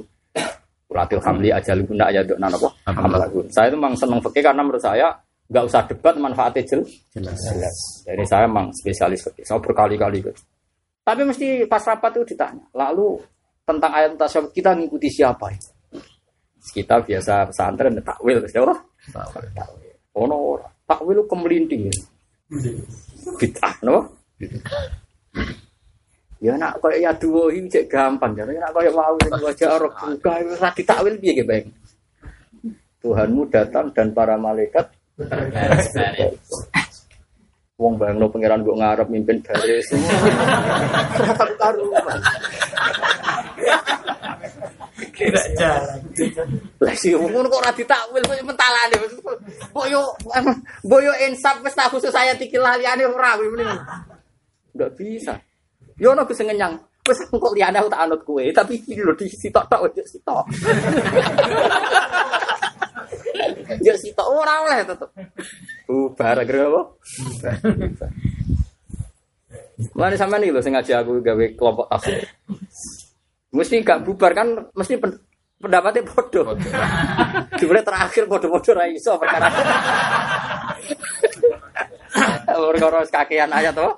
Ulatil 0.88 1.20
hamli 1.20 1.52
ajal 1.52 1.84
guna 1.84 2.08
ya 2.08 2.24
dok 2.24 2.40
apa? 2.40 2.68
Hamalagun. 2.96 3.44
Saya 3.52 3.68
itu 3.68 3.76
memang 3.76 3.92
senang 3.92 4.24
fikih 4.24 4.40
karena 4.40 4.64
menurut 4.64 4.80
saya 4.80 5.12
nggak 5.48 5.64
usah 5.64 5.82
debat 5.88 6.14
manfaatnya 6.20 6.62
jel. 6.68 6.84
Jelas. 7.16 7.40
Jelas. 7.40 7.76
Jadi 8.04 8.22
saya 8.28 8.44
memang 8.44 8.68
spesialis 8.76 9.24
fikih. 9.24 9.44
Saya 9.48 9.58
berkali-kali 9.64 10.20
ikut. 10.20 10.36
Tapi 11.02 11.24
mesti 11.24 11.64
pas 11.64 11.80
rapat 11.88 12.20
itu 12.20 12.36
ditanya. 12.36 12.64
Lalu 12.76 13.16
tentang 13.64 13.92
ayat 13.96 14.12
tasawuf 14.20 14.52
kita 14.52 14.76
ngikuti 14.76 15.08
siapa? 15.08 15.48
Kita 16.68 17.00
biasa 17.00 17.48
pesantren 17.48 17.96
takwil, 18.04 18.44
siapa? 18.44 18.76
Takwil. 19.56 19.96
Oh 20.12 20.28
no, 20.28 20.60
takwil 20.84 21.24
kemelinting. 21.24 21.88
Bid'ah, 23.40 23.74
no? 23.88 24.04
Ya 26.38 26.54
nak 26.54 26.78
koyo 26.78 27.02
ya 27.02 27.10
duwo 27.16 27.50
iki 27.50 27.66
cek 27.66 27.84
gampang 27.90 28.36
ya. 28.36 28.44
Nak 28.46 28.70
koyo 28.76 28.92
mau 28.92 29.16
wajah 29.16 29.74
Arab 29.74 29.92
buka 29.96 30.32
itu 30.44 30.54
ora 30.54 30.70
ditakwil 30.70 31.16
piye 31.18 31.40
ge, 31.40 31.44
Bang? 31.48 31.66
Tuhanmu 33.02 33.48
datang 33.48 33.90
dan 33.94 34.10
para 34.12 34.38
malaikat 34.38 34.90
Wong 37.78 37.94
bayangno 37.94 38.26
pangeran 38.30 38.66
kok 38.66 38.78
ngarep 38.78 39.08
mimpin 39.10 39.38
baris. 39.42 39.86
Tak 41.38 41.50
karuan. 41.58 42.18
Kira 45.14 45.42
jalan. 45.58 45.98
Lah 46.82 46.94
sih 46.94 47.14
ngono 47.14 47.46
kok 47.50 47.62
ora 47.62 47.70
ditakwil 47.74 48.22
kok 48.22 48.46
mentalane. 48.46 48.96
Mbok 49.70 49.86
yo 49.90 50.02
mbok 50.86 51.00
yo 51.02 51.12
insaf 51.26 51.62
wis 51.62 51.74
tak 51.74 51.90
khusus 51.90 52.10
saya 52.14 52.34
tikil 52.38 52.62
laliane 52.62 53.06
ora 53.06 53.38
kuwi 53.38 53.50
mending. 53.54 53.78
Enggak 54.74 54.90
bisa. 54.98 55.34
Yo 55.98 56.14
ono 56.14 56.26
Gus 56.26 56.42
ngenyang. 56.42 56.78
Wis 57.06 57.18
kok 57.30 57.54
liyane 57.54 57.78
aku 57.78 57.90
tak 57.90 58.02
anut 58.06 58.20
kowe, 58.26 58.44
tapi 58.54 58.78
iki 58.78 59.00
lho 59.00 59.16
di 59.16 59.30
sitok-tok 59.32 59.86
ojo 59.86 60.02
sitok. 60.02 60.44
Yo 63.84 63.94
sitok 64.00 64.28
ora 64.32 64.64
oleh 64.64 64.80
tetep. 64.84 65.10
Bubar 65.84 66.40
akhirnya 66.40 66.72
apa? 66.72 66.82
Mulane 69.94 70.16
sampean 70.18 70.42
iki 70.42 70.52
lho 70.54 70.60
sing 70.64 70.74
ngaji 70.74 70.92
aku 70.96 71.22
gawe 71.22 71.44
kelompok 71.54 71.86
tafsir. 71.92 72.24
Mesti 73.54 73.80
gak 73.84 74.02
bubar 74.04 74.32
kan 74.34 74.48
mesti 74.74 74.98
pen- 74.98 75.20
pendapatnya 75.60 76.02
bodoh. 76.04 76.56
Dimulai 77.56 77.84
terakhir 77.86 78.24
bodoh-bodoh 78.26 78.74
ra 78.74 78.84
iso 78.90 79.14
perkara. 79.16 79.48
Perkara 82.48 82.98
kakean 83.06 83.50
ayat 83.54 83.74
to. 83.76 83.88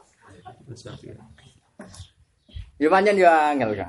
Ya 2.80 2.88
pancen 2.88 3.16
ya 3.20 3.52
angel 3.52 3.76
kan. 3.76 3.88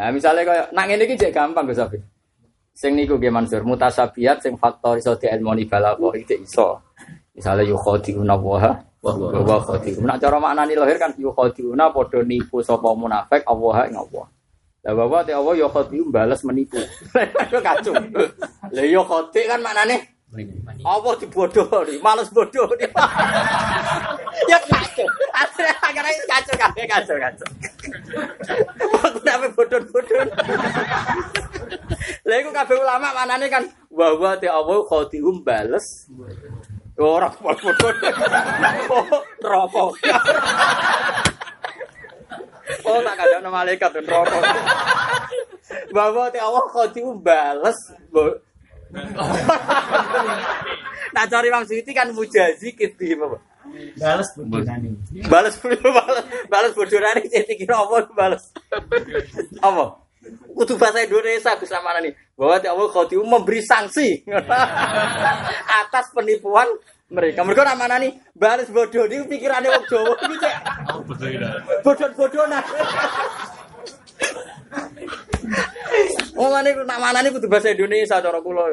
Nah, 0.00 0.08
misalnya 0.12 0.48
kayak 0.48 0.66
nak 0.72 0.88
jek 0.88 1.32
gampang 1.32 1.68
Gus 1.68 1.80
Abi. 1.80 2.00
Sing 2.80 2.96
niku 2.96 3.20
nggih 3.20 3.28
Mansur 3.28 3.60
mutasabiat 3.60 4.40
sing 4.40 4.56
faktor 4.56 4.96
iso 4.96 5.12
diilmoni 5.12 5.68
balaghah 5.68 6.16
iki 6.16 6.40
iso. 6.40 6.80
Misalnya 7.36 7.68
yukhadiuna 7.68 8.40
wa 8.40 8.72
wa 9.04 9.56
khadiun. 9.68 10.08
Nak 10.08 10.16
cara 10.16 10.40
maknani 10.40 10.80
lahir 10.80 10.96
kan 10.96 11.12
yukhadiuna 11.12 11.92
padha 11.92 12.24
nipu 12.24 12.64
sapa 12.64 12.88
munafik 12.96 13.44
Allah 13.44 13.84
ing 13.84 14.00
Allah. 14.00 14.24
Lah 14.80 14.92
bahwa 14.96 15.20
te 15.20 15.36
Allah 15.36 15.60
yukhadiun 15.60 16.08
balas 16.08 16.40
menipu. 16.40 16.80
Kacau. 17.68 17.92
Lah 18.72 18.86
yukhadi 18.88 19.40
kan 19.44 19.60
maknane 19.60 20.09
apa 20.30 21.10
dibodohi, 21.18 21.98
males 21.98 22.30
bodoh 22.30 22.70
dia. 22.78 22.86
ya 24.46 24.58
kacau. 24.62 25.06
Akhirnya 25.34 25.74
akhirnya 25.82 26.12
kacau 26.30 26.54
kabeh 26.54 26.84
kacau 26.86 27.16
kacau. 27.18 27.48
Aku 29.10 29.18
sampe 29.26 29.48
bodoh-bodoh. 29.58 30.22
Lah 32.30 32.36
iku 32.38 32.50
kabeh 32.54 32.76
ulama 32.78 33.10
manane 33.10 33.50
kan 33.50 33.66
wa 33.90 34.14
wa 34.14 34.38
te 34.38 34.46
Allah 34.46 34.78
khadihum 34.86 35.42
bales. 35.42 36.06
Ora 36.94 37.34
bodoh. 37.34 37.90
Oh, 38.86 39.06
Rokok. 39.42 39.98
Oh 42.86 42.98
tak 43.02 43.18
ada 43.18 43.42
nama 43.42 43.66
malaikat 43.66 43.90
dan 43.98 44.06
rokok. 44.06 44.42
Bahwa 45.90 46.30
ti 46.30 46.38
Allah 46.38 46.64
kau 46.70 47.14
bales. 47.18 47.78
Nah 51.10 51.26
cari 51.26 51.50
Imam 51.50 51.66
Suyuti 51.66 51.90
kan 51.90 52.10
mujazi 52.14 52.70
gitu 52.74 53.02
apa? 53.18 53.38
Balas 53.98 54.28
bodohane. 54.34 54.88
Balas 55.26 55.54
balas 55.62 56.24
balas 56.50 56.72
bodorane 56.74 57.22
jadi 57.32 57.54
kira 57.58 57.82
apa 57.82 58.06
balas. 58.14 58.54
Apa? 59.62 60.06
Kudu 60.54 60.76
bahasa 60.76 61.02
Indonesia 61.02 61.56
Gus 61.58 61.72
Lamanani. 61.72 62.14
Bahwa 62.38 62.56
Allah 62.56 62.86
kau 62.92 63.24
memberi 63.24 63.60
sanksi 63.64 64.22
atas 65.66 66.14
penipuan 66.14 66.68
mereka. 67.10 67.42
Mereka 67.42 67.62
namanya 67.66 67.98
nih 67.98 68.14
balas 68.38 68.70
bodoh 68.70 69.10
ini 69.10 69.26
pikirannya 69.26 69.70
wong 69.70 69.84
Jawa 69.90 70.14
iki 70.14 70.36
cek. 70.38 70.54
Bodoh-bodoh 71.82 72.46
nah. 72.46 72.62
Oh, 76.40 76.56
ini 76.62 76.70
nak 76.86 76.98
mana 77.02 77.20
nih 77.20 77.34
kudu 77.34 77.50
bahasa 77.50 77.74
Indonesia 77.74 78.22
cara 78.22 78.38
kula. 78.40 78.72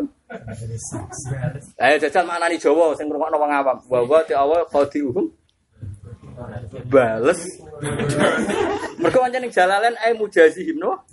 Ayo 1.82 1.96
jajal 2.00 2.24
mana 2.24 2.48
nih 2.48 2.62
Jawa 2.62 2.96
sing 2.96 3.10
ngrungokno 3.10 3.36
wong 3.36 3.52
awam. 3.52 3.78
Bahwa 3.90 4.24
ti 4.24 4.38
Allah 4.38 4.64
qadiuhum 4.72 5.26
bales. 6.88 7.42
Mergo 9.02 9.18
pancen 9.20 9.42
ning 9.44 9.52
jalalen 9.52 9.98
ae 10.06 10.16
mujazihim 10.16 10.80
no. 10.80 11.04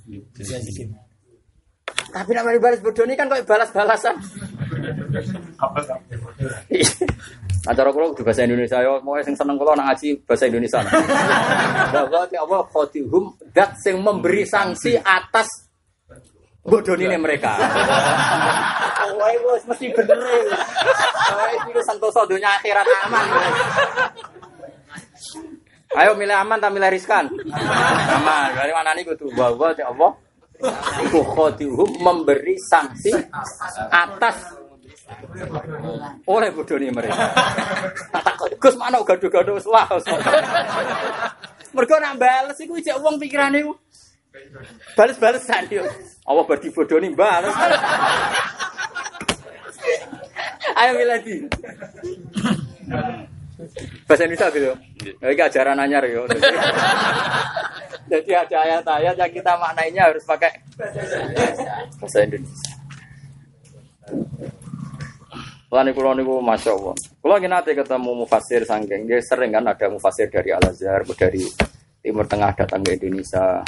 Tapi 2.14 2.30
nak 2.30 2.46
mari 2.46 2.62
balas 2.62 2.78
bodoh 2.78 3.02
ini 3.02 3.18
kan 3.18 3.26
kok 3.26 3.42
balas-balasan. 3.42 4.14
Acara 7.64 7.88
kula 7.96 8.12
kudu 8.12 8.28
bahasa 8.28 8.44
Indonesia 8.44 8.76
yo, 8.84 9.00
mau 9.00 9.16
sing 9.24 9.32
seneng 9.32 9.56
kula 9.56 9.72
nak 9.72 9.96
ngaji 9.96 10.20
bahasa 10.28 10.44
Indonesia. 10.52 10.84
Bahwa 11.94 12.28
ti 12.28 12.36
Allah 12.36 12.60
qadihum 12.68 13.24
dat 13.56 13.80
sing 13.80 13.96
memberi 14.04 14.44
sanksi 14.44 15.00
atas 15.00 15.48
bodoh 16.60 16.92
ini 16.96 17.16
mereka. 17.16 17.56
Wah, 19.16 19.32
bos 19.40 19.64
mesti 19.64 19.96
bener. 19.96 20.20
Wah, 21.32 21.48
itu 21.68 21.80
santoso 21.80 22.28
dunia 22.28 22.52
akhirat 22.60 22.84
aman. 23.08 23.26
Ayo 25.94 26.12
milih 26.20 26.36
aman 26.36 26.60
tak 26.60 26.72
milih 26.74 26.90
riskan? 26.92 27.32
Aman. 28.12 28.48
Dari 28.52 28.72
mana 28.76 28.92
nih 28.92 29.08
kudu 29.08 29.32
bahwa 29.32 29.72
ti 29.72 29.80
Allah 29.80 30.12
iku 31.08 31.20
khadihum 31.32 31.90
memberi 32.00 32.60
sanksi 32.60 33.12
atas 33.88 34.63
oleh 36.24 36.50
bodoh 36.54 36.76
ini 36.78 36.90
mereka. 36.92 37.30
Takut 38.12 38.50
Gus 38.58 38.74
mana 38.78 39.00
gaduh-gaduh 39.02 39.58
wah. 39.68 39.86
Mergo 41.74 41.96
nak 41.98 42.14
bales 42.22 42.58
iku 42.62 42.78
ijek 42.78 42.98
wong 43.02 43.18
pikirane 43.18 43.66
iku. 43.66 43.74
Bales-balesan 44.94 45.70
yo. 45.70 45.84
Allah 46.26 46.44
berdi 46.46 46.70
bodoh 46.70 46.98
ini 47.02 47.14
bales. 47.14 47.54
Ayo 50.74 50.90
milih 50.98 51.18
di. 51.22 51.36
Bahasa 54.04 54.26
Indonesia 54.26 54.50
gitu. 54.50 54.74
Ini 55.22 55.42
ajaran 55.42 55.78
anyar 55.78 56.04
yo. 56.10 56.26
Jadi 58.04 58.30
ada 58.36 58.56
ayat-ayat 58.68 59.16
yang 59.16 59.32
kita 59.32 59.56
maknainya 59.56 60.12
harus 60.12 60.22
pakai 60.28 60.52
bahasa 61.98 62.18
Indonesia. 62.20 62.74
Lan 65.74 65.90
niku 65.90 66.06
niku 66.14 66.38
masya 66.38 66.70
Allah. 66.70 66.94
Kalau 66.94 67.34
lagi 67.34 67.50
nanti 67.50 67.74
ketemu 67.74 68.10
mufasir 68.22 68.62
sangking, 68.62 69.10
dia 69.10 69.18
sering 69.18 69.50
kan 69.50 69.66
ada 69.66 69.90
mufasir 69.90 70.30
dari 70.30 70.54
Al 70.54 70.62
Azhar, 70.62 71.02
dari 71.18 71.42
Timur 71.98 72.30
Tengah 72.30 72.54
datang 72.54 72.86
ke 72.86 72.94
Indonesia. 72.94 73.58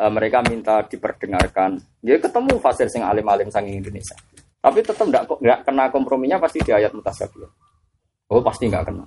Eh, 0.00 0.08
mereka 0.08 0.40
minta 0.48 0.80
diperdengarkan. 0.80 1.76
Dia 2.00 2.16
ketemu 2.16 2.56
mufasir 2.56 2.88
sing 2.88 3.04
alim-alim 3.04 3.52
sangking 3.52 3.84
Indonesia. 3.84 4.16
Tapi 4.64 4.80
tetap 4.80 5.04
nggak 5.04 5.24
nggak 5.44 5.60
kena 5.68 5.84
komprominya 5.92 6.40
pasti 6.40 6.64
di 6.64 6.72
ayat 6.72 6.96
mutasyabih. 6.96 7.44
Oh 8.32 8.40
pasti 8.40 8.72
nggak 8.72 8.84
kena. 8.88 9.04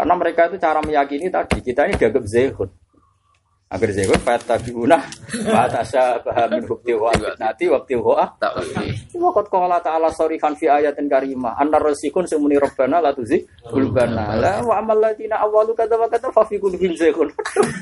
Karena 0.00 0.14
mereka 0.16 0.48
itu 0.48 0.56
cara 0.56 0.80
meyakini 0.80 1.28
tadi 1.28 1.60
kita 1.60 1.92
ini 1.92 2.00
dianggap 2.00 2.24
zehud. 2.24 2.72
Agar 3.66 3.90
zehud 3.90 4.22
fatabiuna 4.22 4.94
fatasa 5.26 6.22
bahamin 6.22 6.62
hukti 6.70 6.94
wa 6.94 7.10
nanti 7.34 7.66
waktu 7.66 7.98
wa 7.98 8.22
Wakat 9.10 9.46
qala 9.50 9.82
ta'ala 9.82 10.06
sorihan 10.14 10.54
fi 10.54 10.70
ayatin 10.70 11.10
karimah. 11.10 11.58
Annar 11.58 11.82
rasikun 11.82 12.30
semuni 12.30 12.62
rabbana 12.62 13.02
la 13.02 13.10
tuzik 13.10 13.42
qulubana. 13.66 14.38
La 14.38 14.62
wa 14.62 14.78
amal 14.78 15.02
ladina 15.02 15.42
awalu 15.42 15.74
kata 15.74 15.98
wa 15.98 16.06
kata 16.06 16.30
fa 16.30 16.46
fi 16.46 16.62
qulubihim 16.62 16.94
zaygun 16.94 17.26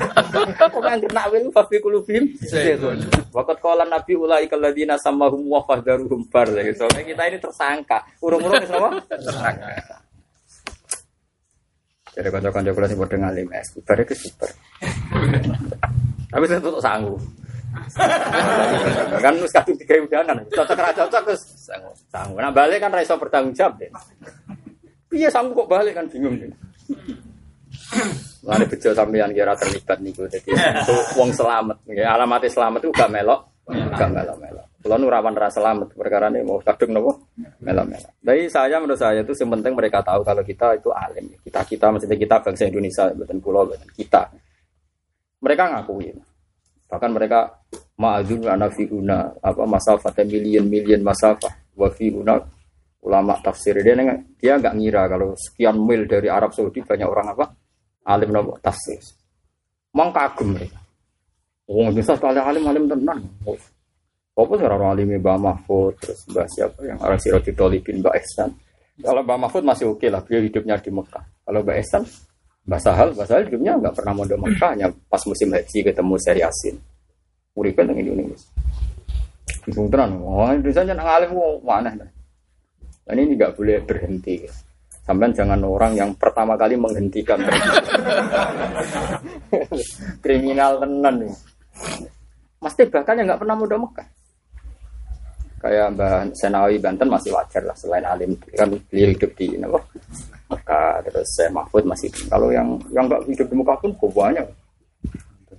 kok 0.57 0.81
nang 0.81 1.05
kena 1.05 1.29
wil 1.29 1.53
fa 1.53 1.69
fi 1.69 1.77
qulubihim 1.77 2.33
zaygun 2.49 3.05
Wakat 3.37 3.61
qala 3.61 3.85
nabi 3.85 4.17
ulaika 4.17 4.57
ladina 4.57 4.97
samahum 4.97 5.45
wa 5.53 5.61
fahdaruhum 5.69 6.25
bar 6.33 6.49
gitu 6.49 6.89
kita 6.89 7.23
ini 7.29 7.37
tersangka. 7.37 8.01
Urung-urung 8.25 8.57
wis 8.65 8.73
apa? 8.73 8.89
Tersangka 9.05 10.01
jadi 12.15 12.29
kanca-kanca 12.31 12.71
kula 12.71 12.87
sing 12.87 12.99
padha 12.99 13.17
ngalim 13.19 13.49
es 13.51 13.69
bar 13.83 13.99
itu 13.99 14.15
super 14.15 14.51
tapi 16.31 16.45
saya 16.47 16.63
tutup 16.63 16.83
sanggup 16.83 17.19
kan 19.25 19.35
wis 19.43 19.51
kadung 19.51 19.75
digawe 19.75 20.01
udanan. 20.07 20.39
Cocok 20.47 20.79
ra 20.79 20.95
cocok 20.95 21.23
terus 21.27 21.43
sanggup. 21.59 21.95
Sanggup. 22.11 22.39
Nah 22.39 22.55
balik 22.55 22.79
kan 22.79 22.95
ra 22.95 23.03
iso 23.03 23.19
bertanggung 23.19 23.55
jawab 23.55 23.83
deh. 23.83 23.91
Piye 25.11 25.29
sanggup 25.31 25.67
kok 25.67 25.71
balik 25.75 25.99
kan 25.99 26.07
bingung 26.07 26.39
deh. 26.39 26.51
Lari 28.45 28.65
bejo 28.69 28.93
sampeyan 28.93 29.33
kira 29.33 29.57
terlibat 29.57 29.99
niku 30.05 30.29
dadi 30.29 30.53
wong 31.17 31.31
selamat. 31.33 31.77
Alamate 31.89 32.49
selamat 32.53 32.85
itu 32.85 32.93
gak 32.93 33.11
melok, 33.11 33.41
gak 33.97 34.11
melok-melok. 34.13 34.67
Kulo 34.85 35.01
nu 35.01 35.09
rawan 35.09 35.33
ra 35.33 35.49
selamat 35.49 35.97
perkara 35.97 36.29
ini 36.29 36.45
mau 36.45 36.61
kadung 36.61 36.93
nopo 36.93 37.33
melok-melok. 37.65 38.21
Jadi 38.21 38.43
saya 38.53 38.77
menurut 38.77 39.01
saya 39.01 39.25
itu 39.25 39.33
yang 39.33 39.57
penting 39.57 39.73
mereka 39.73 40.05
tahu 40.05 40.21
kalau 40.21 40.45
kita 40.45 40.77
itu 40.77 40.93
alim. 40.93 41.33
Kita 41.41 41.65
kita 41.65 41.89
maksudnya 41.89 42.21
kita 42.21 42.37
bangsa 42.45 42.69
Indonesia, 42.69 43.09
bukan 43.17 43.39
pulau, 43.41 43.65
bukan 43.65 43.89
kita. 43.97 44.29
Mereka 45.41 45.63
ngakuin 45.73 46.21
bahkan 46.95 47.11
mereka 47.11 47.51
ma'adun 47.99 48.47
ana 48.47 48.71
fiuna 48.71 49.35
apa 49.43 49.67
masafah 49.67 50.15
million 50.31 50.63
million 50.63 51.03
masafah 51.03 51.51
wa 51.75 51.91
fiuna 51.91 52.39
ulama 53.03 53.35
tafsir 53.43 53.75
dia 53.83 53.99
neng- 53.99 54.39
dia 54.39 54.55
nggak 54.63 54.79
ngira 54.79 55.11
kalau 55.11 55.35
sekian 55.35 55.75
mil 55.75 56.07
dari 56.07 56.31
Arab 56.31 56.55
Saudi 56.55 56.87
banyak 56.87 57.09
orang 57.09 57.35
apa 57.35 57.51
alim 58.07 58.31
nopo 58.31 58.63
tafsir 58.63 59.03
mang 59.91 60.15
kagum 60.15 60.55
mereka 60.55 60.79
Wong 61.65 61.97
Indonesia 61.97 62.13
sekali 62.13 62.37
alim 62.37 62.65
alim 62.69 62.85
tenan. 62.87 63.19
Apa 64.35 64.53
sih 64.59 64.67
orang 64.67 64.99
alim 64.99 65.15
Mbak 65.15 65.39
Mahfud 65.39 65.95
terus 66.03 66.27
Mbak 66.27 66.47
siapa 66.51 66.81
yang 66.83 66.99
orang 66.99 67.23
Siroti 67.23 67.55
Tolibin 67.55 68.03
Mbak 68.03 68.15
Ehsan. 68.19 68.51
Kalau 68.99 69.23
Mbak 69.23 69.39
Mahfud 69.47 69.63
masih 69.63 69.95
oke 69.95 70.11
lah, 70.11 70.27
beliau 70.27 70.43
hidupnya 70.43 70.75
di 70.83 70.91
Mekah. 70.91 71.23
Kalau 71.47 71.63
Mbak 71.63 71.77
Ehsan 71.79 72.03
Mbak 72.65 72.81
Sahal, 72.81 73.09
Mbak 73.13 73.27
Sahal 73.29 73.43
hidupnya 73.45 73.73
nggak 73.77 73.95
pernah 73.95 74.13
mondok 74.17 74.41
Mekah, 74.41 74.71
hanya 74.73 74.89
pas 75.13 75.21
musim 75.29 75.53
haji 75.53 75.79
ketemu 75.85 76.15
Syekh 76.17 76.39
Yasin. 76.41 76.77
Uripen 77.55 77.93
yang 77.93 77.99
Indonesia. 78.01 78.49
Bingung 79.69 79.89
tenan, 79.93 80.17
oh 80.25 80.49
Indonesia 80.49 80.83
jangan 80.83 81.05
ngalim, 81.05 81.31
oh, 81.37 81.61
mana 81.61 81.93
dah. 81.93 82.11
Dan 83.05 83.21
ini 83.21 83.37
nggak 83.37 83.53
boleh 83.53 83.85
berhenti. 83.85 84.49
Sampai 85.05 85.37
jangan 85.37 85.61
orang 85.61 85.93
yang 85.93 86.11
pertama 86.17 86.57
kali 86.57 86.81
menghentikan 86.81 87.37
kriminal 90.25 90.81
tenan 90.81 91.29
nih. 91.29 91.33
Mas 92.65 92.73
Teh 92.73 92.89
bahkan 92.89 93.21
yang 93.21 93.29
nggak 93.29 93.45
pernah 93.45 93.61
mondok 93.61 93.85
Mekah. 93.85 94.09
Kayak 95.65 95.97
Mbak 95.97 96.37
Senawi 96.37 96.77
Banten 96.77 97.09
masih 97.09 97.33
wajar 97.33 97.65
lah 97.65 97.73
selain 97.73 98.05
alim. 98.05 98.37
Kan 98.53 98.69
beliau 98.93 99.09
hidup 99.17 99.33
di 99.33 99.57
apa? 99.57 99.81
Mekah 100.53 101.01
terus 101.09 101.29
saya 101.33 101.49
Mahfud 101.49 101.89
masih 101.89 102.13
kalau 102.29 102.53
yang 102.53 102.77
yang 102.93 103.09
nggak 103.09 103.25
hidup 103.25 103.49
di 103.49 103.57
Mekah 103.57 103.77
pun 103.81 103.91
kok 103.97 104.13
banyak. 104.13 104.45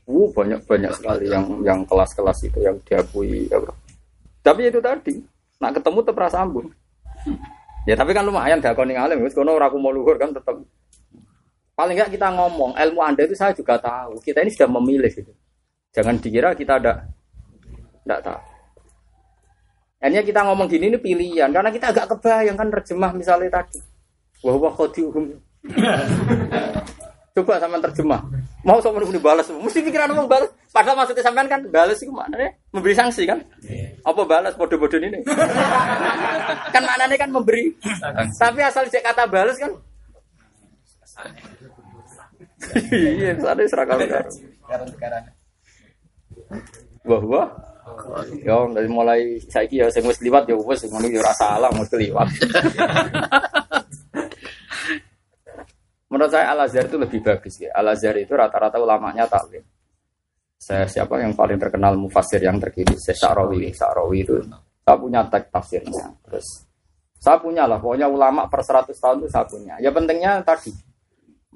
Uh, 0.05 0.29
banyak 0.29 0.61
banyak 0.69 0.93
sekali 0.93 1.25
yang 1.33 1.45
yang 1.65 1.81
kelas-kelas 1.89 2.37
itu 2.45 2.61
yang 2.61 2.77
diakui 2.85 3.49
apa. 3.49 3.73
tapi 4.45 4.69
itu 4.69 4.77
tadi 4.77 5.17
nak 5.57 5.81
ketemu 5.81 5.97
tetap 6.05 6.21
rasa 6.21 6.45
ya 7.89 7.97
tapi 7.97 8.13
kan 8.13 8.21
lumayan 8.21 8.61
dakon 8.61 8.85
ning 8.85 9.01
alim. 9.01 9.25
Wis 9.25 9.33
kono 9.33 9.57
ora 9.57 9.73
mau 9.73 9.89
luhur 9.89 10.21
kan 10.21 10.29
tetap 10.29 10.53
paling 11.73 11.97
nggak 11.97 12.13
kita 12.13 12.29
ngomong 12.29 12.77
ilmu 12.77 13.01
anda 13.01 13.25
itu 13.25 13.33
saya 13.33 13.57
juga 13.57 13.81
tahu. 13.81 14.21
Kita 14.21 14.45
ini 14.45 14.53
sudah 14.53 14.69
memilih 14.69 15.09
gitu. 15.09 15.33
Jangan 15.97 16.21
dikira 16.21 16.53
kita 16.53 16.77
ada 16.77 17.09
tidak 18.05 18.21
tahu 18.21 18.54
Akhirnya 19.99 20.23
kita 20.23 20.39
ngomong 20.45 20.67
gini 20.67 20.91
ini 20.91 20.97
pilihan. 20.99 21.49
Karena 21.49 21.69
kita 21.71 21.91
agak 21.91 22.15
kebayang 22.15 22.57
kan 22.59 22.67
terjemah 22.69 23.11
misalnya 23.15 23.61
tadi. 23.61 23.79
Bahwa 24.43 24.69
khodiuhum 24.73 25.41
coba 27.35 27.59
sama 27.59 27.83
terjemah. 27.83 28.21
Mau 28.63 28.79
sama 28.79 29.03
ini 29.03 29.19
balas 29.19 29.51
mesti 29.51 29.83
pikiran 29.83 30.15
orang 30.15 30.31
balas. 30.31 30.49
Padahal 30.71 31.03
maksudnya 31.03 31.23
sampean 31.23 31.51
kan 31.51 31.61
balas 31.67 31.99
itu 31.99 32.09
maknanya 32.09 32.55
memberi 32.71 32.95
sanksi 32.95 33.27
kan? 33.27 33.43
Apa 34.07 34.23
balas 34.23 34.55
bodoh-bodoh 34.55 34.97
ini? 35.03 35.19
Kan 36.71 36.83
maknanya 36.87 37.15
kan 37.19 37.29
memberi. 37.35 37.75
Tapi 38.39 38.59
asal 38.63 38.87
cek 38.87 39.03
kata 39.03 39.27
balas 39.27 39.59
kan? 39.59 39.71
Iya 42.95 43.35
tadi 43.35 43.67
serakal 43.67 43.99
Sekarang-sekarang. 43.99 45.23
Wah 47.03 47.23
wah. 47.27 47.47
Yo 48.41 48.65
dari 48.73 48.89
mulai 48.89 49.37
saiki 49.37 49.77
ya 49.77 49.93
sing 49.93 50.01
wis 50.09 50.17
liwat 50.25 50.49
ya 50.49 50.57
wis 50.57 50.89
ngono 50.89 51.05
ya 51.05 51.21
ora 51.21 51.33
salah 51.37 51.69
mesti 51.69 51.95
liwat. 52.01 52.27
Menurut 56.09 56.31
saya 56.31 56.55
Al 56.55 56.65
Azhar 56.65 56.87
itu 56.87 56.97
lebih 56.97 57.19
bagus 57.21 57.59
ya. 57.61 57.69
Al 57.75 57.93
Azhar 57.93 58.15
itu 58.17 58.33
rata-rata 58.33 58.79
ulamanya 58.79 59.27
takwil. 59.29 59.61
Saya 60.55 60.87
siapa 60.89 61.19
yang 61.21 61.35
paling 61.37 61.59
terkenal 61.59 61.93
mufasir 61.99 62.41
yang 62.41 62.57
terkini? 62.57 62.95
Saya 62.97 63.19
Sa'rawi. 63.19 63.69
Sa'rawi 63.75 64.23
itu 64.23 64.39
saya 64.85 64.97
punya 64.97 65.21
teks 65.27 65.51
tafsirnya. 65.51 66.05
Terus 66.25 66.65
saya 67.19 67.41
punya 67.41 67.65
lah, 67.65 67.81
pokoknya 67.81 68.05
ulama 68.05 68.45
per 68.45 68.61
100 68.61 68.93
tahun 68.93 69.17
itu 69.25 69.29
saya 69.33 69.45
punya. 69.49 69.75
Ya 69.81 69.89
pentingnya 69.89 70.45
tadi, 70.45 70.69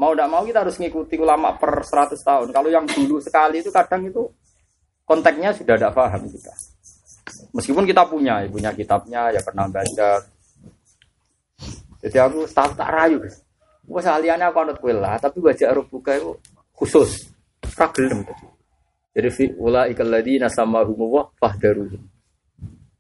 mau 0.02 0.18
tidak 0.18 0.30
mau 0.34 0.42
kita 0.42 0.66
harus 0.66 0.82
ngikuti 0.82 1.16
ulama 1.22 1.54
per 1.56 1.86
100 1.86 2.18
tahun. 2.18 2.48
Kalau 2.50 2.70
yang 2.74 2.90
dulu 2.90 3.22
sekali 3.22 3.62
itu 3.62 3.70
kadang 3.70 4.10
itu 4.10 4.26
konteksnya 5.10 5.50
sudah 5.58 5.74
tidak 5.74 5.94
paham 5.98 6.22
kita. 6.30 6.54
Meskipun 7.58 7.84
kita 7.90 8.06
punya, 8.06 8.46
ya 8.46 8.50
punya 8.50 8.70
kitabnya, 8.78 9.34
ya 9.34 9.42
pernah 9.42 9.66
baca. 9.66 10.10
Jadi 12.06 12.18
aku 12.22 12.46
tak 12.54 12.78
tak 12.78 12.90
rayu, 12.94 13.18
guys. 13.18 13.42
Wah 13.90 14.06
saliannya 14.06 14.54
aku 14.54 14.58
anut 14.62 14.78
kue 14.78 14.94
lah, 14.94 15.18
tapi 15.18 15.42
baca 15.42 15.66
Arab 15.66 15.90
buka 15.90 16.14
itu 16.14 16.38
khusus, 16.78 17.34
ragilem. 17.74 18.22
Jadi 19.18 19.30
fi 19.34 19.50
ula 19.58 19.90
ikal 19.90 20.14
ladina 20.14 20.46
sama 20.46 20.86
humuwah 20.86 21.34
fahdaruhum. 21.42 21.98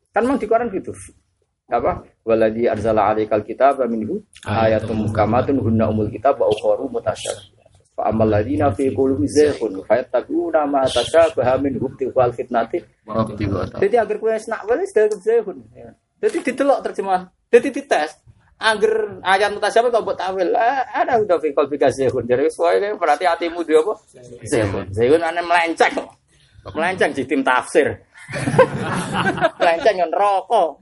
Kan 0.09 0.25
memang 0.25 0.41
di 0.41 0.49
Quran 0.49 0.73
gitu. 0.73 0.89
Apa? 1.69 2.01
Waladi 2.25 2.65
arzala 2.65 3.13
alaikal 3.13 3.45
kitab 3.45 3.77
minhu 3.85 4.25
ayatum 4.41 5.05
muhkamatun 5.05 5.61
hunna 5.61 5.93
umul 5.93 6.09
kitab 6.09 6.41
wa 6.41 6.49
ukharu 6.49 6.89
mutasyabih. 6.89 7.58
Fa 7.99 8.15
amal 8.15 8.31
ladina 8.31 8.71
fi 8.71 8.95
qulubi 8.95 9.27
zayghun 9.27 9.83
fayattaquna 9.83 10.63
ma 10.63 10.87
tashabaha 10.87 11.59
min 11.59 11.75
hubti 11.83 12.07
wal 12.15 12.31
fitnati. 12.31 12.79
Jadi 13.75 13.95
agar 13.99 14.15
kowe 14.15 14.31
nak 14.31 14.63
wis 14.71 14.95
zayghun. 15.19 15.67
Jadi 16.23 16.37
ditelok 16.47 16.79
terjemah. 16.79 17.27
Jadi 17.51 17.67
dites. 17.75 18.23
Agar 18.55 19.19
ayat 19.19 19.51
mutasyabih 19.51 19.91
kok 19.91 20.03
buat 20.07 20.15
tawil. 20.15 20.55
Ah, 20.55 20.87
Ada 21.03 21.19
udah 21.19 21.43
fi 21.43 21.51
qalbi 21.51 21.75
zayghun. 21.75 22.23
Jadi 22.23 22.47
sesuai 22.47 22.95
berarti 22.95 23.27
hatimu 23.27 23.67
dia 23.67 23.83
apa? 23.83 23.93
Zayghun. 24.47 24.95
Zayghun 24.95 25.19
ane 25.19 25.43
melenceng. 25.43 25.99
Melenceng 26.71 27.11
di 27.11 27.27
tim 27.27 27.43
tafsir. 27.43 27.99
Melenceng 29.59 29.95
yang 30.07 30.11
rokok. 30.15 30.79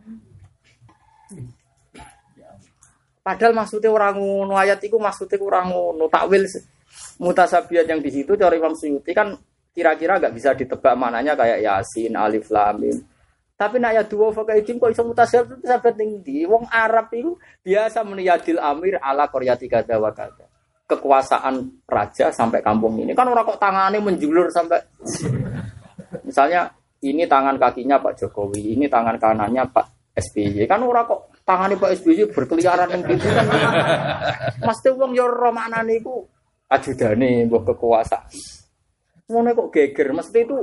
Padahal 3.25 3.57
maksudnya 3.57 3.89
orang 3.89 4.21
ngono 4.21 4.53
ayat 4.53 4.77
itu 4.85 5.01
maksudnya 5.01 5.41
orang 5.41 5.73
ngono 5.73 6.05
takwil 6.13 6.45
mutasabiat 7.21 7.85
yang 7.89 7.99
di 7.99 8.09
situ 8.13 8.37
dari 8.37 8.61
Imam 8.61 8.73
Suyuti 8.73 9.11
kan 9.11 9.33
kira-kira 9.73 10.17
nggak 10.17 10.33
bisa 10.33 10.57
ditebak 10.57 10.93
mananya 10.97 11.37
kayak 11.37 11.61
Yasin, 11.61 12.17
Alif, 12.17 12.49
Lam, 12.49 12.81
Mim. 12.81 12.97
Tapi 13.57 13.81
nak 13.81 13.93
ya 13.97 14.03
dua 14.05 14.29
fakaidim 14.29 14.77
kok 14.77 14.93
iso 14.93 15.01
mutasabiat 15.01 15.65
sampai 15.65 15.93
tinggi. 15.97 16.45
Wong 16.45 16.69
Arab 16.69 17.09
itu 17.13 17.33
biasa 17.65 18.05
meniyadil 18.05 18.61
amir 18.61 19.01
ala 19.01 19.29
koryati 19.29 19.65
kada 19.65 19.97
wa 19.97 20.13
kada. 20.13 20.45
Kekuasaan 20.87 21.83
raja 21.83 22.31
sampai 22.31 22.63
kampung 22.63 22.95
ini 23.01 23.11
kan 23.11 23.27
orang 23.27 23.43
kok 23.43 23.59
tangannya 23.59 23.99
menjulur 23.99 24.47
sampai 24.47 24.79
misalnya 26.23 26.71
ini 27.03 27.29
tangan 27.29 27.59
kakinya 27.61 28.01
Pak 28.01 28.13
Jokowi, 28.17 28.73
ini 28.73 28.89
tangan 28.89 29.21
kanannya 29.21 29.69
Pak 29.69 30.15
SBY. 30.17 30.65
Kan 30.65 30.81
orang 30.81 31.05
kok 31.05 31.21
tangannya 31.45 31.77
Pak 31.77 31.93
SBY 32.01 32.33
berkeliaran 32.33 32.89
yang 32.89 33.01
gitu 33.05 33.27
kan. 33.29 33.45
Mesti 34.65 34.89
wong 34.97 35.13
yo 35.13 35.29
iku 35.93 36.25
ajudane 36.71 37.47
mbok 37.47 37.73
kekuasaan. 37.73 38.31
Ngono 39.27 39.51
kok 39.51 39.69
geger, 39.75 40.15
mesti 40.15 40.47
itu 40.47 40.55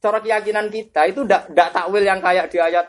cara 0.00 0.20
keyakinan 0.24 0.72
kita 0.72 1.04
itu 1.08 1.20
ndak 1.24 1.52
ndak 1.52 1.68
takwil 1.72 2.04
yang 2.04 2.20
kayak 2.24 2.48
di 2.48 2.56
ayat 2.56 2.86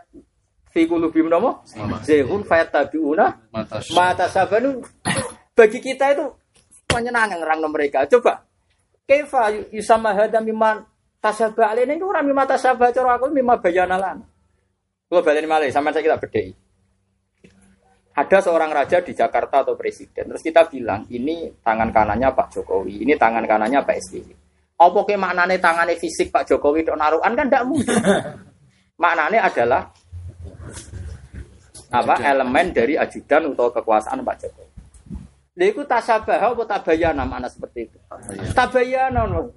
fi 0.72 0.88
qulubihim 0.88 1.28
napa? 1.28 1.64
Zehun 2.08 2.48
fayatabiuna 2.48 3.52
mata 3.92 4.28
sabanu 4.32 4.80
bagi 5.52 5.80
kita 5.84 6.16
itu 6.16 6.26
menyenangkan 6.96 7.44
orang 7.44 7.68
mereka. 7.68 8.08
Coba 8.08 8.48
Kefa 9.08 9.72
yusama 9.72 10.12
hada 10.12 10.44
miman 10.44 10.84
tasabah 11.24 11.72
alene 11.72 11.96
itu 11.96 12.04
ora 12.04 12.20
mimma 12.20 12.44
tasabah 12.44 12.92
cara 12.92 13.16
aku 13.16 13.32
mimma 13.32 13.56
bayanalan. 13.64 14.20
Kalau 15.08 15.24
balik 15.24 15.48
malah 15.48 15.72
sama 15.72 15.96
saya 15.96 16.04
kita 16.04 16.20
bedai. 16.20 16.52
Ada 18.18 18.50
seorang 18.50 18.74
raja 18.74 18.98
di 19.06 19.14
Jakarta 19.14 19.62
atau 19.62 19.78
presiden, 19.78 20.34
terus 20.34 20.42
kita 20.42 20.66
bilang 20.66 21.06
ini 21.14 21.54
tangan 21.62 21.94
kanannya 21.94 22.34
Pak 22.34 22.50
Jokowi, 22.50 23.06
ini 23.06 23.14
tangan 23.14 23.46
kanannya 23.46 23.78
Pak 23.86 23.96
SBY. 24.10 24.34
Apa 24.78 25.00
ke 25.06 25.14
maknane 25.14 25.62
tangannya 25.62 25.94
fisik 26.02 26.34
Pak 26.34 26.50
Jokowi 26.50 26.82
dok 26.82 26.98
naruhan 26.98 27.38
kan 27.38 27.46
tidak 27.46 27.70
mungkin. 27.70 27.94
maknane 29.02 29.38
adalah 29.38 29.94
apa 31.94 32.16
elemen 32.26 32.74
dari 32.74 32.98
ajudan 32.98 33.54
atau 33.54 33.70
kekuasaan 33.70 34.26
Pak 34.26 34.38
Jokowi. 34.42 34.68
Lha 35.58 35.66
iku 35.74 35.82
tasabah 35.86 36.42
apa 36.54 36.64
tabayana 36.66 37.22
makna 37.22 37.50
seperti 37.50 37.90
itu. 37.90 37.98
Tabayana 38.54 39.26
no. 39.26 39.50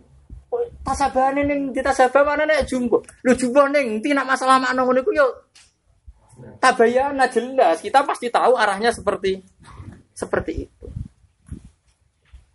Tasabahane 0.85 1.45
ning 1.45 1.77
ditasabah 1.77 2.25
mana 2.25 2.49
nek 2.49 2.65
jumbo. 2.65 3.05
Lu 3.25 3.33
jumbo 3.37 3.69
ning 3.69 4.01
nak 4.01 4.37
masalah 4.37 4.57
makna 4.57 4.85
ngono 4.85 5.01
iku 5.05 5.13
yo 5.13 5.29
tabayana 6.61 7.27
jelas. 7.33 7.81
Kita 7.81 8.05
pasti 8.05 8.29
tahu 8.29 8.57
arahnya 8.57 8.93
seperti 8.93 9.41
seperti 10.13 10.53
itu. 10.69 10.87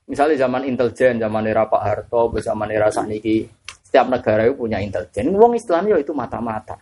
Misalnya 0.06 0.45
zaman 0.45 0.70
intelijen, 0.70 1.18
zaman 1.18 1.49
era 1.49 1.66
Pak 1.66 1.82
Harto, 1.82 2.30
zaman 2.38 2.70
era 2.70 2.94
sakniki, 2.94 3.49
setiap 3.82 4.06
negara 4.06 4.45
itu 4.45 4.53
punya 4.53 4.78
intelijen. 4.78 5.34
Wong 5.34 5.57
Islam 5.57 5.90
yo 5.90 5.98
itu 5.98 6.14
mata-mata. 6.14 6.78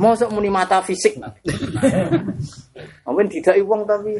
Mosok 0.00 0.32
muni 0.32 0.48
mata 0.48 0.80
fisik. 0.80 1.20
Mungkin 3.04 3.28
tidak 3.34 3.60
uang 3.60 3.84
tapi. 3.84 4.16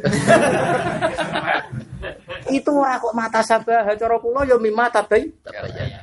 itu 2.52 2.70
ora 2.70 3.00
kok 3.00 3.16
mata 3.16 3.40
sabah 3.42 3.90
cara 3.96 4.16
kula 4.20 4.44
ya 4.46 4.56
mi 4.60 4.68
mata 4.68 5.02
bay. 5.02 5.26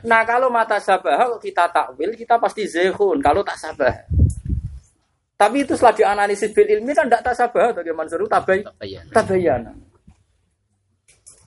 Nah, 0.04 0.22
kalau 0.26 0.50
mata 0.50 0.82
sabah 0.82 1.38
kita 1.38 1.70
takwil 1.70 2.18
kita 2.18 2.42
pasti 2.42 2.66
zehun 2.66 3.22
kalau 3.22 3.46
tak 3.46 3.58
sabah. 3.58 3.94
Tapi 5.44 5.68
itu 5.68 5.76
setelah 5.76 5.92
dianalisis 5.92 6.56
bil 6.56 6.72
ilmi 6.72 6.96
kan 6.96 7.12
tidak 7.12 7.20
tak 7.28 7.36
sabah 7.36 7.76
atau 7.76 7.84
dia 7.84 7.92
Mansur 7.92 8.24
tabay 8.32 8.64
tabayana. 9.12 9.76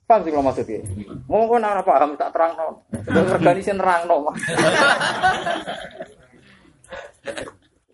Paham 0.04 0.20
sih 0.20 0.30
kalau 0.36 0.44
maksudnya? 0.44 0.84
Ngomong 1.24 1.48
kok 1.48 1.58
nara 1.64 1.80
paham 1.80 2.12
tak 2.20 2.28
terang 2.36 2.52
no. 2.60 2.84
Organisasi 3.40 3.72
nerang 3.72 4.04
no. 4.04 4.28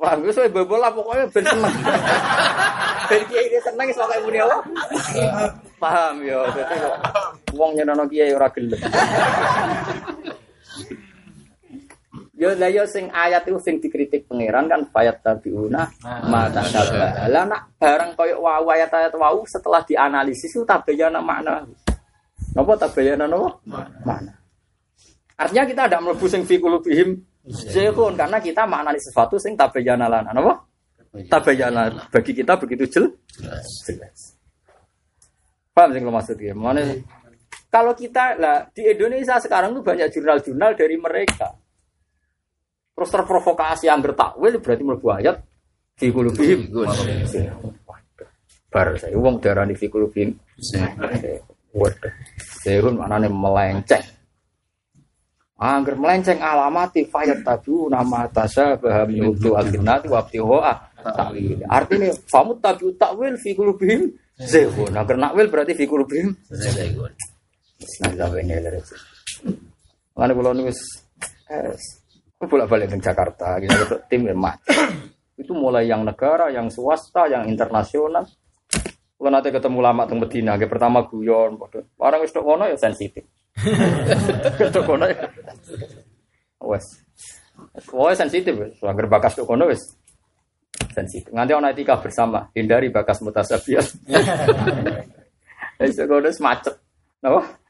Wah, 0.02 0.18
gue 0.18 0.34
soal 0.34 0.50
bebol 0.50 0.82
lah 0.82 0.90
pokoknya 0.90 1.30
ben 1.30 1.46
seneng. 1.46 1.72
Ben 3.06 3.22
kiai 3.30 3.46
ini 3.46 3.58
seneng 3.62 3.86
iso 3.86 4.02
kayak 4.02 4.26
muni 4.26 4.42
apa? 4.42 4.58
Paham 5.78 6.26
ya, 6.26 6.42
dadi 6.50 6.74
kok 6.82 6.96
wong 7.54 7.78
nyeneno 7.78 8.10
kiai 8.10 8.34
ora 8.34 8.50
gelem. 8.50 8.82
Yo 12.42 12.50
lah 12.58 12.74
yo 12.74 12.82
sing 12.90 13.06
ayat 13.14 13.46
itu 13.46 13.54
sing 13.62 13.78
dikritik 13.78 14.26
pangeran 14.26 14.66
kan 14.66 14.82
fayat 14.90 15.22
tabiuna 15.22 15.86
mata 16.26 16.66
sabah. 16.66 17.30
Lah 17.30 17.46
nak 17.46 17.78
barang 17.78 18.18
koyo 18.18 18.42
wau 18.42 18.66
ayat-ayat 18.66 19.14
wau 19.14 19.46
setelah 19.46 19.78
dianalisis 19.86 20.50
itu 20.50 20.66
tabayana 20.66 21.22
makna. 21.22 21.62
Napa 22.58 22.74
tabayana 22.74 23.30
napa? 23.30 23.62
Mana? 24.02 24.34
Artinya 25.38 25.70
kita 25.70 25.82
ada 25.86 26.02
mlebu 26.02 26.26
sing 26.26 26.42
fi 26.42 26.58
qulubihim 26.58 27.14
Zehun 27.46 28.18
karena 28.18 28.42
kita 28.42 28.66
maknani 28.66 28.98
sesuatu 28.98 29.38
sing 29.38 29.54
tabayana 29.54 30.10
lana, 30.10 30.34
apa? 30.34 30.66
Tabayana 31.30 32.10
bagi 32.10 32.34
kita 32.34 32.58
begitu 32.58 32.90
jel 32.90 33.06
jelas. 33.86 34.34
Paham 35.70 35.94
sih 35.94 36.02
kalau 36.02 36.14
maksudnya? 36.18 36.58
Mana? 36.58 36.82
Kalau 37.70 37.94
kita 37.94 38.34
lah 38.34 38.66
di 38.74 38.82
Indonesia 38.82 39.38
sekarang 39.38 39.78
tuh 39.78 39.86
banyak 39.86 40.10
jurnal-jurnal 40.10 40.74
dari 40.74 40.98
mereka. 40.98 41.61
Terus 42.92 43.08
terprovokasi 43.08 43.88
yang 43.88 44.04
bertakwil 44.04 44.60
berarti 44.60 44.82
mlebu 44.84 45.06
ayat 45.12 45.36
fi 45.96 46.12
qulubihim. 46.12 46.68
Bar 48.72 48.96
saya 48.96 49.16
wong 49.16 49.40
darani 49.40 49.76
fi 49.76 49.88
qulubihim. 49.88 50.36
Waduh. 51.72 52.12
Zehun 52.62 53.00
maknane 53.00 53.32
melenceng. 53.32 54.04
Angger 55.62 55.94
melenceng 55.94 56.42
alamati 56.42 57.06
fayat 57.06 57.46
tabu 57.46 57.86
nama 57.86 58.26
tasa 58.28 58.76
baham 58.76 59.08
yudu 59.14 59.54
alfinati 59.56 60.10
wabti 60.10 60.42
hoa 60.42 60.90
takwil. 61.00 61.64
Artinya 61.70 62.12
famut 62.28 62.60
tabu 62.60 62.92
takwil 62.98 63.38
fi 63.40 63.56
kulubihim 63.56 64.12
zehun. 64.36 64.92
Angger 64.92 65.16
nakwil 65.16 65.48
berarti 65.48 65.72
fi 65.72 65.88
kulubihim 65.88 66.34
zehun. 66.50 67.12
Nah, 68.02 68.12
sampai 68.14 68.46
ini 68.46 68.54
dari 68.62 68.78
Mana 70.12 70.36
kalau 70.36 70.52
nulis, 70.52 70.76
aku 72.42 72.58
bolak 72.58 72.66
balik 72.66 72.90
ke 72.90 72.98
Jakarta, 72.98 73.54
kita 73.62 73.70
gitu, 73.86 73.96
tim 74.10 74.26
yang 74.26 74.42
Itu 75.38 75.54
mulai 75.54 75.86
yang 75.86 76.02
negara, 76.02 76.50
yang 76.50 76.66
swasta, 76.66 77.30
yang 77.30 77.46
internasional. 77.46 78.26
Kalau 79.14 79.30
nanti 79.30 79.54
ketemu 79.54 79.78
lama 79.78 80.02
teng 80.10 80.18
Medina, 80.18 80.58
pertama 80.58 81.06
guyon, 81.06 81.54
orang 82.02 82.26
itu 82.26 82.42
wono 82.42 82.66
ya 82.66 82.74
sensitif. 82.74 83.22
Tok 84.74 84.82
kono. 84.82 85.06
ya. 85.06 85.22
Wes. 86.58 86.82
Wes 87.94 88.18
sensitif. 88.18 88.58
Agar 88.82 89.06
bakas 89.06 89.38
tok 89.38 89.46
kono 89.46 89.70
wes. 89.70 89.94
Sensitif. 90.90 91.30
Nganti 91.30 91.54
ana 91.54 91.70
etika 91.70 92.02
bersama, 92.02 92.50
hindari 92.58 92.90
bakas 92.90 93.22
mutasabiat. 93.22 93.86
Wes 95.78 95.94
kono 95.94 96.26
macet. 96.42 96.74
Napa? 97.22 97.61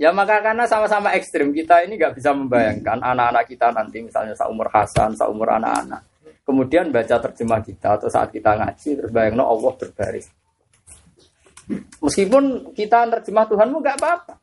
Ya 0.00 0.16
maka 0.16 0.40
karena 0.40 0.64
sama-sama 0.64 1.12
ekstrim 1.12 1.52
kita 1.52 1.84
ini 1.84 2.00
nggak 2.00 2.16
bisa 2.16 2.32
membayangkan 2.32 3.04
anak-anak 3.04 3.44
kita 3.44 3.68
nanti 3.68 4.00
misalnya 4.00 4.32
seumur 4.32 4.72
Hasan, 4.72 5.12
seumur 5.12 5.44
anak-anak. 5.52 6.00
Kemudian 6.40 6.88
baca 6.88 7.20
terjemah 7.20 7.60
kita 7.60 8.00
atau 8.00 8.08
saat 8.08 8.32
kita 8.32 8.56
ngaji 8.56 8.96
terus 8.96 9.12
bayangno 9.12 9.44
Allah 9.44 9.76
berbaris. 9.76 10.32
Meskipun 12.00 12.72
kita 12.72 13.12
terjemah 13.12 13.44
Tuhanmu 13.44 13.76
nggak 13.84 13.96
apa-apa. 14.00 14.34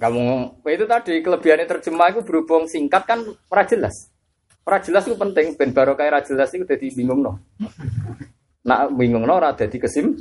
Kamu 0.00 0.24
itu 0.64 0.84
tadi 0.88 1.20
kelebihannya 1.20 1.68
terjemah 1.68 2.08
itu 2.08 2.24
berhubung 2.24 2.64
singkat 2.72 3.04
kan 3.04 3.20
ora 3.52 3.68
jelas. 3.68 4.08
Ora 4.64 4.80
jelas 4.80 5.04
itu 5.04 5.12
penting 5.12 5.60
ben 5.60 5.76
barokah 5.76 6.08
ora 6.08 6.24
jelas 6.24 6.48
itu 6.56 6.64
jadi 6.64 6.88
bingung 6.96 7.20
no. 7.20 7.36
Nah 8.68 8.88
bingung 8.88 9.28
no 9.28 9.36
ora 9.36 9.52
jadi 9.52 9.76
kesim 9.76 10.16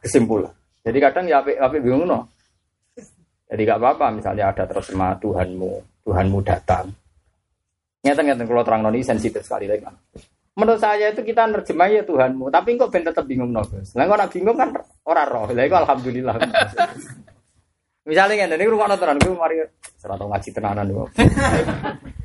kesimpulan. 0.00 0.57
Jadi 0.88 0.98
kadang 1.04 1.24
ya 1.28 1.44
apik 1.44 1.60
apik 1.60 1.80
bingung 1.84 2.08
no. 2.08 2.24
Jadi 3.48 3.62
gak 3.64 3.80
apa-apa 3.80 4.12
misalnya 4.12 4.52
ada 4.52 4.64
terjemah 4.64 5.20
Tuhanmu, 5.20 6.04
Tuhanmu 6.04 6.38
datang. 6.44 6.88
Nyata 8.04 8.20
nyata 8.24 8.44
kalau 8.44 8.64
terang 8.64 8.80
noni 8.84 9.04
sensitif 9.04 9.44
sekali 9.44 9.68
lagi 9.68 9.84
kan. 9.84 9.92
Menurut 10.56 10.80
saya 10.80 11.12
itu 11.12 11.20
kita 11.20 11.44
nerjemah 11.48 11.88
ya 11.92 12.02
Tuhanmu, 12.08 12.48
tapi 12.48 12.80
kok 12.80 12.88
ben 12.88 13.04
tetap 13.04 13.28
bingung 13.28 13.52
no. 13.52 13.60
Lah 13.68 14.04
nak 14.04 14.32
bingung 14.32 14.56
kan 14.56 14.72
ora 15.04 15.28
roh. 15.28 15.48
Lah 15.52 15.64
iku 15.64 15.76
alhamdulillah. 15.76 16.36
Misalnya 18.08 18.48
ini 18.48 18.64
rumah 18.64 18.88
nonton, 18.88 19.20
gue 19.20 19.36
mari 19.36 19.60
serata 20.00 20.24
ngaji 20.24 20.48
tenanan 20.48 20.88
gue. 20.88 21.06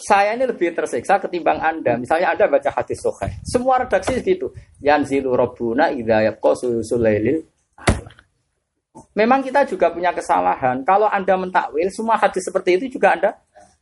Saya 0.00 0.32
ini 0.32 0.48
lebih 0.48 0.72
tersiksa 0.72 1.20
ketimbang 1.20 1.60
Anda. 1.60 2.00
Misalnya 2.00 2.32
Anda 2.32 2.48
baca 2.48 2.72
hadis 2.72 3.04
soheh. 3.04 3.36
Semua 3.44 3.84
redaksi 3.84 4.16
segitu. 4.16 4.48
Yanzilu 4.80 5.36
Rabbuna 5.36 5.92
idha 5.92 6.24
yabqa 6.24 6.56
sulailil 6.56 7.44
Memang 9.14 9.44
kita 9.44 9.68
juga 9.68 9.92
punya 9.92 10.10
kesalahan. 10.16 10.82
Kalau 10.82 11.06
Anda 11.06 11.36
mentakwil, 11.36 11.92
semua 11.92 12.16
hadis 12.16 12.42
seperti 12.42 12.80
itu 12.80 12.98
juga 12.98 13.14
Anda 13.14 13.30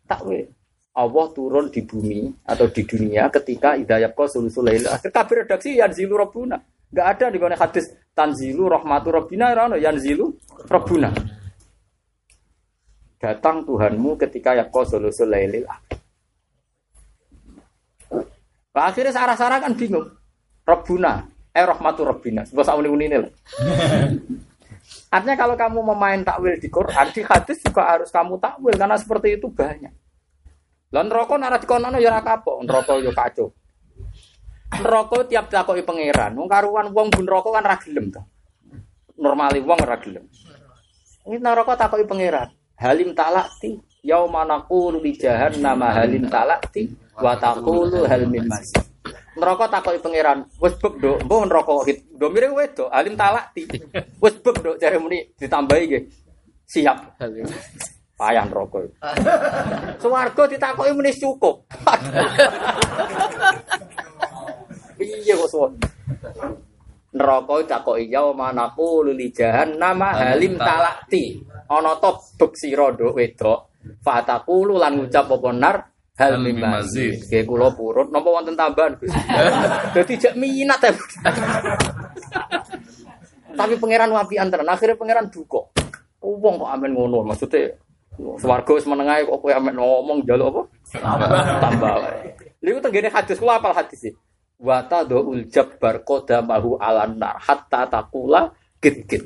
takwil. 0.05 0.51
Allah 0.99 1.27
turun 1.31 1.70
di 1.70 1.86
bumi 1.86 2.27
atau 2.43 2.66
di 2.66 2.82
dunia 2.82 3.31
ketika 3.31 3.78
idayab 3.78 4.19
kau 4.19 4.27
sulail. 4.27 4.82
Akhir 4.90 5.15
redaksi 5.15 5.78
yanzilu 5.78 6.19
Rabbuna. 6.19 6.59
Gak 6.90 7.07
ada 7.07 7.27
di 7.31 7.39
mana 7.39 7.55
hadis 7.55 7.86
tanzilu 8.16 8.66
rahmatu 8.66 9.15
rano 9.15 9.78
yanzilu 9.78 10.35
Rabbuna. 10.66 11.15
Datang 13.19 13.62
Tuhanmu 13.62 14.19
ketika 14.19 14.59
yakko 14.59 14.82
sulailil 15.15 15.70
Akhirnya 18.86 19.10
sarah-sarah 19.10 19.59
kan 19.59 19.74
bingung. 19.74 20.06
Rabbuna, 20.62 21.24
eh 21.56 21.64
rahmatu 21.64 22.05
rabbina. 22.05 22.44
Sebab 22.44 22.62
sak 22.62 22.76
uni 22.78 23.09
ini 23.09 23.16
lah. 23.18 23.32
Artinya 25.14 25.36
kalau 25.40 25.56
kamu 25.56 25.80
memain 25.80 26.20
takwil 26.20 26.60
di 26.60 26.68
Quran, 26.68 27.09
di 27.12 27.24
hadis 27.24 27.64
juga 27.64 27.88
harus 27.88 28.12
kamu 28.12 28.36
takwil 28.36 28.76
karena 28.76 28.96
seperti 29.00 29.40
itu 29.40 29.48
banyak. 29.48 29.92
Lah 30.92 31.05
neraka 31.05 31.36
nek 31.36 31.64
dikono 31.64 31.92
ya 31.96 32.09
ora 32.12 32.20
kapok, 32.24 32.64
neraka 32.64 32.92
yo 33.00 33.12
kacau. 33.12 33.48
Neraka 34.68 35.16
tiap 35.28 35.48
takoki 35.48 35.84
pangeran, 35.84 36.36
wong 36.36 36.48
karuan 36.48 36.92
wong 36.92 37.09
bun 37.09 37.24
neraka 37.24 37.48
kan 37.52 37.64
ora 37.64 37.76
gelem 37.80 38.06
to. 38.12 38.22
Normali 39.16 39.60
wong 39.64 39.80
ora 39.80 39.96
gelem. 39.96 40.24
Ini 41.28 41.36
neraka 41.40 41.76
takoki 41.76 42.05
pangeran. 42.05 42.52
Halim 42.76 43.16
talakti 43.16 43.80
yauma 44.05 44.44
naqulu 44.44 45.02
li 45.02 45.16
jahannam 45.16 45.82
halim 45.82 46.30
talakti 46.30 46.88
wa 47.19 47.35
taqulu 47.36 48.07
hal 48.07 48.23
min 48.31 48.47
mazid. 48.47 48.86
Neraka 49.39 49.70
takoki 49.70 50.03
pangeran, 50.03 50.51
wis 50.59 50.74
bek 50.82 50.99
nduk, 50.99 51.23
mbok 51.23 51.47
neraka 51.47 51.74
hit. 51.86 52.03
Domire 52.11 52.51
wedok, 52.51 52.90
halim 52.90 53.15
talakti. 53.15 53.70
Wis 54.19 54.35
bek 54.43 54.57
nduk 54.59 54.82
jare 54.82 54.99
muni 54.99 55.31
ditambahi 55.39 55.82
nggih. 55.86 56.03
Siap. 56.66 57.23
Payah 58.19 58.45
neraka. 58.51 58.82
Suwarga 60.03 60.43
ditakoki 60.51 60.90
muni 60.90 61.15
cukup. 61.15 61.70
Piye 64.99 65.39
kok 65.39 65.47
suwan? 65.47 65.78
Neraka 67.15 67.62
ditakoki 67.62 68.11
ya 68.11 68.27
manaku 68.35 69.07
lili 69.07 69.31
jahannam 69.31 70.03
halim 70.03 70.59
talakti. 70.59 71.47
Ana 71.70 71.95
to 72.03 72.19
bek 72.43 72.59
sira 72.59 72.90
nduk 72.90 73.15
wedok. 73.15 73.70
Fatakulu 74.03 74.82
lan 74.82 74.99
ngucap 74.99 75.31
apa 75.31 75.51
nar 75.55 75.77
hal 76.19 76.35
Hal 76.35 76.43
mim 76.43 76.59
mim 76.59 76.66
mazid. 76.66 77.23
mazid. 77.23 77.31
Kayak 77.31 77.47
kula 77.47 77.69
purut 77.73 78.11
napa 78.11 78.28
wonten 78.28 78.59
tambahan 78.59 78.99
Gus. 78.99 79.15
Dadi 79.95 80.15
jak 80.19 80.35
minat 80.35 80.82
ya. 80.82 80.90
Tapi 83.55 83.74
pangeran 83.78 84.11
wapi 84.11 84.35
antara 84.39 84.66
akhirnya 84.66 84.99
pangeran 84.99 85.31
duka. 85.31 85.62
Wong 86.19 86.59
kok 86.59 86.70
amen 86.74 86.93
ngono 86.95 87.23
maksudnya 87.23 87.78
Swarga 88.19 88.74
wis 88.74 88.82
menengae 88.90 89.23
kok 89.23 89.39
kowe 89.39 89.53
amen 89.55 89.78
ngomong 89.78 90.27
njaluk 90.27 90.51
apa? 90.51 90.62
Tambah. 91.62 91.95
Lha 92.59 92.69
iku 92.74 92.81
tenggene 92.82 93.09
hadis 93.15 93.39
kula 93.39 93.62
apal 93.62 93.70
hadis 93.70 94.03
iki. 94.03 94.19
Wa 94.59 94.82
tadul 94.90 95.47
jabbar 95.47 96.03
qadamahu 96.03 96.82
alan 96.82 97.15
nar 97.23 97.39
hatta 97.39 97.86
taqula 97.86 98.51
git 98.82 99.07
git. 99.07 99.23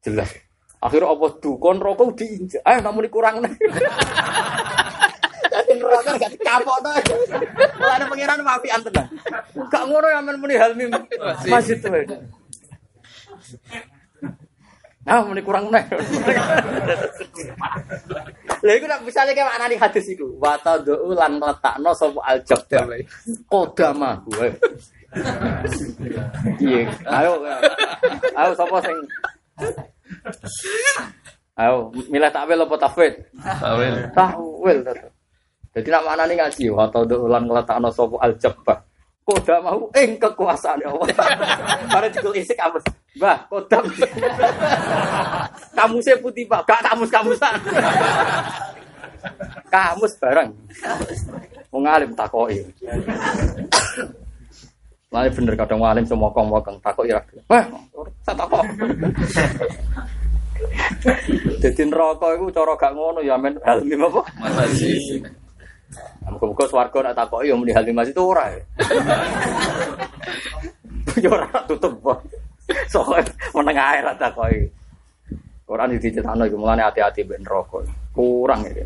Jelas. 0.00 0.32
Akhirnya 0.80 1.12
apa 1.12 1.36
dukon 1.36 1.76
rokok 1.84 2.16
diinjak. 2.16 2.64
Eh 2.64 2.80
namun 2.80 3.04
kurang 3.12 3.44
neraka 5.94 6.18
gak 6.18 6.32
dikapok 6.34 6.76
to. 6.82 6.90
Kalau 7.78 7.92
ada 7.94 8.04
pangeran 8.10 8.42
maafi 8.42 8.68
anten. 8.74 8.92
Gak 9.70 9.84
ngono 9.86 10.06
ya 10.10 10.18
men 10.18 10.36
muni 10.42 10.58
hal 10.58 10.74
mim. 10.74 10.90
Masjid 11.46 11.78
tuh. 11.78 11.94
Nah, 15.04 15.20
muni 15.20 15.44
kurang 15.44 15.68
nih. 15.68 15.84
Lha 18.64 18.72
iku 18.80 18.88
nek 18.88 19.04
misale 19.04 19.36
kayak 19.36 19.52
mana 19.52 19.68
di 19.68 19.76
hadis 19.76 20.08
iku, 20.08 20.40
wa 20.40 20.56
tad'u 20.56 21.12
lan 21.12 21.36
letakno 21.36 21.92
sapa 21.92 22.24
al-jabbar. 22.24 22.88
Kodama 23.44 24.16
gue. 24.24 24.48
Iya, 26.64 26.88
ayo. 27.04 27.44
Ayo 28.32 28.50
sapa 28.56 28.80
sing 28.80 28.96
Ayo, 31.54 31.94
milih 32.10 32.34
takwil 32.34 32.66
apa 32.66 32.74
tafwid? 32.82 33.14
Tawil. 33.38 33.94
Takwil 34.10 34.78
tetep. 34.82 35.13
Jadi 35.74 35.88
nak 35.90 36.06
mana 36.06 36.22
nih 36.30 36.38
ngaji, 36.38 36.64
wa 36.70 36.86
tad'u 36.86 37.26
lan 37.26 37.50
letakno 37.50 37.90
sapa 37.90 38.14
al-jabbar. 38.22 38.78
Koda 39.24 39.56
mau 39.58 39.88
ing 39.96 40.20
kekuasaan 40.20 40.84
Allah. 40.86 41.08
Para 41.92 42.06
judul 42.12 42.38
isik 42.38 42.60
apa? 42.60 42.78
Mbah, 43.16 43.38
kodam. 43.50 43.82
Kamusnya 45.76 46.14
putih 46.20 46.44
pak, 46.44 46.60
gak 46.68 46.84
kamus 46.84 47.10
kamusan. 47.10 47.56
Kamus 49.72 50.12
bareng. 50.20 50.52
Mau 51.72 51.80
ngalim 51.82 52.12
takoi. 52.12 52.60
Lalu 55.08 55.30
bener 55.32 55.54
kadang 55.56 55.80
ngalim 55.80 56.04
semua 56.04 56.28
kong 56.30 56.52
mokong 56.52 56.78
takoi 56.84 57.10
ya. 57.10 57.18
Wah, 57.48 57.64
saya 58.22 58.36
takok. 58.38 58.62
Jadi 61.64 61.82
neraka 61.88 62.28
itu 62.36 62.52
cara 62.52 62.76
gak 62.76 62.92
ngono 62.92 63.24
ya 63.24 63.40
men 63.40 63.56
halmi 63.64 63.96
apa? 63.96 64.20
Masih. 64.36 65.24
Muga-muga 66.24 66.64
swarga 66.66 66.98
nak 67.00 67.16
takoki 67.16 67.50
ya 67.50 67.54
muni 67.54 67.72
hal 67.76 67.84
mas 67.92 68.10
itu 68.10 68.22
ora. 68.22 68.50
ya. 68.52 68.60
Ya 71.14 71.30
ora 71.30 71.46
tutup 71.70 71.94
kok. 72.02 72.26
Soale 72.90 73.22
meneng 73.54 73.78
ae 73.78 74.02
ra 74.02 74.18
takoki. 74.18 74.66
Quran 75.64 75.94
dicetakno 75.96 76.42
iku 76.44 76.56
mulane 76.58 76.82
hati-hati 76.82 77.22
mbek 77.22 77.40
neraka. 77.44 77.78
Kurang 78.10 78.66
iki. 78.66 78.84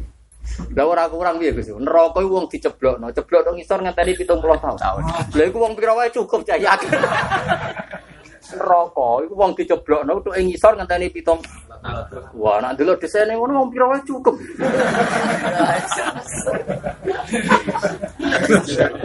Lah 0.75 0.85
ora 0.89 1.05
kurang 1.09 1.41
piye 1.41 1.53
Gus? 1.53 1.73
Neraka 1.73 2.21
iku 2.21 2.33
wong 2.41 2.47
diceblokno, 2.49 3.13
ceblok 3.13 3.43
nang 3.45 3.55
ngisor 3.57 3.79
ngenteni 3.85 4.13
70 4.17 4.41
tahun. 4.61 5.03
Lah 5.09 5.45
iku 5.45 5.59
wong 5.61 5.73
pira 5.77 5.93
wae 5.95 6.09
cukup 6.13 6.45
cah 6.45 6.59
yakin. 6.59 6.91
Neraka 8.57 9.09
iku 9.29 9.35
wong 9.37 9.53
diceblokno 9.53 10.25
tok 10.25 10.37
ing 10.41 10.49
ngisor 10.49 10.73
ngenteni 10.77 11.13
70 11.13 11.69
Wah, 12.35 12.59
nak 12.59 12.75
dulu 12.75 12.99
desainnya 12.99 13.39
ngono 13.39 13.63
wong 13.63 13.71
pira 13.71 13.87
wae 13.87 14.03
cukup. 14.03 14.35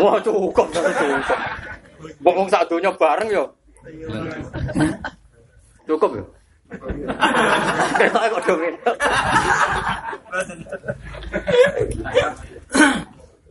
Wah, 0.02 0.18
cukup, 0.26 0.68
cukup. 0.74 1.40
Wong 2.26 2.50
sak 2.50 2.66
donya 2.66 2.90
bareng 2.98 3.30
yo. 3.30 3.46
Cukup 5.86 6.12
yo. 6.18 6.26
Ketok 8.02 8.26
kok 8.34 8.42
do 8.50 8.54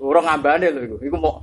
Urung 0.03 0.27
ngambane 0.27 0.67
lho 0.67 0.81
iku. 0.83 0.97
Iku 1.07 1.17
mau 1.23 1.39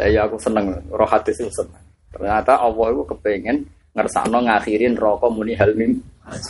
Saya 0.00 0.24
aku 0.24 0.40
seneng 0.40 0.72
roh 0.88 1.04
hadis 1.04 1.36
itu 1.44 1.52
seneng. 1.52 1.76
Ternyata 2.08 2.56
Allah 2.56 2.88
itu 2.88 3.04
kepengen 3.04 3.68
ngersakno 3.92 4.40
ngakhirin 4.48 4.96
rokok 4.96 5.28
muni 5.28 5.52
halmim. 5.52 6.00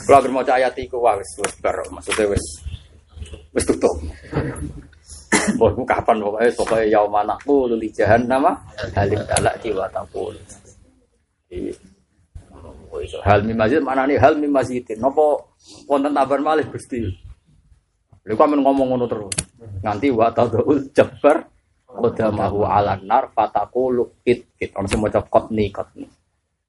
Kalau 0.06 0.22
agar 0.22 0.30
mau 0.30 0.46
ayat 0.46 0.78
iku 0.78 1.02
wah 1.02 1.18
wis 1.18 1.34
wis 1.34 1.58
bar 1.58 1.82
maksudnya 1.90 2.30
wis 2.30 2.44
wis 3.50 3.64
tutup. 3.66 3.90
Mbok 5.58 5.70
ku 5.74 5.82
kapan 5.82 6.22
pokoknya 6.22 6.50
pokoknya 6.54 6.86
yauma 6.94 7.26
naqulu 7.26 7.74
li 7.74 7.90
jahannama 7.90 8.54
halim 8.94 9.18
talak 9.26 9.58
jiwa. 9.58 9.90
Wis 12.94 13.10
hal 13.26 13.42
mim 13.42 13.58
masjid 13.58 13.82
mana 13.82 14.06
nih 14.06 14.14
hal 14.14 14.38
mim 14.38 14.54
masjidin. 14.54 15.02
Napa 15.02 15.42
wonten 15.90 16.14
tabar 16.14 16.38
malih 16.38 16.70
Gusti. 16.70 17.02
Lha 18.22 18.38
kok 18.38 18.46
men 18.46 18.62
ngomong 18.62 18.94
ngono 18.94 19.10
terus. 19.10 19.34
Nganti 19.82 20.06
wa 20.14 20.30
tadul 20.30 20.86
jabbar 20.94 21.50
qadamahu 21.98 22.62
ala 22.62 22.94
nar 23.02 23.34
fataqulu 23.34 24.22
kit 24.22 24.54
kit. 24.54 24.70
Ono 24.78 24.86
sing 24.86 25.02
maca 25.02 25.20
qatni 25.26 25.72
qatni. 25.74 26.06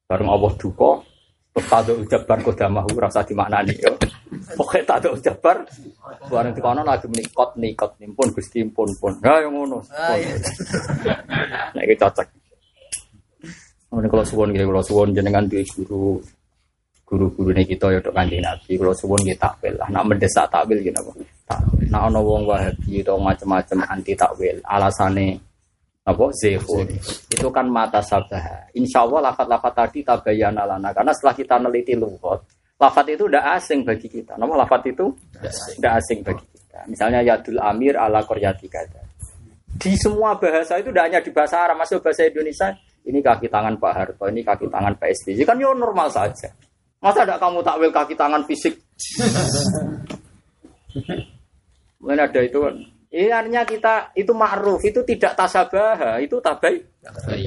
Bareng 0.09 0.29
Allah 0.29 0.51
duka 0.57 1.05
terus 1.51 1.67
tadul 1.67 2.07
jabbar 2.07 2.39
qadamahu 2.41 2.89
rasa 2.97 3.21
dimaknani 3.27 3.75
yo. 3.77 3.93
Pokoke 4.57 4.81
tadul 4.87 5.19
jabbar 5.19 5.67
bareng 6.31 6.53
dikono 6.57 6.81
lagi 6.81 7.05
muni 7.11 7.27
qatni 7.29 7.75
qatni 7.77 8.09
pun 8.15 8.31
Gusti 8.33 8.65
pun 8.71 8.89
pun. 8.97 9.13
Ha 9.21 9.43
yang 9.43 9.53
ngono. 9.53 9.83
Nek 11.75 11.83
iki 11.85 11.95
cocok. 11.99 12.27
Ini 13.91 14.07
kalau 14.07 14.23
suwon 14.23 14.55
kalau 14.55 14.79
suwon 14.79 15.11
jenengan 15.11 15.51
duwe 15.51 15.67
guru 15.67 16.23
guru-guru 17.11 17.51
ini 17.51 17.67
kita 17.67 17.91
ya 17.91 17.99
untuk 17.99 18.15
kanjeng 18.15 18.39
Nabi. 18.39 18.79
Kalau 18.79 18.95
suwon 18.95 19.19
kita 19.27 19.51
takwil 19.51 19.75
lah, 19.75 19.87
nak 19.91 20.07
mendesak 20.07 20.47
takwil 20.47 20.79
gitu 20.79 20.95
apa? 20.95 21.11
Takwil. 21.43 21.87
Nak 21.91 22.01
ono 22.07 22.19
wong 22.23 22.41
wahabi 22.47 23.03
atau 23.03 23.19
macam-macam 23.19 23.77
anti 23.91 24.15
takwil, 24.15 24.55
alasane 24.63 25.35
apa 26.01 26.25
zehur 26.33 26.87
itu 27.29 27.47
kan 27.51 27.67
mata 27.67 27.99
sabah. 27.99 28.71
Insya 28.73 29.03
Allah 29.03 29.29
lafat-lafat 29.29 29.73
tadi 29.75 29.99
tabayana 30.07 30.63
lana 30.63 30.89
karena 30.95 31.11
setelah 31.11 31.35
kita 31.35 31.55
neliti 31.59 31.93
lugat, 31.99 32.47
lafat 32.79 33.11
itu 33.11 33.27
udah 33.27 33.59
asing 33.59 33.83
bagi 33.83 34.07
kita. 34.07 34.39
Nama 34.39 34.63
lafat 34.63 34.81
itu 34.87 35.11
udah 35.83 35.91
asing 35.99 36.23
bagi 36.23 36.47
kita. 36.47 36.87
Misalnya 36.87 37.19
yadul 37.27 37.59
amir 37.59 37.99
ala 37.99 38.23
koryati 38.23 38.71
kata. 38.71 39.03
Di 39.81 39.99
semua 39.99 40.39
bahasa 40.39 40.79
itu 40.79 40.95
tidak 40.95 41.05
hanya 41.11 41.19
di 41.19 41.31
bahasa 41.35 41.59
Arab, 41.59 41.83
masuk 41.83 41.99
bahasa 41.99 42.23
Indonesia. 42.23 42.71
Ini 43.01 43.17
kaki 43.17 43.49
tangan 43.49 43.81
Pak 43.81 43.93
Harto, 43.97 44.29
ini 44.29 44.45
kaki 44.45 44.69
tangan 44.69 44.93
Pak 44.93 45.09
SBY. 45.09 45.41
Kan 45.41 45.57
ya 45.57 45.73
normal 45.73 46.05
saja. 46.13 46.53
Masa 47.01 47.25
tidak 47.25 47.41
kamu 47.41 47.65
takwil 47.65 47.89
kaki 47.89 48.13
tangan 48.13 48.45
fisik? 48.45 48.77
Mungkin 51.97 52.21
ada 52.21 52.39
itu 52.45 52.61
kan. 52.61 52.75
Ini 53.11 53.27
artinya 53.27 53.67
kita 53.67 54.15
itu 54.15 54.31
ma'ruf, 54.31 54.79
itu 54.87 55.03
tidak 55.03 55.35
tasabah, 55.35 56.21
itu 56.23 56.39
tabai, 56.39 56.79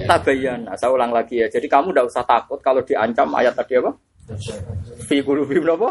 tabayana. 0.05 0.77
Saya 0.77 0.93
ulang 0.93 1.09
lagi 1.09 1.41
ya. 1.41 1.49
Jadi 1.49 1.65
kamu 1.65 1.95
tidak 1.95 2.13
usah 2.13 2.25
takut 2.29 2.61
kalau 2.61 2.85
diancam 2.85 3.33
ayat 3.33 3.57
tadi 3.57 3.81
apa? 3.81 3.97
Fi 5.09 5.25
qulubihim 5.25 5.65
apa? 5.65 5.89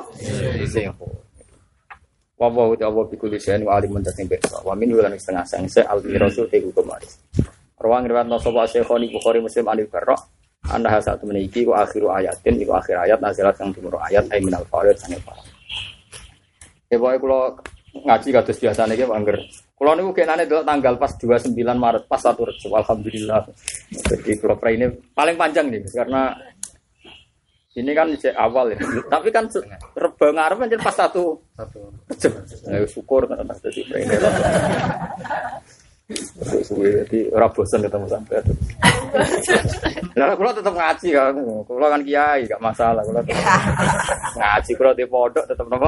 Wa 2.38 2.48
wa 2.52 2.70
wa 2.70 3.04
bi 3.08 3.16
kulli 3.18 3.42
shay'in 3.42 3.66
wa 3.66 3.80
alimun 3.80 4.04
tasing 4.06 4.30
pirsa. 4.30 4.62
Wa 4.62 4.78
min 4.78 4.94
wulan 4.94 5.16
setengah 5.18 5.46
sang 5.48 5.66
se 5.66 5.82
al 5.82 6.04
rasul 6.20 6.46
te 6.52 6.62
hukum. 6.62 6.94
Rawang 7.82 8.06
riwayat 8.06 8.28
no 8.30 8.38
sapa 8.38 8.70
Syekhoni 8.70 9.10
Bukhari 9.10 9.42
Muslim 9.42 9.68
anil 9.72 9.90
Barra. 9.90 10.16
Anda 10.72 10.96
satu 11.04 11.28
meniki 11.28 11.68
ku 11.68 11.76
akhiru 11.76 12.08
ayatin 12.08 12.56
iku 12.56 12.80
akhir 12.80 12.96
ayat 13.04 13.20
nazilat 13.20 13.60
yang 13.60 13.76
timur 13.76 14.00
ayat 14.00 14.24
ay 14.32 14.40
minal 14.40 14.64
farid 14.72 14.96
sange 14.96 15.20
parah. 15.20 15.44
Ya 16.88 16.96
pokoke 16.96 17.20
kula 17.20 17.42
ngaji 17.94 18.28
kados 18.32 18.58
biasane 18.64 18.96
iki 18.96 19.04
Pak 19.04 19.18
Angger. 19.18 19.38
Kula 19.76 19.92
niku 20.00 20.16
kenane 20.16 20.48
delok 20.48 20.64
tanggal 20.64 20.96
pas 20.96 21.12
29 21.20 21.52
Maret 21.52 22.04
pas 22.08 22.22
satu 22.22 22.48
Rejab 22.48 22.72
alhamdulillah. 22.80 23.44
Jadi 23.92 24.32
kula 24.40 24.56
ini 24.72 24.88
paling 25.12 25.36
panjang 25.36 25.68
nih 25.68 25.84
karena 25.92 26.32
ini 27.74 27.92
kan 27.92 28.08
sejak 28.16 28.38
awal 28.40 28.72
ya. 28.72 28.80
Tapi 29.10 29.30
kan 29.36 29.52
reba 30.00 30.28
ngarep 30.32 30.80
pas 30.80 30.96
satu 30.96 31.44
Rejab. 32.08 32.34
Ya 32.72 32.88
syukur 32.88 33.28
kan 33.28 33.44
dadi 33.44 33.84
ini. 33.84 34.16
Jadi 36.04 37.32
ora 37.32 37.48
bosan 37.48 37.80
ketemu 37.80 38.06
sampai 38.12 38.44
itu. 38.44 38.54
Lah 40.20 40.36
kula 40.36 40.52
tetep 40.52 40.76
ngaji 40.76 41.08
kan. 41.16 41.36
Kula 41.64 41.88
kan 41.88 42.02
kiai 42.04 42.44
gak 42.44 42.60
masalah. 42.60 43.02
Kula 43.08 43.24
ngaji 44.40 44.72
kula 44.76 44.92
di 44.92 45.08
pondok 45.08 45.48
tetep 45.48 45.64
nopo? 45.72 45.88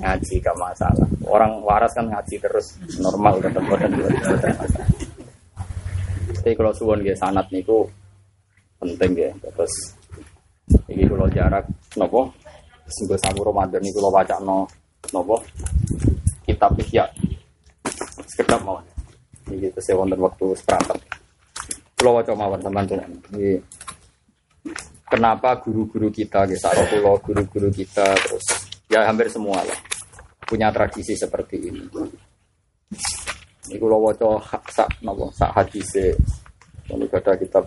Ngaji 0.00 0.34
gak 0.40 0.56
masalah. 0.56 1.08
Orang 1.28 1.60
waras 1.60 1.92
kan 1.92 2.08
ngaji 2.08 2.40
terus 2.40 2.80
normal 3.04 3.36
tetep 3.44 3.60
boten 3.68 3.92
masalah. 3.92 4.88
Tapi 6.40 6.52
kalau 6.56 6.72
suwon 6.72 7.04
nggih 7.04 7.16
sanat 7.16 7.44
niku 7.52 7.84
penting 8.80 9.12
ya. 9.12 9.30
Terus 9.44 9.74
iki 10.88 11.04
kula 11.04 11.28
jarak 11.28 11.68
nopo? 12.00 12.32
Singgo 12.88 13.20
samu 13.20 13.44
Ramadan 13.44 13.84
niku 13.84 14.00
kula 14.00 14.24
wacana 14.24 14.64
nopo? 15.12 15.36
Kitab 16.48 16.80
Ihya. 16.80 17.04
Sekedap 18.24 18.64
mawon. 18.64 18.93
Ini 19.48 19.68
gitu 19.68 19.78
saya 19.80 20.00
wonten 20.00 20.20
waktu 20.20 20.46
seperangkat. 20.56 20.98
Pulau 21.94 22.20
mawon 22.36 22.60
teman-teman. 22.60 23.10
Ini 23.36 23.60
kenapa 25.08 25.60
guru-guru 25.60 26.08
kita, 26.08 26.48
gitu, 26.48 26.64
pulau 26.64 27.20
guru-guru 27.20 27.68
kita 27.70 28.16
terus 28.18 28.44
ya 28.88 29.04
hampir 29.08 29.28
semua 29.32 29.60
lah 29.64 29.78
punya 30.44 30.68
tradisi 30.68 31.16
seperti 31.16 31.56
ini. 31.72 31.84
Ini 33.68 33.76
kalau 33.80 34.04
waca 34.04 34.36
hak 34.36 34.64
sak 34.68 34.88
napa 35.00 35.32
sak 35.32 35.50
hadise 35.56 36.12
ini 36.92 37.08
ada 37.08 37.32
kitab 37.40 37.64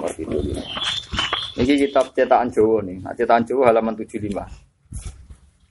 nomor 0.00 0.10
itu. 0.16 0.38
Ini 1.60 1.76
kitab 1.76 2.08
cetakan 2.16 2.48
Jawa 2.48 2.80
nih. 2.88 2.96
Nah, 3.04 3.12
cetakan 3.12 3.44
Jawa 3.44 3.68
halaman 3.68 3.92
75. 3.92 4.32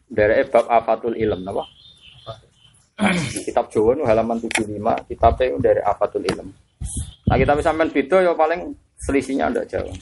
Dari 0.06 0.46
bab 0.54 0.66
afatul 0.70 1.18
ilm 1.18 1.42
napa? 1.42 1.66
Kitab 3.48 3.72
Jawa 3.72 3.96
halaman 4.04 4.44
75, 4.44 5.08
kitabnya 5.08 5.56
dari 5.64 5.82
Afatul 5.82 6.28
Ilm. 6.28 6.52
Nah, 7.32 7.38
kita 7.40 7.56
bisa 7.56 7.72
main 7.72 7.88
video 7.92 8.20
ya 8.20 8.36
paling 8.36 8.76
selisihnya 9.00 9.48
ada 9.48 9.64
jauh. 9.64 9.96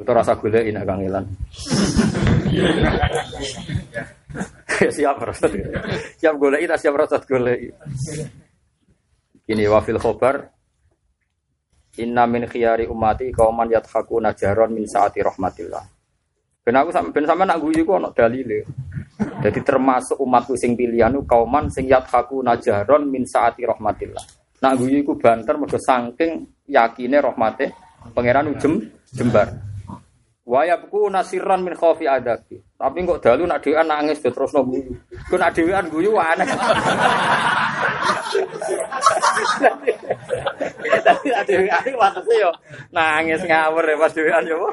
Itu 0.00 0.10
rasa 0.10 0.38
gula 0.38 0.62
ini 0.62 0.80
Kang 0.86 1.02
Ilan. 1.02 1.24
siap 4.96 5.20
rasa 5.20 5.44
siap 6.16 6.34
gula 6.40 6.56
itu 6.56 6.72
siap 6.72 6.96
rasa 6.96 7.20
gula 7.20 7.52
Ini 9.44 9.68
wafil 9.68 10.00
khobar 10.00 10.48
Inna 12.00 12.24
min 12.24 12.46
khiyari 12.48 12.86
umati 12.88 13.28
kauman 13.34 13.68
yathakuna 13.68 14.32
jaron 14.32 14.72
min 14.72 14.86
saati 14.86 15.20
rahmatillah. 15.20 15.82
Ben 16.62 16.76
aku 16.78 16.94
sampe 16.94 17.10
ben 17.18 17.26
sampe 17.26 17.42
nak 17.42 17.58
guyu 17.58 17.82
ku 17.82 17.98
ono 17.98 18.14
dalile. 18.14 18.62
Jadi 19.20 19.60
termasuk 19.64 20.16
umatku 20.20 20.56
sing 20.56 20.76
pilihan 20.76 21.12
ku 21.16 21.24
kauman 21.24 21.68
sing 21.68 21.88
yathaku 21.88 22.40
najaron 22.44 23.08
min 23.08 23.24
saati 23.24 23.64
rahmatillah. 23.64 24.24
Nak 24.60 24.72
guyu 24.76 25.00
iku 25.00 25.16
banter 25.16 25.56
mergo 25.56 25.80
saking 25.80 26.44
yakine 26.68 27.20
rahmate 27.20 27.72
pangeran 28.12 28.52
ujem 28.52 28.80
jembar. 29.12 29.48
Wa 30.44 30.66
yabku 30.66 31.08
nasiran 31.08 31.64
min 31.64 31.76
khaufi 31.76 32.04
adabi. 32.04 32.60
Tapi 32.76 33.04
kok 33.04 33.20
dalu 33.22 33.44
nak 33.44 33.60
dhewean 33.60 33.86
nangis 33.88 34.20
do 34.24 34.32
terus 34.32 34.52
no 34.56 34.64
guyu. 34.64 34.92
Ku 35.28 35.36
nak 35.36 35.52
dhewean 35.56 35.88
guyu 35.88 36.16
aneh. 36.16 36.48
Tapi 41.06 41.26
nak 41.28 41.44
dhewean 41.44 41.92
watese 41.96 42.34
yo 42.36 42.50
nangis 42.92 43.40
ngawur 43.44 43.84
ya 43.84 43.96
pas 43.96 44.12
dhewean 44.12 44.44
yo. 44.48 44.68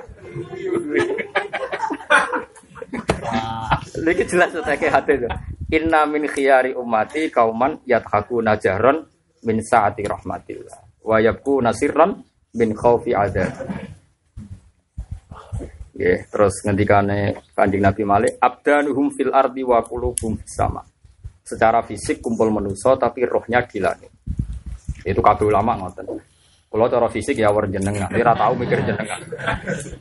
Lagi 4.06 4.24
jelas 4.30 4.54
kayak 4.54 4.94
hati 4.94 5.14
itu. 5.20 5.28
Inna 5.74 6.08
min 6.08 6.28
khiyari 6.30 6.72
ummati 6.72 7.28
kauman 7.28 7.84
yathaku 7.84 8.40
najaron 8.40 9.04
min 9.44 9.58
saati 9.60 10.08
rahmatillah. 10.08 11.04
Wa 11.04 11.20
yabku 11.20 11.60
nasirran 11.60 12.24
min 12.56 12.72
khaufi 12.72 13.12
adab. 13.12 13.52
Ya, 15.98 16.14
terus 16.30 16.62
ngendikane 16.62 17.42
Kanjeng 17.58 17.82
Nabi 17.82 18.06
Malik, 18.06 18.38
abdanuhum 18.38 19.10
fil 19.18 19.34
ardi 19.34 19.66
wa 19.66 19.82
qulubuhum 19.82 20.38
sama. 20.46 20.86
Secara 21.42 21.82
fisik 21.82 22.22
kumpul 22.22 22.54
manusia 22.54 22.94
tapi 23.02 23.26
rohnya 23.26 23.66
di 23.66 23.82
langit. 23.82 24.14
Itu 25.02 25.26
kabeh 25.26 25.50
ulama 25.50 25.74
ngoten. 25.74 26.06
Kalau 26.78 26.94
cara 26.94 27.10
fisik 27.10 27.42
ya 27.42 27.50
war 27.50 27.66
jenengan, 27.66 28.06
ora 28.06 28.38
tau 28.38 28.54
mikir 28.54 28.78
jenengan. 28.86 29.18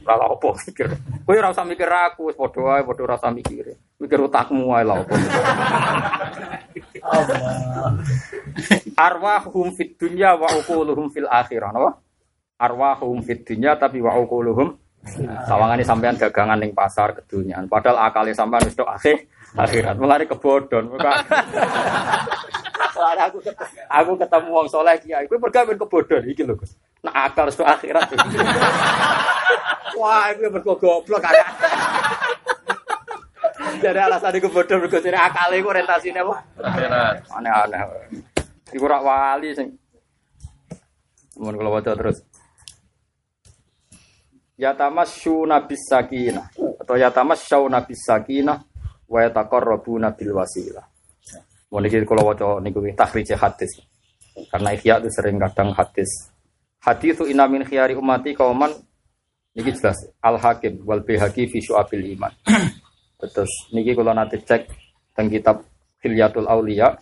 Ora 0.04 0.14
tau 0.20 0.36
apa 0.36 0.48
mikir. 0.60 0.92
Kowe 1.24 1.32
ora 1.32 1.48
usah 1.48 1.64
mikir 1.64 1.88
aku, 1.88 2.28
wis 2.28 2.36
padha 2.36 2.60
wae 2.60 2.84
padha 2.84 3.00
ora 3.08 3.16
usah 3.16 3.32
mikir. 3.32 3.72
Mikir 3.96 4.20
utakmu 4.28 4.76
wae 4.76 4.84
lah 4.84 5.00
apa. 5.00 5.14
Arwahum 8.92 9.72
fit 9.72 9.96
dunya 9.96 10.36
wa 10.36 10.52
uquluhum 10.52 11.08
fil 11.08 11.24
akhirah, 11.24 11.72
napa? 11.72 11.96
Arwahum 12.60 13.24
fit 13.24 13.40
dunya 13.40 13.72
tapi 13.80 14.04
wa 14.04 14.12
uquluhum 14.20 14.76
Sawangane 15.46 15.86
sampean 15.86 16.18
dagangan 16.18 16.58
ning 16.58 16.74
pasar 16.74 17.14
kedunyan, 17.14 17.70
padahal 17.70 18.10
akale 18.10 18.34
sampean 18.34 18.66
wis 18.66 18.74
tok 18.74 18.90
akhir 18.90 19.22
akhirat. 19.54 19.94
Mulane 19.96 20.26
kebodhon. 20.28 20.84
Soalnya 22.94 23.28
aku 23.28 23.38
ketemu, 23.44 23.80
aku 23.88 24.12
ketemu 24.20 24.48
wong 24.52 24.68
soleh 24.68 24.96
kiai, 25.00 25.24
kowe 25.28 25.38
men 25.38 25.76
kebodhon 25.76 26.24
iki 26.28 26.42
lho 26.42 26.56
Gus. 26.56 26.72
Nak 27.04 27.14
akal 27.32 27.48
tok 27.52 27.68
akhirat. 27.68 28.08
Wah, 30.00 30.28
itu 30.32 30.48
mergo 30.52 30.76
goblok. 30.76 31.24
Jadi 33.76 33.98
alasan 34.00 34.36
iku 34.36 34.48
bodoh 34.48 34.76
mergo 34.80 34.98
jare 35.00 35.18
akale 35.20 35.60
iku 35.60 35.72
orientasine 35.72 36.20
apa? 36.20 36.34
Akhirat. 36.60 37.16
Aneh-aneh. 37.32 37.80
Iku 38.72 38.84
rak 38.84 39.02
wali 39.04 39.54
sing 39.54 39.68
Mun 41.36 41.52
kula 41.52 41.68
waca 41.68 41.92
terus. 41.92 42.24
Yatamassyuna 44.56 45.68
bis 45.68 45.84
sakinah 45.84 46.48
atau 46.80 46.96
yatamassyuna 46.96 47.84
bis 47.84 48.00
sakinah 48.08 48.56
wa 49.04 49.18
yataqarrabuna 49.20 50.16
bil 50.16 50.32
wasilah. 50.32 50.95
Mun 51.70 51.86
iki 51.86 52.06
kula 52.06 52.22
waca 52.22 52.62
niku 52.62 52.82
takhrij 52.94 53.34
hadis. 53.34 53.72
Karena 54.52 54.70
ihya 54.76 55.00
itu 55.02 55.08
sering 55.10 55.40
kadang 55.40 55.74
hadis. 55.74 56.30
Hadis 56.78 57.18
itu 57.18 57.24
inna 57.26 57.50
min 57.50 57.66
khiyari 57.66 57.98
ummati 57.98 58.36
kauman 58.36 58.70
niki 59.56 59.74
jelas 59.74 59.96
Al 60.22 60.38
Hakim 60.38 60.84
wal 60.86 61.02
Bihaqi 61.02 61.48
fi 61.50 61.58
Syu'abil 61.58 62.14
Iman. 62.14 62.30
Terus 63.18 63.50
niki 63.72 63.96
kula 63.96 64.12
nanti 64.14 64.38
cek 64.38 64.68
teng 65.16 65.32
kitab 65.32 65.64
Hilyatul 66.04 66.46
Auliya. 66.46 66.94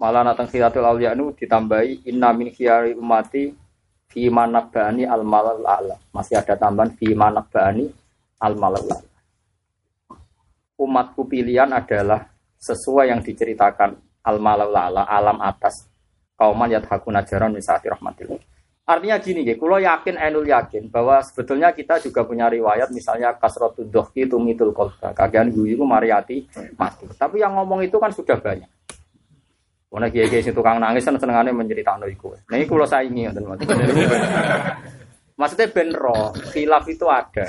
Malah 0.00 0.22
nateng 0.32 0.48
Hilyatul 0.48 0.86
Auliya 0.86 1.12
nu 1.12 1.34
ditambahi 1.34 2.08
inna 2.08 2.32
min 2.32 2.48
khiyari 2.54 2.96
ummati 2.96 3.52
fi 4.08 4.30
manabani 4.30 5.04
al 5.04 5.26
malal 5.26 5.60
a'la. 5.60 5.96
Masih 6.14 6.38
ada 6.38 6.54
tambahan 6.54 6.94
fi 6.94 7.12
manabani 7.12 7.90
al 8.40 8.54
malal 8.56 8.86
a'la. 8.86 9.12
Umatku 10.78 11.26
pilihan 11.26 11.72
adalah 11.72 12.35
sesuai 12.58 13.12
yang 13.12 13.20
diceritakan 13.20 13.94
al 14.26 14.36
malal 14.42 14.74
a'la, 14.74 15.06
alam 15.06 15.38
atas 15.38 15.86
kauman 16.36 16.68
yadhakuna 16.68 17.24
jaran 17.24 17.54
misati 17.54 17.88
rahmatillah. 17.88 18.38
Artinya 18.86 19.18
gini, 19.18 19.42
ya, 19.42 19.58
kalau 19.58 19.82
yakin, 19.82 20.14
enul 20.14 20.46
yakin 20.46 20.94
bahwa 20.94 21.18
sebetulnya 21.18 21.74
kita 21.74 21.98
juga 21.98 22.22
punya 22.22 22.46
riwayat, 22.46 22.94
misalnya 22.94 23.34
kasrotud 23.34 23.90
dohki 23.90 24.30
tumitul 24.30 24.70
kolba, 24.70 25.10
kagian 25.10 25.50
guyu 25.50 25.74
itu 25.74 25.82
mariati 25.82 26.46
mati. 26.78 27.10
Tapi 27.10 27.42
yang 27.42 27.58
ngomong 27.58 27.82
itu 27.82 27.98
kan 27.98 28.14
sudah 28.14 28.38
banyak. 28.38 28.70
Karena 29.90 30.12
kiai 30.12 30.28
kiai 30.28 30.54
tukang 30.54 30.78
nangis 30.78 31.02
kan 31.02 31.18
senengannya 31.18 31.56
menceritakan 31.56 32.06
itu. 32.06 32.30
Nah 32.46 32.54
ini 32.60 32.66
kalau 32.68 32.86
saya 32.86 33.08
ingin, 33.08 33.32
maksudnya 35.40 35.66
ben 35.72 35.90
roh, 35.90 36.30
khilaf 36.54 36.86
itu 36.86 37.10
ada. 37.10 37.46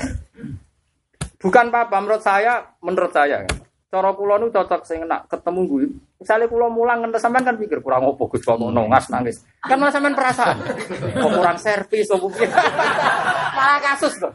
Bukan 1.38 1.69
apa-apa, 1.69 2.01
menurut 2.01 2.23
saya, 2.25 2.65
menurut 2.81 3.13
saya, 3.13 3.45
cara 3.88 4.11
kula 4.11 4.35
nu 4.35 4.51
cocok 4.51 4.84
sing 4.84 5.07
nak 5.07 5.31
ketemu 5.31 5.61
gue. 5.64 5.85
Misalnya 6.19 6.51
kula 6.51 6.68
mulang 6.68 7.07
ngentes 7.07 7.23
sampean 7.23 7.47
kan 7.47 7.55
pikir 7.55 7.80
kurang 7.80 8.03
opo 8.03 8.27
Gus 8.27 8.43
kok 8.43 8.59
ngono 8.59 8.84
ngas 8.91 9.07
nangis. 9.07 9.47
Kan 9.64 9.80
malah 9.80 9.95
sampean 9.95 10.11
perasaan. 10.11 10.59
Kok 11.15 11.31
kurang 11.31 11.55
servis 11.55 12.11
opo 12.11 12.27
piye. 12.27 12.51
Malah 13.57 13.80
kasus 13.80 14.19
tuh. 14.19 14.34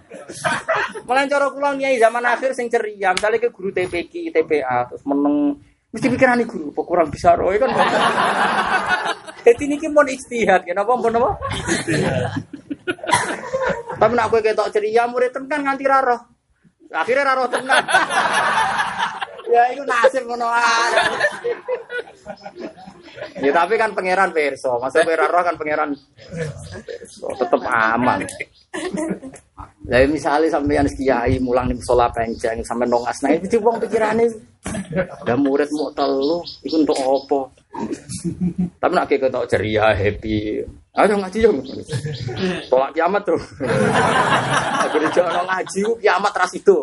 Malah 1.05 1.29
cara 1.29 1.53
kula 1.53 1.77
nyai 1.77 2.01
zaman 2.01 2.25
akhir 2.25 2.57
sing 2.57 2.73
ceria, 2.73 3.13
misalnya 3.13 3.39
ke 3.45 3.53
guru 3.53 3.71
TPK, 3.71 4.33
TPA 4.33 4.89
terus 4.89 5.05
meneng 5.05 5.61
mesti 5.93 6.09
pikirane 6.09 6.49
guru 6.49 6.73
kok 6.73 6.89
kurang 6.89 7.13
bisa 7.13 7.37
roe 7.37 7.61
kan. 7.61 7.69
Jadi 9.47 9.69
ini 9.69 9.77
mau 9.91 10.07
ijtihad, 10.07 10.65
kenapa 10.65 10.95
mau 10.95 11.11
apa? 11.11 11.31
Tapi 14.01 14.13
nak 14.15 14.27
kowe 14.31 14.41
ketok 14.41 14.71
ceria 14.73 15.05
murid 15.11 15.35
kan 15.35 15.61
nganti 15.61 15.85
raro. 15.85 16.17
Akhirnya 16.89 17.27
raro 17.27 17.45
tenan. 17.51 17.85
ya 19.53 19.63
itu 19.77 19.83
nasib 19.85 20.25
ngono. 20.25 20.49
Ya 23.45 23.53
tapi 23.53 23.77
kan 23.77 23.93
pangeran 23.93 24.33
perso, 24.33 24.81
masa 24.81 25.05
kowe 25.05 25.13
raro 25.13 25.41
kan 25.45 25.55
pangeran 25.61 25.93
perso, 26.89 27.29
tetep 27.37 27.61
aman. 27.61 28.25
Lah 29.91 29.99
misalnya 30.09 30.49
sampeyan 30.49 30.89
kiai 30.89 31.37
mulang 31.43 31.69
ning 31.69 31.77
musola 31.77 32.09
penceng 32.09 32.65
sampe 32.65 32.89
nongas 32.89 33.21
nah 33.21 33.35
itu 33.35 33.61
wong 33.61 33.77
pikirane 33.83 34.31
Lah 35.27 35.37
murid 35.37 35.69
mau 35.75 35.91
telu 35.93 36.41
iku 36.65 36.77
untuk 36.81 36.97
apa? 36.97 37.41
Tapi 38.81 38.93
nak 38.93 39.09
ketok 39.09 39.49
ceria 39.49 39.97
happy. 39.97 40.61
Ayo 40.93 41.17
ngaji 41.17 41.39
yo. 41.41 41.53
Tolak 42.69 42.93
kiamat 42.93 43.25
tuh. 43.25 43.41
Akhirnya 44.85 45.11
jangan 45.17 45.45
ngaji 45.49 45.81
kiamat 46.05 46.33
ras 46.37 46.53
itu. 46.61 46.79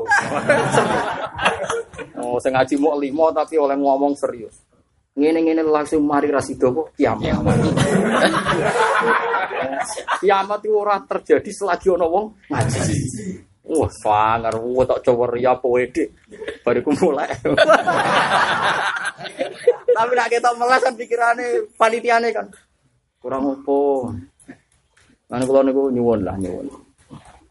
Oh, 2.17 2.41
sing 2.41 2.57
ngaji 2.57 2.73
mau 2.81 2.97
limo 2.97 3.29
tapi 3.29 3.61
oleh 3.61 3.77
ngomong 3.77 4.17
serius. 4.17 4.65
Ngene-ngene 5.13 5.61
langsung 5.67 6.01
mari 6.09 6.31
ras 6.33 6.49
itu 6.49 6.65
kok 6.73 6.89
kiamat. 6.97 7.37
kiamat 10.19 10.59
itu 10.65 10.73
ora 10.73 10.97
terjadi 11.05 11.49
selagi 11.53 11.87
ono 11.93 12.05
wong 12.09 12.25
ngaji. 12.49 12.81
Wah, 13.69 13.85
sangar, 14.01 14.57
wah 14.57 14.81
tak 14.89 15.05
coba 15.05 15.29
ria 15.29 15.53
poedik. 15.53 16.09
Bariku 16.65 16.89
mulai. 17.05 17.29
Tapi 19.99 20.15
nak 20.15 20.31
kita 20.31 20.55
melas 20.55 20.79
kan 20.79 20.95
pikirannya 20.95 21.75
panitiane 21.75 22.31
kan. 22.31 22.47
Kurang 23.19 23.51
opo. 23.51 24.07
Mana 25.27 25.43
kalau 25.43 25.59
niku 25.59 25.91
nyuwun 25.91 26.23
lah 26.23 26.39
nyuwun. 26.39 26.71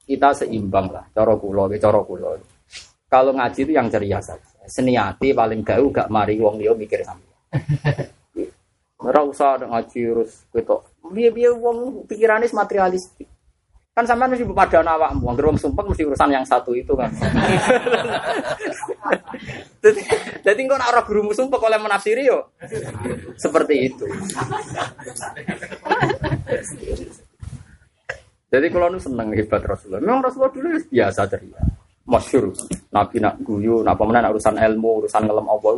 Kita 0.08 0.32
seimbang 0.32 0.88
lah, 0.88 1.04
cara 1.12 1.36
kula, 1.36 1.68
cara 1.76 2.00
kula. 2.00 2.40
Kalau 3.12 3.36
ngaji 3.36 3.60
itu 3.68 3.72
yang 3.76 3.92
ceria 3.92 4.16
saja. 4.24 4.48
Seniati 4.64 5.36
paling 5.36 5.60
gak 5.60 5.76
gak 5.92 6.08
mari 6.08 6.40
wong 6.40 6.56
liya 6.56 6.72
mikir 6.72 7.04
sampe. 7.04 7.28
Ora 9.08 9.20
usah 9.28 9.60
ada 9.60 9.68
ngaji 9.68 10.00
terus 10.08 10.48
ketok. 10.48 10.88
Biar-biar 11.04 11.52
wong 11.52 12.08
pikirannya 12.08 12.48
materialistik. 12.48 13.28
Kan 13.98 14.06
sampean 14.06 14.30
mesti 14.30 14.46
pada 14.54 14.78
awakmu, 14.78 15.26
anggere 15.26 15.50
wong 15.50 15.58
sumpah 15.58 15.82
mesti 15.82 16.06
urusan 16.06 16.30
yang 16.30 16.46
satu 16.46 16.70
itu 16.70 16.94
kan. 16.94 17.10
Jadi, 19.78 20.02
jadi 20.42 20.58
engko 20.58 20.74
nek 20.74 20.90
ora 20.90 21.02
gurumu 21.06 21.30
sumpah 21.30 21.58
oleh 21.62 21.78
menafsiri 21.78 22.26
yo 22.26 22.50
seperti 23.38 23.90
itu. 23.90 24.06
Jadi 28.50 28.66
kalau 28.74 28.90
nu 28.90 28.98
seneng 28.98 29.30
hebat 29.34 29.62
Rasulullah. 29.62 30.02
Memang 30.02 30.26
Rasulullah 30.26 30.50
dulu 30.50 30.68
biasa 30.90 31.30
ceria. 31.30 31.62
Masyur. 32.10 32.54
Nabi 32.90 33.16
nak 33.22 33.38
guyu, 33.42 33.86
nak 33.86 33.94
pemenang 33.94 34.34
urusan 34.34 34.58
ilmu, 34.58 35.06
urusan 35.06 35.26
ngelem 35.30 35.46
apa 35.46 35.68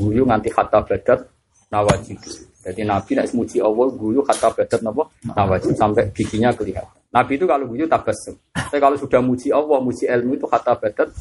guyu 0.00 0.22
nganti 0.24 0.48
kata 0.48 0.80
badat 0.80 1.20
nawajib. 1.68 2.20
Jadi 2.64 2.80
Nabi 2.88 3.12
nak 3.16 3.28
semuji 3.28 3.60
Allah 3.60 3.88
guyu 3.92 4.24
kata 4.24 4.48
badat 4.48 4.80
napa 4.80 5.08
nawajib 5.24 5.76
sampai 5.76 6.08
giginya 6.16 6.52
kelihatan. 6.56 7.01
Nabi 7.12 7.32
itu 7.36 7.44
kalau 7.44 7.68
guyu 7.68 7.84
tabassum. 7.84 8.40
Tapi 8.56 8.80
kalau 8.80 8.96
sudah 8.96 9.20
muji 9.20 9.52
Allah, 9.52 9.78
muji 9.84 10.08
ilmu 10.08 10.32
itu 10.40 10.48
kata 10.48 10.80
badat 10.80 11.12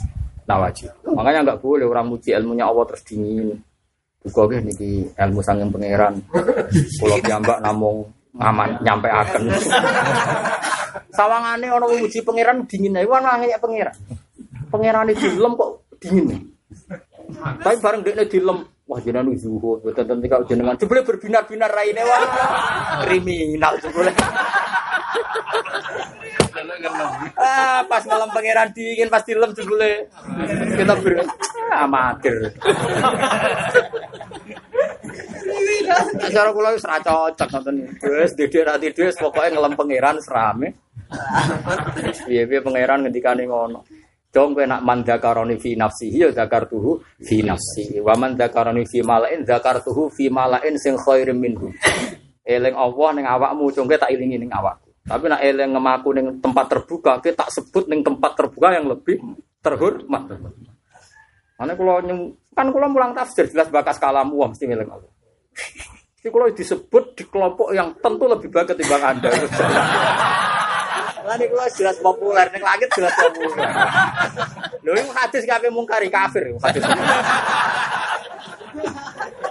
nawajib. 0.47 0.88
Makanya 1.03 1.39
nggak 1.43 1.59
boleh 1.59 1.84
orang 1.84 2.07
muji 2.07 2.31
ilmunya 2.31 2.63
Allah 2.63 2.84
terus 2.88 3.03
dingin. 3.03 3.59
Juga 4.23 4.55
gini 4.55 4.72
niki 4.72 4.89
ilmu 5.11 5.39
sanging 5.43 5.68
pangeran. 5.68 6.23
Pulau 6.95 7.18
piyambak 7.19 7.59
namung 7.59 8.07
ngaman 8.31 8.80
nyampe 8.80 9.09
akan. 9.11 9.41
Sawangane 11.11 11.68
orang 11.68 11.91
muji 11.99 12.23
pangeran 12.23 12.63
dingin 12.63 12.95
ae 12.95 13.03
wan 13.03 13.27
ngene 13.27 13.59
pangeran. 13.59 13.95
Pangeran 14.72 15.11
itu 15.11 15.27
dilem 15.27 15.53
kok 15.59 15.69
dingin. 15.99 16.39
Tapi 17.35 17.76
bareng 17.84 18.01
dekne 18.07 18.23
dilem 18.31 18.63
Wah 18.91 18.99
jenengan 18.99 19.31
zuhud, 19.39 19.80
betul 19.88 20.03
tentu 20.03 20.27
kalau 20.27 20.43
jenengan 20.43 20.76
jebule 20.76 20.99
berbinar-binar 21.07 21.72
raine 21.72 22.03
wah 22.03 22.27
kriminal 23.07 23.80
jebule. 23.80 24.11
ah, 27.39 27.88
pas 27.88 28.03
malam 28.03 28.27
pangeran 28.35 28.76
dingin 28.76 29.07
pas 29.07 29.23
dilem 29.23 29.55
jebule. 29.55 30.11
Kita 30.76 30.99
ber 30.99 31.23
amatir. 31.72 32.51
Cara 36.35 36.51
kula 36.51 36.76
wis 36.76 36.84
ra 36.84 36.99
cocok 36.99 37.47
ngoten. 37.47 37.95
Wis 37.95 38.35
dede 38.35 38.59
ra 38.68 38.76
tidur 38.76 39.07
pokoke 39.15 39.55
ngelem 39.55 39.80
pangeran 39.80 40.19
serame. 40.19 40.76
Piye-piye 42.27 42.59
pangeran 42.59 43.07
ngendikane 43.07 43.47
ngono. 43.47 43.88
Dong 44.32 44.56
kowe 44.56 44.64
nak 44.64 44.80
man 44.88 45.03
dzakaroni 45.03 45.60
fi 45.60 45.76
nafsihi 45.76 46.24
ya 46.24 46.30
dzakartuhu 46.32 47.20
fi 47.20 47.44
nafsi. 47.44 47.99
Wa 47.99 48.16
man 48.16 48.40
dzakaroni 48.40 48.88
fi 48.88 49.03
malain 49.03 49.44
dzakartuhu 49.44 50.08
fi 50.08 50.32
malain 50.32 50.80
sing 50.80 50.95
khairim 50.95 51.36
minhu. 51.36 51.68
Eling 52.48 52.74
Allah 52.74 53.10
ning 53.12 53.28
awakmu 53.28 53.76
cung 53.76 53.91
tak 53.91 54.08
ilingi 54.08 54.40
ning 54.40 54.52
awakku. 54.56 54.88
Tapi 55.03 55.26
nak 55.28 55.44
eling 55.44 55.76
ngemaku 55.76 56.10
ning 56.16 56.28
tempat 56.40 56.66
terbuka, 56.72 57.20
kita 57.20 57.44
tak 57.44 57.49
sebut 57.52 57.91
ning 57.91 58.08
tempat 58.08 58.32
terbuka 58.40 58.72
yang 58.72 58.88
lebih 58.88 59.20
terhormat. 59.60 60.24
Mana 61.60 61.76
kalau 61.76 61.99
kan 62.56 62.68
kalau 62.72 62.88
mulang 62.88 63.12
tafsir 63.12 63.52
jelas 63.52 63.68
bakas 63.68 63.99
kalamu 63.99 64.48
mesti 64.48 64.64
milik 64.64 64.88
Allah. 64.88 65.12
Jadi 66.22 66.30
kalau 66.30 66.48
disebut 66.53 67.03
di 67.18 67.24
kelompok 67.28 67.74
yang 67.76 67.98
tentu 67.99 68.30
lebih 68.30 68.48
baik 68.48 68.78
ketimbang 68.78 69.03
Anda. 69.18 69.30
Lani 71.22 71.45
kula 71.49 71.68
jelas 71.69 71.98
populer 72.02 72.48
ning 72.49 72.64
langit 72.65 72.89
jelas 72.98 73.14
populer. 73.14 73.69
Lho 74.85 74.91
iku 74.98 75.11
hadis 75.14 75.43
kabeh 75.45 75.69
mungkari 75.69 76.10
kafir 76.10 76.49
hadis. 76.57 76.81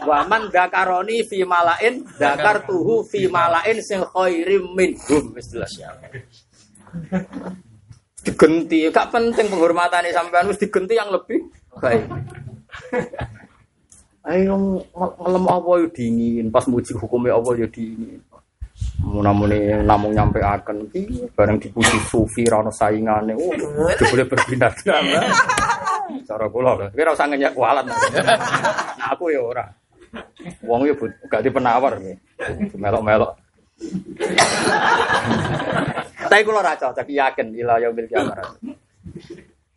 Wa 0.03 0.27
man 0.27 0.51
dakaroni 0.51 1.23
fi 1.23 1.47
malain 1.47 2.03
dakartuhu 2.19 3.07
fi 3.07 3.31
malain 3.31 3.79
sing 3.79 4.03
khairim 4.03 4.75
minhum 4.75 5.31
wis 5.37 5.53
jelas 5.53 5.71
ya. 5.79 5.95
Digenti, 8.21 8.85
gak 8.93 9.09
penting 9.15 9.49
penghormatannya 9.49 10.13
sampean 10.13 10.51
wis 10.51 10.61
digenti 10.61 10.99
yang 10.99 11.09
lebih 11.09 11.41
baik. 11.79 12.05
Ayo 14.21 14.85
ngelem 14.93 15.45
apa 15.49 15.71
yo 15.81 15.89
dingin, 15.89 16.53
pas 16.53 16.69
muji 16.69 16.93
hukumnya 16.93 17.39
apa 17.39 17.57
yo 17.57 17.65
dingin. 17.73 18.21
Munamune 19.01 19.81
namung 19.83 20.13
nyampe 20.13 20.45
akan 20.45 20.93
bareng 21.33 21.59
dipuji 21.59 21.99
sufi 22.05 22.45
ra 22.47 22.61
ono 22.61 22.71
saingane. 22.71 23.33
Oh, 23.33 23.51
boleh 23.97 24.27
berbinat-binat. 24.29 25.25
Cara 26.29 26.47
kula 26.51 26.75
lho, 26.79 26.87
kira 26.95 27.15
usah 27.15 27.27
ngenyek 27.27 27.55
kualat. 27.55 27.87
Nah, 27.87 27.97
aku 29.15 29.31
ya 29.35 29.41
ora. 29.43 29.65
Wong 30.63 30.87
yo 30.87 30.95
gak 31.27 31.43
di 31.43 31.51
penawar. 31.51 31.99
Melok-melok. 32.77 33.33
Tapi 36.31 36.43
kula 36.47 36.61
ra 36.63 36.77
cocok 36.77 37.09
yakin 37.09 37.57
ila 37.57 37.81
yaumil 37.83 38.07
kiamah. 38.07 38.37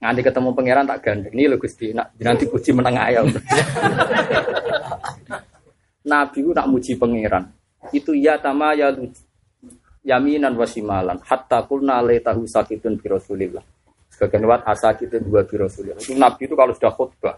Nganti 0.04 0.20
ketemu 0.20 0.50
pangeran 0.52 0.84
tak 0.84 1.00
gandeng. 1.00 1.32
Ini 1.32 1.48
lho 1.48 1.58
Gusti, 1.58 1.96
nak 1.96 2.12
nanti 2.20 2.44
puji 2.44 2.76
meneng 2.76 3.00
ayam. 3.00 3.26
Nabi 6.04 6.38
ku 6.44 6.52
nak 6.52 6.68
muji 6.68 7.00
pangeran. 7.00 7.48
Itu 7.92 8.16
ya 8.16 8.40
tama 8.40 8.78
ya 8.78 8.94
yaminan 10.04 10.56
wasimalan 10.56 11.20
hatta 11.24 11.66
kulna 11.68 12.00
tahu 12.24 12.48
sakitun 12.48 13.00
bi 13.02 13.08
Rasulillah. 13.12 13.64
Sebagian 14.14 14.46
wat 14.46 14.64
asakitun 14.64 15.26
dua 15.26 15.44
bi 15.44 15.58
Rasulillah. 15.58 16.00
Itu 16.00 16.16
Nabi 16.16 16.46
itu 16.48 16.56
kalau 16.56 16.72
sudah 16.72 16.94
khutbah 16.94 17.36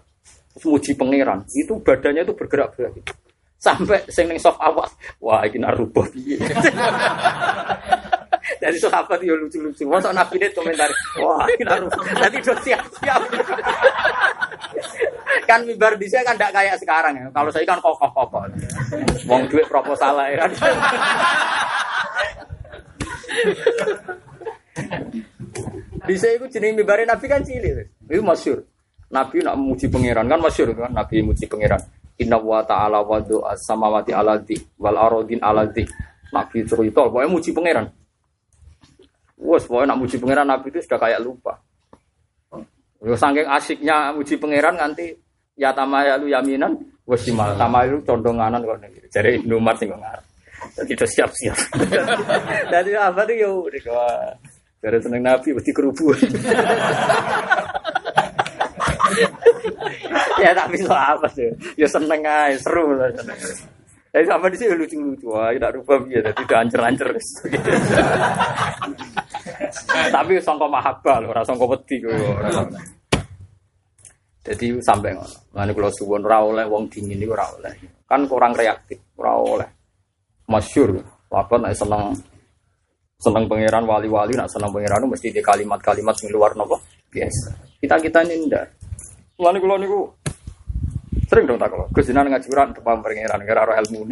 terus 0.56 0.72
muji 0.72 0.96
pangeran, 0.96 1.44
itu 1.52 1.76
badannya 1.84 2.24
itu 2.24 2.32
bergerak-gerak 2.32 2.96
gitu. 2.96 3.12
Sampai 3.60 4.08
sing 4.08 4.32
ning 4.32 4.40
soft 4.40 4.56
awas, 4.64 4.88
wah 5.20 5.44
ini 5.44 5.60
narubah 5.60 6.08
piye. 6.16 6.40
Jadi 8.46 8.78
sahabat 8.78 9.20
yo 9.26 9.34
lucu-lucu. 9.38 9.90
Masa 9.90 10.14
Nabi 10.14 10.38
ini 10.38 10.54
komentar, 10.54 10.90
wah 11.18 11.50
kita 11.58 11.82
harus 11.82 11.90
nanti 12.14 12.38
udah 12.46 12.58
siap-siap. 12.62 13.22
kan 15.50 15.62
mimbar 15.66 15.98
di 15.98 16.06
saya 16.10 16.26
kan 16.26 16.38
tidak 16.38 16.54
kayak 16.54 16.78
sekarang 16.78 17.14
ya. 17.18 17.26
Kalau 17.34 17.50
saya 17.50 17.66
kan 17.66 17.82
kokoh-kokoh. 17.82 18.46
Wong 19.26 19.50
duit 19.50 19.66
proposal 19.66 20.14
ya 20.30 20.46
kan. 20.46 20.52
di 26.06 26.16
saya 26.22 26.38
itu 26.38 26.46
jenis 26.54 26.78
mimbar 26.78 27.02
Nabi 27.02 27.26
kan 27.26 27.42
cilik. 27.42 27.90
Itu 28.06 28.22
masyur. 28.22 28.62
Nabi 29.10 29.42
nak 29.42 29.58
muji 29.58 29.90
pangeran 29.90 30.30
kan 30.30 30.40
masyur 30.42 30.70
kan. 30.78 30.94
Nabi 30.94 31.26
muji 31.26 31.50
pangeran. 31.50 31.82
Inna 32.16 32.40
wa 32.40 32.64
ta'ala 32.64 33.04
wa 33.04 33.20
do'a 33.20 33.60
samawati 33.60 34.16
aladhi 34.16 34.56
wal 34.80 34.96
arodin 34.96 35.44
aladhi. 35.44 35.84
Nabi 36.32 36.64
cerita, 36.64 37.04
pokoknya 37.12 37.28
muji 37.28 37.52
pangeran. 37.52 38.05
Wes, 39.36 39.68
pokoknya 39.68 39.92
nak 39.92 40.00
muji 40.00 40.16
pangeran 40.16 40.48
Nabi 40.48 40.68
itu 40.72 40.80
sudah 40.80 41.00
kayak 41.00 41.20
lupa. 41.20 41.60
Yo 43.04 43.14
saking 43.20 43.46
asiknya 43.46 44.16
muji 44.16 44.40
pangeran 44.40 44.80
nanti 44.80 45.12
ya 45.60 45.76
tamayalu 45.76 46.32
yaminan 46.32 46.74
wes 47.06 47.22
simal 47.22 47.54
tamayalu 47.54 48.02
condonganan 48.02 48.66
kok 48.66 48.82
Jadi 49.14 49.46
Ibnu 49.46 49.62
Umar 49.62 49.78
sing 49.78 49.94
itu 50.90 51.06
siap-siap. 51.06 51.54
Jadi 52.74 52.92
apa 52.98 53.22
tuh 53.28 53.36
yo 53.38 53.70
wah. 53.92 54.34
Dari 54.82 55.02
seneng 55.02 55.22
Nabi 55.26 55.50
mesti 55.54 55.72
kerubu. 55.74 56.14
ya 60.46 60.54
tapi 60.54 60.78
so 60.78 60.94
apa 60.94 61.26
sih? 61.34 61.50
Ya 61.74 61.90
seneng 61.90 62.22
aja, 62.22 62.54
seru 62.62 62.94
lah. 62.94 63.10
Jadi 64.14 64.26
sama 64.30 64.46
di 64.48 64.58
sini 64.62 64.78
lucu-lucu, 64.78 65.28
wah 65.28 65.50
tidak 65.52 65.74
rupa 65.82 66.00
dia, 66.06 66.22
tidak 66.22 66.70
ancer-ancer. 66.70 67.10
Tapi 69.96 70.34
sangka 70.44 70.68
mahabbah 70.68 71.16
loh, 71.24 71.32
rasa 71.32 71.54
sangka 71.54 71.66
wedi 71.66 72.04
Jadi 74.46 74.78
sampai 74.78 75.18
ngono. 75.18 75.38
Lan 75.58 75.74
kula 75.74 75.90
suwun 75.90 76.22
ora 76.22 76.46
wong 76.46 76.86
dingin 76.86 77.18
iku 77.18 77.34
ora. 77.34 77.50
Kan 78.06 78.30
kurang 78.30 78.54
reaktif, 78.54 79.02
ora 79.18 79.34
oleh. 79.42 79.70
Masyur, 80.46 81.02
apa 81.34 81.56
nek 81.58 81.74
seneng 81.74 82.14
seneng 83.18 83.50
pangeran 83.50 83.90
wali-wali 83.90 84.38
nak 84.38 84.52
seneng 84.52 84.70
pangeran 84.70 85.10
mesti 85.10 85.34
di 85.34 85.42
kalimat-kalimat 85.42 86.14
sing 86.14 86.30
luar 86.30 86.54
nopo 86.54 86.78
biasa. 87.10 87.82
Kita-kita 87.82 88.22
ini 88.30 88.46
ndak. 88.46 88.66
Lan 89.42 89.58
kula 89.58 89.82
niku 89.82 90.06
sering 91.26 91.50
dong 91.50 91.58
tak 91.58 91.74
kalau 91.74 91.90
Gus 91.90 92.06
ngaji 92.06 92.46
Quran 92.46 92.70
depan 92.78 93.02
pangeran 93.02 93.42
gara 93.42 93.74
ilmu 93.82 94.06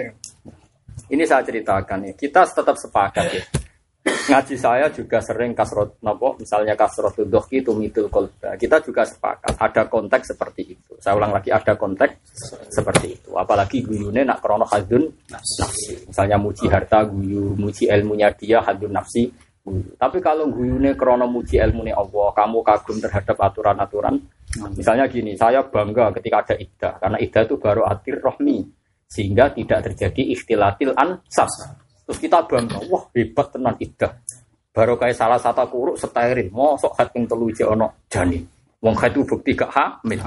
ini. 1.13 1.23
Saya 1.29 1.45
ceritakan 1.45 2.09
nih. 2.09 2.13
Kita 2.17 2.41
tetap 2.49 2.73
sepakat 2.73 3.25
ya 3.29 3.43
ngaji 4.03 4.55
saya 4.59 4.91
juga 4.91 5.23
sering 5.23 5.55
kasrot 5.55 6.03
nopo 6.03 6.35
misalnya 6.35 6.75
kasrot 6.75 7.23
dohki 7.23 7.63
tumitul 7.63 8.11
kolba 8.11 8.59
kita 8.59 8.83
juga 8.83 9.07
sepakat 9.07 9.55
ada 9.55 9.87
konteks 9.87 10.35
seperti 10.35 10.75
itu. 10.75 10.91
Saya 10.99 11.15
ulang 11.15 11.31
lagi 11.31 11.51
ada 11.51 11.75
konteks 11.79 12.35
seperti 12.67 13.15
itu. 13.15 13.31
Apalagi 13.35 13.79
guyune 13.79 14.27
nak 14.27 14.43
krono 14.43 14.67
hadun 14.67 15.07
nafsi. 15.31 16.03
Misalnya 16.03 16.35
muji 16.35 16.67
harta 16.67 17.07
guyu 17.07 17.55
muji 17.55 17.87
ilmunya 17.87 18.27
dia 18.35 18.59
hadun 18.59 18.91
nafsi 18.91 19.31
tapi 19.95 20.19
kalau 20.19 20.51
guyune 20.51 20.91
krono 20.99 21.23
muji 21.23 21.55
ilmunya 21.63 21.95
Allah 21.95 22.35
kamu 22.35 22.59
kagum 22.59 22.99
terhadap 22.99 23.39
aturan-aturan 23.39 24.19
misalnya 24.75 25.07
gini 25.07 25.39
saya 25.39 25.63
bangga 25.63 26.11
ketika 26.19 26.43
ada 26.43 26.55
iddah. 26.59 26.93
Karena 26.99 27.17
iddah 27.23 27.41
itu 27.47 27.55
baru 27.55 27.87
atir 27.87 28.19
rohmi. 28.19 28.67
Sehingga 29.07 29.55
tidak 29.55 29.87
terjadi 29.87 30.35
ikhtilatil 30.35 30.91
ansab 30.97 31.47
Terus 32.13 32.29
kita 32.29 32.45
bangga, 32.45 32.77
wah 32.93 33.09
hebat 33.17 33.49
tenan 33.49 33.73
idah. 33.81 34.13
Baru 34.69 35.01
kayak 35.01 35.17
salah 35.17 35.41
satu 35.41 35.65
kuruk 35.65 35.97
steril, 35.97 36.53
sok 36.53 36.93
hat 36.93 37.09
yang 37.17 37.25
telu 37.25 37.49
ono 37.49 38.05
jani. 38.05 38.37
Wong 38.85 38.93
itu 39.01 39.25
bukti 39.25 39.57
gak 39.57 39.73
hamil. 39.73 40.21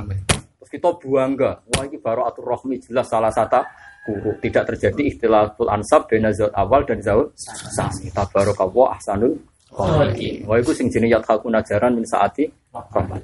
Terus 0.59 0.67
kita 0.67 0.99
bangga, 0.99 1.63
wah 1.63 1.87
ini 1.87 2.03
baru 2.03 2.27
atur 2.27 2.43
rohmi 2.43 2.83
jelas 2.83 3.07
salah 3.07 3.31
satu 3.31 3.63
kuruk. 4.03 4.43
Tidak 4.43 4.67
terjadi 4.67 5.15
ikhtilaful 5.15 5.71
ansab 5.71 6.11
bena 6.11 6.35
zat 6.35 6.51
awal 6.59 6.83
dan 6.83 6.99
zat 6.99 7.31
sami. 7.71 8.11
Tabarakawa 8.11 8.99
ahsanul 8.99 9.39
Wah 9.79 10.59
itu 10.59 10.75
sing 10.75 10.91
jenis 10.91 11.15
yat 11.15 11.23
hakun 11.23 11.55
ajaran 11.55 11.95
min 11.95 12.03
saati. 12.03 12.51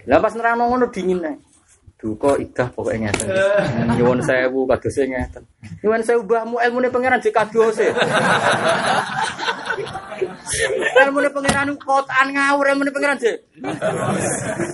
Lah 0.06 0.22
pas 0.22 0.38
nerang 0.38 0.70
ngono 0.70 0.86
dingin 0.86 1.18
nih 1.18 1.34
duka 2.02 2.34
idah 2.34 2.66
pokoknya 2.74 3.14
ngeten. 3.14 3.30
Nyuwun 3.94 4.18
sewu 4.26 4.66
kadose 4.66 5.06
ngeten. 5.06 5.46
Nyuwun 5.86 6.02
sewu 6.02 6.26
mbahmu 6.26 6.58
ilmune 6.58 6.90
pangeran 6.90 7.22
jek 7.22 7.30
kadose. 7.30 7.94
ilmune 11.06 11.30
pangeran 11.30 11.70
kotaan 11.78 12.34
ngawur 12.34 12.66
ilmune 12.74 12.90
pangeran 12.90 13.22
jek. 13.22 13.46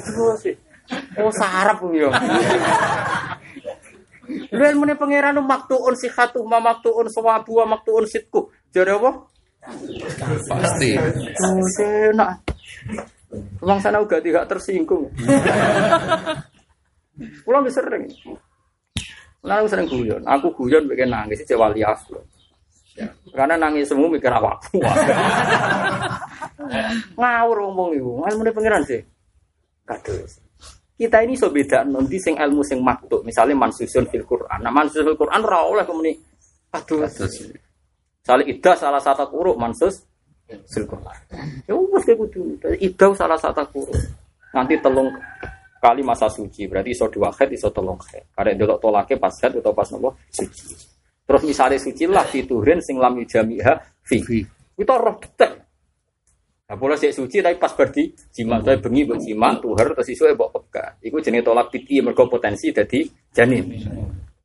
Kadose. 0.09 0.57
Oh 1.21 1.29
sarap 1.29 1.85
yo. 1.93 2.09
Lu 4.49 4.63
ilmune 4.65 4.97
pangeran 4.97 5.37
maktuun 5.45 5.93
sihatu 6.01 6.49
ma 6.49 6.65
maktuun 6.65 7.13
sawabu 7.13 7.61
wa 7.61 7.77
maktuun 7.77 8.09
sitku. 8.09 8.49
Jare 8.73 8.97
apa? 8.97 9.29
Pasti. 10.49 10.97
Oh, 11.45 11.61
enak. 11.85 12.41
Wong 13.61 13.79
sana 13.85 14.01
uga 14.01 14.17
tidak 14.25 14.49
tersinggung. 14.49 15.13
Pulang 17.43 17.67
bisa 17.67 17.83
sering. 17.83 18.07
Pulang 19.43 19.67
sering 19.67 19.87
guyon. 19.91 20.23
Aku 20.27 20.55
guyon 20.55 20.87
bikin 20.87 21.11
nangis 21.11 21.43
sih 21.43 21.59
wali 21.59 21.83
aku. 21.83 22.19
Ya. 22.99 23.07
Karena 23.31 23.55
nangis 23.55 23.87
semua 23.87 24.11
mikir 24.11 24.31
awakku. 24.31 24.79
Ngawur 27.19 27.59
ngomong 27.71 27.95
ibu. 27.95 28.11
Ilmu 28.27 28.43
ini 28.43 28.51
pengiran 28.51 28.83
sih. 28.83 28.99
Kados. 29.87 30.43
Kita 30.99 31.23
ini 31.23 31.39
so 31.39 31.55
beda 31.55 31.87
nanti 31.87 32.19
sing 32.19 32.35
ilmu 32.35 32.67
sing 32.67 32.83
maktuk. 32.83 33.23
Misalnya 33.23 33.55
mansusun 33.55 34.11
fil 34.11 34.27
Quran. 34.27 34.59
Nah 34.59 34.75
mansusun 34.75 35.15
fil 35.15 35.19
Quran 35.19 35.47
ra 35.47 35.63
oleh 35.63 35.87
kemuni. 35.87 36.19
Aduh. 36.75 37.07
Salah 38.27 38.45
ida 38.45 38.75
salah 38.75 38.99
satu 38.99 39.31
kuruk 39.31 39.55
mansus 39.55 40.03
fil 40.67 40.87
Quran. 40.91 41.19
Ya 41.71 41.79
wis 41.79 42.03
kayak 42.03 42.19
gitu. 42.27 42.43
Ida 42.83 43.07
salah 43.15 43.39
satu 43.39 43.63
kuruk. 43.71 43.95
Nanti 44.51 44.75
telung 44.83 45.15
kali 45.79 46.03
masa 46.03 46.27
suci 46.27 46.67
berarti 46.67 46.93
iso 46.93 47.07
dua 47.09 47.31
head 47.35 47.51
iso 47.55 47.71
tolong 47.71 47.99
head 48.11 48.35
karena 48.35 48.53
delok 48.59 48.79
tolake 48.83 49.15
pas 49.17 49.33
head 49.39 49.59
atau 49.63 49.73
pas 49.73 49.89
nopo 49.95 50.19
suci 50.29 50.75
terus 51.25 51.43
misalnya 51.47 51.79
suci 51.79 52.05
lah 52.11 52.27
fiturin 52.27 52.83
sing 52.83 52.99
lam 52.99 53.17
yujamiha 53.19 53.75
fi 54.05 54.19
kita 54.75 54.95
roh 54.95 55.17
detek 55.19 55.69
Nah, 56.69 56.77
boleh 56.77 57.01
sih 57.01 57.09
suci 57.09 57.41
tapi 57.41 57.57
pas 57.57 57.73
berdi 57.73 58.13
jima, 58.29 58.61
tapi 58.61 58.77
bengi 58.77 59.09
buat 59.09 59.17
jima, 59.25 59.57
tuhar 59.57 59.89
terus 59.89 60.13
isu 60.13 60.37
buat 60.37 60.53
peka. 60.53 61.01
Iku 61.01 61.17
jenis 61.17 61.41
tolak 61.41 61.73
titi 61.73 61.97
mergo 62.05 62.29
potensi 62.29 62.69
jadi 62.69 63.09
janin. 63.33 63.73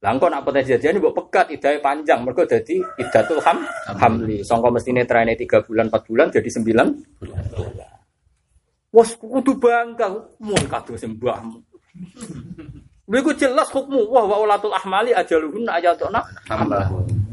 Lah 0.04 0.12
engko 0.12 0.32
nak 0.32 0.48
potes 0.48 0.68
jadian 0.68 1.04
mbok 1.04 1.16
pegat 1.16 1.48
idahe 1.52 1.80
panjang 1.80 2.24
mergo 2.24 2.48
dadi 2.48 2.80
idatul 3.00 3.44
ham 3.44 3.64
hamli. 3.96 4.40
Sangka 4.40 4.68
mestine 4.68 5.04
traine 5.04 5.36
3 5.36 5.68
bulan 5.68 5.88
4 5.92 6.08
bulan 6.08 6.28
jadi 6.32 6.48
9 6.48 6.64
bulan. 7.20 7.93
Wes 8.94 9.18
kudu 9.18 9.58
bangga 9.58 10.06
mun 10.38 10.64
kados 10.70 11.02
mbahmu. 11.02 11.58
Lha 13.10 13.18
iku 13.20 13.34
jelas 13.34 13.74
hukmu 13.74 14.06
wah 14.06 14.22
wa 14.22 14.38
ulatul 14.46 14.70
ahmali 14.70 15.10
ajaluhun 15.18 15.66
ayatuna 15.66 16.22
Hamba. 16.46 16.86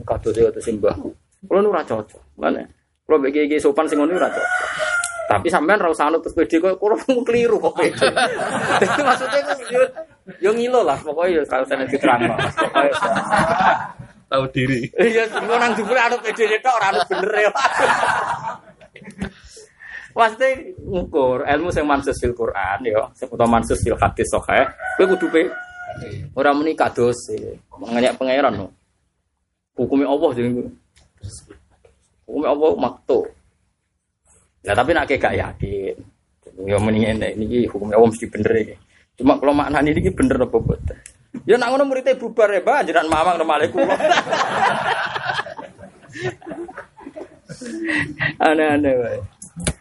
kados 0.08 0.40
e 0.40 0.48
kados 0.48 0.68
mbahku. 0.72 1.12
Kulo 1.44 1.60
nu 1.60 1.68
ora 1.68 1.84
cocok. 1.84 2.40
Mane 2.40 2.64
kulo 3.04 3.28
iki 3.28 3.60
sopan 3.60 3.84
sing 3.84 4.00
ngono 4.00 4.16
ora 4.16 4.32
cocok. 4.32 4.52
Tapi 5.30 5.46
sampean 5.52 5.78
ra 5.78 5.92
usah 5.92 6.08
anut 6.08 6.24
terus 6.24 6.32
pede 6.32 6.56
kok 6.58 6.80
kulo 6.80 6.96
keliru 7.28 7.60
kok 7.60 7.76
pede. 7.76 8.08
Dadi 8.80 9.00
maksudnya 9.04 9.52
ku 9.52 9.64
yo 9.68 9.82
yo 10.40 10.50
ngilo 10.56 10.80
lah 10.80 10.96
pokoknya 10.96 11.38
yo 11.38 11.42
kalau 11.44 11.68
saya 11.68 11.84
diterang. 11.84 12.24
Tahu 14.30 14.44
diri. 14.54 14.86
Iya, 14.96 15.28
semua 15.28 15.60
nang 15.60 15.76
jebule 15.76 16.00
anut 16.00 16.24
pede 16.24 16.56
tok 16.64 16.72
ora 16.72 16.88
anut 16.88 17.04
bener 17.04 17.34
ya. 17.36 17.52
Pasti 20.10 20.74
ngukur 20.82 21.46
ilmu 21.46 21.70
sing 21.70 21.86
mansus 21.86 22.18
fil 22.18 22.34
Quran 22.34 22.78
ya, 22.82 23.06
sing 23.14 23.30
mansus 23.30 23.78
fil 23.78 23.94
hadis 23.94 24.26
sahih, 24.26 24.66
kowe 24.98 25.06
kudu 25.06 25.26
pe 25.30 25.42
ora 26.34 26.50
muni 26.54 26.74
kados 26.74 27.30
nganyak 27.78 28.18
pangeran 28.18 28.54
no. 28.58 28.68
Hukumnya 29.78 30.10
Allah 30.10 30.30
jadi 30.34 30.50
hukumnya 32.26 32.48
Allah 32.50 32.70
makto. 32.76 33.26
Lah 34.66 34.74
tapi 34.76 34.90
nak 34.92 35.08
kayak 35.08 35.38
yakin. 35.38 35.96
Ya 36.60 36.76
mendingan 36.76 37.24
ini 37.40 37.64
hukumnya 37.70 37.96
Allah 37.96 38.10
mesti 38.12 38.26
bener 38.28 38.52
ini. 38.60 38.74
Cuma 39.16 39.40
kalau 39.40 39.56
makna 39.56 39.80
ini 39.80 40.10
bener 40.12 40.36
apa 40.36 40.58
boten. 40.60 40.98
Ya 41.46 41.56
nak 41.56 41.70
ngono 41.72 41.86
muridnya 41.86 42.18
bubar 42.18 42.50
ya, 42.50 42.58
Pak, 42.58 42.90
jenengan 42.90 43.06
mamang 43.06 43.38
nomale 43.38 43.70
kula. 43.70 43.94
Aneh-aneh. 48.50 49.22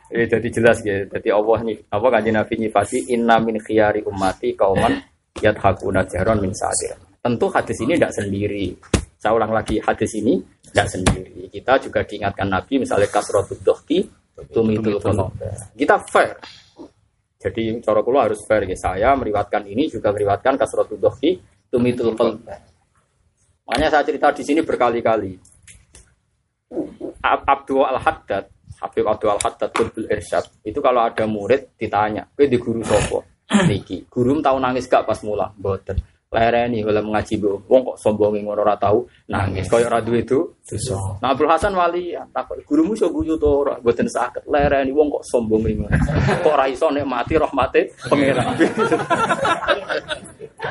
Eh 0.09 0.25
jadi 0.25 0.47
jelas 0.49 0.81
ya, 0.81 1.05
jadi 1.05 1.29
Allah 1.37 1.61
nih 1.69 1.77
apa 1.85 2.07
kanjeng 2.09 2.33
Nabi 2.33 2.53
nyifati 2.65 3.13
inna 3.13 3.37
min 3.37 3.61
khiyari 3.61 4.01
ummati 4.01 4.57
kauman 4.57 4.97
yadhakuna 5.37 6.01
jahron 6.09 6.41
min 6.41 6.49
sadir. 6.57 6.97
Tentu 7.21 7.45
hadis 7.53 7.77
ini 7.85 7.93
tidak 7.93 8.13
sendiri. 8.17 8.73
Saya 9.19 9.35
ulang 9.37 9.53
lagi 9.53 9.77
hadis 9.77 10.09
ini 10.17 10.41
tidak 10.65 10.87
sendiri. 10.89 11.45
Kita 11.53 11.77
juga 11.77 12.01
diingatkan 12.01 12.47
Nabi 12.49 12.81
misalnya 12.81 13.05
kasrotud 13.11 13.61
dohki 13.61 14.07
tumitul 14.49 14.97
qulub. 14.97 15.29
Kita 15.77 15.99
fair. 16.09 16.33
Jadi 17.39 17.77
cara 17.83 17.99
kula 18.01 18.25
harus 18.25 18.41
fair 18.49 18.65
ya. 18.65 18.75
Saya 18.79 19.13
meriwatkan 19.13 19.61
ini 19.69 19.91
juga 19.91 20.09
meriwatkan 20.09 20.57
kasrotud 20.57 20.97
dohki 20.97 21.37
tumitul 21.69 22.17
qulub. 22.17 22.41
Makanya 23.69 23.93
saya 23.93 24.03
cerita 24.07 24.33
di 24.33 24.41
sini 24.41 24.65
berkali-kali. 24.65 25.37
Ab- 27.21 27.45
Abdul 27.45 27.83
Al-Haddad, 27.85 28.47
Habib 28.79 29.05
Abdul 29.07 29.35
Al-Haddad 29.35 29.69
Qutbul 29.75 30.07
Irsyad, 30.07 30.63
itu 30.63 30.79
kalau 30.79 31.03
ada 31.03 31.27
murid 31.27 31.75
ditanya, 31.75 32.23
"Kowe 32.31 32.47
di 32.47 32.57
guru 32.59 32.81
sapa?" 32.83 33.19
Niki. 33.49 34.05
Guru 34.05 34.37
tahu 34.45 34.61
nangis 34.61 34.85
gak 34.85 35.09
pas 35.09 35.17
mula? 35.25 35.49
Mboten. 35.57 35.97
Lereni 36.29 36.85
kalau 36.85 37.09
mengaji 37.09 37.41
bu, 37.41 37.57
wong 37.65 37.81
kok 37.89 37.97
sombongin 37.97 38.45
ngono 38.45 38.61
ora 38.61 38.77
tahu 38.77 39.01
nangis. 39.33 39.65
Koyo 39.65 39.89
ora 39.89 39.97
duwe 39.97 40.21
itu. 40.21 40.61
Nah 41.25 41.33
Abdul 41.33 41.49
Hasan 41.49 41.73
wali 41.73 42.13
takut 42.29 42.61
gurumu 42.69 42.93
iso 42.93 43.09
guyu 43.09 43.33
to 43.41 43.65
ora? 43.65 43.81
Mboten 43.81 44.05
saged. 44.05 44.45
Lereni 44.45 44.93
wong 44.93 45.09
kok 45.09 45.25
sombongin 45.25 45.81
ngono. 45.81 45.97
Kok 46.45 46.53
ora 46.53 46.69
iso 46.69 46.93
nek 46.93 47.09
mati 47.09 47.33
rahmate 47.33 47.81
pangeran. 48.05 48.45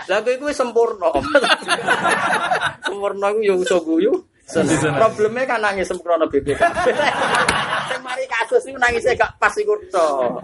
Kowe 0.06 0.35
kuwi 0.39 0.55
sempurna. 0.55 1.10
sempurna 2.86 3.26
ku 3.35 3.40
yo 3.43 3.59
iso 3.59 3.82
guyu. 3.82 4.14
Problemnya 4.49 5.45
kan 5.45 5.61
nangis 5.61 5.93
sempurna 5.93 6.25
BPK. 6.25 6.57
Sing 7.93 8.01
mari 8.01 8.25
kasus 8.25 8.65
iku 8.65 8.81
nangisnya 8.81 9.12
gak 9.12 9.37
pas 9.37 9.53
iku 9.61 9.77
tok. 9.93 10.41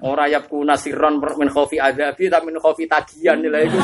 Ora 0.00 0.24
yapku 0.28 0.64
nasiron 0.64 1.20
min 1.20 1.52
khofi 1.52 1.76
adabi 1.76 2.32
tapi 2.32 2.48
min 2.48 2.56
khofi 2.56 2.88
tagihan 2.88 3.36
nilai 3.36 3.68
iku. 3.68 3.78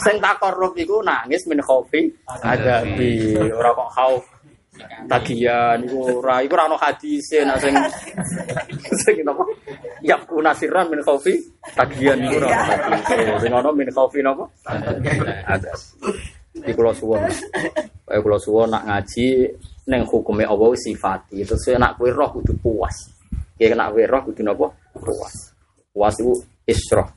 Sing 0.00 0.16
takorup 0.24 0.72
iku 0.80 1.04
nangis 1.04 1.44
min 1.44 1.60
khofi 1.60 2.08
adabi. 2.40 3.36
Ora 3.52 3.76
kok 3.76 3.90
khauf. 3.92 4.24
Tagihan 5.08 5.80
iku 5.84 6.20
ora 6.20 6.40
iku 6.44 6.52
ora 6.56 6.64
ono 6.68 6.76
hadise 6.80 7.44
nak 7.44 7.60
sing 7.60 7.72
sing 9.04 9.20
napa 9.24 9.44
yapku 10.00 10.40
nasiron 10.40 10.88
min 10.92 11.00
khofi 11.04 11.36
tagihan 11.76 12.20
iku 12.24 12.40
ora 12.40 12.48
ono 12.48 12.64
hadise. 12.72 13.16
Sing 13.44 13.52
ono 13.52 13.70
min 13.76 13.88
khofi 13.92 14.24
napa? 14.24 14.44
Ada 15.44 15.72
di 16.64 16.72
kula 16.72 16.92
suwun 16.96 17.20
kaya 18.06 18.18
kula 18.24 18.38
suwun 18.40 18.72
nak 18.72 18.88
ngaji 18.88 19.26
ning 19.86 20.02
hukume 20.06 20.42
Allah 20.42 20.74
sifati. 20.74 21.46
Terus 21.46 21.66
nak 21.78 21.98
kowe 21.98 22.10
roh 22.10 22.30
kudu 22.34 22.52
puas. 22.58 22.96
Ya 23.58 23.72
nak 23.74 23.94
kowe 23.94 24.02
roh 24.02 24.22
kudu 24.30 24.42
napa 24.42 24.66
puas. 24.94 25.34
Puas 25.94 26.14
itu 26.18 26.34
isroh. 26.66 27.08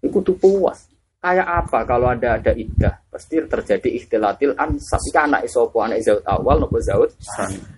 Itu 0.00 0.08
kudu 0.08 0.32
puas. 0.40 0.88
Kayak 1.24 1.48
apa 1.64 1.88
kalau 1.88 2.12
ada 2.12 2.36
ada 2.36 2.52
iddah 2.52 3.00
pasti 3.08 3.40
terjadi 3.40 3.88
ikhtilatil 3.96 4.52
ansab. 4.60 5.00
Iki 5.00 5.16
anak 5.16 5.40
sapa 5.48 5.78
anak 5.88 6.04
zaud 6.04 6.20
awal 6.28 6.60
nopo 6.60 6.76
zaud 6.84 7.08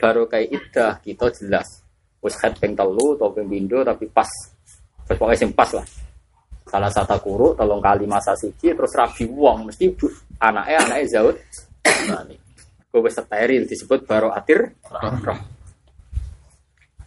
baru 0.02 0.26
kayak 0.26 0.50
iddah 0.50 0.92
kita 0.98 1.30
jelas. 1.30 1.66
Wis 2.18 2.34
head 2.42 2.58
ping 2.58 2.74
telu 2.74 3.14
atau 3.14 3.30
ping 3.30 3.46
pindho 3.46 3.86
tapi 3.86 4.10
pas. 4.10 4.26
Terus 5.06 5.14
pokoknya 5.14 5.38
sing 5.38 5.54
pas 5.54 5.70
lah. 5.70 5.86
Salah 6.66 6.90
satu 6.90 7.14
guru 7.22 7.54
tolong 7.54 7.78
kali 7.78 8.10
masa 8.10 8.34
siji 8.34 8.74
terus 8.74 8.90
rabi 8.98 9.30
wong. 9.30 9.70
Mesti 9.70 9.94
anaknya 10.40 10.78
anaknya 10.84 11.06
zaud. 11.08 11.36
Gue 12.92 13.00
wis 13.04 13.16
steril 13.16 13.68
disebut 13.68 14.08
baro 14.08 14.32
atir. 14.32 14.72
Roh. 14.92 15.38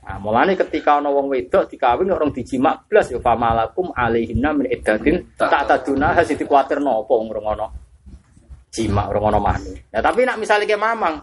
Nah, 0.10 0.18
mulane 0.18 0.58
ketika 0.58 0.98
ana 0.98 1.14
wong 1.14 1.30
wedok 1.30 1.70
dikawin 1.70 2.10
orang 2.10 2.34
dijimak 2.34 2.90
blas 2.90 3.14
ya 3.14 3.22
famalakum 3.22 3.94
alaihinna 3.94 4.58
min 4.58 4.66
iddatin 4.66 5.22
tak 5.38 5.70
taduna 5.70 6.18
hasil 6.18 6.34
dikuatir 6.34 6.82
nopo 6.82 7.22
ngono 7.22 7.70
jimak 8.74 9.06
orang 9.14 9.22
ngono 9.30 9.38
mani. 9.38 9.74
Nah, 9.94 10.02
tapi 10.02 10.26
nak 10.26 10.42
misalnya 10.42 10.66
kayak 10.66 10.82
mamang 10.82 11.22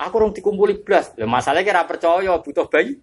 aku 0.00 0.14
orang 0.16 0.32
dikumpuli 0.32 0.80
blas, 0.80 1.12
ya 1.16 1.28
masalahnya 1.28 1.68
kira 1.68 1.84
percaya 1.84 2.32
butuh 2.40 2.64
bayi. 2.68 2.96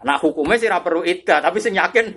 Nah, 0.00 0.16
hukumnya 0.16 0.56
sih 0.56 0.72
perlu 0.72 1.04
iddah, 1.04 1.44
tapi 1.44 1.60
sing 1.60 1.76
yakin 1.76 2.08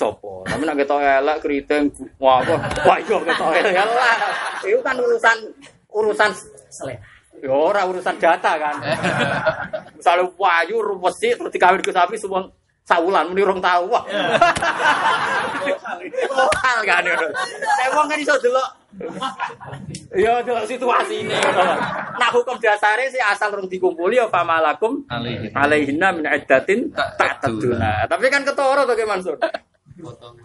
sopo. 0.00 0.48
Tapi 0.48 0.64
nak 0.64 0.80
ketok 0.80 1.04
elek 1.04 1.36
keriting 1.44 1.92
wah 2.16 2.40
apa? 2.40 2.56
Wah 2.88 2.96
iya 2.96 3.16
ketok 3.20 3.52
elek 3.52 3.72
ya 3.76 3.84
lah. 3.84 4.16
Itu 4.64 4.80
kan 4.80 4.96
urusan 4.96 5.36
urusan 5.92 6.30
Selera. 6.72 7.04
Ya 7.40 7.52
ora 7.52 7.88
urusan 7.88 8.16
data 8.20 8.52
kan. 8.56 8.76
Misalnya 9.96 10.28
wayu 10.36 10.80
rupesi 10.80 11.36
terus 11.36 11.52
dikawin 11.52 11.80
ke 11.80 11.92
sapi 11.92 12.16
semua 12.16 12.48
saulan 12.84 13.32
muni 13.32 13.44
rong 13.44 13.60
tahu 13.60 13.84
wah. 13.88 14.04
Lokal 16.36 16.78
kan 16.84 17.04
ya. 17.04 17.16
Saya 17.76 17.88
wong 17.96 18.06
kan 18.12 18.18
iso 18.20 18.36
delok. 18.40 18.68
Ya 20.12 20.44
delok 20.44 20.68
situasi 20.68 21.24
ini. 21.24 21.32
Nah 22.20 22.28
hukum 22.28 22.60
dasarnya 22.60 23.08
sih 23.08 23.22
asal 23.24 23.56
rong 23.56 23.72
dikumpuli 23.72 24.20
ya 24.20 24.28
famalakum 24.28 25.00
Alaihi. 25.08 25.48
alaihinna 25.56 26.12
min 26.12 26.28
iddatin 26.28 26.92
tak 26.92 27.40
taduna. 27.40 28.04
Tapi 28.04 28.28
kan 28.28 28.44
ketoro 28.44 28.84
to 28.84 28.92
Ki 28.92 29.08
Mansur. 29.08 29.40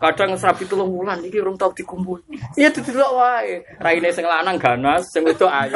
Kadang 0.02 0.36
sapi 0.36 0.68
telung 0.68 0.92
wulan 0.92 1.20
iki 1.24 1.40
urung 1.40 1.56
tau 1.56 1.72
dikumpul. 1.72 2.20
Iya 2.60 2.70
didelok 2.72 3.12
wae. 3.16 3.64
Raine 3.80 4.10
sing 4.12 4.26
lanang 4.28 4.60
ganas, 4.60 5.08
sing 5.10 5.24
wedok 5.24 5.50
ayu. 5.50 5.76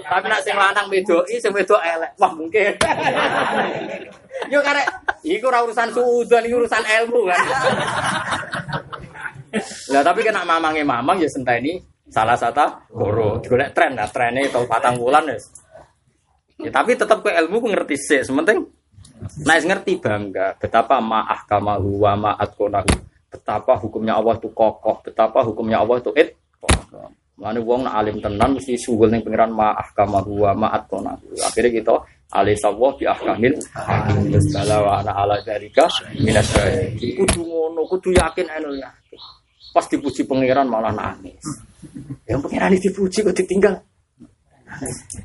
Tapi 0.00 0.26
nak 0.26 0.42
sing 0.42 0.58
lanang 0.58 0.90
wedoki, 0.90 1.38
sing 1.38 1.54
wedok 1.54 1.78
elek. 1.78 2.10
Wah, 2.18 2.32
mungkin. 2.34 2.74
Yo 4.50 4.58
karek 4.64 4.86
iku 5.22 5.50
ora 5.50 5.62
urusan 5.62 5.94
suudan, 5.94 6.46
urusan 6.50 6.82
ilmu 6.82 7.20
kan. 7.30 7.40
Lah 9.90 10.02
tapi 10.06 10.20
kena 10.22 10.46
mamange 10.46 10.86
mamang 10.86 11.18
ya 11.18 11.28
senteni 11.30 11.78
salah 12.10 12.34
satu 12.34 12.90
guru. 12.90 13.38
Golek 13.42 13.70
tren 13.74 13.94
lah, 13.94 14.10
trennya 14.10 14.50
tau 14.50 14.66
patang 14.66 14.98
wulan 14.98 15.26
wis. 15.30 15.46
Ya 16.60 16.70
tapi 16.74 16.98
tetap 16.98 17.22
ke 17.22 17.30
ilmu 17.30 17.56
ku 17.62 17.66
ngerti 17.70 17.96
sih, 17.96 18.20
sementing 18.20 18.66
Nah, 19.20 19.56
ngerti 19.60 20.00
bangga 20.00 20.56
betapa 20.56 20.96
ma'ah 20.98 21.44
kamahu 21.44 22.04
wa 22.04 22.12
ma'at 22.16 22.50
konahu. 22.56 22.88
Betapa 23.30 23.78
hukumnya 23.78 24.18
Allah 24.18 24.34
itu 24.40 24.50
kokoh, 24.50 25.04
betapa 25.06 25.44
hukumnya 25.46 25.78
Allah 25.84 26.00
itu 26.00 26.10
it. 26.16 26.34
Mana 27.40 27.56
wong 27.56 27.88
nak 27.88 28.04
alim 28.04 28.20
tenan 28.20 28.52
mesti 28.52 28.76
sugul 28.76 29.08
ning 29.08 29.24
pangeran 29.24 29.52
ma'ah 29.52 29.88
kamahu 29.96 30.44
wa 30.44 30.52
ma'at 30.56 30.88
konahu. 30.88 31.36
Akhirnya 31.40 31.80
kita 31.80 31.94
alih 32.30 32.54
sawah 32.54 32.94
bi 32.94 33.04
ahkamil 33.10 33.58
Bismillah 34.30 34.78
wa 34.86 34.92
ana 35.02 35.12
ala 35.14 35.36
minas 36.20 36.46
syahidin. 36.52 37.24
Kudu 37.24 37.40
ngono, 37.42 37.82
kudu 37.88 38.12
yakin 38.14 38.46
anu 38.50 38.76
ya. 38.76 38.92
Pas 39.70 39.86
dipuji 39.86 40.26
pangeran 40.26 40.66
malah 40.66 40.92
nangis. 40.92 41.40
Yang 42.26 42.40
pangeran 42.44 42.76
dipuji 42.76 43.18
kok 43.22 43.36
ditinggal. 43.36 43.74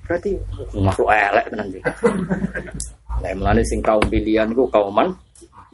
Berarti 0.06 0.38
makhluk 0.78 1.10
elek 1.10 1.46
tenan 1.54 1.68
iki. 1.70 1.82
Nah, 3.24 3.32
melani 3.36 3.64
sing 3.64 3.80
kaum 3.80 4.04
pilihan 4.08 4.52
ku 4.52 4.68
kauman 4.68 5.14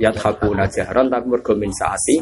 yat 0.01 0.17
hakuna 0.17 0.65
jahran 0.69 1.09
tapi 1.09 1.25
mergo 1.29 1.53
min 1.57 1.71
saati. 1.73 2.21